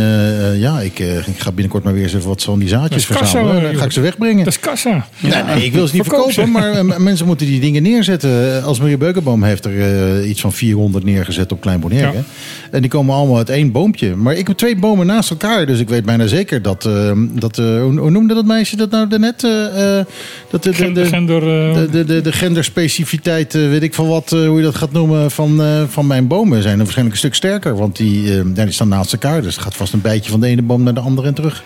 ja, 0.59 0.79
ik, 0.79 0.99
eh, 0.99 1.17
ik 1.27 1.39
ga 1.39 1.51
binnenkort 1.51 1.83
maar 1.83 1.93
weer 1.93 2.03
eens 2.03 2.13
even 2.13 2.27
wat 2.27 2.43
van 2.43 2.59
die 2.59 2.67
zaadjes 2.67 3.05
kassa, 3.07 3.19
verzamelen. 3.19 3.63
Dan 3.63 3.75
ga 3.75 3.85
ik 3.85 3.91
ze 3.91 4.01
wegbrengen. 4.01 4.43
Dat 4.43 4.53
is 4.53 4.59
kassa. 4.59 5.05
Nee, 5.19 5.43
nee, 5.43 5.65
ik 5.65 5.73
wil 5.73 5.87
ze 5.87 5.95
niet 5.95 6.03
Verkoop 6.03 6.31
verkopen, 6.31 6.63
ze. 6.73 6.83
maar 6.85 7.01
mensen 7.01 7.25
moeten 7.25 7.45
die 7.47 7.59
dingen 7.59 7.83
neerzetten. 7.83 8.63
Als 8.63 8.79
Marie 8.79 8.97
Beukenboom 8.97 9.43
heeft 9.43 9.65
er 9.65 10.25
iets 10.25 10.41
van 10.41 10.53
400 10.53 11.03
neergezet 11.03 11.51
op 11.51 11.61
Klein 11.61 11.79
Bonaire. 11.79 12.11
Ja. 12.13 12.23
En 12.71 12.81
die 12.81 12.89
komen 12.89 13.15
allemaal 13.15 13.37
uit 13.37 13.49
één 13.49 13.71
boompje. 13.71 14.15
Maar 14.15 14.33
ik 14.35 14.47
heb 14.47 14.57
twee 14.57 14.75
bomen 14.75 15.05
naast 15.05 15.29
elkaar, 15.29 15.65
dus 15.65 15.78
ik 15.79 15.89
weet 15.89 16.05
bijna 16.05 16.27
zeker 16.27 16.61
dat... 16.61 16.85
eh, 16.85 17.11
dat 17.17 17.57
eh, 17.57 17.81
hoe, 17.81 18.11
noemde 18.11 18.33
dat 18.33 18.45
meisje 18.45 18.75
dat 18.75 18.89
nou 18.89 19.07
daarnet? 19.07 19.43
eh, 19.43 19.99
eh, 19.99 20.05
dat 20.49 20.63
de, 20.63 20.71
de, 20.71 20.91
de, 20.91 21.05
Gender... 21.05 21.41
de, 21.41 21.87
de, 21.91 22.03
de, 22.03 22.21
de 22.21 22.31
genderspecificiteit, 22.31 23.53
weet 23.53 23.83
ik 23.83 23.93
van 23.93 24.07
wat, 24.07 24.29
hoe 24.29 24.57
je 24.57 24.63
dat 24.63 24.75
gaat 24.75 24.91
noemen, 24.91 25.31
van, 25.31 25.61
van 25.89 26.07
mijn 26.07 26.27
bomen 26.27 26.61
zijn 26.61 26.73
er 26.73 26.83
waarschijnlijk 26.83 27.15
een 27.15 27.21
stuk 27.21 27.35
sterker. 27.35 27.75
Want 27.75 27.95
die, 27.95 28.29
eh, 28.29 28.41
ja, 28.55 28.63
die 28.63 28.71
staan 28.73 28.87
naast 28.87 29.13
elkaar. 29.13 29.41
Dus 29.41 29.55
het 29.55 29.63
gaat 29.63 29.75
vast 29.75 29.93
een 29.93 30.01
bijtje 30.01 30.31
van 30.31 30.39
de 30.39 30.47
ene 30.47 30.61
boom 30.61 30.83
naar 30.83 30.93
de 30.93 30.99
andere 30.99 31.27
en 31.27 31.33
terug. 31.33 31.63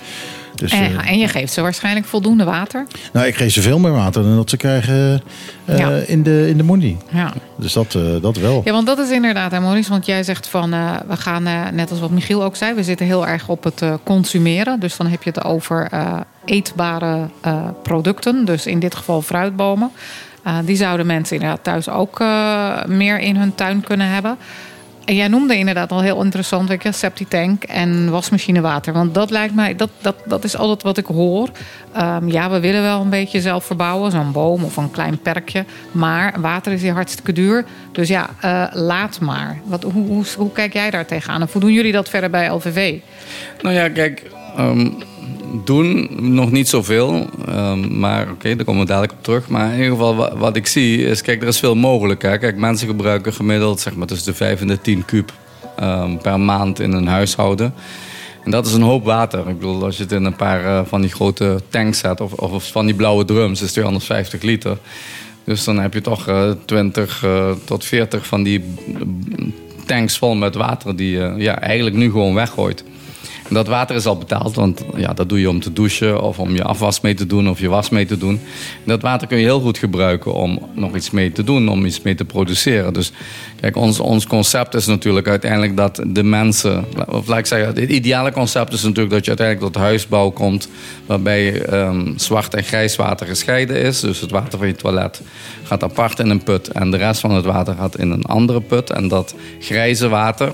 Dus, 0.56 0.72
En, 0.72 0.98
eh, 1.00 1.10
en 1.12 1.18
je 1.18 1.28
geeft 1.28 1.54
ze 1.54 1.62
waarschijnlijk 1.62 2.06
voldoende 2.06 2.44
water. 2.44 2.86
nou, 3.14 3.28
ik 3.28 3.36
geef 3.36 3.54
ze 3.54 3.62
veel 3.62 3.80
meer 3.80 3.92
water 3.92 4.24
dan 4.24 4.36
dat 4.36 4.50
ze 4.50 4.58
krijgen 4.58 5.22
eh, 5.66 5.78
Ja. 5.78 5.90
in 5.90 6.24
de, 6.24 6.50
in 6.50 6.58
de 6.58 6.64
moenie. 6.64 6.98
Ja. 7.12 7.34
Dus 7.58 7.74
dat, 7.74 7.96
eh, 7.96 8.02
dat 8.22 8.38
wel. 8.38 8.62
Ja, 8.66 8.72
want 8.72 8.86
dat 8.86 9.00
is 9.00 9.10
inderdaad, 9.10 9.52
hè, 9.52 9.60
Maurice. 9.60 9.90
Want 9.90 10.06
jij 10.06 10.24
zegt 10.24 10.48
van, 10.48 10.70
we 11.08 11.18
gaan, 11.18 11.44
net 11.74 11.90
als 11.90 12.00
wat 12.00 12.10
Michiel 12.10 12.44
ook 12.44 12.56
zei... 12.56 12.74
we 12.74 12.84
zitten 12.84 13.06
heel 13.06 13.28
erg 13.28 13.48
op 13.50 13.64
het 13.64 13.82
consumeren. 14.04 14.80
Dus 14.80 14.98
dan 14.98 15.08
heb 15.08 15.24
je 15.24 15.30
het 15.30 15.44
over 15.44 15.90
eetbare 16.46 17.30
producten. 17.84 18.46
Dus 18.46 18.66
in 18.66 18.80
dit 18.80 18.96
geval 18.96 19.22
fruitbomen. 19.22 19.92
Die 20.64 20.76
zouden 20.76 21.06
mensen 21.06 21.36
inderdaad 21.36 21.64
thuis 21.64 21.90
ook 21.90 22.20
meer 22.88 23.20
in 23.20 23.36
hun 23.36 23.56
tuin 23.56 23.82
kunnen 23.82 24.08
hebben. 24.08 24.38
En 25.06 25.16
jij 25.16 25.28
noemde 25.28 25.58
inderdaad 25.58 25.92
al 25.92 26.02
heel 26.02 26.24
interessant, 26.24 26.70
weet 26.70 26.88
septitank 26.90 27.64
en 27.64 28.10
wasmachinewater. 28.10 28.94
Want 28.94 29.14
dat 29.14 29.30
lijkt 29.30 29.56
mij, 29.56 29.76
dat, 29.76 29.90
dat, 30.02 30.16
dat 30.26 30.44
is 30.44 30.58
altijd 30.58 30.84
wat 30.84 30.98
ik 30.98 31.06
hoor. 31.06 31.50
Ehm, 31.94 32.28
ja, 32.28 32.50
we 32.50 32.60
willen 32.60 32.82
wel 32.82 33.02
een 33.02 33.10
beetje 33.10 33.42
zelf 33.42 33.66
verbouwen, 33.66 34.12
zo'n 34.12 34.32
boom 34.32 34.64
of 34.64 34.78
een 34.78 34.92
klein 34.92 35.18
perkje. 35.18 35.66
Maar 35.92 36.42
water 36.42 36.72
is 36.72 36.82
hier 36.82 36.94
hartstikke 36.94 37.32
duur. 37.32 37.66
Dus 37.92 38.08
ja, 38.08 38.30
eh, 38.42 38.66
laat 38.72 39.20
maar. 39.20 39.60
Wat, 39.64 39.84
hoe, 39.84 40.26
hoe, 40.38 40.52
kijk 40.52 40.74
jij 40.74 40.90
daar 40.90 41.06
tegenaan? 41.06 41.42
En 41.42 41.48
hoe 41.52 41.62
doen 41.62 41.74
jullie 41.74 41.92
dat 41.92 42.10
verder 42.10 42.30
bij 42.30 42.50
LVV? 42.50 43.00
Nou 43.62 43.76
ja, 43.76 43.90
kijk, 43.90 44.32
ehm, 44.58 44.90
doen 45.64 46.10
nog 46.20 46.52
niet 46.52 46.70
zoveel. 46.70 47.30
Ehm, 47.48 48.00
maar 48.00 48.30
oké, 48.32 48.56
daar 48.56 48.66
komen 48.66 48.82
we 48.82 48.88
dadelijk 48.88 49.14
op 49.14 49.24
terug. 49.24 49.48
Maar 49.48 49.68
in 49.68 49.78
ieder 49.78 49.92
geval, 49.92 50.38
wat, 50.38 50.56
ik 50.56 50.68
zie 50.68 51.06
is, 51.06 51.22
kijk, 51.22 51.42
er 51.42 51.48
is 51.48 51.60
veel 51.60 51.76
mogelijk. 51.76 52.22
Hè. 52.22 52.38
Kijk, 52.38 52.58
mensen 52.58 52.88
gebruiken 52.88 53.34
gemiddeld 53.34 53.80
zeg 53.80 53.96
maar, 53.96 54.08
tussen 54.08 54.32
de 54.32 54.38
5 54.38 54.62
en 54.62 54.68
de 54.68 54.82
10 54.82 55.06
kuub 55.06 55.34
ehm, 55.76 56.18
per 56.18 56.40
maand 56.40 56.80
in 56.80 56.92
een 56.92 57.08
huishouden. 57.08 57.74
En 58.44 58.52
dat 58.52 58.66
is 58.66 58.74
een 58.74 58.82
hoop 58.82 59.06
water. 59.06 59.40
Ik 59.40 59.60
bedoel, 59.60 59.84
als 59.84 59.98
je 59.98 60.04
het 60.04 60.12
in 60.12 60.26
een 60.26 60.36
paar 60.36 60.66
eh, 60.66 60.82
van 60.86 61.02
die 61.02 61.10
grote 61.10 61.60
tanks 61.70 62.00
zet, 62.00 62.22
of, 62.22 62.34
of, 62.34 62.68
van 62.72 62.86
die 62.86 62.96
blauwe 62.96 63.26
drums, 63.26 63.62
is 63.62 63.72
250 63.72 64.42
liter. 64.42 64.78
Dus 65.44 65.64
dan 65.64 65.80
heb 65.80 65.94
je 65.94 66.02
toch 66.02 66.28
eh 66.28 66.52
20 66.66 67.24
eh, 67.24 67.52
tot 67.66 67.86
40 67.86 68.26
van 68.26 68.44
die 68.44 68.64
tanks 69.86 70.18
vol 70.18 70.36
met 70.36 70.56
water 70.56 70.96
die 70.96 71.12
je 71.12 71.34
ja, 71.38 71.60
eigenlijk 71.60 71.96
nu 71.96 72.12
gewoon 72.12 72.34
weggooit. 72.34 72.84
Dat 73.54 73.68
water 73.68 73.96
is 73.96 74.06
al 74.06 74.18
betaald, 74.18 74.56
want 74.56 74.86
ja, 74.96 75.14
dat 75.14 75.30
doe 75.30 75.40
je 75.40 75.50
om 75.50 75.60
te 75.60 75.74
douchen 75.74 76.22
of 76.22 76.40
om 76.40 76.56
je 76.56 76.64
afwas 76.64 77.02
mee 77.02 77.14
te 77.14 77.26
doen 77.26 77.50
of 77.50 77.60
je 77.60 77.70
was 77.70 77.90
mee 77.90 78.06
te 78.06 78.18
doen. 78.18 78.40
En 78.74 78.86
dat 78.86 79.02
water 79.02 79.28
kun 79.28 79.38
je 79.38 79.44
heel 79.44 79.60
goed 79.60 79.78
gebruiken 79.78 80.34
om 80.34 80.60
nog 80.76 80.96
iets 80.96 81.12
mee 81.12 81.32
te 81.32 81.44
doen, 81.44 81.70
om 81.70 81.86
iets 81.86 82.02
mee 82.02 82.16
te 82.16 82.26
produceren. 82.26 82.94
Dus 82.94 83.12
kijk, 83.60 83.76
ons, 83.76 84.00
ons 84.00 84.28
concept 84.28 84.74
is 84.74 84.86
natuurlijk 84.86 85.28
uiteindelijk 85.28 85.78
dat 85.78 86.02
de 86.08 86.24
mensen, 86.24 86.86
of 87.08 87.28
laat 87.28 87.40
ik 87.40 87.46
zeggen, 87.46 87.68
het 87.68 87.92
ideale 87.92 88.32
concept 88.32 88.74
is 88.74 88.84
natuurlijk 88.84 89.14
dat 89.14 89.24
je 89.24 89.30
uiteindelijk 89.30 89.74
tot 89.74 89.82
huisbouw 89.82 90.30
komt 90.30 90.70
waarbij 91.06 91.62
ehm, 91.62 92.12
zwart 92.16 92.54
en 92.54 92.64
grijs 92.64 92.96
water 92.96 93.28
gescheiden 93.28 93.82
is. 93.82 94.00
Dus 94.00 94.20
het 94.20 94.32
water 94.32 94.58
van 94.58 94.68
je 94.68 94.76
toilet 94.76 95.22
gaat 95.64 95.84
apart 95.84 96.20
in 96.20 96.30
een 96.30 96.44
put 96.44 96.68
en 96.68 96.92
de 96.92 96.98
rest 96.98 97.20
van 97.20 97.32
het 97.32 97.46
water 97.46 97.76
gaat 97.76 97.98
in 97.98 98.12
een 98.12 98.24
andere 98.24 98.62
put. 98.62 98.90
En 98.90 99.08
dat 99.08 99.36
grijze 99.60 100.08
water, 100.08 100.54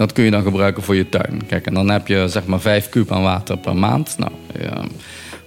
dat 0.00 0.12
kun 0.12 0.24
je 0.24 0.30
dan 0.30 0.42
gebruiken 0.42 0.82
voor 0.82 0.96
je 0.96 1.08
tuin. 1.08 1.46
Kijk, 1.46 1.66
en 1.66 1.74
dan 1.74 1.90
heb 1.90 2.06
je 2.06 2.28
zeg 2.28 2.46
maar 2.46 2.60
5 2.60 2.88
kuub 2.88 3.12
aan 3.12 3.22
water 3.22 3.58
per 3.58 3.76
maand. 3.76 4.16
Nou, 4.18 4.32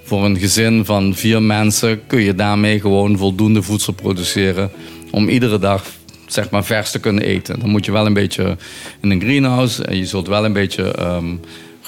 voor 0.03 0.25
een 0.25 0.37
gezin 0.37 0.85
van 0.85 1.15
vier 1.15 1.41
mensen 1.41 2.07
kun 2.07 2.21
je 2.21 2.35
daarmee 2.35 2.79
gewoon 2.79 3.17
voldoende 3.17 3.61
voedsel 3.61 3.93
produceren 3.93 4.71
om 5.11 5.27
iedere 5.27 5.59
dag 5.59 5.85
zeg 6.27 6.49
maar 6.49 6.63
vers 6.63 6.91
te 6.91 6.99
kunnen 6.99 7.23
eten. 7.23 7.59
Dan 7.59 7.69
moet 7.69 7.85
je 7.85 7.91
wel 7.91 8.05
een 8.05 8.13
beetje 8.13 8.57
in 9.01 9.11
een 9.11 9.21
greenhouse 9.21 9.83
en 9.83 9.97
je 9.97 10.05
zult 10.05 10.27
wel 10.27 10.45
een 10.45 10.53
beetje 10.53 10.91
ehm, 10.91 11.35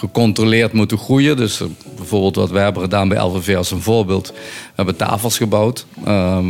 gecontroleerd 0.05 0.73
moeten 0.73 0.97
groeien. 0.97 1.37
Dus 1.37 1.61
eh, 1.61 1.67
bijvoorbeeld 1.95 2.35
wat 2.35 2.49
wij 2.49 2.63
hebben 2.63 2.81
gedaan 2.81 3.07
bij 3.07 3.19
LVV 3.19 3.55
als 3.55 3.71
een 3.71 3.81
voorbeeld. 3.81 4.27
We 4.27 4.73
hebben 4.75 4.95
tafels 4.95 5.37
gebouwd 5.37 5.85
ehm, 6.05 6.45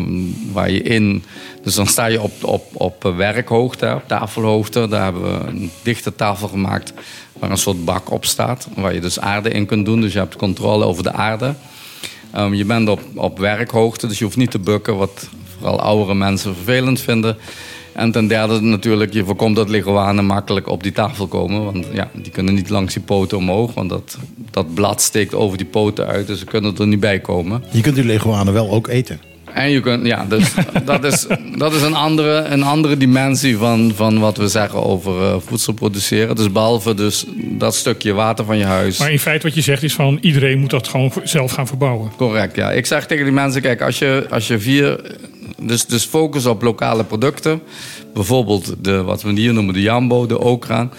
waar 0.51 0.71
je 0.71 0.81
in... 0.81 1.23
Dus 1.63 1.75
dan 1.75 1.87
sta 1.87 2.05
je 2.05 2.21
op, 2.21 2.43
op, 2.43 2.63
op 2.73 3.13
werkhoogte, 3.17 3.93
op 3.95 4.07
tafelhoogte. 4.07 4.87
Daar 4.87 5.03
hebben 5.03 5.23
we 5.23 5.47
een 5.47 5.71
dichte 5.83 6.15
tafel 6.15 6.47
gemaakt 6.47 6.93
waar 7.39 7.51
een 7.51 7.57
soort 7.57 7.85
bak 7.85 8.11
op 8.11 8.25
staat. 8.25 8.67
Waar 8.75 8.93
je 8.93 9.01
dus 9.01 9.19
aarde 9.19 9.49
in 9.49 9.65
kunt 9.65 9.85
doen. 9.85 10.01
Dus 10.01 10.13
je 10.13 10.19
hebt 10.19 10.35
controle 10.35 10.85
over 10.85 11.03
de 11.03 11.11
aarde. 11.11 11.55
Ehm, 12.31 12.53
je 12.53 12.65
bent 12.65 12.89
op, 12.89 13.01
op 13.13 13.39
werkhoogte, 13.39 14.07
dus 14.07 14.17
je 14.17 14.23
hoeft 14.23 14.37
niet 14.37 14.51
te 14.51 14.59
bukken, 14.59 14.97
wat 14.97 15.29
vooral 15.57 15.79
oudere 15.79 16.15
mensen 16.15 16.55
vervelend 16.55 17.01
vinden. 17.01 17.37
En 17.95 18.11
ten 18.11 18.27
derde 18.27 18.61
natuurlijk, 18.61 19.13
je 19.13 19.25
voorkomt 19.25 19.55
dat 19.55 19.69
leguanen 19.69 20.25
makkelijk 20.25 20.69
op 20.69 20.83
die 20.83 20.91
tafel 20.91 21.27
komen. 21.27 21.63
Want 21.63 21.85
ja, 21.93 22.09
die 22.13 22.31
kunnen 22.31 22.53
niet 22.53 22.69
langs 22.69 22.93
die 22.93 23.03
poten 23.03 23.37
omhoog, 23.37 23.73
want 23.73 23.89
dat, 23.89 24.17
dat 24.51 24.73
blad 24.73 25.01
steekt 25.01 25.33
over 25.33 25.57
die 25.57 25.65
poten 25.65 26.07
uit. 26.07 26.27
Dus 26.27 26.39
ze 26.39 26.45
kunnen 26.45 26.77
er 26.77 26.87
niet 26.87 26.99
bij 26.99 27.19
komen. 27.19 27.63
Je 27.71 27.81
kunt 27.81 27.95
die 27.95 28.05
leguanen 28.05 28.53
wel 28.53 28.69
ook 28.69 28.87
eten. 28.87 29.19
En 29.53 29.69
je 29.69 29.79
kunt, 29.79 30.05
ja, 30.05 30.25
dus 30.25 30.53
dat 30.85 31.03
is, 31.03 31.27
dat 31.57 31.73
is 31.73 31.81
een, 31.81 31.95
andere, 31.95 32.37
een 32.37 32.63
andere 32.63 32.97
dimensie 32.97 33.57
van, 33.57 33.91
van 33.95 34.19
wat 34.19 34.37
we 34.37 34.47
zeggen 34.47 34.83
over 34.83 35.21
eh, 35.21 35.35
voedsel 35.45 35.73
produceren. 35.73 36.35
Dus 36.35 36.51
behalve 36.51 36.93
dus 36.93 37.25
dat 37.37 37.75
stukje 37.75 38.13
water 38.13 38.45
van 38.45 38.57
je 38.57 38.65
huis. 38.65 38.99
Maar 38.99 39.11
in 39.11 39.19
feite 39.19 39.45
wat 39.45 39.55
je 39.55 39.61
zegt 39.61 39.83
is 39.83 39.93
van 39.93 40.17
iedereen 40.21 40.59
moet 40.59 40.69
dat 40.69 40.87
gewoon 40.87 41.11
zelf 41.23 41.51
gaan 41.51 41.67
verbouwen. 41.67 42.11
Correct, 42.17 42.55
ja. 42.55 42.71
Ik 42.71 42.85
zeg 42.85 43.07
tegen 43.07 43.23
die 43.23 43.33
mensen, 43.33 43.61
kijk, 43.61 43.81
als 43.81 43.99
je, 43.99 44.25
als 44.29 44.47
je 44.47 44.59
vier... 44.59 45.17
Dus, 45.61 45.85
dus 45.85 46.03
focus 46.05 46.45
op 46.45 46.61
lokale 46.61 47.03
producten. 47.03 47.61
Bijvoorbeeld 48.13 48.73
de, 48.81 49.03
wat 49.03 49.21
we 49.21 49.31
hier 49.31 49.53
noemen 49.53 49.73
de 49.73 49.81
jambo, 49.81 50.25
de 50.25 50.39
okra. 50.39 50.89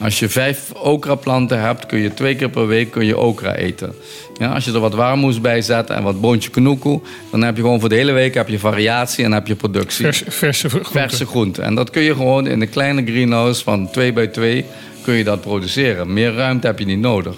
Als 0.00 0.18
je 0.18 0.28
vijf 0.28 0.72
okra-planten 0.72 1.60
hebt, 1.60 1.86
kun 1.86 1.98
je 1.98 2.14
twee 2.14 2.34
keer 2.36 2.50
per 2.50 2.66
week 2.66 2.90
kun 2.90 3.04
je 3.06 3.18
okra 3.18 3.54
eten. 3.54 3.94
Ja, 4.38 4.52
als 4.52 4.64
je 4.64 4.72
er 4.72 4.80
wat 4.80 4.94
warmoes 4.94 5.40
bij 5.40 5.62
zet 5.62 5.90
en 5.90 6.02
wat 6.02 6.20
boontje 6.20 6.50
knoekoe... 6.50 7.00
dan 7.30 7.42
heb 7.42 7.56
je 7.56 7.62
gewoon 7.62 7.80
voor 7.80 7.88
de 7.88 7.94
hele 7.94 8.12
week 8.12 8.34
heb 8.34 8.48
je 8.48 8.58
variatie 8.58 9.24
en 9.24 9.32
heb 9.32 9.46
je 9.46 9.54
productie. 9.54 10.04
Vers, 10.04 10.22
verse 10.28 10.68
groenten. 10.68 10.92
Verse 10.92 11.26
groenten. 11.26 11.64
En 11.64 11.74
dat 11.74 11.90
kun 11.90 12.02
je 12.02 12.14
gewoon 12.14 12.46
in 12.46 12.60
een 12.60 12.70
kleine 12.70 13.02
greenhouse 13.04 13.62
van 13.62 13.90
2 13.90 14.12
bij 14.12 14.26
2 14.26 14.64
kun 15.02 15.14
je 15.14 15.24
dat 15.24 15.40
produceren. 15.40 16.12
Meer 16.12 16.34
ruimte 16.34 16.66
heb 16.66 16.78
je 16.78 16.84
niet 16.86 16.98
nodig. 16.98 17.34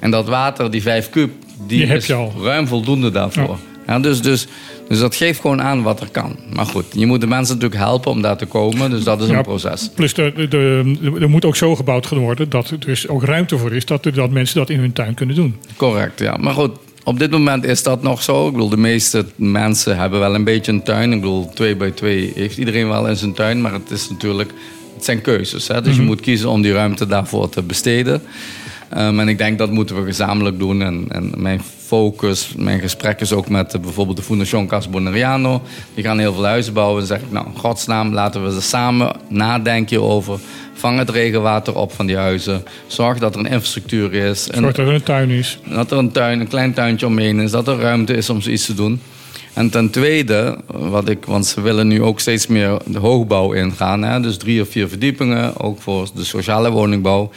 En 0.00 0.10
dat 0.10 0.28
water, 0.28 0.70
die 0.70 0.82
5 0.82 1.10
kub, 1.10 1.30
die, 1.66 1.78
Die 1.78 1.86
heb 1.86 1.96
is 1.96 2.06
je 2.06 2.14
al. 2.14 2.32
ruim 2.42 2.66
voldoende 2.66 3.10
daarvoor. 3.10 3.44
Ja. 3.44 3.75
Dus, 4.00 4.20
dus, 4.22 4.46
dus 4.88 4.98
dat 4.98 5.14
geeft 5.16 5.40
gewoon 5.40 5.62
aan 5.62 5.82
wat 5.82 6.00
er 6.00 6.08
kan. 6.12 6.36
Maar 6.54 6.66
goed, 6.66 6.84
je 6.92 7.06
moet 7.06 7.20
de 7.20 7.26
mensen 7.26 7.54
natuurlijk 7.54 7.80
helpen 7.82 8.10
om 8.10 8.22
daar 8.22 8.36
te 8.36 8.46
komen. 8.46 8.90
Dus 8.90 9.04
dat 9.04 9.20
is 9.22 9.28
Ja, 9.28 9.36
een 9.36 9.42
proces. 9.42 9.90
Plus 9.94 10.14
de, 10.14 10.32
de, 10.36 10.48
de- 10.48 11.16
er 11.20 11.30
moet 11.30 11.44
ook 11.44 11.56
zo 11.56 11.76
gebouwd 11.76 12.08
worden 12.08 12.48
dat 12.50 12.70
er 12.70 12.80
dus 12.80 13.08
ook 13.08 13.24
ruimte 13.24 13.58
voor 13.58 13.72
is 13.74 13.84
dat, 13.84 14.08
dat 14.14 14.30
mensen 14.30 14.56
dat 14.58 14.70
in 14.70 14.78
hun 14.78 14.92
tuin 14.92 15.14
kunnen 15.14 15.34
doen. 15.34 15.56
Correct, 15.76 16.18
ja. 16.18 16.36
Maar 16.36 16.54
goed, 16.54 16.70
op 17.04 17.18
dit 17.18 17.30
moment 17.30 17.64
is 17.64 17.82
dat 17.82 18.02
nog 18.02 18.22
zo. 18.22 18.46
Ik 18.46 18.52
bedoel, 18.52 18.68
de 18.68 18.76
meeste 18.76 19.24
mensen 19.36 19.96
hebben 19.96 20.20
wel 20.20 20.34
een 20.34 20.44
beetje 20.44 20.72
een 20.72 20.82
tuin. 20.82 21.12
Ik 21.12 21.20
bedoel, 21.20 21.50
twee 21.54 21.76
bij 21.76 21.90
twee 21.90 22.32
heeft 22.34 22.58
iedereen 22.58 22.88
wel 22.88 23.08
in 23.08 23.16
zijn 23.16 23.32
tuin. 23.32 23.60
Maar 23.60 23.72
het 23.72 23.90
is 23.90 24.10
natuurlijk, 24.10 24.50
het 24.94 25.04
zijn 25.04 25.20
keuzes. 25.20 25.68
Hè? 25.68 25.82
Dus 25.82 25.92
je 25.94 25.98
Mhm. 26.00 26.08
moet 26.10 26.20
kiezen 26.20 26.48
om 26.50 26.62
die 26.62 26.72
ruimte 26.72 27.06
daarvoor 27.06 27.48
te 27.48 27.62
besteden. 27.62 28.22
Um, 28.98 29.20
en 29.20 29.28
ik 29.28 29.38
denk 29.38 29.58
dat 29.58 29.70
moeten 29.70 29.96
we 29.96 30.04
gezamenlijk 30.04 30.58
doen. 30.58 30.82
En, 30.82 31.04
en 31.08 31.32
mijn 31.36 31.60
focus, 31.86 32.52
mijn 32.56 32.80
gesprek 32.80 33.20
is 33.20 33.32
ook 33.32 33.48
met 33.48 33.74
eh, 33.74 33.80
bijvoorbeeld 33.80 34.16
de 34.16 34.22
Fundación 34.22 34.66
Cas 34.66 34.90
Boneriano. 34.90 35.62
Die 35.94 36.04
gaan 36.04 36.18
heel 36.18 36.32
veel 36.32 36.44
huizen 36.44 36.72
bouwen. 36.72 36.98
Dan 36.98 37.06
zeg 37.06 37.20
ik, 37.20 37.32
nou, 37.32 37.46
in 37.46 37.58
godsnaam, 37.58 38.12
laten 38.12 38.44
we 38.44 38.52
ze 38.52 38.62
samen 38.62 39.16
nadenken 39.28 40.02
over. 40.02 40.38
Vang 40.74 40.98
het 40.98 41.10
regenwater 41.10 41.76
op 41.76 41.92
van 41.92 42.06
die 42.06 42.16
huizen. 42.16 42.62
Zorg 42.86 43.18
dat 43.18 43.34
er 43.34 43.40
een 43.40 43.46
infrastructuur 43.46 44.14
is. 44.14 44.44
Zorg 44.44 44.74
dat 44.74 44.86
er 44.86 44.94
een 44.94 45.02
tuin 45.02 45.30
is. 45.30 45.58
dat 45.64 45.90
er 45.90 45.98
een 45.98 46.12
tuin, 46.12 46.40
een 46.40 46.48
klein 46.48 46.72
tuintje 46.72 47.06
omheen 47.06 47.40
is, 47.40 47.50
dat 47.50 47.68
er 47.68 47.78
ruimte 47.78 48.14
is 48.14 48.30
om 48.30 48.40
zoiets 48.40 48.66
te 48.66 48.74
doen. 48.74 49.00
En 49.52 49.70
ten 49.70 49.90
tweede, 49.90 50.58
wat 50.66 51.08
ik, 51.08 51.24
want 51.24 51.46
ze 51.46 51.60
willen 51.60 51.88
nu 51.88 52.02
ook 52.02 52.20
steeds 52.20 52.46
meer 52.46 52.78
de 52.86 52.98
hoogbouw 52.98 53.52
ingaan. 53.52 54.02
Hè? 54.02 54.20
Dus 54.20 54.36
drie 54.36 54.60
of 54.60 54.68
vier 54.68 54.88
verdiepingen, 54.88 55.60
ook 55.60 55.80
voor 55.80 56.08
de 56.14 56.24
sociale 56.24 56.70
woningbouw. 56.70 57.30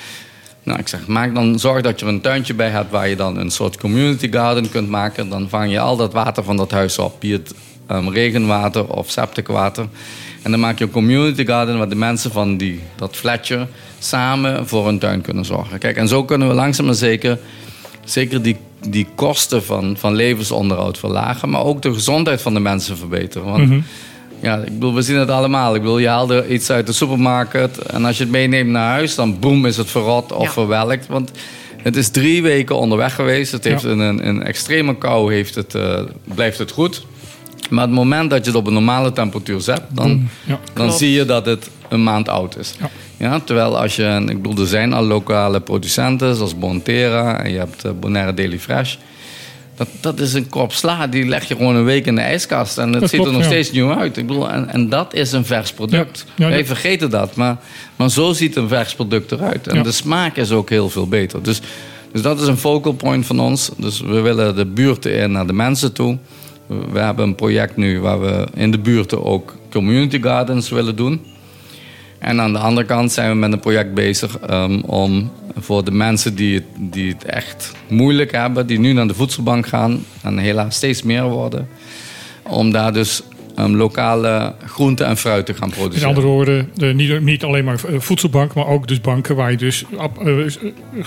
Nou, 0.69 0.81
ik 0.81 0.87
zeg, 0.87 1.07
maak 1.07 1.35
dan, 1.35 1.59
zorg 1.59 1.81
dat 1.81 1.99
je 1.99 2.05
er 2.05 2.11
een 2.11 2.21
tuintje 2.21 2.53
bij 2.53 2.69
hebt 2.69 2.91
waar 2.91 3.09
je 3.09 3.15
dan 3.15 3.37
een 3.37 3.51
soort 3.51 3.77
community 3.77 4.31
garden 4.31 4.69
kunt 4.69 4.89
maken. 4.89 5.29
Dan 5.29 5.49
vang 5.49 5.71
je 5.71 5.79
al 5.79 5.97
dat 5.97 6.13
water 6.13 6.43
van 6.43 6.57
dat 6.57 6.71
huis 6.71 6.97
op. 6.97 7.15
Be 7.19 7.27
het 7.27 7.53
ehm, 7.87 8.09
regenwater 8.09 8.87
of 8.87 9.09
septic 9.09 9.47
water. 9.47 9.87
En 10.41 10.51
dan 10.51 10.59
maak 10.59 10.77
je 10.77 10.83
een 10.83 10.91
community 10.91 11.45
garden 11.45 11.77
waar 11.77 11.89
de 11.89 11.95
mensen 11.95 12.31
van 12.31 12.57
die, 12.57 12.79
dat 12.95 13.15
flatje 13.15 13.67
samen 13.99 14.67
voor 14.67 14.87
een 14.87 14.99
tuin 14.99 15.21
kunnen 15.21 15.45
zorgen. 15.45 15.79
Kijk, 15.79 15.97
en 15.97 16.07
zo 16.07 16.23
kunnen 16.23 16.47
we 16.47 16.53
langzaam 16.53 16.85
maar 16.85 16.95
zeker, 16.95 17.39
zeker 18.03 18.41
die, 18.41 18.57
die 18.87 19.07
kosten 19.15 19.63
van, 19.63 19.97
van 19.97 20.15
levensonderhoud 20.15 20.97
verlagen. 20.97 21.49
Maar 21.49 21.63
ook 21.63 21.81
de 21.81 21.93
gezondheid 21.93 22.41
van 22.41 22.53
de 22.53 22.59
mensen 22.59 22.97
verbeteren. 22.97 23.47
Want 23.47 23.67
Mhm. 23.67 23.79
Ja, 24.41 24.57
ik 24.57 24.73
bedoel, 24.73 24.93
we 24.93 25.01
zien 25.01 25.17
het 25.17 25.29
allemaal. 25.29 25.75
Ik 25.75 25.81
bedoel, 25.81 25.97
je 25.99 26.07
haalt 26.07 26.29
er 26.29 26.47
iets 26.51 26.69
uit 26.69 26.85
de 26.87 26.93
supermarkt 26.93 27.77
en 27.77 28.05
als 28.05 28.17
je 28.17 28.23
het 28.23 28.31
meeneemt 28.31 28.69
naar 28.69 28.89
huis, 28.91 29.15
dan 29.15 29.39
boem 29.39 29.65
is 29.65 29.77
het 29.77 29.89
verrot 29.91 30.31
of 30.31 30.43
Ja. 30.43 30.51
verwelkt. 30.51 31.07
Want 31.07 31.31
het 31.83 31.95
is 31.95 32.09
drie 32.09 32.41
weken 32.41 32.75
onderweg 32.77 33.15
geweest. 33.15 33.51
Het 33.51 33.63
heeft 33.63 33.81
Ja. 33.81 33.89
in 33.89 33.99
een, 33.99 34.27
een 34.27 34.43
extreme 34.43 34.97
kou 34.97 35.33
heeft 35.33 35.55
het, 35.55 35.75
eh, 35.75 35.99
blijft 36.23 36.57
het 36.57 36.71
goed. 36.71 37.05
Maar 37.69 37.83
het 37.85 37.93
moment 37.93 38.29
dat 38.29 38.39
je 38.45 38.51
het 38.51 38.59
op 38.59 38.67
een 38.67 38.73
normale 38.73 39.11
temperatuur 39.11 39.61
zet, 39.61 39.81
dan. 39.89 40.29
Ja. 40.45 40.59
dan 40.73 40.91
zie 40.91 41.11
je 41.11 41.25
dat 41.25 41.45
het 41.45 41.69
een 41.89 42.03
maand 42.03 42.29
oud 42.29 42.57
is. 42.57 42.73
Ja. 42.79 42.89
Ja, 43.17 43.39
terwijl 43.39 43.79
als 43.79 43.95
je, 43.95 44.23
ik 44.27 44.41
bedoel, 44.41 44.57
er 44.63 44.67
zijn 44.69 44.93
al 44.93 45.03
lokale 45.03 45.59
producenten 45.59 46.35
zoals 46.35 46.57
Bonterra 46.57 47.43
en 47.43 47.51
je 47.51 47.57
hebt 47.57 47.85
eh, 47.85 47.91
Bonaire 47.99 48.33
Daily 48.33 48.59
Fresh. 48.59 48.95
Dat, 49.79 49.87
dat 49.99 50.19
is 50.19 50.33
een 50.33 50.49
krop 50.49 50.73
sla, 50.73 51.07
die 51.07 51.25
leg 51.25 51.47
je 51.47 51.55
gewoon 51.55 51.75
een 51.75 51.83
week 51.83 52.05
in 52.05 52.15
de 52.15 52.21
ijskast 52.21 52.77
en 52.77 52.91
het 52.91 52.99
Dat 52.99 53.09
ziet 53.09 53.19
klopt, 53.19 53.27
er 53.27 53.33
nog 53.33 53.41
ja. 53.41 53.47
steeds 53.47 53.71
nieuw 53.71 53.93
uit. 53.93 54.17
Ik 54.17 54.27
bedoel, 54.27 54.49
en, 54.49 54.69
en 54.69 54.89
dat 54.89 55.13
is 55.13 55.31
een 55.31 55.45
vers 55.45 55.73
product. 55.73 56.25
Ja, 56.27 56.43
ja, 56.43 56.49
Wij 56.49 56.59
ja. 56.59 56.65
vergeten 56.65 57.09
dat, 57.09 57.35
maar, 57.35 57.57
maar 57.95 58.09
zo 58.09 58.33
ziet 58.33 58.55
een 58.55 58.67
vers 58.67 58.95
product 58.95 59.31
eruit. 59.31 59.67
En 59.67 59.83
de 59.83 59.91
smaak 59.91 60.35
is 60.35 60.51
ook 60.51 60.69
heel 60.69 60.89
veel 60.89 61.07
beter. 61.07 61.43
Dus, 61.43 61.61
dus 62.11 62.21
dat 62.21 62.41
is 62.41 62.47
een 62.47 62.57
focal 62.57 62.93
point 62.93 63.25
van 63.25 63.39
ons. 63.39 63.71
Dus 63.77 64.01
we 64.01 64.19
willen 64.19 64.55
de 64.55 64.65
buurten 64.65 65.13
in 65.15 65.31
naar 65.31 65.47
de 65.47 65.53
mensen 65.53 65.93
toe. 65.93 66.17
We 66.67 66.99
hebben 66.99 67.25
een 67.25 67.35
project 67.35 67.77
nu 67.77 67.99
waar 67.99 68.21
we 68.21 68.47
in 68.53 68.71
de 68.71 68.79
buurten 68.79 69.23
ook 69.23 69.55
community 69.69 70.21
gardens 70.21 70.69
willen 70.69 70.95
doen. 70.95 71.25
En 72.19 72.41
aan 72.41 72.51
de 72.53 72.59
andere 72.59 72.87
kant 72.87 73.11
zijn 73.11 73.29
we 73.29 73.35
met 73.35 73.51
een 73.51 73.59
project 73.59 73.93
bezig 73.93 74.37
ehm, 74.39 74.79
om 74.79 75.31
voor 75.57 75.83
de 75.83 75.91
mensen 75.91 76.35
die 76.35 76.53
het, 76.55 76.63
die 76.77 77.11
het 77.11 77.23
echt 77.25 77.71
moeilijk 77.87 78.31
hebben, 78.31 78.67
die 78.67 78.79
nu 78.79 78.93
naar 78.93 79.07
de 79.07 79.13
voedselbank 79.13 79.67
gaan, 79.67 80.05
en 80.23 80.37
helaas 80.37 80.75
steeds 80.75 81.03
meer 81.03 81.23
worden, 81.23 81.67
om 82.43 82.71
daar 82.71 82.93
dus 82.93 83.21
ehm, 83.55 83.71
lokale 83.75 84.53
groenten 84.65 85.05
en 85.05 85.17
fruit 85.17 85.45
te 85.45 85.53
gaan 85.53 85.67
In 85.69 85.73
produceren. 85.75 86.07
andere 86.07 86.27
woorden, 86.27 86.69
de, 86.73 86.85
niet, 86.85 87.21
niet 87.21 87.43
alleen 87.43 87.63
maar 87.63 87.79
eh, 87.87 87.99
voedselbank, 87.99 88.53
maar 88.53 88.67
ook 88.67 88.87
dus 88.87 89.01
banken 89.01 89.35
waar 89.35 89.51
je 89.51 89.57
dus 89.57 89.83
ap- 89.97 90.27
eh, 90.27 90.37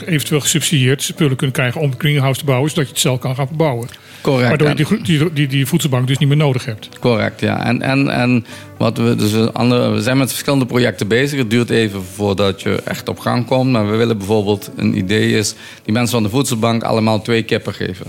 eventueel 0.07 0.41
gesubsidieerd 0.41 1.03
spullen 1.03 1.37
kunt 1.37 1.53
krijgen 1.53 1.81
om 1.81 1.91
een 1.91 1.99
greenhouse 1.99 2.41
te 2.41 2.47
bouwen, 2.47 2.71
zodat 2.71 2.85
je 2.87 2.93
het 2.93 3.01
zelf 3.01 3.19
kan 3.19 3.35
gaan 3.35 3.47
verbouwen. 3.47 3.89
Correct. 4.23 4.49
Waardoor 4.49 4.69
je 4.69 4.75
die, 5.03 5.19
die, 5.19 5.33
die, 5.33 5.47
die 5.47 5.67
voedselbank 5.67 6.07
dus 6.07 6.19
niet 6.19 6.29
meer 6.29 6.37
nodig 6.37 6.65
hebt. 6.65 6.89
Correct, 7.01 7.41
ja. 7.41 7.65
En, 7.65 7.83
en, 7.83 8.09
en 8.09 8.45
wat 8.79 8.97
we, 8.99 9.17
dus 9.17 9.53
andere, 9.53 9.91
we 9.91 10.03
zijn 10.03 10.19
met 10.19 10.29
verschillende 10.31 10.67
projecten 10.67 11.09
bezig. 11.09 11.39
Het 11.39 11.51
duurt 11.51 11.71
even 11.71 12.03
voordat 12.15 12.63
je 12.63 12.81
echt 12.85 13.09
op 13.09 13.19
gang 13.19 13.47
komt. 13.47 13.71
Maar 13.71 13.91
we 13.91 13.97
willen 13.97 14.19
bijvoorbeeld, 14.19 14.71
een 14.77 14.97
idee 14.97 15.33
is, 15.39 15.55
die 15.85 15.93
mensen 15.93 16.13
van 16.13 16.23
de 16.23 16.29
voedselbank 16.29 16.83
allemaal 16.83 17.23
twee 17.23 17.43
kippen 17.43 17.75
geven. 17.75 18.07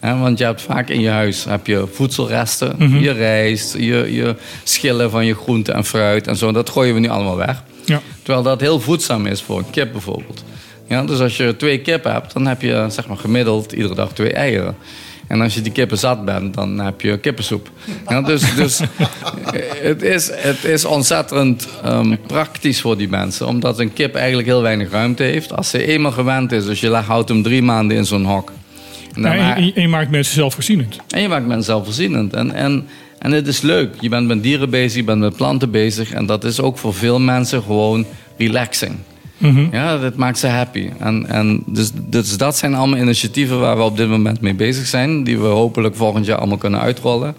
Want 0.00 0.38
je 0.38 0.44
hebt 0.44 0.62
vaak 0.62 0.88
in 0.88 1.00
je 1.00 1.08
huis 1.08 1.44
heb 1.44 1.66
je 1.66 1.84
voedselresten, 1.92 2.74
Mhm. 2.78 2.98
je 2.98 3.10
rijst, 3.10 3.72
je, 3.74 4.12
je 4.14 4.34
schillen 4.64 5.10
van 5.10 5.26
je 5.26 5.34
groente 5.34 5.72
en 5.72 5.84
fruit 5.84 6.26
en 6.26 6.36
zo. 6.36 6.52
Dat 6.52 6.70
gooien 6.70 6.94
we 6.94 7.00
nu 7.00 7.08
allemaal 7.08 7.36
weg. 7.36 7.62
Ja. 7.84 8.00
Terwijl 8.22 8.44
dat 8.44 8.60
heel 8.60 8.80
voedzaam 8.80 9.26
is 9.26 9.42
voor 9.42 9.58
een 9.58 9.70
kip 9.70 9.92
bijvoorbeeld. 9.92 10.44
Ja, 10.88 11.02
dus 11.04 11.20
als 11.20 11.36
je 11.36 11.56
twee 11.56 11.78
kippen 11.80 12.12
hebt, 12.12 12.32
dan 12.32 12.46
heb 12.46 12.62
je 12.62 12.86
zeg 12.88 13.06
maar, 13.08 13.16
gemiddeld 13.16 13.72
iedere 13.72 13.94
dag 13.94 14.12
twee 14.12 14.32
eieren. 14.32 14.76
En 15.28 15.40
als 15.40 15.54
je 15.54 15.60
die 15.60 15.72
kippen 15.72 15.98
zat 15.98 16.24
bent, 16.24 16.54
dan 16.54 16.80
heb 16.80 17.00
je 17.00 17.18
kippensoep. 17.18 17.70
Ja, 18.08 18.22
dus 18.22 18.54
dus 18.54 18.80
het, 19.82 20.02
is, 20.02 20.30
het 20.32 20.64
is 20.64 20.84
ontzettend 20.84 21.68
ehm, 21.84 22.16
praktisch 22.26 22.80
voor 22.80 22.96
die 22.96 23.08
mensen. 23.08 23.46
Omdat 23.46 23.78
een 23.78 23.92
kip 23.92 24.14
eigenlijk 24.14 24.48
heel 24.48 24.62
weinig 24.62 24.90
ruimte 24.90 25.22
heeft. 25.22 25.56
Als 25.56 25.70
ze 25.70 25.86
eenmaal 25.86 26.12
gewend 26.12 26.52
is, 26.52 26.64
dus 26.64 26.80
je 26.80 26.90
houdt 26.90 27.28
hem 27.28 27.42
drie 27.42 27.62
maanden 27.62 27.96
in 27.96 28.04
zo'n 28.04 28.24
hok. 28.24 28.52
En, 29.14 29.22
Ja, 29.22 29.56
en, 29.56 29.74
en 29.74 29.82
je 29.82 29.88
maakt 29.88 30.10
mensen 30.10 30.34
zelfvoorzienend. 30.34 30.96
en 31.08 31.20
je 31.20 31.28
maakt 31.28 31.46
mensen 31.46 31.64
zelfvoorzienend. 31.64 32.32
En, 32.34 32.54
en, 32.54 32.86
en 33.18 33.32
het 33.32 33.46
is 33.46 33.60
leuk. 33.60 33.94
Je 34.00 34.08
bent 34.08 34.26
met 34.26 34.42
dieren 34.42 34.70
bezig, 34.70 34.96
je 34.96 35.04
bent 35.04 35.20
met 35.20 35.36
planten 35.36 35.70
bezig. 35.70 36.12
En 36.12 36.26
dat 36.26 36.44
is 36.44 36.60
ook 36.60 36.78
voor 36.78 36.94
veel 36.94 37.20
mensen 37.20 37.62
gewoon 37.62 38.06
relaxing. 38.38 38.96
Mhm. 39.38 39.66
Ja, 39.72 39.98
dat 39.98 40.16
maakt 40.16 40.38
ze 40.38 40.46
happy. 40.46 40.88
En, 40.98 41.26
en 41.26 41.62
dus, 41.66 41.90
dus 41.94 42.36
dat 42.36 42.56
zijn 42.56 42.74
allemaal 42.74 42.98
initiatieven 42.98 43.60
waar 43.60 43.76
we 43.76 43.82
op 43.82 43.96
dit 43.96 44.08
moment 44.08 44.40
mee 44.40 44.54
bezig 44.54 44.86
zijn. 44.86 45.24
Die 45.24 45.38
we 45.38 45.46
hopelijk 45.46 45.96
volgend 45.96 46.26
jaar 46.26 46.38
allemaal 46.38 46.56
kunnen 46.58 46.80
uitrollen. 46.80 47.34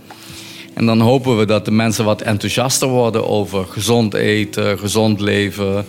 En 0.74 0.86
dan 0.86 1.00
hopen 1.00 1.38
we 1.38 1.46
dat 1.46 1.66
de 1.66 1.72
mensen 1.72 2.06
wat 2.06 2.22
enthousiaster 2.22 2.88
worden 2.88 3.28
over 3.28 3.66
gezond 3.66 4.14
eten, 4.14 4.80
gezond 4.80 5.20
leven. 5.20 5.86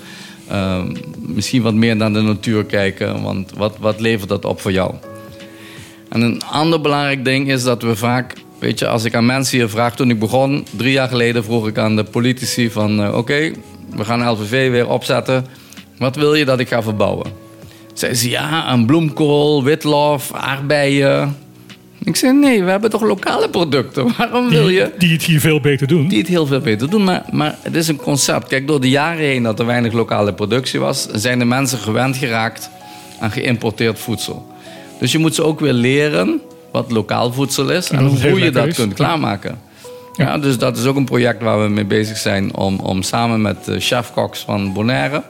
ehm, 0.48 0.94
misschien 1.18 1.62
wat 1.62 1.74
meer 1.74 1.96
naar 1.96 2.12
de 2.12 2.20
natuur 2.20 2.64
kijken. 2.64 3.22
Want 3.22 3.52
wat, 3.56 3.76
wat 3.78 4.00
levert 4.00 4.28
dat 4.28 4.44
op 4.44 4.60
voor 4.60 4.72
jou? 4.72 4.94
En 6.08 6.20
een 6.20 6.42
ander 6.44 6.80
belangrijk 6.80 7.24
ding 7.24 7.50
is 7.50 7.62
dat 7.62 7.82
we 7.82 7.96
vaak, 7.96 8.34
weet 8.58 8.78
je, 8.78 8.88
als 8.88 9.04
ik 9.04 9.14
aan 9.14 9.26
mensen 9.26 9.58
hier 9.58 9.68
vraag, 9.68 9.96
toen 9.96 10.10
ik 10.10 10.18
begon, 10.18 10.66
drie 10.76 10.92
jaar 10.92 11.08
geleden 11.08 11.44
vroeg 11.44 11.66
ik 11.68 11.78
aan 11.78 11.96
de 11.96 12.04
politici 12.04 12.70
van, 12.70 13.02
eh, 13.02 13.16
oké, 13.16 13.52
we 13.96 14.04
gaan 14.04 14.30
LVV 14.30 14.70
weer 14.70 14.88
opzetten. 14.88 15.46
Wat 16.00 16.16
wil 16.16 16.34
je 16.34 16.44
dat 16.44 16.60
ik 16.60 16.68
ga 16.68 16.82
verbouwen? 16.82 17.26
Zeiden 17.94 18.20
ze, 18.20 18.30
ja, 18.30 18.72
een 18.72 18.86
bloemkool, 18.86 19.64
witlof, 19.64 20.32
aardbeien. 20.32 21.36
Ik 21.98 22.16
zei, 22.16 22.32
nee, 22.32 22.64
we 22.64 22.70
hebben 22.70 22.90
toch 22.90 23.02
lokale 23.02 23.48
producten. 23.48 24.12
Waarom 24.18 24.48
wil 24.48 24.68
je... 24.68 24.92
Die 24.98 25.12
het 25.12 25.22
hier 25.22 25.40
veel 25.40 25.60
beter 25.60 25.86
doen. 25.86 26.08
Die 26.08 26.18
het 26.18 26.28
heel 26.28 26.46
veel 26.46 26.60
beter 26.60 26.90
doen, 26.90 27.04
maar, 27.04 27.24
maar 27.30 27.58
het 27.62 27.74
is 27.74 27.88
een 27.88 27.96
concept. 27.96 28.48
Kijk, 28.48 28.66
door 28.66 28.80
de 28.80 28.88
jaren 28.88 29.24
heen 29.24 29.42
dat 29.42 29.58
er 29.58 29.66
weinig 29.66 29.92
lokale 29.92 30.32
productie 30.32 30.80
was... 30.80 31.06
zijn 31.06 31.38
de 31.38 31.44
mensen 31.44 31.78
gewend 31.78 32.16
geraakt 32.16 32.70
aan 33.18 33.30
geïmporteerd 33.30 33.98
voedsel. 33.98 34.46
Dus 34.98 35.12
je 35.12 35.18
moet 35.18 35.34
ze 35.34 35.42
ook 35.42 35.60
weer 35.60 35.72
leren 35.72 36.40
wat 36.72 36.90
lokaal 36.90 37.32
voedsel 37.32 37.70
is... 37.70 37.90
En 37.90 38.06
hoe 38.06 38.40
je 38.40 38.50
dat 38.50 38.66
is. 38.66 38.76
kunt 38.76 38.94
klaarmaken. 38.94 39.58
Ja, 40.16 40.38
dus 40.38 40.58
dat 40.58 40.76
is 40.76 40.84
ook 40.84 40.96
een 40.96 41.04
project 41.04 41.42
waar 41.42 41.62
we 41.62 41.68
mee 41.68 41.86
bezig 41.86 42.16
zijn... 42.16 42.56
om, 42.56 42.78
om 42.78 43.02
samen 43.02 43.42
met 43.42 43.64
de 43.64 43.80
chef-koks 43.80 44.40
van 44.40 44.72
Bonaire... 44.72 45.22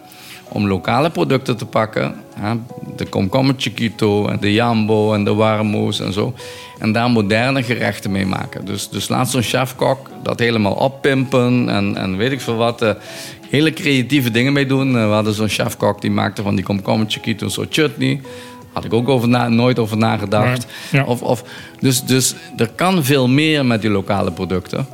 om 0.52 0.66
lokale 0.66 1.10
producten 1.10 1.56
te 1.56 1.66
pakken. 1.66 2.14
hè, 2.34 2.54
de 2.96 3.06
komkommer 3.06 3.54
chiquito 3.58 4.26
en 4.28 4.38
de 4.40 4.52
jambo 4.52 5.12
en 5.14 5.24
de 5.24 5.34
warmoes 5.34 6.00
en 6.00 6.12
zo. 6.12 6.34
En 6.78 6.92
daar 6.92 7.10
moderne 7.10 7.62
gerechten 7.62 8.10
mee 8.10 8.26
maken. 8.26 8.64
Dus, 8.64 8.88
dus 8.88 9.08
laat 9.08 9.30
zo'n 9.30 9.42
chef-kok 9.42 10.10
dat 10.22 10.38
helemaal 10.38 10.72
oppimpen 10.72 11.68
en, 11.68 11.96
en 11.96 12.16
weet 12.16 12.32
ik 12.32 12.40
veel 12.40 12.56
wat. 12.56 12.82
eh, 12.82 12.90
hele 13.50 13.72
creatieve 13.72 14.30
dingen 14.30 14.52
mee 14.52 14.66
doen. 14.66 14.96
Eh, 14.96 15.06
we 15.06 15.12
hadden 15.12 15.34
zo'n 15.34 15.48
chef-kok 15.48 16.00
die 16.00 16.10
maakte 16.10 16.42
van 16.42 16.54
die 16.54 16.64
komkommer 16.64 17.10
chiquito 17.10 17.44
een 17.44 17.50
soort 17.50 17.74
chutney. 17.74 18.20
Had 18.72 18.84
ik 18.84 18.92
ook 18.92 19.08
over 19.08 19.28
na, 19.28 19.48
nooit 19.48 19.78
over 19.78 19.96
nagedacht. 19.96 20.66
Ja. 20.90 21.04
Of, 21.04 21.22
of, 21.22 21.44
dus, 21.80 22.02
dus 22.04 22.34
er 22.56 22.68
kan 22.74 23.04
veel 23.04 23.28
meer 23.28 23.66
met 23.66 23.80
die 23.80 23.90
lokale 23.90 24.32
producten. 24.32 24.86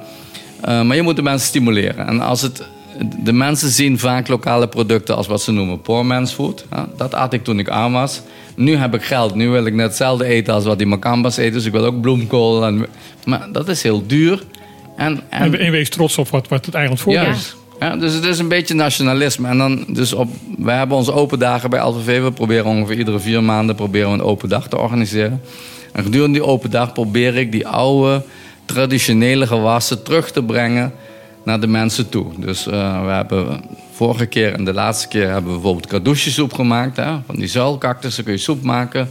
Eh, 0.60 0.82
maar 0.82 0.96
je 0.96 1.02
moet 1.02 1.16
de 1.16 1.22
mensen 1.22 1.48
stimuleren. 1.48 2.06
En 2.06 2.20
als 2.20 2.42
het, 2.42 2.62
de 3.22 3.32
mensen 3.32 3.70
zien 3.70 3.98
vaak 3.98 4.28
lokale 4.28 4.68
producten 4.68 5.16
als 5.16 5.26
wat 5.26 5.42
ze 5.42 5.52
noemen 5.52 5.80
poor 5.80 6.06
man's 6.06 6.32
food. 6.32 6.64
Ja, 6.70 6.88
dat 6.96 7.14
at 7.14 7.32
ik 7.32 7.44
toen 7.44 7.58
ik 7.58 7.68
arm 7.68 7.92
was. 7.92 8.22
Nu 8.56 8.76
heb 8.76 8.94
ik 8.94 9.02
geld. 9.02 9.34
Nu 9.34 9.48
wil 9.48 9.66
ik 9.66 9.74
net 9.74 9.86
hetzelfde 9.86 10.24
eten 10.24 10.54
als 10.54 10.64
wat 10.64 10.78
die 10.78 10.86
Macambas 10.86 11.36
eten. 11.36 11.52
Dus 11.52 11.64
ik 11.64 11.72
wil 11.72 11.84
ook 11.84 12.00
bloemkool. 12.00 12.66
En, 12.66 12.86
maar 13.24 13.48
dat 13.52 13.68
is 13.68 13.82
heel 13.82 14.06
duur. 14.06 14.42
En, 14.96 15.20
en, 15.28 15.58
En, 15.58 15.70
wees 15.70 15.90
trots 15.90 16.18
op 16.18 16.28
wat, 16.28 16.48
wat 16.48 16.66
het 16.66 16.74
eiland 16.74 17.00
voorbrengt. 17.00 17.56
ja. 17.58 17.64
Ja, 17.80 17.96
dus 17.96 18.14
het 18.14 18.24
is 18.24 18.38
een 18.38 18.48
beetje 18.48 18.74
nationalisme. 18.74 19.48
En 19.48 19.58
dan, 19.58 19.84
dus 19.88 20.12
op, 20.12 20.30
we 20.58 20.70
hebben 20.70 20.96
onze 20.96 21.12
open 21.12 21.38
dagen 21.38 21.70
bij 21.70 21.80
LVV. 21.80 22.22
We 22.22 22.32
proberen 22.32 22.64
ongeveer 22.64 22.98
iedere 22.98 23.18
vier 23.18 23.42
maanden 23.42 23.74
proberen 23.74 24.08
we 24.08 24.14
een 24.14 24.22
open 24.22 24.48
dag 24.48 24.68
te 24.68 24.78
organiseren. 24.78 25.42
En 25.92 26.02
gedurende 26.02 26.38
die 26.38 26.48
open 26.48 26.70
dag 26.70 26.92
probeer 26.92 27.36
ik 27.36 27.52
die 27.52 27.66
oude, 27.66 28.22
traditionele 28.64 29.46
gewassen 29.46 30.02
terug 30.02 30.30
te 30.30 30.42
brengen 30.42 30.92
naar 31.46 31.60
de 31.60 31.66
mensen 31.66 32.08
toe. 32.08 32.26
Dus 32.38 32.66
eh, 32.66 33.04
we 33.04 33.10
hebben 33.10 33.60
vorige 33.92 34.26
keer 34.26 34.52
en 34.52 34.64
de 34.64 34.72
laatste 34.72 35.08
keer 35.08 35.30
hebben 35.30 35.44
we 35.52 35.58
bijvoorbeeld 35.58 35.86
kadouchesoep 35.86 36.52
gemaakt. 36.52 36.96
Hè? 36.96 37.10
Van 37.26 37.36
die 37.36 37.46
zuilcactussen 37.48 38.24
kun 38.24 38.32
je 38.32 38.38
soep 38.38 38.62
maken. 38.62 39.08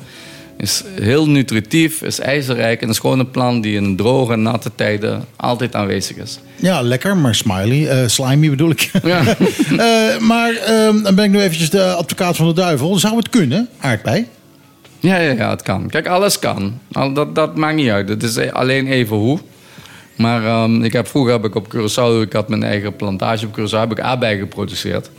Is 0.57 0.83
heel 1.01 1.29
nutritief, 1.29 2.01
is 2.01 2.19
ijzerrijk 2.19 2.81
en 2.81 2.89
is 2.89 2.99
gewoon 2.99 3.19
een 3.19 3.31
plant 3.31 3.63
die 3.63 3.75
in 3.75 3.95
droge 3.95 4.33
en 4.33 4.41
natte 4.41 4.71
tijden 4.75 5.25
altijd 5.35 5.75
aanwezig 5.75 6.17
is. 6.17 6.39
Ja, 6.55 6.81
lekker, 6.81 7.17
maar 7.17 7.35
smiley. 7.35 7.87
eh, 7.87 8.07
slimy 8.07 8.49
bedoel 8.49 8.69
ik. 8.69 8.91
Ja. 9.03 9.23
Eh, 9.77 10.19
maar 10.19 10.53
ehm, 10.55 11.01
dan 11.01 11.15
ben 11.15 11.25
ik 11.25 11.31
nu 11.31 11.39
eventjes 11.41 11.69
de 11.69 11.83
advocaat 11.93 12.35
van 12.35 12.47
de 12.47 12.53
duivel. 12.53 12.95
Zou 12.99 13.15
het 13.17 13.29
kunnen, 13.29 13.69
aardbei? 13.79 14.27
Ja, 14.99 15.17
ja, 15.17 15.31
ja, 15.31 15.49
het 15.49 15.61
kan. 15.61 15.89
Kijk, 15.89 16.07
alles 16.07 16.39
kan. 16.39 16.79
Dat, 17.13 17.35
dat 17.35 17.55
maakt 17.55 17.75
niet 17.75 17.89
uit. 17.89 18.09
Het 18.09 18.23
is 18.23 18.51
alleen 18.51 18.87
even 18.87 19.15
hoe. 19.17 19.39
Maar 20.15 20.45
ehm, 20.45 20.83
ik 20.83 20.93
heb, 20.93 21.07
vroeger 21.07 21.31
heb 21.31 21.45
ik 21.45 21.55
op 21.55 21.75
Curaçao, 21.75 22.21
ik 22.21 22.33
had 22.33 22.49
mijn 22.49 22.63
eigen 22.63 22.95
plantage 22.95 23.45
op 23.45 23.59
Curaçao, 23.59 23.79
heb 23.79 23.91
ik 23.91 23.99
aardbeien 23.99 24.39
geproduceerd. 24.39 25.09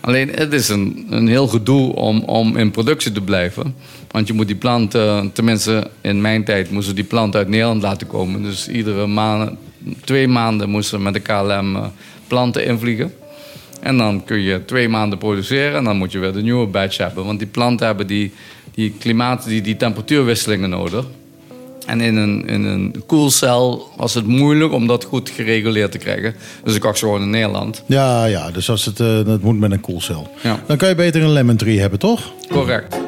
Alleen 0.00 0.28
het 0.28 0.52
is 0.52 0.68
een, 0.68 1.06
een 1.10 1.28
heel 1.28 1.46
gedoe 1.46 1.94
om, 1.94 2.22
om 2.22 2.56
in 2.56 2.70
productie 2.70 3.12
te 3.12 3.20
blijven. 3.20 3.74
Want 4.10 4.26
je 4.26 4.32
moet 4.32 4.46
die 4.46 4.56
planten, 4.56 5.32
tenminste 5.32 5.90
in 6.00 6.20
mijn 6.20 6.44
tijd, 6.44 6.70
moesten 6.70 6.94
die 6.94 7.04
planten 7.04 7.40
uit 7.40 7.48
Nederland 7.48 7.82
laten 7.82 8.06
komen. 8.06 8.42
Dus 8.42 8.68
iedere 8.68 9.06
maand, 9.06 9.50
twee 10.04 10.28
maanden 10.28 10.70
moesten 10.70 11.02
met 11.02 11.14
de 11.14 11.20
KLM 11.20 11.76
eh, 11.76 11.86
planten 12.26 12.64
invliegen. 12.64 13.12
En 13.80 13.96
dan 13.96 14.24
kun 14.24 14.40
je 14.40 14.64
twee 14.64 14.88
maanden 14.88 15.18
produceren 15.18 15.78
en 15.78 15.84
dan 15.84 15.96
moet 15.96 16.12
je 16.12 16.18
weer 16.18 16.32
de 16.32 16.42
nieuwe 16.42 16.66
batch 16.66 16.96
hebben. 16.96 17.24
Want 17.24 17.38
die 17.38 17.48
planten 17.48 17.86
hebben 17.86 18.06
die, 18.06 18.32
die 18.74 18.94
klimaat, 18.98 19.44
die, 19.44 19.62
die 19.62 19.76
temperatuurwisselingen 19.76 20.70
nodig. 20.70 21.06
En 21.86 22.00
in 22.00 22.16
een, 22.16 22.46
in 22.48 22.64
een 22.64 23.02
koelcel 23.06 23.88
was 23.96 24.14
het 24.14 24.26
moeilijk 24.26 24.72
om 24.72 24.86
dat 24.86 25.04
goed 25.04 25.30
gereguleerd 25.30 25.92
te 25.92 25.98
krijgen. 25.98 26.34
Dus 26.64 26.74
ik 26.74 26.80
kocht 26.80 26.98
ze 26.98 27.04
gewoon 27.04 27.22
in 27.22 27.30
Nederland. 27.30 27.82
Ja, 27.86 28.24
ja, 28.24 28.50
dus 28.50 28.70
als 28.70 28.84
het, 28.84 29.00
eh, 29.00 29.24
dat 29.24 29.40
moet 29.40 29.58
met 29.58 29.72
een 29.72 29.80
koelcel. 29.80 30.28
Ja. 30.42 30.60
Dan 30.66 30.76
kan 30.76 30.88
je 30.88 30.94
beter 30.94 31.22
een 31.22 31.32
lemon 31.32 31.56
tree 31.56 31.80
hebben, 31.80 31.98
toch? 31.98 32.32
Correct. 32.48 32.96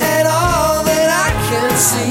And 0.00 0.26
all 0.26 0.84
that 0.84 1.08
I 1.26 1.30
can 1.48 1.76
see, 1.76 2.09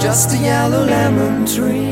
just 0.00 0.32
a 0.32 0.36
yellow 0.36 0.84
lemon 0.88 1.44
tree. 1.44 1.90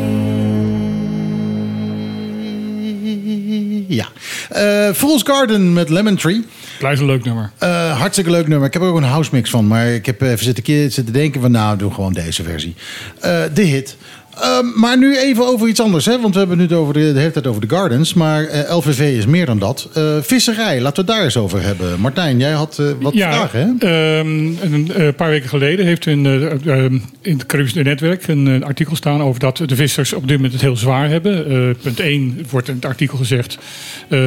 Ja. 3.88 4.08
Eh 4.48 4.92
Fool's 4.94 5.22
Garden 5.22 5.72
met 5.72 5.88
Lemon 5.88 6.16
Tree. 6.16 6.44
Blijft 6.78 7.00
een 7.00 7.06
leuk 7.06 7.24
nummer. 7.24 7.50
Eh, 7.58 7.98
hartstikke 7.98 8.30
leuk 8.30 8.48
nummer. 8.48 8.66
Ik 8.66 8.72
heb 8.72 8.82
er 8.82 8.88
ook 8.88 8.96
een 8.96 9.02
house 9.02 9.30
mix 9.32 9.50
van. 9.50 9.66
Maar 9.66 9.86
ik 9.86 10.06
heb 10.06 10.20
even 10.22 10.44
zitten, 10.44 10.62
keer- 10.64 10.90
zitten 10.90 11.12
denken 11.14 11.40
van 11.40 11.50
nou, 11.50 11.78
doe 11.78 11.92
gewoon 11.94 12.12
deze 12.12 12.42
versie. 12.42 12.74
Eh, 13.20 13.40
de 13.54 13.62
hit. 13.62 13.96
Ehm, 14.40 14.66
maar 14.74 14.98
nu 14.98 15.18
even 15.18 15.46
over 15.46 15.68
iets 15.68 15.80
anders. 15.80 16.06
Hè? 16.06 16.20
Want 16.20 16.32
we 16.32 16.38
hebben 16.38 16.58
het 16.58 16.70
nu 16.70 16.76
over 16.76 16.94
de, 16.94 17.12
de 17.12 17.18
hele 17.18 17.30
tijd 17.30 17.46
over 17.46 17.60
de 17.60 17.74
gardens. 17.74 18.14
Maar 18.14 18.44
eh, 18.44 18.76
LVV 18.76 19.00
is 19.00 19.26
meer 19.26 19.46
dan 19.46 19.58
dat. 19.58 19.88
Eh, 19.94 20.16
visserij, 20.20 20.80
laten 20.80 21.04
we 21.04 21.10
het 21.10 21.18
daar 21.18 21.24
eens 21.24 21.36
over 21.36 21.62
hebben. 21.62 22.00
Martijn, 22.00 22.38
jij 22.38 22.50
had 22.50 22.78
eh, 22.78 22.86
wat 23.00 23.12
vragen 23.16 23.76
hè? 23.78 23.88
ehm, 23.88 24.52
een 24.62 25.14
paar 25.14 25.30
weken 25.30 25.48
geleden 25.48 25.86
heeft 25.86 26.06
in, 26.06 26.26
eh, 26.26 26.84
ehm, 26.84 26.98
in 27.20 27.32
het 27.32 27.46
Caribisch 27.46 27.74
Netwerk 27.74 28.26
een 28.28 28.64
artikel 28.64 28.96
staan 28.96 29.22
over 29.22 29.40
dat 29.40 29.56
de 29.56 29.76
vissers 29.76 30.12
op 30.12 30.28
dit 30.28 30.36
moment 30.36 30.52
het 30.52 30.62
heel 30.62 30.76
zwaar 30.76 31.08
hebben. 31.08 31.76
Punt 31.82 32.00
1 32.00 32.46
wordt 32.50 32.68
in 32.68 32.74
het 32.74 32.84
artikel 32.84 33.18
gezegd, 33.18 33.58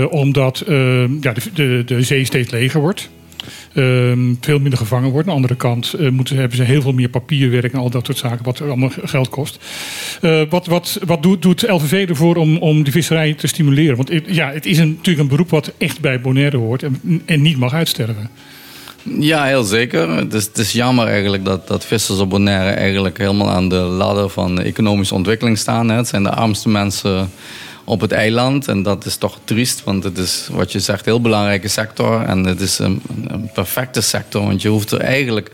omdat 0.09 0.63
ja, 0.67 1.33
de, 1.33 1.41
de, 1.53 1.83
de 1.85 2.01
zee 2.01 2.25
steeds 2.25 2.51
leger 2.51 2.79
wordt. 2.79 3.09
Ehm, 3.73 4.33
veel 4.41 4.59
minder 4.59 4.79
gevangen 4.79 5.09
wordt. 5.09 5.27
Aan 5.27 5.33
de 5.33 5.41
andere 5.41 5.55
kant 5.55 5.93
eh, 5.93 6.09
moeten, 6.09 6.37
hebben 6.37 6.57
ze 6.57 6.63
heel 6.63 6.81
veel 6.81 6.93
meer 6.93 7.09
papierwerk 7.09 7.73
en 7.73 7.79
al 7.79 7.89
dat 7.89 8.05
soort 8.05 8.17
zaken, 8.17 8.45
wat 8.45 8.61
allemaal 8.61 8.91
geld 9.03 9.29
kost. 9.29 9.57
Eh, 10.21 10.41
wat 10.49 10.67
wat, 10.67 10.99
wat 11.05 11.23
doet, 11.23 11.41
doet 11.41 11.69
LVV 11.69 12.09
ervoor 12.09 12.35
om, 12.35 12.57
om 12.57 12.83
de 12.83 12.91
visserij 12.91 13.33
te 13.33 13.47
stimuleren? 13.47 13.95
Want 13.95 14.11
ja, 14.25 14.51
het 14.51 14.65
is 14.65 14.77
een, 14.77 14.89
natuurlijk 14.89 15.19
een 15.19 15.27
beroep 15.27 15.49
wat 15.49 15.73
echt 15.77 15.99
bij 15.99 16.21
Bonaire 16.21 16.57
hoort 16.57 16.83
en, 16.83 17.21
en 17.25 17.41
niet 17.41 17.57
mag 17.57 17.73
uitsterven. 17.73 18.29
Ja, 19.03 19.43
heel 19.43 19.63
zeker. 19.63 20.09
Het 20.09 20.33
is, 20.33 20.45
het 20.45 20.57
is 20.57 20.71
jammer 20.71 21.07
eigenlijk 21.07 21.45
dat, 21.45 21.67
dat 21.67 21.85
vissers 21.85 22.19
op 22.19 22.29
Bonaire 22.29 22.69
eigenlijk 22.69 23.17
helemaal 23.17 23.49
aan 23.49 23.69
de 23.69 23.75
ladder 23.75 24.29
van 24.29 24.61
economische 24.61 25.13
ontwikkeling 25.15 25.57
staan. 25.57 25.89
Hè. 25.89 25.95
Het 25.95 26.07
zijn 26.07 26.23
de 26.23 26.31
armste 26.31 26.69
mensen 26.69 27.31
op 27.83 28.01
het 28.01 28.11
eiland. 28.11 28.67
En 28.67 28.83
dat 28.83 29.05
is 29.05 29.15
toch 29.15 29.39
triest, 29.43 29.83
want 29.83 30.03
het 30.03 30.17
is 30.17 30.47
wat 30.51 30.71
je 30.71 30.79
zegt, 30.79 30.99
een 30.99 31.11
heel 31.11 31.21
belangrijke 31.21 31.67
sector. 31.67 32.21
En 32.21 32.43
het 32.43 32.61
is 32.61 32.79
een, 32.79 33.01
een 33.27 33.49
perfecte 33.53 34.01
sector, 34.01 34.43
want 34.45 34.61
je 34.61 34.69
hoeft 34.69 34.91
er 34.91 34.99
eigenlijk 34.99 35.51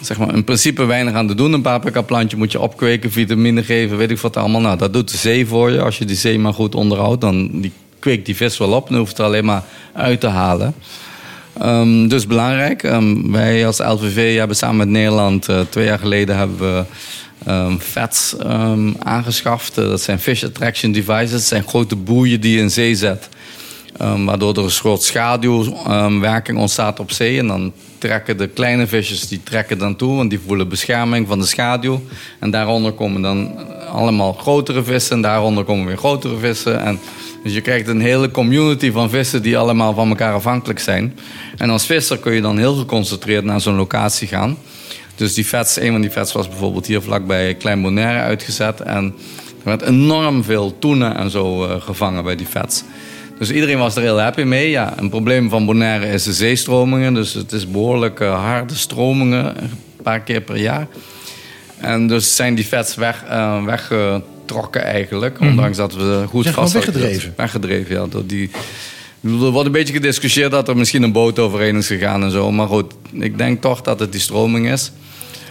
zeg 0.00 0.18
maar, 0.18 0.34
in 0.34 0.44
principe 0.44 0.84
weinig 0.84 1.14
aan 1.14 1.26
te 1.26 1.34
doen. 1.34 1.52
Een 1.52 1.62
paprika 1.62 2.02
plantje 2.02 2.36
moet 2.36 2.52
je 2.52 2.60
opkweken, 2.60 3.10
vitamine 3.10 3.64
geven, 3.64 3.96
weet 3.96 4.10
ik 4.10 4.18
wat 4.18 4.36
allemaal. 4.36 4.60
Nou, 4.60 4.78
dat 4.78 4.92
doet 4.92 5.10
de 5.10 5.16
zee 5.16 5.46
voor 5.46 5.70
je. 5.70 5.80
Als 5.80 5.98
je 5.98 6.04
die 6.04 6.16
zee 6.16 6.38
maar 6.38 6.54
goed 6.54 6.74
onderhoudt, 6.74 7.20
dan 7.20 7.60
die 7.60 7.72
kweekt 7.98 8.26
die 8.26 8.36
vis 8.36 8.58
wel 8.58 8.72
op. 8.72 8.88
Dan 8.88 8.98
hoeft 8.98 9.18
er 9.18 9.24
alleen 9.24 9.44
maar 9.44 9.62
uit 9.92 10.20
te 10.20 10.26
halen. 10.26 10.74
Ehm, 11.58 12.08
dus 12.08 12.26
belangrijk. 12.26 12.82
Ehm, 12.82 13.30
wij 13.30 13.66
als 13.66 13.78
LVV 13.78 14.36
hebben 14.36 14.56
samen 14.56 14.76
met 14.76 14.88
Nederland 14.88 15.48
eh, 15.48 15.60
twee 15.68 15.84
jaar 15.84 15.98
geleden 15.98 16.36
hebben 16.36 16.58
we 16.58 16.84
ehm, 17.44 17.78
FATS 17.78 18.36
ehm, 18.36 18.92
aangeschaft. 18.98 19.74
Dat 19.74 20.00
zijn 20.00 20.18
Fish 20.18 20.44
Attraction 20.44 20.92
Devices. 20.92 21.30
Dat 21.30 21.42
zijn 21.42 21.68
grote 21.68 21.96
boeien 21.96 22.40
die 22.40 22.54
je 22.54 22.60
in 22.60 22.70
zee 22.70 22.94
zet. 22.94 23.28
Ehm, 23.96 24.24
waardoor 24.24 24.56
er 24.56 24.64
een 24.64 24.70
soort 24.70 25.02
schaduwwerking 25.02 26.58
ontstaat 26.58 27.00
op 27.00 27.10
zee. 27.10 27.38
En 27.38 27.46
dan 27.46 27.72
trekken 27.98 28.36
de 28.36 28.48
kleine 28.48 28.86
visjes 28.86 29.28
die 29.28 29.42
trekken 29.42 29.78
dan 29.78 29.96
toe, 29.96 30.16
want 30.16 30.30
die 30.30 30.40
voelen 30.46 30.68
bescherming 30.68 31.28
van 31.28 31.38
de 31.38 31.46
schaduw. 31.46 32.02
En 32.38 32.50
daaronder 32.50 32.92
komen 32.92 33.22
dan 33.22 33.58
allemaal 33.92 34.32
grotere 34.32 34.82
vissen. 34.82 35.16
En 35.16 35.22
daaronder 35.22 35.64
komen 35.64 35.86
weer 35.86 35.96
grotere 35.96 36.38
vissen. 36.38 36.80
En 36.80 36.98
Dus 37.42 37.52
je 37.52 37.60
krijgt 37.60 37.88
een 37.88 38.00
hele 38.00 38.30
community 38.30 38.90
van 38.90 39.10
vissen 39.10 39.42
die 39.42 39.58
allemaal 39.58 39.94
van 39.94 40.08
elkaar 40.08 40.34
afhankelijk 40.34 40.78
zijn. 40.78 41.18
En 41.56 41.70
als 41.70 41.86
visser 41.86 42.18
kun 42.18 42.32
je 42.32 42.40
dan 42.40 42.58
heel 42.58 42.74
geconcentreerd 42.74 43.44
naar 43.44 43.60
zo'n 43.60 43.76
locatie 43.76 44.28
gaan. 44.28 44.56
Dus 45.18 45.34
die 45.34 45.46
vets, 45.46 45.80
een 45.80 45.92
van 45.92 46.00
die 46.00 46.10
vets 46.10 46.32
was 46.32 46.48
bijvoorbeeld 46.48 46.86
hier 46.86 47.02
vlakbij 47.02 47.54
Klein 47.54 47.82
Bonaire 47.82 48.18
uitgezet. 48.20 48.80
En 48.80 49.04
er 49.58 49.64
werd 49.64 49.82
enorm 49.82 50.44
veel 50.44 50.78
toenen 50.78 51.16
en 51.16 51.30
zo 51.30 51.64
eh, 51.64 51.80
gevangen 51.80 52.24
bij 52.24 52.36
die 52.36 52.46
vets. 52.46 52.84
Dus 53.38 53.50
iedereen 53.50 53.78
was 53.78 53.96
er 53.96 54.02
heel 54.02 54.20
happy 54.20 54.42
mee. 54.42 54.70
Ja, 54.70 54.92
een 54.96 55.08
probleem 55.08 55.48
van 55.48 55.66
Bonaire 55.66 56.06
is 56.06 56.22
de 56.22 56.32
zeestromingen. 56.32 57.14
Dus 57.14 57.34
het 57.34 57.52
is 57.52 57.70
behoorlijk 57.70 58.20
eh, 58.20 58.44
harde 58.44 58.74
stromingen, 58.74 59.62
een 59.62 59.70
paar 60.02 60.20
keer 60.20 60.40
per 60.40 60.56
jaar. 60.56 60.86
En 61.78 62.06
dus 62.06 62.36
zijn 62.36 62.54
die 62.54 62.66
vets 62.66 62.94
weg, 62.94 63.24
eh, 63.28 63.64
weggetrokken 63.64 64.84
eigenlijk. 64.84 65.38
Mhm. 65.38 65.48
Ondanks 65.50 65.76
dat 65.76 65.94
we 65.94 66.24
goed 66.28 66.46
gewoon 66.46 66.70
vast 66.70 66.84
hadden 66.84 67.02
weggedreven? 67.02 67.34
Weggedreven, 67.36 67.94
ja. 67.94 68.06
Door 68.06 68.26
die, 68.26 68.50
er 69.22 69.30
wordt 69.30 69.66
een 69.66 69.72
beetje 69.72 69.94
gediscussieerd 69.94 70.50
dat 70.50 70.68
er 70.68 70.76
misschien 70.76 71.02
een 71.02 71.12
boot 71.12 71.38
overheen 71.38 71.76
is 71.76 71.86
gegaan 71.86 72.22
en 72.22 72.30
zo. 72.30 72.52
Maar 72.52 72.66
goed, 72.66 72.94
ik 73.12 73.38
denk 73.38 73.60
toch 73.60 73.80
dat 73.80 74.00
het 74.00 74.12
die 74.12 74.20
stroming 74.20 74.70
is. 74.70 74.92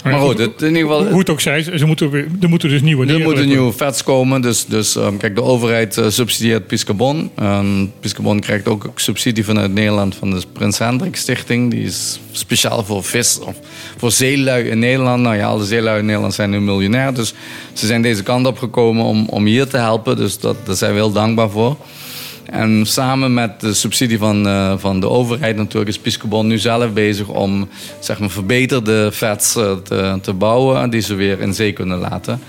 Maar 0.10 0.20
goed, 0.20 0.38
het, 0.38 0.62
in 0.62 0.68
ieder 0.68 0.82
geval, 0.82 1.08
Hoe 1.08 1.20
het 1.20 1.30
ook 1.30 1.42
zij, 1.42 1.64
ze 1.64 1.86
moeten 1.86 2.14
er 2.42 2.50
moeten 2.50 2.70
dus 2.70 2.82
nieuwe 2.82 3.06
er 3.08 3.20
moeten 3.20 3.48
nieuwe 3.48 3.74
vets 3.74 4.04
komen. 4.04 4.42
Dus, 4.42 4.66
dus 4.66 4.96
ehm, 4.96 5.18
kijk, 5.18 5.36
de 5.36 5.44
overheid 5.44 5.98
eh, 5.98 6.06
subsidieert 6.10 6.68
Piscabon. 6.68 7.32
Um, 7.40 7.92
Piscabon 8.00 8.40
krijgt 8.40 8.68
ook 8.68 8.92
subsidie 8.96 9.46
vanuit 9.46 9.74
Nederland 9.74 10.16
van 10.16 10.32
de 10.32 10.42
Prins 10.52 10.78
Hendrik 10.78 11.16
Stichting. 11.16 11.72
Die 11.72 11.84
is 11.84 12.20
speciaal 12.32 12.84
voor 12.84 13.04
vis, 13.04 13.40
of 13.40 13.56
voor 13.98 14.12
zeelui 14.12 14.70
in 14.70 14.80
Nederland. 14.80 15.22
Nou 15.22 15.36
ja, 15.36 15.48
alle 15.48 15.66
zeelui 15.66 16.00
in 16.00 16.06
Nederland 16.06 16.34
zijn 16.34 16.50
nu 16.50 16.60
miljonair. 16.60 17.14
Dus 17.14 17.34
ze 17.74 17.86
zijn 17.86 18.02
deze 18.02 18.24
kant 18.24 18.48
op 18.48 18.58
gekomen 18.58 19.06
om, 19.06 19.26
om 19.30 19.46
hier 19.46 19.68
te 19.68 19.78
helpen. 19.78 20.16
Dus 20.16 20.40
dat, 20.40 20.56
daar 20.66 20.76
zijn 20.76 20.92
we 20.92 20.98
heel 20.98 21.12
dankbaar 21.12 21.50
voor. 21.50 21.78
En 22.50 22.86
samen 22.86 23.34
met 23.34 23.62
de 23.62 23.74
subsidie 23.74 24.18
van, 24.18 24.48
eh, 24.48 24.74
van 24.78 25.00
de 25.00 25.10
overheid 25.10 25.56
natuurlijk 25.56 25.90
is 25.90 26.00
Piscobon 26.00 26.48
nu 26.48 26.58
zelf 26.58 26.94
bezig 26.94 27.28
om 27.28 27.70
zeg 28.00 28.20
maar, 28.20 28.30
verbeterde 28.30 29.12
vets 29.12 29.56
eh, 29.56 29.72
te, 29.84 30.18
te 30.22 30.34
bouwen 30.34 30.90
die 30.90 31.02
ze 31.02 31.16
weer 31.16 31.42
in 31.42 31.54
zee 31.54 31.74
kunnen 31.74 31.98
laten. 31.98 32.40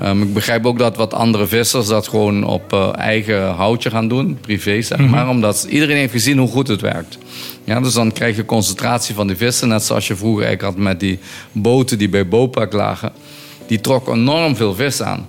Ehm, 0.00 0.22
ik 0.22 0.34
begrijp 0.34 0.66
ook 0.66 0.78
dat 0.78 0.96
wat 0.96 1.14
andere 1.14 1.46
vissers 1.46 1.86
dat 1.86 2.08
gewoon 2.08 2.44
op 2.44 2.72
eh, 2.72 2.88
eigen 2.96 3.50
houtje 3.50 3.90
gaan 3.90 4.08
doen, 4.08 4.38
privé 4.40 4.82
zeg 4.82 4.98
Mhm. 4.98 5.10
maar, 5.10 5.28
omdat 5.28 5.66
iedereen 5.68 5.96
heeft 5.96 6.12
gezien 6.12 6.38
hoe 6.38 6.48
goed 6.48 6.68
het 6.68 6.80
werkt. 6.80 7.18
Ja, 7.64 7.80
dus 7.80 7.92
dan 7.92 8.12
krijg 8.12 8.36
je 8.36 8.44
concentratie 8.44 9.14
van 9.14 9.26
die 9.26 9.36
vissen, 9.36 9.68
net 9.68 9.82
zoals 9.82 10.06
je 10.06 10.16
vroeger 10.16 10.44
eigenlijk 10.44 10.74
had 10.76 10.84
met 10.84 11.00
die 11.00 11.18
boten 11.52 11.98
die 11.98 12.08
bij 12.08 12.28
Bopak 12.28 12.72
lagen. 12.72 13.12
Die 13.66 13.80
trokken 13.80 14.14
enorm 14.14 14.56
veel 14.56 14.74
vis 14.74 15.02
aan. 15.02 15.26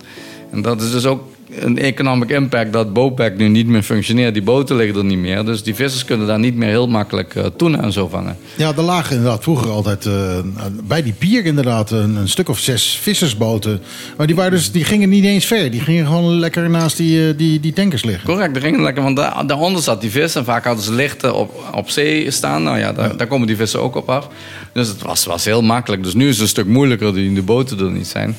En 0.52 0.62
dat 0.62 0.82
is 0.82 0.92
dus 0.92 1.06
ook 1.06 1.35
een 1.50 1.78
economic 1.78 2.30
impact 2.30 2.74
dat 2.74 2.94
Bopak 2.94 3.38
nu 3.38 3.48
niet 3.48 3.68
meer 3.68 3.84
functioneert. 3.84 4.34
Die 4.34 4.44
boten 4.44 4.76
liggen 4.76 4.98
er 4.98 5.06
niet 5.06 5.18
meer, 5.18 5.46
dus 5.46 5.64
die 5.64 5.76
vissers 5.76 6.06
kunnen 6.06 6.28
daar 6.28 6.40
niet 6.40 6.56
meer 6.56 6.70
heel 6.70 6.88
makkelijk 6.88 7.36
uh, 7.36 7.46
toenen 7.46 7.82
en 7.82 7.92
zo 7.92 8.08
vangen. 8.08 8.38
Ja, 8.56 8.74
er 8.76 8.82
lagen 8.82 9.16
inderdaad 9.16 9.44
vroeger 9.44 9.70
altijd 9.70 10.06
eh, 10.06 10.38
bij 10.84 11.04
die 11.04 11.14
pier 11.14 11.46
inderdaad 11.46 11.92
een, 11.92 12.16
een 12.16 12.30
stuk 12.30 12.50
of 12.50 12.60
zes 12.60 13.00
vissersboten. 13.02 13.82
Maar 14.18 14.28
die, 14.28 14.36
waren 14.36 14.52
dus, 14.52 14.72
die 14.72 14.84
gingen 14.84 15.10
niet 15.10 15.24
eens 15.24 15.46
ver. 15.46 15.72
Die 15.72 15.82
gingen 15.82 16.06
gewoon 16.06 16.40
lekker 16.40 16.70
naast 16.70 16.98
die, 16.98 17.28
eh, 17.28 17.38
die, 17.38 17.60
die 17.60 17.74
tankers 17.74 18.04
liggen. 18.04 18.26
Correct, 18.26 18.56
er 18.56 18.62
gingen 18.62 18.82
lekker, 18.82 19.04
want 19.04 19.16
daar, 19.16 19.48
daaronder 19.48 19.82
zat 19.82 20.02
die 20.02 20.12
vis. 20.12 20.36
En 20.36 20.46
vaak 20.46 20.66
hadden 20.66 20.84
ze 20.84 20.94
lichten 20.94 21.36
op, 21.36 21.64
op 21.74 21.90
zee 21.90 22.32
staan. 22.32 22.64
Nou 22.64 22.78
ja, 22.78 22.94
daar, 22.94 23.18
daar 23.18 23.28
komen 23.28 23.48
die 23.48 23.56
vissen 23.56 23.82
ook 23.82 23.96
op 23.96 24.10
af. 24.10 24.30
Dus 24.74 24.88
het 24.88 25.02
was, 25.02 25.26
was 25.26 25.46
heel 25.46 25.62
makkelijk. 25.62 26.04
Dus 26.04 26.14
nu 26.14 26.28
is 26.28 26.34
het 26.34 26.42
een 26.42 26.48
stuk 26.48 26.68
moeilijker 26.68 27.14
die 27.14 27.34
de 27.34 27.42
boten 27.42 27.80
er 27.80 27.92
niet 27.92 28.08
zijn. 28.08 28.36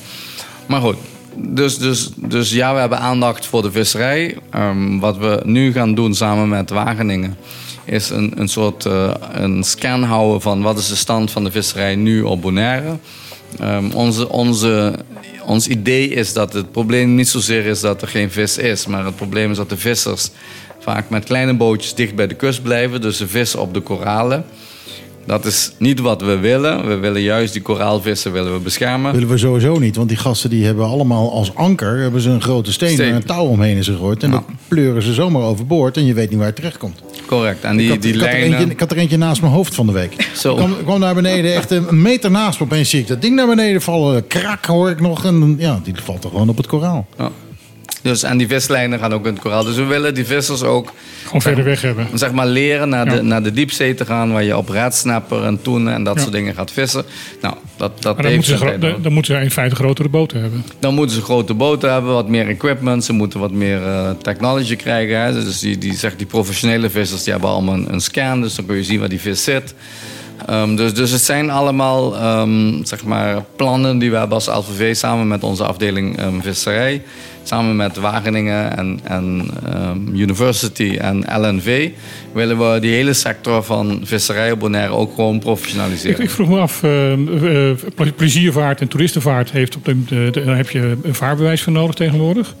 Maar 0.65 0.81
goed, 0.81 0.95
dus, 1.37 1.77
dus, 1.77 2.09
dus 2.15 2.51
ja, 2.51 2.73
we 2.73 2.79
hebben 2.79 2.99
aandacht 2.99 3.45
voor 3.45 3.61
de 3.61 3.71
visserij. 3.71 4.37
Um, 4.55 4.99
wat 4.99 5.17
we 5.17 5.41
nu 5.45 5.71
gaan 5.71 5.95
doen 5.95 6.15
samen 6.15 6.49
met 6.49 6.69
Wageningen... 6.69 7.37
is 7.85 8.09
een, 8.09 8.33
een 8.35 8.47
soort 8.47 8.85
uh, 8.85 9.13
een 9.31 9.63
scan 9.63 10.03
houden 10.03 10.41
van 10.41 10.61
wat 10.61 10.77
is 10.77 10.87
de 10.87 10.95
stand 10.95 11.31
van 11.31 11.43
de 11.43 11.51
visserij 11.51 11.95
nu 11.95 12.21
op 12.21 12.41
Bonaire. 12.41 12.97
Um, 13.61 13.91
onze, 13.91 14.29
onze, 14.29 14.93
ons 15.45 15.67
idee 15.67 16.09
is 16.09 16.33
dat 16.33 16.53
het 16.53 16.71
probleem 16.71 17.15
niet 17.15 17.27
zozeer 17.27 17.65
is 17.65 17.79
dat 17.79 18.01
er 18.01 18.07
geen 18.07 18.31
vis 18.31 18.57
is... 18.57 18.87
maar 18.87 19.05
het 19.05 19.15
probleem 19.15 19.51
is 19.51 19.57
dat 19.57 19.69
de 19.69 19.77
vissers 19.77 20.29
vaak 20.79 21.09
met 21.09 21.23
kleine 21.23 21.53
bootjes 21.53 21.93
dicht 21.93 22.15
bij 22.15 22.27
de 22.27 22.35
kust 22.35 22.63
blijven. 22.63 23.01
Dus 23.01 23.17
ze 23.17 23.27
vissen 23.27 23.61
op 23.61 23.73
de 23.73 23.79
koralen. 23.79 24.45
Dat 25.27 25.45
is 25.45 25.71
niet 25.77 25.99
wat 25.99 26.21
we 26.21 26.37
willen. 26.37 26.87
We 26.87 26.95
willen 26.95 27.21
juist 27.21 27.53
die 27.53 27.61
koraalvissen 27.61 28.31
willen 28.31 28.53
we 28.53 28.59
beschermen. 28.59 29.11
willen 29.11 29.27
we 29.27 29.37
sowieso 29.37 29.79
niet, 29.79 29.95
want 29.95 30.09
die 30.09 30.17
gasten 30.17 30.49
die 30.49 30.65
hebben 30.65 30.85
allemaal 30.85 31.31
als 31.31 31.55
anker 31.55 31.97
hebben 31.97 32.21
ze 32.21 32.29
een 32.29 32.41
grote 32.41 32.71
steen, 32.71 32.99
en 32.99 33.15
een 33.15 33.23
touw 33.23 33.45
omheen 33.45 33.77
is 33.77 33.87
gegooid. 33.87 34.23
En 34.23 34.31
dat 34.31 34.43
pleuren 34.67 35.01
ze 35.01 35.13
zomaar 35.13 35.41
overboord 35.41 35.97
en 35.97 36.05
je 36.05 36.13
weet 36.13 36.29
niet 36.29 36.37
waar 36.37 36.47
het 36.47 36.55
terecht 36.55 36.77
komt. 36.77 37.01
Correct. 37.25 37.63
En 37.63 37.71
ik, 37.71 37.77
die, 37.77 37.89
had, 37.89 38.01
die 38.01 38.13
ik, 38.13 38.19
had 38.19 38.29
er 38.29 38.35
eentje, 38.35 38.65
ik 38.65 38.79
had 38.79 38.91
er 38.91 38.97
eentje 38.97 39.17
naast 39.17 39.41
mijn 39.41 39.53
hoofd 39.53 39.75
van 39.75 39.85
de 39.85 39.91
week. 39.91 40.29
Zo. 40.35 40.51
Ik 40.51 40.57
kwam, 40.57 40.71
ik 40.71 40.83
kwam 40.83 40.99
naar 40.99 41.15
beneden, 41.15 41.53
echt 41.53 41.71
een 41.71 42.01
meter 42.01 42.31
naast 42.31 42.59
me. 42.59 42.65
Opeens 42.65 42.89
zie 42.89 42.99
ik 42.99 43.07
dat 43.07 43.21
ding 43.21 43.35
naar 43.35 43.47
beneden 43.47 43.81
vallen. 43.81 44.27
Krak 44.27 44.65
hoor 44.65 44.89
ik 44.89 45.01
nog. 45.01 45.25
En 45.25 45.55
ja, 45.57 45.79
die 45.83 45.93
valt 46.03 46.23
er 46.23 46.29
gewoon 46.29 46.49
op 46.49 46.57
het 46.57 46.67
koraal. 46.67 47.07
Ja. 47.17 47.31
Dus, 48.07 48.23
en 48.23 48.37
die 48.37 48.47
vislijnen 48.47 48.99
gaan 48.99 49.13
ook 49.13 49.25
in 49.25 49.33
het 49.33 49.41
koraal. 49.41 49.63
Dus 49.63 49.75
we 49.75 49.83
willen 49.83 50.13
die 50.13 50.25
vissers 50.25 50.63
ook 50.63 50.93
Gewoon 51.25 51.41
verder 51.41 51.63
weg 51.63 51.81
hebben. 51.81 52.07
zeg 52.13 52.31
maar, 52.31 52.45
leren 52.47 52.89
naar, 52.89 53.05
Ja. 53.05 53.15
de, 53.15 53.21
naar 53.21 53.43
de 53.43 53.51
diepzee 53.51 53.93
te 53.93 54.05
gaan... 54.05 54.31
waar 54.31 54.43
je 54.43 54.57
op 54.57 54.69
redsnapper 54.69 55.43
en 55.43 55.61
toenen 55.61 55.93
en 55.93 56.03
dat 56.03 56.15
Ja. 56.15 56.21
soort 56.21 56.33
dingen 56.33 56.53
gaat 56.55 56.71
vissen. 56.71 57.05
Nou, 57.41 57.55
dat, 57.77 58.01
dat 58.01 58.13
Maar 58.15 58.23
dan 58.23 58.33
moeten, 58.35 58.57
ze, 58.57 58.77
dan, 58.79 58.95
dan 59.01 59.13
moeten 59.13 59.35
ze 59.35 59.41
in 59.41 59.51
feite 59.51 59.75
grotere 59.75 60.09
boten 60.09 60.41
hebben. 60.41 60.63
Dan 60.79 60.93
moeten 60.93 61.15
ze 61.15 61.21
grote 61.21 61.53
boten 61.53 61.91
hebben, 61.93 62.13
wat 62.13 62.27
meer 62.27 62.47
equipment. 62.47 63.03
Ze 63.05 63.13
moeten 63.13 63.39
wat 63.39 63.51
meer 63.51 63.83
eh, 63.85 64.09
technology 64.21 64.75
krijgen. 64.75 65.21
Hè. 65.21 65.33
Dus 65.33 65.59
die, 65.59 65.77
die, 65.77 65.93
zeg, 65.93 66.15
die 66.15 66.25
professionele 66.27 66.89
vissers 66.89 67.23
die 67.23 67.31
hebben 67.31 67.49
allemaal 67.49 67.73
een, 67.75 67.93
een 67.93 68.01
scan. 68.01 68.41
Dus 68.41 68.55
dan 68.55 68.65
kun 68.65 68.75
je 68.75 68.83
zien 68.83 68.99
waar 68.99 69.09
die 69.09 69.19
vis 69.19 69.43
zit. 69.43 69.73
Ehm, 70.45 70.75
dus, 70.75 70.93
dus 70.93 71.11
het 71.11 71.21
zijn 71.21 71.49
allemaal 71.49 72.15
ehm, 72.15 72.83
zeg 72.83 73.03
maar, 73.03 73.43
plannen 73.55 73.97
die 73.97 74.11
we 74.11 74.17
hebben 74.17 74.35
als 74.35 74.47
LVV 74.47 74.95
samen 74.95 75.27
met 75.27 75.43
onze 75.43 75.63
afdeling 75.65 76.17
ehm, 76.17 76.39
visserij. 76.41 77.01
Samen 77.47 77.75
met 77.75 77.97
Wageningen 77.97 78.77
en, 78.77 78.99
en 79.03 79.47
ehm, 79.65 79.97
University 80.15 80.97
en 80.99 81.17
LNV 81.41 81.89
willen 82.31 82.57
we 82.73 82.79
die 82.79 82.91
hele 82.93 83.13
sector 83.13 83.63
van 83.63 84.01
visserij 84.03 84.51
op 84.51 84.59
Bonaire 84.59 84.93
ook 84.93 85.15
gewoon 85.15 85.39
professionaliseren. 85.39 86.19
ik 86.23 86.29
vroeg 86.29 86.49
me 86.49 86.59
af, 86.59 86.83
eh, 86.83 87.11
eh, 87.13 87.77
ple- 87.95 88.11
pleziervaart 88.11 88.81
en 88.81 88.87
toeristenvaart 88.87 89.51
heeft 89.51 89.75
op 89.75 89.85
de, 89.85 90.03
de- 90.05 90.29
de- 90.31 90.43
daar 90.45 90.55
heb 90.57 90.69
je 90.69 90.97
een 91.03 91.15
vaarbewijs 91.15 91.61
voor 91.61 91.73
nodig 91.73 91.95
tegenwoordig. 91.95 92.55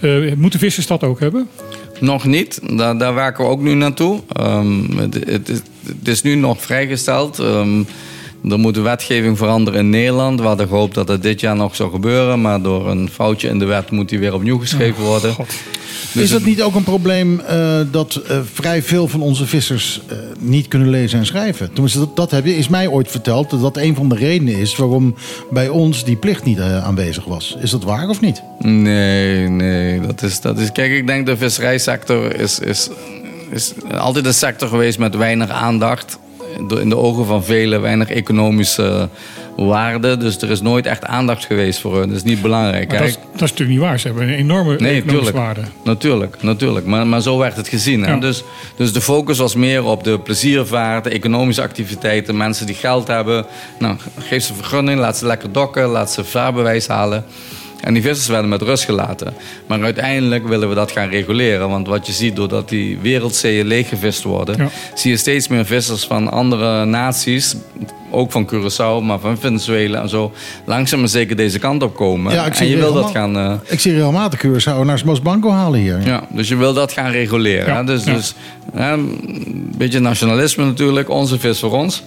Eh, 0.00 0.32
moeten 0.36 0.58
vissers 0.58 0.86
dat 0.86 1.02
ook 1.02 1.20
hebben? 1.20 1.48
Nog 2.00 2.24
niet, 2.24 2.60
daar, 2.76 2.98
daar 2.98 3.14
werken 3.14 3.44
we 3.44 3.50
ook 3.50 3.60
nu 3.62 3.74
naartoe. 3.74 4.20
Ehm, 4.32 4.98
het, 4.98 5.14
het, 5.26 5.48
is- 5.48 5.60
het 5.86 6.08
is 6.08 6.22
nu 6.22 6.34
nog 6.34 6.62
vrijgesteld. 6.62 7.38
Ehm, 7.38 7.82
er 8.50 8.58
moet 8.58 8.74
de 8.74 8.80
wetgeving 8.80 9.38
veranderen 9.38 9.80
in 9.80 9.90
Nederland. 9.90 10.40
We 10.40 10.46
hadden 10.46 10.68
gehoopt 10.68 10.94
dat 10.94 11.08
het 11.08 11.22
dit 11.22 11.40
jaar 11.40 11.56
nog 11.56 11.76
zou 11.76 11.90
gebeuren. 11.90 12.40
Maar 12.40 12.62
door 12.62 12.90
een 12.90 13.08
foutje 13.12 13.48
in 13.48 13.58
de 13.58 13.64
wet 13.64 13.90
moet 13.90 14.08
die 14.08 14.18
weer 14.18 14.34
opnieuw 14.34 14.58
geschreven 14.58 15.02
worden. 15.04 15.32
God. 15.34 15.46
Dus 16.12 16.22
is 16.22 16.30
dat 16.30 16.38
het- 16.40 16.48
niet 16.48 16.62
ook 16.62 16.74
een 16.74 16.82
probleem 16.84 17.40
eh, 17.40 17.80
dat 17.90 18.14
eh, 18.14 18.38
vrij 18.52 18.82
veel 18.82 19.08
van 19.08 19.20
onze 19.22 19.46
vissers 19.46 20.00
eh, 20.08 20.16
niet 20.38 20.68
kunnen 20.68 20.88
lezen 20.90 21.18
en 21.18 21.26
schrijven? 21.26 21.72
Tenminste, 21.72 21.98
dat, 21.98 22.16
dat 22.16 22.30
heb 22.30 22.44
je, 22.46 22.56
is 22.56 22.68
mij 22.68 22.86
ooit 22.88 23.10
verteld 23.10 23.50
dat 23.50 23.60
dat 23.60 23.76
een 23.76 23.94
van 23.94 24.08
de 24.08 24.14
redenen 24.14 24.54
is 24.56 24.76
waarom 24.76 25.14
bij 25.50 25.68
ons 25.68 26.04
die 26.04 26.16
plicht 26.16 26.44
niet 26.44 26.60
aanwezig 26.60 27.24
was. 27.24 27.56
Is 27.60 27.70
dat 27.70 27.84
waar 27.84 28.08
of 28.08 28.20
niet? 28.20 28.42
Nee, 28.58 29.48
nee. 29.48 30.00
Dat 30.00 30.22
is, 30.22 30.40
dat 30.40 30.58
is, 30.58 30.72
kijk, 30.72 30.92
ik 30.92 31.06
denk 31.06 31.26
de 31.26 31.36
visserijsector 31.36 32.34
is, 32.40 32.58
is, 32.58 32.88
is 33.50 33.72
altijd 33.98 34.26
een 34.26 34.34
sector 34.34 34.68
geweest 34.68 34.98
met 34.98 35.16
weinig 35.16 35.50
aandacht. 35.50 36.18
In 36.80 36.88
de 36.88 36.96
ogen 36.96 37.26
van 37.26 37.44
velen 37.44 37.80
weinig 37.80 38.08
economische 38.10 39.08
waarde. 39.56 40.16
Dus 40.16 40.36
er 40.42 40.50
is 40.50 40.60
nooit 40.60 40.86
echt 40.86 41.04
aandacht 41.04 41.44
geweest 41.44 41.80
voor 41.80 41.98
hun. 41.98 42.08
Dat 42.08 42.16
is 42.16 42.22
niet 42.22 42.42
belangrijk. 42.42 42.90
Dat, 42.90 43.00
is, 43.00 43.14
dat 43.14 43.32
is 43.34 43.40
natuurlijk 43.40 43.70
niet 43.70 43.78
waar. 43.78 43.98
Ze 43.98 44.06
hebben 44.06 44.28
een 44.28 44.34
enorme 44.34 44.68
Nee, 44.70 44.76
economische 44.76 45.06
tuurlijk. 45.14 45.36
waarde. 45.36 45.60
Natuurlijk, 45.84 46.42
natuurlijk. 46.42 46.86
Maar, 46.86 47.06
maar 47.06 47.20
zo 47.20 47.38
werd 47.38 47.56
het 47.56 47.68
gezien. 47.68 48.02
Hè? 48.04 48.18
Dus, 48.18 48.42
dus 48.76 48.92
de 48.92 49.00
focus 49.00 49.38
was 49.38 49.54
meer 49.54 49.84
op 49.84 50.04
de 50.04 50.18
pleziervaart, 50.18 51.04
de 51.04 51.10
economische 51.10 51.62
activiteiten. 51.62 52.36
Mensen 52.36 52.66
die 52.66 52.74
geld 52.74 53.06
hebben. 53.08 53.46
Nou, 53.78 53.96
geef 54.18 54.44
ze 54.44 54.54
vergunning, 54.54 55.00
laat 55.00 55.16
ze 55.16 55.26
lekker 55.26 55.52
dokken, 55.52 55.84
laat 55.86 56.12
ze 56.12 56.24
vaarbewijs 56.24 56.86
halen. 56.86 57.24
En 57.84 57.94
die 57.94 58.02
vissers 58.02 58.28
werden 58.28 58.48
met 58.48 58.62
rust 58.62 58.84
gelaten. 58.84 59.34
Maar 59.66 59.82
uiteindelijk 59.82 60.48
willen 60.48 60.68
we 60.68 60.74
dat 60.74 60.92
gaan 60.92 61.08
reguleren. 61.08 61.68
Want 61.68 61.86
wat 61.86 62.06
je 62.06 62.12
ziet, 62.12 62.36
doordat 62.36 62.68
die 62.68 62.98
wereldzeeën 62.98 63.66
leeggevist 63.66 64.22
worden... 64.22 64.56
Ja. 64.56 64.68
zie 64.94 65.10
je 65.10 65.16
steeds 65.16 65.48
meer 65.48 65.64
vissers 65.64 66.04
van 66.04 66.30
andere 66.30 66.84
naties... 66.84 67.54
ook 68.14 68.32
van 68.32 68.48
Curaçao, 68.48 69.02
maar 69.04 69.18
van 69.18 69.38
Venezuela 69.38 70.02
en 70.02 70.08
zo, 70.08 70.32
langzaam 70.64 71.00
maar 71.00 71.08
zeker 71.08 71.36
deze 71.36 71.58
kant 71.58 71.82
op 71.82 71.96
komen. 71.96 72.32
Ja, 72.32 72.44
ik 72.44 72.50
en 72.50 72.56
zie 72.56 72.68
je 72.68 72.76
wil 72.76 72.92
dat 72.92 73.10
gaan. 73.10 73.36
eh, 73.36 73.52
Ik 73.66 73.80
zie 73.80 73.92
regelmatig 73.92 74.40
Curaçao 74.46 74.84
naar 74.84 74.98
Smas 74.98 75.22
Banco 75.22 75.50
halen 75.50 75.80
hier. 75.80 76.00
ja, 76.06 76.26
dus 76.30 76.48
je 76.48 76.56
wil 76.56 76.72
dat 76.72 76.92
gaan 76.92 77.10
reguleren. 77.10 77.66
Ja, 77.66 77.76
hè? 77.76 77.84
Dus, 77.84 78.04
dus 78.04 78.34
een 78.72 79.72
beetje 79.76 79.98
nationalisme 80.00 80.64
natuurlijk, 80.64 81.08
onze 81.08 81.38
vis 81.38 81.58
voor 81.60 81.72
ons. 81.72 82.02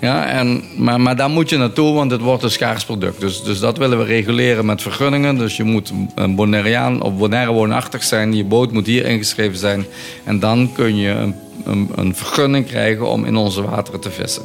Ja, 0.00 0.26
en, 0.26 0.62
maar, 0.76 1.00
maar 1.00 1.16
daar 1.16 1.30
moet 1.30 1.48
je 1.50 1.56
naartoe, 1.56 1.94
want 1.94 2.10
het 2.10 2.20
wordt 2.20 2.42
een 2.42 2.50
schaars 2.50 2.84
product. 2.84 3.20
Dus, 3.20 3.42
dus 3.42 3.58
dat 3.60 3.78
willen 3.78 3.98
we 3.98 4.04
reguleren 4.04 4.66
met 4.66 4.82
vergunningen. 4.82 5.36
Dus 5.38 5.56
je 5.56 5.64
moet 5.64 5.92
een 6.14 6.34
Bonaireaan 6.34 7.02
of 7.02 7.16
Bonaire 7.16 7.52
woonachtig 7.52 8.02
zijn. 8.02 8.36
Je 8.36 8.44
boot 8.44 8.72
moet 8.72 8.86
hier 8.86 9.06
ingeschreven 9.06 9.58
zijn. 9.58 9.84
En 10.24 10.38
dan 10.38 10.70
kun 10.74 10.96
je 10.96 11.10
een, 11.10 11.34
een, 11.64 11.90
een 11.94 12.14
vergunning 12.14 12.66
krijgen 12.66 13.08
om 13.10 13.24
in 13.24 13.36
onze 13.36 13.62
wateren 13.62 14.00
te 14.00 14.10
vissen. 14.10 14.42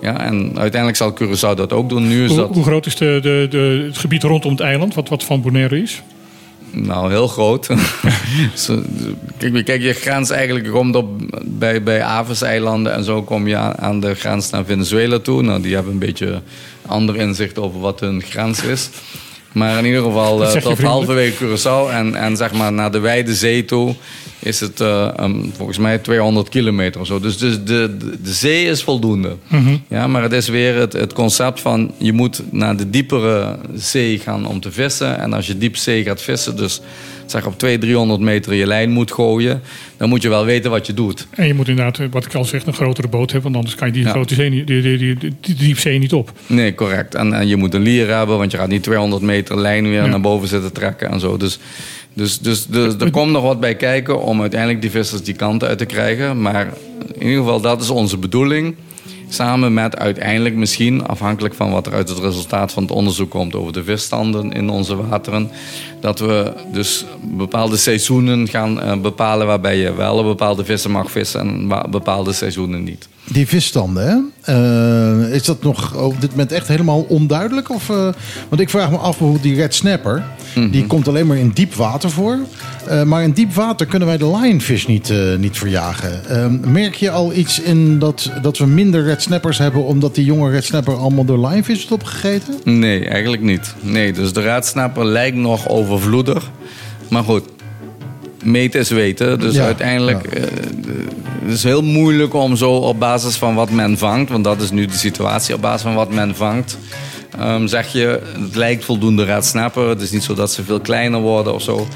Ja, 0.00 0.20
en 0.20 0.58
uiteindelijk 0.58 0.96
zal 0.96 1.14
Curaçao 1.14 1.56
dat 1.56 1.72
ook 1.72 1.88
doen. 1.88 2.08
Nu 2.08 2.22
is 2.22 2.28
Hoe, 2.28 2.38
dat... 2.38 2.54
hoe 2.54 2.64
groot 2.64 2.86
is 2.86 2.96
de, 2.96 3.18
de, 3.22 3.46
de, 3.50 3.84
het 3.86 3.98
gebied 3.98 4.22
rondom 4.22 4.50
het 4.50 4.60
eiland, 4.60 4.94
wat, 4.94 5.08
wat 5.08 5.24
van 5.24 5.40
Bonaire 5.40 5.82
is? 5.82 6.02
Nou, 6.72 7.10
heel 7.10 7.28
groot. 7.28 7.66
Kijk, 9.38 9.64
kijk, 9.64 9.82
je 9.82 9.92
grens 9.92 10.30
eigenlijk 10.30 10.70
komt 10.70 10.96
op 10.96 11.08
bij, 11.44 11.82
bij 11.82 12.02
Aves-eilanden 12.02 12.94
en 12.94 13.04
zo 13.04 13.22
kom 13.22 13.48
je 13.48 13.56
aan, 13.56 13.78
aan 13.78 14.00
de 14.00 14.14
grens 14.14 14.50
naar 14.50 14.64
Venezuela 14.64 15.18
toe. 15.18 15.42
Nou, 15.42 15.62
die 15.62 15.74
hebben 15.74 15.92
een 15.92 15.98
beetje 15.98 16.42
ander 16.86 17.16
inzicht 17.16 17.58
over 17.58 17.80
wat 17.80 18.00
hun 18.00 18.22
grens 18.22 18.62
is. 18.62 18.90
Maar 19.52 19.78
in 19.78 19.84
ieder 19.84 20.02
geval 20.02 20.52
je 20.52 20.60
tot 20.60 20.82
halverwege 20.82 21.44
Curaçao 21.44 21.90
en, 21.92 22.14
en 22.14 22.36
zeg 22.36 22.52
maar 22.52 22.72
naar 22.72 22.90
de 22.90 22.98
wijde 22.98 23.34
zee 23.34 23.64
toe 23.64 23.94
is 24.38 24.60
het 24.60 24.80
eh, 24.80 25.08
um, 25.20 25.52
volgens 25.56 25.78
mij 25.78 25.98
200 25.98 26.48
kilometer 26.48 27.00
of 27.00 27.06
zo. 27.06 27.20
Dus, 27.20 27.38
dus 27.38 27.54
de, 27.64 27.96
de, 27.98 28.22
de 28.22 28.32
zee 28.32 28.64
is 28.64 28.82
voldoende. 28.82 29.36
Mhm. 29.48 29.76
Ja, 29.88 30.06
maar 30.06 30.22
het 30.22 30.32
is 30.32 30.48
weer 30.48 30.74
het, 30.74 30.92
het 30.92 31.12
concept 31.12 31.60
van 31.60 31.92
je 31.98 32.12
moet 32.12 32.42
naar 32.50 32.76
de 32.76 32.90
diepere 32.90 33.58
zee 33.74 34.18
gaan 34.18 34.46
om 34.46 34.60
te 34.60 34.72
vissen. 34.72 35.18
En 35.18 35.32
als 35.32 35.46
je 35.46 35.58
diep 35.58 35.76
zee 35.76 36.02
gaat 36.02 36.22
vissen, 36.22 36.56
dus 36.56 36.80
zeg 37.30 37.46
op 37.46 37.58
200, 37.58 37.80
300 37.90 38.20
meter 38.20 38.54
je 38.54 38.66
lijn 38.66 38.90
moet 38.90 39.12
gooien, 39.12 39.60
dan 39.96 40.08
moet 40.08 40.22
je 40.22 40.28
wel 40.28 40.44
weten 40.44 40.70
wat 40.70 40.86
je 40.86 40.94
doet. 40.94 41.26
En 41.30 41.46
je 41.46 41.54
moet 41.54 41.68
inderdaad, 41.68 41.98
eh, 41.98 42.06
wat 42.10 42.24
ik 42.24 42.34
al 42.34 42.44
zeg, 42.44 42.66
een 42.66 42.72
grotere 42.72 43.08
boot 43.08 43.32
hebben. 43.32 43.42
Want 43.52 43.56
anders 43.56 43.74
kan 43.74 43.86
je 43.86 43.92
die 43.92 44.02
Ja. 44.04 44.10
grote 44.10 44.34
zee 44.34 44.50
die, 44.50 44.64
die, 44.64 44.82
die, 44.82 44.98
die, 45.16 45.34
die 45.40 45.54
diepzee 45.54 45.98
niet 45.98 46.12
op. 46.12 46.32
Nee, 46.46 46.74
correct. 46.74 47.14
En, 47.14 47.32
en 47.32 47.48
je 47.48 47.56
moet 47.56 47.74
een 47.74 47.82
lier 47.82 48.08
hebben, 48.16 48.38
want 48.38 48.50
je 48.50 48.56
gaat 48.58 48.68
niet 48.68 48.82
200 48.82 49.22
meter 49.22 49.58
lijn 49.60 49.84
weer 49.88 50.02
Ja. 50.02 50.06
naar 50.06 50.20
boven 50.20 50.48
zitten 50.48 50.72
trekken 50.72 51.10
en 51.10 51.20
zo. 51.20 51.36
Dus, 51.36 51.58
dus, 52.14 52.38
dus, 52.38 52.66
dus 52.66 52.94
er 52.98 53.10
komt 53.10 53.32
nog 53.32 53.42
wat 53.42 53.60
bij 53.60 53.74
kijken 53.74 54.22
om 54.22 54.40
uiteindelijk 54.40 54.80
die 54.80 54.90
vissers 54.90 55.22
die 55.22 55.34
kant 55.34 55.64
uit 55.64 55.78
te 55.78 55.84
krijgen. 55.86 56.40
Maar 56.42 56.68
in 57.14 57.22
ieder 57.22 57.38
geval, 57.38 57.60
dat 57.60 57.82
is 57.82 57.90
onze 57.90 58.16
bedoeling. 58.18 58.74
Samen 59.32 59.74
met 59.74 59.96
uiteindelijk 59.96 60.54
misschien, 60.54 61.06
afhankelijk 61.06 61.54
van 61.54 61.70
wat 61.70 61.86
er 61.86 61.92
uit 61.92 62.08
het 62.08 62.18
resultaat 62.18 62.72
van 62.72 62.82
het 62.82 62.92
onderzoek 62.92 63.30
komt 63.30 63.54
over 63.54 63.72
de 63.72 63.84
visstanden 63.84 64.52
in 64.52 64.70
onze 64.70 64.96
wateren, 64.96 65.50
dat 66.00 66.18
we 66.18 66.52
dus 66.72 67.04
bepaalde 67.20 67.76
seizoenen 67.76 68.48
gaan 68.48 68.80
eh, 68.80 68.96
bepalen 68.96 69.46
waarbij 69.46 69.76
je 69.76 69.94
wel 69.94 70.18
een 70.18 70.24
bepaalde 70.24 70.64
vissen 70.64 70.90
mag 70.90 71.10
vissen 71.10 71.40
en 71.40 71.90
bepaalde 71.90 72.32
seizoenen 72.32 72.84
niet. 72.84 73.08
Die 73.32 73.46
visstanden, 73.46 74.08
hè? 74.08 74.18
Eh, 74.54 75.34
is 75.34 75.44
dat 75.44 75.62
nog 75.62 75.94
op 75.94 76.20
dit 76.20 76.30
moment 76.30 76.52
echt 76.52 76.68
helemaal 76.68 77.00
onduidelijk? 77.00 77.70
Of, 77.70 77.90
eh, 77.90 78.08
want 78.48 78.60
ik 78.60 78.70
vraag 78.70 78.90
me 78.90 78.96
af, 78.96 79.02
bijvoorbeeld 79.02 79.42
die 79.42 79.54
red 79.54 79.74
snapper... 79.74 80.24
Mhm. 80.54 80.70
die 80.70 80.86
komt 80.86 81.08
alleen 81.08 81.26
maar 81.26 81.36
in 81.36 81.50
diep 81.54 81.74
water 81.74 82.10
voor. 82.10 82.38
Eh, 82.88 83.02
maar 83.02 83.22
in 83.22 83.30
diep 83.30 83.54
water 83.54 83.86
kunnen 83.86 84.08
wij 84.08 84.16
de 84.16 84.26
lionfish 84.26 84.86
niet, 84.86 85.12
niet 85.38 85.58
verjagen. 85.58 86.28
Eh, 86.28 86.46
merk 86.70 86.94
je 86.94 87.10
al 87.10 87.34
iets 87.34 87.60
in 87.60 87.98
dat, 87.98 88.30
dat 88.42 88.58
we 88.58 88.66
minder 88.66 89.04
red 89.04 89.22
snappers 89.22 89.58
hebben... 89.58 89.84
omdat 89.84 90.14
die 90.14 90.24
jonge 90.24 90.50
red 90.50 90.64
snapper 90.64 90.96
allemaal 90.96 91.24
door 91.24 91.48
lionfish 91.48 91.84
is 91.84 91.90
opgegeten? 91.90 92.54
Nee, 92.64 93.08
eigenlijk 93.08 93.42
niet. 93.42 93.74
Nee, 93.80 94.12
dus 94.12 94.32
de 94.32 94.42
raadsnapper 94.42 95.04
lijkt 95.04 95.36
nog 95.36 95.68
overvloedig. 95.68 96.50
Maar 97.08 97.24
goed, 97.24 97.42
meten 98.42 98.80
is 98.80 98.90
weten. 98.90 99.38
Dus 99.40 99.54
Ja, 99.54 99.64
uiteindelijk 99.64 100.24
eh, 100.24 100.42
het 101.44 101.52
is 101.54 101.62
heel 101.62 101.82
moeilijk 101.82 102.34
om 102.34 102.56
zo 102.56 102.72
op 102.72 102.98
basis 102.98 103.36
van 103.36 103.54
wat 103.54 103.70
men 103.70 103.98
vangt... 103.98 104.30
want 104.30 104.44
dat 104.44 104.60
is 104.60 104.70
nu 104.70 104.86
de 104.86 104.92
situatie, 104.96 105.54
op 105.54 105.60
basis 105.60 105.82
van 105.82 105.94
wat 105.94 106.12
men 106.12 106.34
vangt... 106.36 106.78
ehm, 107.38 107.66
zeg 107.66 107.92
je, 107.92 108.20
het 108.40 108.56
lijkt 108.56 108.84
voldoende 108.84 109.24
raadsnapper. 109.24 109.88
Het 109.88 110.00
is 110.00 110.10
niet 110.10 110.24
zo 110.24 110.34
dat 110.34 110.52
ze 110.52 110.64
veel 110.64 110.80
kleiner 110.80 111.20
worden 111.20 111.54
of 111.54 111.62
zo. 111.62 111.86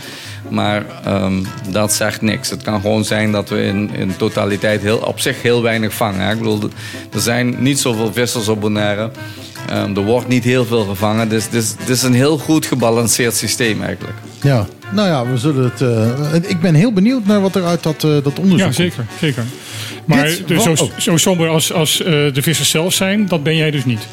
Maar 0.49 0.87
ehm, 1.05 1.43
dat 1.71 1.93
zegt 1.93 2.23
niks. 2.23 2.51
Het 2.51 2.63
kan 2.63 2.81
gewoon 2.81 3.05
zijn 3.05 3.33
dat 3.33 3.49
we 3.49 3.63
in, 3.63 3.91
in 3.95 4.17
totaliteit 4.17 4.81
heel, 4.83 4.97
op 4.99 5.21
zich 5.21 5.43
heel 5.43 5.63
weinig 5.63 5.95
vangen. 5.95 6.21
hè. 6.21 6.33
Ik 6.33 6.39
bedoel, 6.39 6.61
er 7.13 7.21
zijn 7.21 7.57
niet 7.59 7.79
zoveel 7.81 8.13
vissers 8.13 8.49
op 8.49 8.61
Bonaire. 8.61 9.11
Ehm, 9.69 9.97
er 9.97 10.03
wordt 10.05 10.29
niet 10.29 10.45
heel 10.45 10.65
veel 10.65 10.85
gevangen. 10.85 11.29
Dus 11.29 11.45
het 11.45 11.55
is, 11.55 11.75
het 11.79 11.89
is 11.89 12.03
een 12.03 12.15
heel 12.15 12.39
goed 12.39 12.67
gebalanceerd 12.67 13.35
systeem 13.35 13.83
eigenlijk. 13.83 14.17
Ja, 14.43 14.67
nou 14.95 15.09
ja, 15.09 15.31
we 15.31 15.37
zullen 15.39 15.65
het... 15.65 15.81
eh, 15.81 16.51
ik 16.51 16.61
ben 16.61 16.75
heel 16.75 16.93
benieuwd 16.93 17.27
naar 17.27 17.41
wat 17.41 17.55
er 17.55 17.65
uit 17.65 17.83
dat, 17.83 18.05
eh, 18.05 18.11
dat 18.23 18.39
onderzoek 18.39 18.59
Ja, 18.69 18.73
zeker. 18.73 19.05
zeker. 19.21 19.45
Maar 20.05 20.25
Dit 20.27 20.49
de- 20.49 20.55
wa- 20.55 20.61
zo, 20.77 20.85
oh. 20.85 20.91
zo 20.99 21.17
somber 21.17 21.49
als, 21.49 21.73
als 21.73 22.01
eh, 22.03 22.07
de 22.13 22.43
vissers 22.43 22.71
zelf 22.71 22.95
zijn, 22.95 23.27
dat 23.27 23.43
ben 23.43 23.57
jij 23.57 23.71
dus 23.71 23.85
niet. 23.85 24.07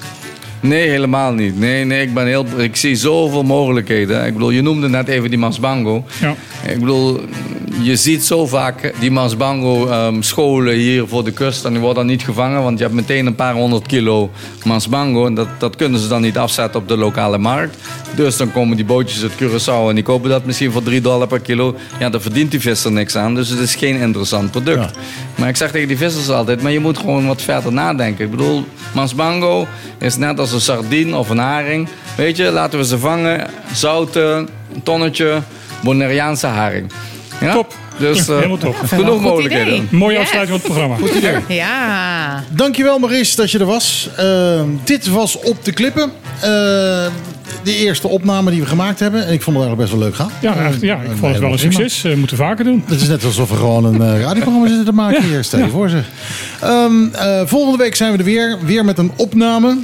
Nee, 0.62 0.90
helemaal 0.90 1.34
niet. 1.34 1.60
Nee, 1.60 1.86
nee, 1.86 2.02
ik, 2.02 2.14
ben 2.14 2.28
heel, 2.28 2.46
ik 2.58 2.76
zie 2.76 2.96
zoveel 2.96 3.44
mogelijkheden. 3.44 4.26
Ik 4.26 4.34
bedoel, 4.34 4.50
je 4.50 4.62
noemde 4.62 4.90
net 4.90 5.08
even 5.08 5.30
die 5.30 5.40
Masbango. 5.40 6.04
Ja. 6.22 6.36
Ik 6.72 6.80
bedoel, 6.80 7.20
je 7.82 7.96
ziet 7.96 8.24
zo 8.24 8.48
vaak 8.48 8.94
die 9.00 9.12
Masbango 9.12 9.88
ehm, 9.88 10.22
scholen 10.22 10.76
hier 10.76 11.08
voor 11.08 11.24
de 11.24 11.32
kust. 11.32 11.66
En 11.66 11.72
die 11.72 11.80
worden 11.80 11.98
dan 11.98 12.12
niet 12.12 12.24
gevangen, 12.24 12.64
want 12.64 12.78
je 12.78 12.84
hebt 12.84 12.96
meteen 12.96 13.26
een 13.26 13.36
paar 13.36 13.54
honderd 13.54 13.88
kilo 13.88 14.32
Masbango. 14.64 15.26
En 15.26 15.34
dat, 15.34 15.48
dat 15.58 15.76
kunnen 15.76 16.00
ze 16.00 16.08
dan 16.08 16.22
niet 16.22 16.38
afzetten 16.38 16.82
op 16.82 16.88
de 16.88 16.98
lokale 16.98 17.38
markt. 17.38 17.78
Dus 18.16 18.38
dan 18.38 18.52
komen 18.52 18.76
die 18.76 18.86
bootjes 18.86 19.22
uit 19.22 19.32
Curaçao 19.32 19.90
en 19.90 19.96
die 19.96 20.04
kopen 20.04 20.30
dat 20.30 20.46
misschien 20.46 20.72
voor 20.72 20.84
3 20.84 21.02
dollar 21.02 21.28
per 21.28 21.40
kilo. 21.40 21.76
Ja, 22.00 22.10
daar 22.10 22.22
verdient 22.22 22.52
die 22.52 22.60
visser 22.60 22.92
niks 22.92 23.16
aan. 23.16 23.36
Dus 23.36 23.50
het 23.50 23.60
is 23.60 23.76
geen 23.76 23.96
interessant 23.96 24.52
product. 24.52 24.98
Maar 25.36 25.50
ik 25.50 25.56
zeg 25.56 25.72
tegen 25.72 25.88
die 25.88 25.98
vissers 25.98 26.30
altijd, 26.30 26.62
maar 26.62 26.72
je 26.72 26.80
moet 26.80 26.98
gewoon 26.98 27.28
wat 27.28 27.42
verder 27.42 27.74
nadenken. 27.74 28.26
Ik 28.26 28.32
bedoel, 28.32 28.66
Masbango 28.94 29.68
is 30.00 30.18
net 30.18 30.40
als 30.40 30.51
een 30.54 30.62
sardine 30.62 31.18
of 31.18 31.30
een 31.30 31.38
haring. 31.38 31.88
Weet 32.16 32.38
je, 32.38 32.52
laten 32.52 32.80
we 32.80 32.86
ze 32.86 32.98
vangen. 33.00 33.48
Zouten, 33.74 34.50
een 34.74 34.84
tonnetje, 34.84 35.42
Bonaireaanse 35.84 36.48
haring. 36.48 36.92
Ja? 37.40 37.54
Top. 37.54 37.74
Dus 37.98 38.28
eh, 38.28 38.36
Helemaal 38.36 38.58
top. 38.58 38.76
genoeg 38.88 39.08
Goed 39.14 39.22
mogelijkheden. 39.22 39.74
idee. 39.74 39.88
Mooie 39.92 40.14
Yes. 40.18 40.22
afsluiting 40.22 40.62
van 40.62 40.72
het 40.76 40.90
programma. 41.00 41.44
Ja. 41.48 42.44
Dankjewel 42.50 43.00
Maurice 43.00 43.36
dat 43.36 43.52
je 43.52 43.60
er 43.60 43.66
was. 43.66 44.10
Eh, 44.18 44.62
dit 44.84 45.08
was 45.08 45.40
Op 45.40 45.66
de 45.66 45.72
Klippen. 45.72 46.12
Eh, 46.42 47.06
de 47.64 47.76
eerste 47.76 48.08
opname 48.08 48.52
die 48.52 48.60
we 48.62 48.66
gemaakt 48.68 49.00
hebben. 49.00 49.26
En 49.26 49.34
ik 49.34 49.42
vond 49.42 49.58
het 49.58 49.66
eigenlijk 49.66 49.78
best 49.78 49.92
wel 49.92 50.00
leuk 50.10 50.16
gaan. 50.16 50.32
Ja, 50.42 50.66
echt, 50.68 50.82
ja, 50.82 50.96
ik 50.96 51.10
Eh, 51.12 51.16
vond 51.18 51.32
het 51.32 51.42
wel 51.42 51.52
een 51.52 51.60
succes. 51.60 52.04
Eh, 52.04 52.16
moeten 52.16 52.38
we 52.38 52.44
vaker 52.44 52.66
doen. 52.66 52.84
Het 52.86 53.02
is 53.02 53.08
net 53.08 53.24
alsof 53.26 53.50
we 53.50 53.56
gewoon 53.56 53.86
een 53.86 54.02
eh, 54.02 54.22
radioprogramma 54.22 54.68
zitten 54.68 54.86
te 54.86 54.92
maken 54.92 55.24
hier. 55.24 55.44
Stel 55.44 55.60
je 55.60 55.70
voor 55.70 55.90
zeg. 55.90 56.06
Ehm, 56.62 56.92
eh, 57.12 57.42
volgende 57.46 57.78
week 57.78 57.96
zijn 57.96 58.12
we 58.12 58.18
er 58.18 58.24
weer. 58.24 58.58
Weer 58.66 58.86
met 58.86 58.98
een 58.98 59.12
opname. 59.16 59.78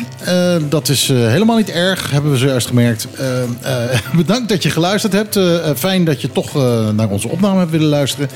Dat 0.70 0.90
is 0.90 1.08
helemaal 1.08 1.58
niet 1.58 1.70
erg, 1.72 2.12
hebben 2.12 2.32
we 2.32 2.38
zojuist 2.38 2.68
gemerkt. 2.68 3.08
Ehm, 3.18 3.26
eh, 3.62 4.00
bedankt 4.26 4.50
dat 4.50 4.64
je 4.64 4.70
geluisterd 4.70 5.14
hebt. 5.14 5.40
Fijn 5.80 6.04
dat 6.06 6.22
je 6.22 6.32
toch 6.32 6.54
naar 6.96 7.10
onze 7.10 7.28
opname 7.28 7.60
hebt 7.60 7.72
willen 7.72 7.88
luisteren. 7.90 8.30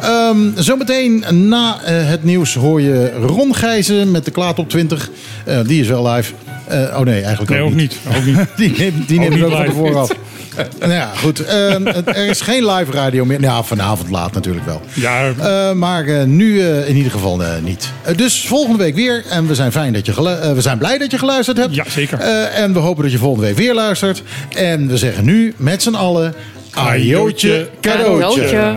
Ehm, 0.00 0.36
zometeen 0.54 1.24
na 1.30 1.78
het 1.82 2.24
nieuws 2.24 2.54
hoor 2.54 2.80
je 2.80 3.12
Ron 3.20 3.54
Gijzen 3.54 4.10
met 4.10 4.24
de 4.24 4.30
Klaat 4.30 4.58
op 4.58 4.68
20. 4.68 5.10
Eh, 5.44 5.58
die 5.66 5.80
is 5.80 5.88
wel 5.88 6.08
live. 6.08 6.32
Eh, 6.66 6.78
oh 6.98 7.00
nee, 7.00 7.20
eigenlijk 7.22 7.50
Nee, 7.50 7.60
ook, 7.60 7.66
ook 7.68 7.74
niet. 7.74 7.96
Ook 8.16 8.24
niet. 8.24 8.36
Die, 8.56 8.74
neemt- 8.78 9.08
die 9.08 9.20
Ook 9.20 9.28
nemen 9.28 9.38
we 9.38 9.44
niet 9.44 9.54
ook 9.54 9.64
van 9.64 9.64
tevoren 9.66 9.96
af. 10.00 10.10
nou 10.80 10.92
ja, 10.92 11.10
goed. 11.16 11.44
Ehm, 11.44 11.86
er 12.04 12.26
is 12.28 12.40
geen 12.40 12.66
live 12.66 12.92
radio 12.92 13.24
meer. 13.24 13.40
Nou, 13.40 13.64
vanavond 13.64 14.10
laat 14.10 14.32
natuurlijk 14.32 14.66
wel. 14.66 14.80
Ja, 14.94 15.32
Eh, 15.38 15.72
maar 15.72 16.04
eh, 16.06 16.22
nu 16.24 16.60
eh, 16.60 16.88
in 16.88 16.96
ieder 16.96 17.12
geval 17.12 17.42
eh, 17.42 17.48
niet. 17.62 17.88
Dus 18.16 18.46
volgende 18.46 18.78
week 18.78 18.94
weer. 18.94 19.24
En 19.30 19.46
we 19.46 19.54
zijn, 19.54 19.72
fijn 19.72 19.92
dat 19.92 20.06
je 20.06 20.12
gelu- 20.12 20.54
we 20.54 20.60
zijn 20.60 20.78
blij 20.78 20.98
dat 20.98 21.10
je 21.10 21.18
geluisterd 21.18 21.56
hebt. 21.56 21.74
Ja, 21.74 21.84
zeker. 21.88 22.18
Eh, 22.18 22.58
en 22.58 22.72
we 22.72 22.78
hopen 22.78 23.02
dat 23.02 23.12
je 23.12 23.18
volgende 23.18 23.46
week 23.46 23.56
weer 23.56 23.74
luistert. 23.74 24.22
En 24.56 24.88
we 24.88 24.96
zeggen 24.98 25.24
nu 25.24 25.54
met 25.56 25.82
z'n 25.82 25.94
allen... 25.94 26.34
Ajootje 26.70 27.68
cadeautje. 27.80 28.76